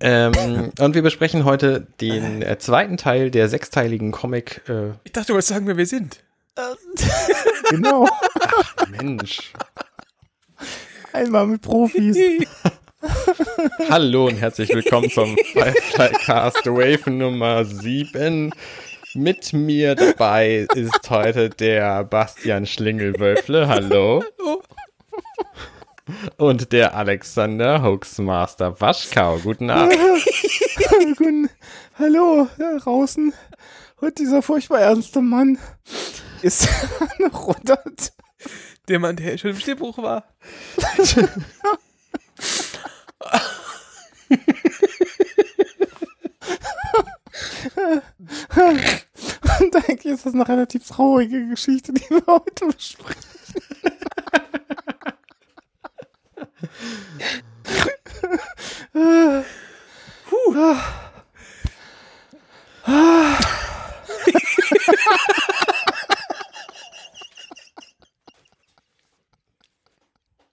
Ähm, 0.00 0.72
und 0.78 0.94
wir 0.94 1.02
besprechen 1.02 1.44
heute 1.44 1.86
den 2.00 2.42
äh, 2.42 2.58
zweiten 2.58 2.96
Teil 2.96 3.30
der 3.30 3.48
sechsteiligen 3.48 4.12
Comic. 4.12 4.62
Äh, 4.68 4.90
Ich 5.04 5.12
dachte, 5.12 5.28
du 5.28 5.32
wolltest 5.34 5.48
sagen, 5.48 5.66
wer 5.66 5.76
wir 5.76 5.86
sind. 5.86 6.22
genau. 7.70 8.08
Mensch. 8.90 9.52
Einmal 11.12 11.46
mit 11.46 11.62
Profis. 11.62 12.16
Hallo 13.90 14.26
und 14.26 14.36
herzlich 14.36 14.70
willkommen 14.70 15.10
zum 15.10 15.36
Firefly 15.52 16.10
Cast 16.24 16.66
Wave 16.66 17.10
Nummer 17.10 17.64
7. 17.64 18.52
Mit 19.14 19.52
mir 19.52 19.94
dabei 19.94 20.66
ist 20.74 21.10
heute 21.10 21.50
der 21.50 22.04
Bastian 22.04 22.66
Schlingelwölfle. 22.66 23.68
Hallo. 23.68 24.24
Und 26.36 26.72
der 26.72 26.94
Alexander 26.94 27.82
Hoaxmaster 27.82 28.80
Waschkau. 28.80 29.38
Guten 29.38 29.70
Abend. 29.70 29.94
Guten, 31.16 31.50
hallo, 31.98 32.48
da 32.58 32.78
draußen. 32.78 33.32
Und 34.00 34.18
dieser 34.18 34.42
furchtbar 34.42 34.80
ernste 34.80 35.20
Mann 35.20 35.58
ist 36.42 36.68
noch 37.18 37.48
runter. 37.48 37.82
Der 38.88 38.98
Mann, 38.98 39.16
der 39.16 39.38
schon 39.38 39.50
im 39.50 39.58
Stimmbruch 39.58 39.98
war. 39.98 40.24
Und 49.60 49.76
eigentlich 49.76 50.12
ist 50.12 50.26
das 50.26 50.34
eine 50.34 50.46
relativ 50.48 50.86
traurige 50.86 51.48
Geschichte, 51.48 51.92
die 51.92 52.08
wir 52.10 52.22
heute 52.26 52.66
besprechen. 52.66 53.22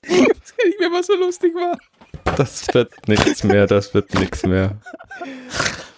Ich 0.03 0.19
weiß 0.19 0.53
nicht 0.65 0.79
mehr, 0.79 0.91
was 0.91 1.07
so 1.07 1.15
lustig 1.15 1.53
war. 1.55 1.77
Das 2.37 2.73
wird 2.73 3.07
nichts 3.07 3.43
mehr, 3.43 3.67
das 3.67 3.93
wird 3.93 4.13
nichts 4.13 4.45
mehr. 4.45 4.77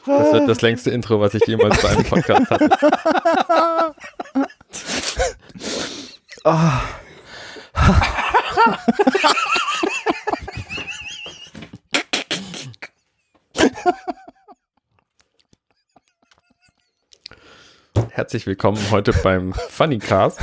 Das 0.06 0.34
wird 0.34 0.50
das 0.50 0.62
längste 0.62 0.92
Intro, 0.92 1.22
was 1.22 1.34
ich 1.34 1.46
jemals 1.46 1.82
bei 1.82 1.90
einem 1.90 2.04
Podcast 2.04 2.50
hatte. 2.50 2.70
Herzlich 18.10 18.46
willkommen 18.46 18.80
heute 18.92 19.14
beim 19.14 19.54
Funny 19.54 20.00
Cast. 20.00 20.40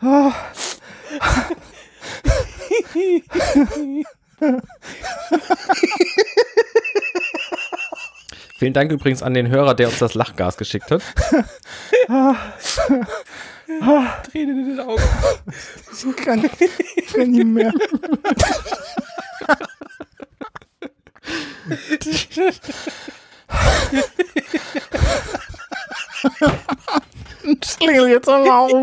Vielen 8.58 8.72
Dank 8.72 8.90
übrigens 8.90 9.22
an 9.22 9.34
den 9.34 9.48
Hörer, 9.48 9.74
der 9.74 9.88
uns 9.88 9.98
das 9.98 10.14
Lachgas 10.14 10.56
geschickt 10.56 10.90
hat. 10.90 11.02
Tränen 14.30 14.58
in 14.60 14.76
den 14.76 14.80
Augen. 14.80 15.02
Ich 15.92 16.16
kann, 16.16 16.50
ich 16.96 17.06
kann 17.12 17.30
nicht 17.30 17.44
mehr. 17.44 17.72
Schlingel 27.64 28.08
jetzt 28.08 28.26
mal 28.26 28.48
auf. 28.48 28.82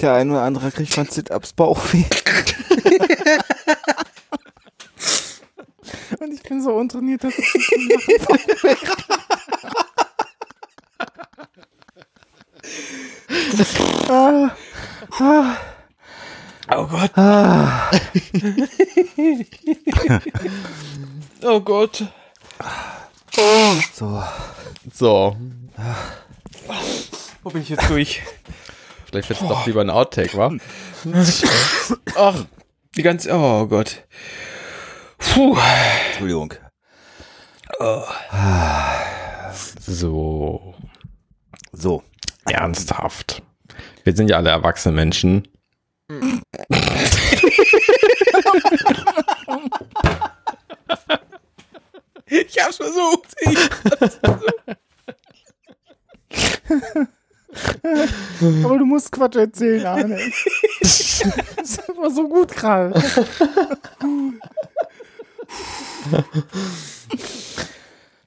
Der 0.00 0.14
eine 0.14 0.32
oder 0.32 0.42
andere 0.42 0.70
kriegt 0.72 0.94
von 0.94 1.06
Sit-Ups 1.06 1.52
Bauchweh. 1.52 2.04
Und 6.18 6.32
ich 6.32 6.42
bin 6.42 6.62
so 6.62 6.72
untrainiert, 6.72 7.24
dass 7.24 7.38
ich 7.38 7.54
nicht 7.54 7.70
Oh 16.68 16.86
Gott. 16.86 17.10
oh 21.42 21.60
Gott. 21.60 22.04
So. 23.94 24.22
So, 24.92 25.36
Wo 27.42 27.50
bin 27.50 27.62
ich 27.62 27.68
jetzt 27.68 27.88
durch? 27.88 28.22
vielleicht 29.06 29.28
wird 29.28 29.40
es 29.40 29.48
doch 29.48 29.66
lieber 29.66 29.80
ein 29.80 29.90
Outtake, 29.90 30.36
wa? 30.36 30.52
Ach, 32.16 32.44
die 32.96 33.02
ganze. 33.02 33.30
Oh 33.32 33.66
Gott. 33.66 34.02
Puh. 35.18 35.56
Entschuldigung. 36.10 36.54
So, 39.86 40.74
So. 41.72 42.02
Ernsthaft. 42.46 43.42
Wir 44.04 44.14
sind 44.14 44.28
ja 44.28 44.36
alle 44.36 44.50
erwachsene 44.50 44.94
Menschen. 44.94 45.48
Ich 52.26 52.58
hab's 52.58 52.76
versucht. 52.76 53.34
Ich 53.40 53.58
Aber 58.64 58.78
du 58.78 58.86
musst 58.86 59.12
Quatsch 59.12 59.36
erzählen, 59.36 59.84
Arne. 59.86 60.18
Das 60.80 61.78
war 61.96 62.10
so 62.10 62.28
gut 62.28 62.52
gerade. 62.52 63.00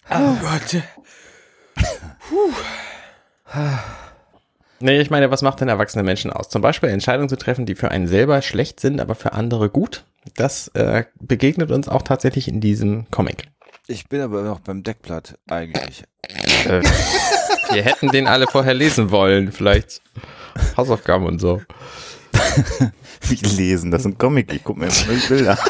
Oh 0.09 0.35
Gott. 0.41 0.83
Nee, 4.85 5.01
ich 5.01 5.09
meine, 5.09 5.31
was 5.31 5.41
macht 5.41 5.61
denn 5.61 5.67
erwachsene 5.67 6.03
Menschen 6.03 6.31
aus? 6.31 6.47
Zum 6.47 6.61
Beispiel 6.61 6.89
Entscheidungen 6.89 7.27
zu 7.27 7.37
treffen, 7.37 7.65
die 7.65 7.73
für 7.73 7.89
einen 7.89 8.07
selber 8.07 8.43
schlecht 8.43 8.79
sind, 8.79 9.01
aber 9.01 9.15
für 9.15 9.33
andere 9.33 9.71
gut. 9.71 10.03
Das 10.35 10.67
äh, 10.75 11.05
begegnet 11.19 11.71
uns 11.71 11.89
auch 11.89 12.03
tatsächlich 12.03 12.47
in 12.47 12.61
diesem 12.61 13.09
Comic. 13.09 13.47
Ich 13.87 14.07
bin 14.09 14.21
aber 14.21 14.43
noch 14.43 14.59
beim 14.59 14.83
Deckblatt 14.83 15.39
eigentlich. 15.49 16.03
Äh, 16.67 16.83
wir 17.71 17.81
hätten 17.81 18.09
den 18.09 18.27
alle 18.27 18.45
vorher 18.45 18.75
lesen 18.75 19.09
wollen, 19.09 19.51
vielleicht 19.51 20.03
Hausaufgaben 20.77 21.25
und 21.25 21.39
so. 21.39 21.63
Wie 23.21 23.43
lesen, 23.43 23.89
das 23.89 24.01
ist 24.01 24.05
ein 24.05 24.19
Comic. 24.19 24.53
Ich 24.53 24.63
guck 24.63 24.77
mir 24.77 24.85
immer 24.85 25.05
nur 25.07 25.15
die 25.15 25.27
Bilder. 25.27 25.57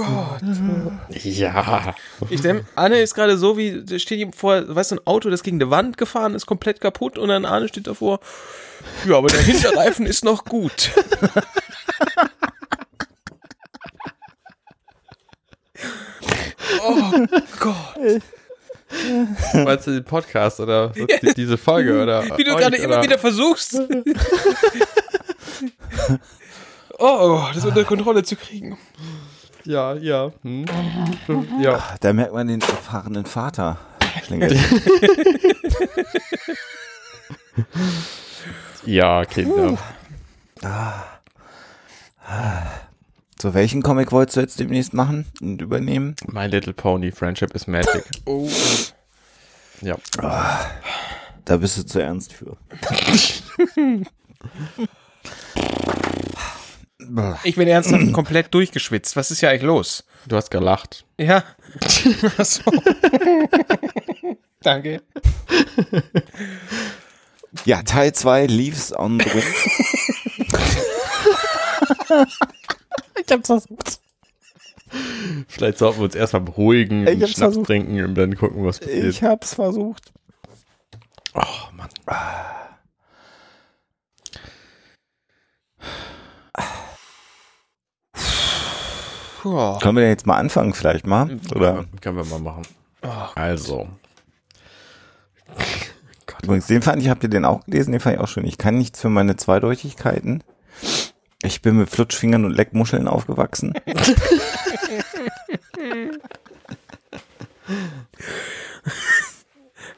Gott. 0.00 0.40
Ja. 1.10 1.94
Ich 2.30 2.40
denke, 2.40 2.64
Anne 2.74 3.00
ist 3.00 3.14
gerade 3.14 3.36
so, 3.36 3.56
wie 3.58 3.84
da 3.84 3.98
steht 3.98 4.18
ihm 4.18 4.32
vor, 4.32 4.74
weißt 4.74 4.92
du, 4.92 4.96
ein 4.96 5.06
Auto, 5.06 5.28
das 5.30 5.42
gegen 5.42 5.58
die 5.58 5.68
Wand 5.68 5.98
gefahren 5.98 6.34
ist, 6.34 6.46
komplett 6.46 6.80
kaputt 6.80 7.18
und 7.18 7.28
dann 7.28 7.44
Arne 7.44 7.68
steht 7.68 7.86
davor, 7.86 8.20
ja, 9.06 9.18
aber 9.18 9.28
der 9.28 9.42
Hinterreifen 9.42 10.06
ist 10.06 10.24
noch 10.24 10.44
gut. 10.44 10.90
oh 16.82 17.12
Gott. 17.58 18.22
Meinst 19.52 19.86
du 19.86 19.92
den 19.92 20.04
Podcast 20.04 20.60
oder 20.60 20.88
die, 20.88 21.34
diese 21.34 21.56
Folge 21.58 22.02
oder? 22.02 22.24
Wie 22.36 22.44
du 22.44 22.56
gerade 22.56 22.76
immer 22.76 23.02
wieder 23.02 23.18
versuchst. 23.18 23.80
oh, 26.98 27.44
das 27.54 27.64
unter 27.64 27.84
Kontrolle 27.84 28.24
zu 28.24 28.36
kriegen. 28.36 28.78
Ja, 29.64 29.94
ja. 29.94 30.32
Hm. 30.42 30.64
Ja. 31.60 31.96
Da 32.00 32.12
merkt 32.12 32.32
man 32.32 32.48
den 32.48 32.60
erfahrenen 32.60 33.24
Vater. 33.26 33.78
Ja, 38.86 39.24
Kinder. 39.24 39.76
so, 43.40 43.54
welchen 43.54 43.82
Comic 43.82 44.10
wolltest 44.12 44.36
du 44.36 44.40
jetzt 44.40 44.58
demnächst 44.58 44.94
machen 44.94 45.26
und 45.40 45.60
übernehmen? 45.60 46.16
My 46.26 46.46
Little 46.46 46.72
Pony, 46.72 47.12
Friendship 47.12 47.54
is 47.54 47.66
Magic. 47.66 48.04
Oh. 48.26 48.48
Ja. 49.82 49.96
Da 51.44 51.56
bist 51.56 51.76
du 51.78 51.84
zu 51.84 52.02
ernst 52.02 52.32
für. 52.32 52.56
Ich 57.44 57.56
bin 57.56 57.66
ernsthaft 57.68 58.12
komplett 58.12 58.52
durchgeschwitzt. 58.54 59.16
Was 59.16 59.30
ist 59.30 59.40
ja 59.40 59.50
eigentlich 59.50 59.62
los? 59.62 60.04
Du 60.26 60.36
hast 60.36 60.50
gelacht. 60.50 61.04
Ja. 61.18 61.44
Ach 62.38 62.44
so. 62.44 62.62
Danke. 64.62 65.02
Ja, 67.64 67.82
Teil 67.82 68.12
2, 68.12 68.46
Leaves 68.46 68.92
on 68.96 69.18
the 69.18 69.26
Wind. 69.26 69.44
ich 73.18 73.32
hab's 73.32 73.46
versucht. 73.46 74.00
Vielleicht 75.48 75.78
sollten 75.78 75.98
wir 76.00 76.04
uns 76.04 76.14
erstmal 76.14 76.42
beruhigen, 76.42 77.02
Ich 77.04 77.08
einen 77.08 77.22
hab's 77.22 77.30
Schnaps 77.32 77.38
versucht. 77.54 77.66
trinken 77.66 78.04
und 78.04 78.14
dann 78.16 78.36
gucken, 78.36 78.64
was 78.64 78.80
passiert. 78.80 79.04
Ich 79.06 79.22
hab's 79.22 79.54
versucht. 79.54 80.12
oh, 81.34 81.42
Mann. 81.72 81.88
Puh. 89.40 89.78
Können 89.78 89.96
wir 89.96 90.02
denn 90.02 90.10
jetzt 90.10 90.26
mal 90.26 90.36
anfangen 90.36 90.74
vielleicht 90.74 91.06
mal? 91.06 91.38
Oder? 91.54 91.86
Können 92.02 92.16
wir 92.16 92.24
mal 92.24 92.38
machen. 92.40 92.62
Oh, 93.02 93.08
Also. 93.34 93.88
Übrigens, 96.42 96.66
den 96.66 96.82
fand 96.82 97.02
ich, 97.02 97.08
habt 97.08 97.22
ihr 97.22 97.28
den 97.28 97.44
auch 97.44 97.64
gelesen? 97.64 97.92
Den 97.92 98.00
fand 98.00 98.16
ich 98.16 98.20
auch 98.20 98.28
schön. 98.28 98.46
Ich 98.46 98.56
kann 98.58 98.76
nichts 98.78 99.00
für 99.00 99.08
meine 99.10 99.36
Zweideutigkeiten. 99.36 100.42
Ich 101.42 101.62
bin 101.62 101.76
mit 101.78 101.88
Flutschfingern 101.90 102.44
und 102.44 102.52
Leckmuscheln 102.52 103.08
aufgewachsen. 103.08 103.74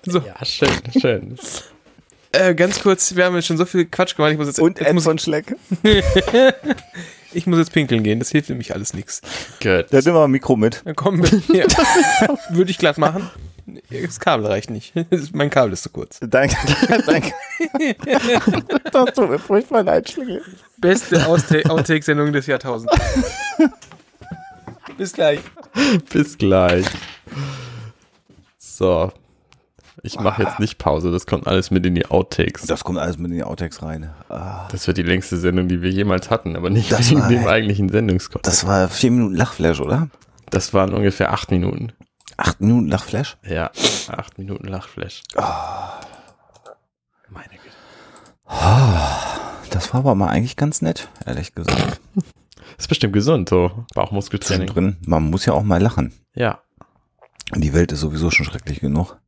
So. 0.04 0.18
Ja, 0.18 0.44
schön, 0.44 0.68
schön. 1.00 1.38
Äh, 2.32 2.54
ganz 2.54 2.80
kurz, 2.82 3.14
wir 3.14 3.24
haben 3.24 3.36
jetzt 3.36 3.46
schon 3.46 3.56
so 3.56 3.64
viel 3.64 3.84
Quatsch 3.84 4.16
gemacht. 4.16 4.32
Ich 4.32 4.38
muss 4.38 4.48
jetzt, 4.48 4.58
Und 4.58 4.78
jetzt 4.80 4.88
Ed 4.88 4.94
muss, 4.94 5.04
von 5.04 5.18
Schleck. 5.18 5.54
ich 7.34 7.46
muss 7.46 7.58
jetzt 7.58 7.72
pinkeln 7.72 8.02
gehen. 8.02 8.18
Das 8.18 8.30
hilft 8.30 8.48
nämlich 8.48 8.74
alles 8.74 8.94
nichts. 8.94 9.20
Gut. 9.62 9.90
Der 9.90 9.98
hat 9.98 10.06
immer 10.06 10.24
ein 10.24 10.30
Mikro 10.30 10.56
mit. 10.56 10.82
Dann 10.84 10.96
kommen 10.96 11.22
wir. 11.22 11.56
Ja. 11.56 11.66
Würde 12.50 12.70
ich 12.70 12.78
glatt 12.78 12.98
machen. 12.98 13.30
Das 13.90 14.18
Kabel 14.18 14.46
reicht 14.46 14.70
nicht. 14.70 14.92
Mein 15.32 15.48
Kabel 15.50 15.72
ist 15.72 15.84
zu 15.84 15.90
kurz. 15.90 16.18
Danke, 16.20 16.56
danke. 17.06 17.32
das 18.92 19.14
tut 19.14 19.30
mir 19.30 19.38
furchtbar 19.38 19.84
leid, 19.84 20.10
Schlingel. 20.10 20.42
Beste 20.78 21.24
Outtake-Sendung 21.26 22.32
des 22.32 22.46
Jahrtausends. 22.46 22.92
Bis 24.98 25.12
gleich. 25.12 25.40
Bis 26.10 26.36
gleich. 26.36 26.86
So. 28.58 29.12
Ich 30.04 30.18
mache 30.18 30.42
jetzt 30.42 30.58
nicht 30.58 30.78
Pause, 30.78 31.12
das 31.12 31.26
kommt 31.26 31.46
alles 31.46 31.70
mit 31.70 31.86
in 31.86 31.94
die 31.94 32.06
Outtakes. 32.06 32.66
Das 32.66 32.82
kommt 32.82 32.98
alles 32.98 33.18
mit 33.18 33.30
in 33.30 33.36
die 33.36 33.44
Outtakes 33.44 33.82
rein. 33.82 34.10
Ah, 34.28 34.66
Das 34.72 34.86
wird 34.88 34.96
die 34.98 35.02
längste 35.02 35.36
Sendung, 35.36 35.68
die 35.68 35.80
wir 35.80 35.90
jemals 35.90 36.28
hatten, 36.28 36.56
aber 36.56 36.70
nicht 36.70 36.90
Das 36.90 37.08
wegen 37.10 37.20
war- 37.20 37.28
dem 37.28 37.46
eigentlichen 37.46 37.88
Sendungskontext. 37.88 38.46
Das 38.62 38.66
war 38.66 38.88
vier 38.88 39.12
Minuten 39.12 39.34
Lachflash, 39.36 39.80
oder? 39.80 40.08
Das 40.50 40.74
waren 40.74 40.92
ungefähr 40.92 41.32
acht 41.32 41.50
Minuten. 41.52 41.92
Acht 42.36 42.60
Minuten 42.60 42.88
Lachflash? 42.88 43.36
Ja, 43.44 43.70
acht 44.08 44.38
Minuten 44.38 44.66
Lachflash. 44.66 45.22
Meine 47.28 47.48
Güte. 47.50 47.76
Das 49.70 49.92
war 49.94 50.00
aber 50.00 50.14
mal 50.14 50.28
eigentlich 50.28 50.56
ganz 50.56 50.82
nett, 50.82 51.08
ehrlich 51.26 51.54
gesagt. 51.54 52.00
Ist 52.78 52.88
bestimmt 52.88 53.12
gesund, 53.12 53.48
so 53.48 53.84
Bauchmuskeltraining. 53.94 54.66
Zwischendrin, 54.66 54.96
man 55.06 55.30
muss 55.30 55.46
ja 55.46 55.52
auch 55.52 55.62
mal 55.62 55.80
lachen. 55.80 56.12
Ja. 56.34 56.60
Die 57.54 57.72
Welt 57.74 57.92
ist 57.92 58.00
sowieso 58.00 58.30
schon 58.30 58.46
schrecklich 58.46 58.80
genug. 58.80 59.18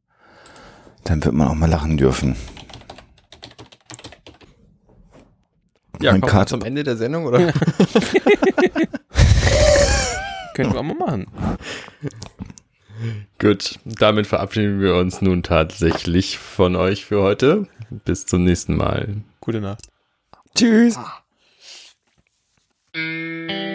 Dann 1.05 1.25
wird 1.25 1.35
man 1.35 1.49
auch 1.49 1.55
mal 1.55 1.69
lachen 1.71 1.97
dürfen. 1.97 2.37
Ja, 6.01 6.13
Mein 6.13 6.21
kommen 6.21 6.35
wir 6.35 6.47
zum 6.47 6.63
Ende 6.63 6.83
der 6.83 6.97
Sendung, 6.97 7.27
oder? 7.27 7.39
Können 10.55 10.73
wir 10.73 10.81
auch 10.81 10.83
mal 10.83 10.95
machen. 10.95 11.27
Gut, 13.39 13.79
damit 13.85 14.27
verabschieden 14.27 14.81
wir 14.81 14.97
uns 14.97 15.21
nun 15.21 15.43
tatsächlich 15.43 16.39
von 16.39 16.77
euch 16.77 17.05
für 17.05 17.23
heute. 17.23 17.67
Bis 18.05 18.27
zum 18.27 18.45
nächsten 18.45 18.77
Mal. 18.77 19.17
Gute 19.41 19.61
Nacht. 19.61 19.89
Tschüss. 20.55 20.99
Mm. 22.95 23.74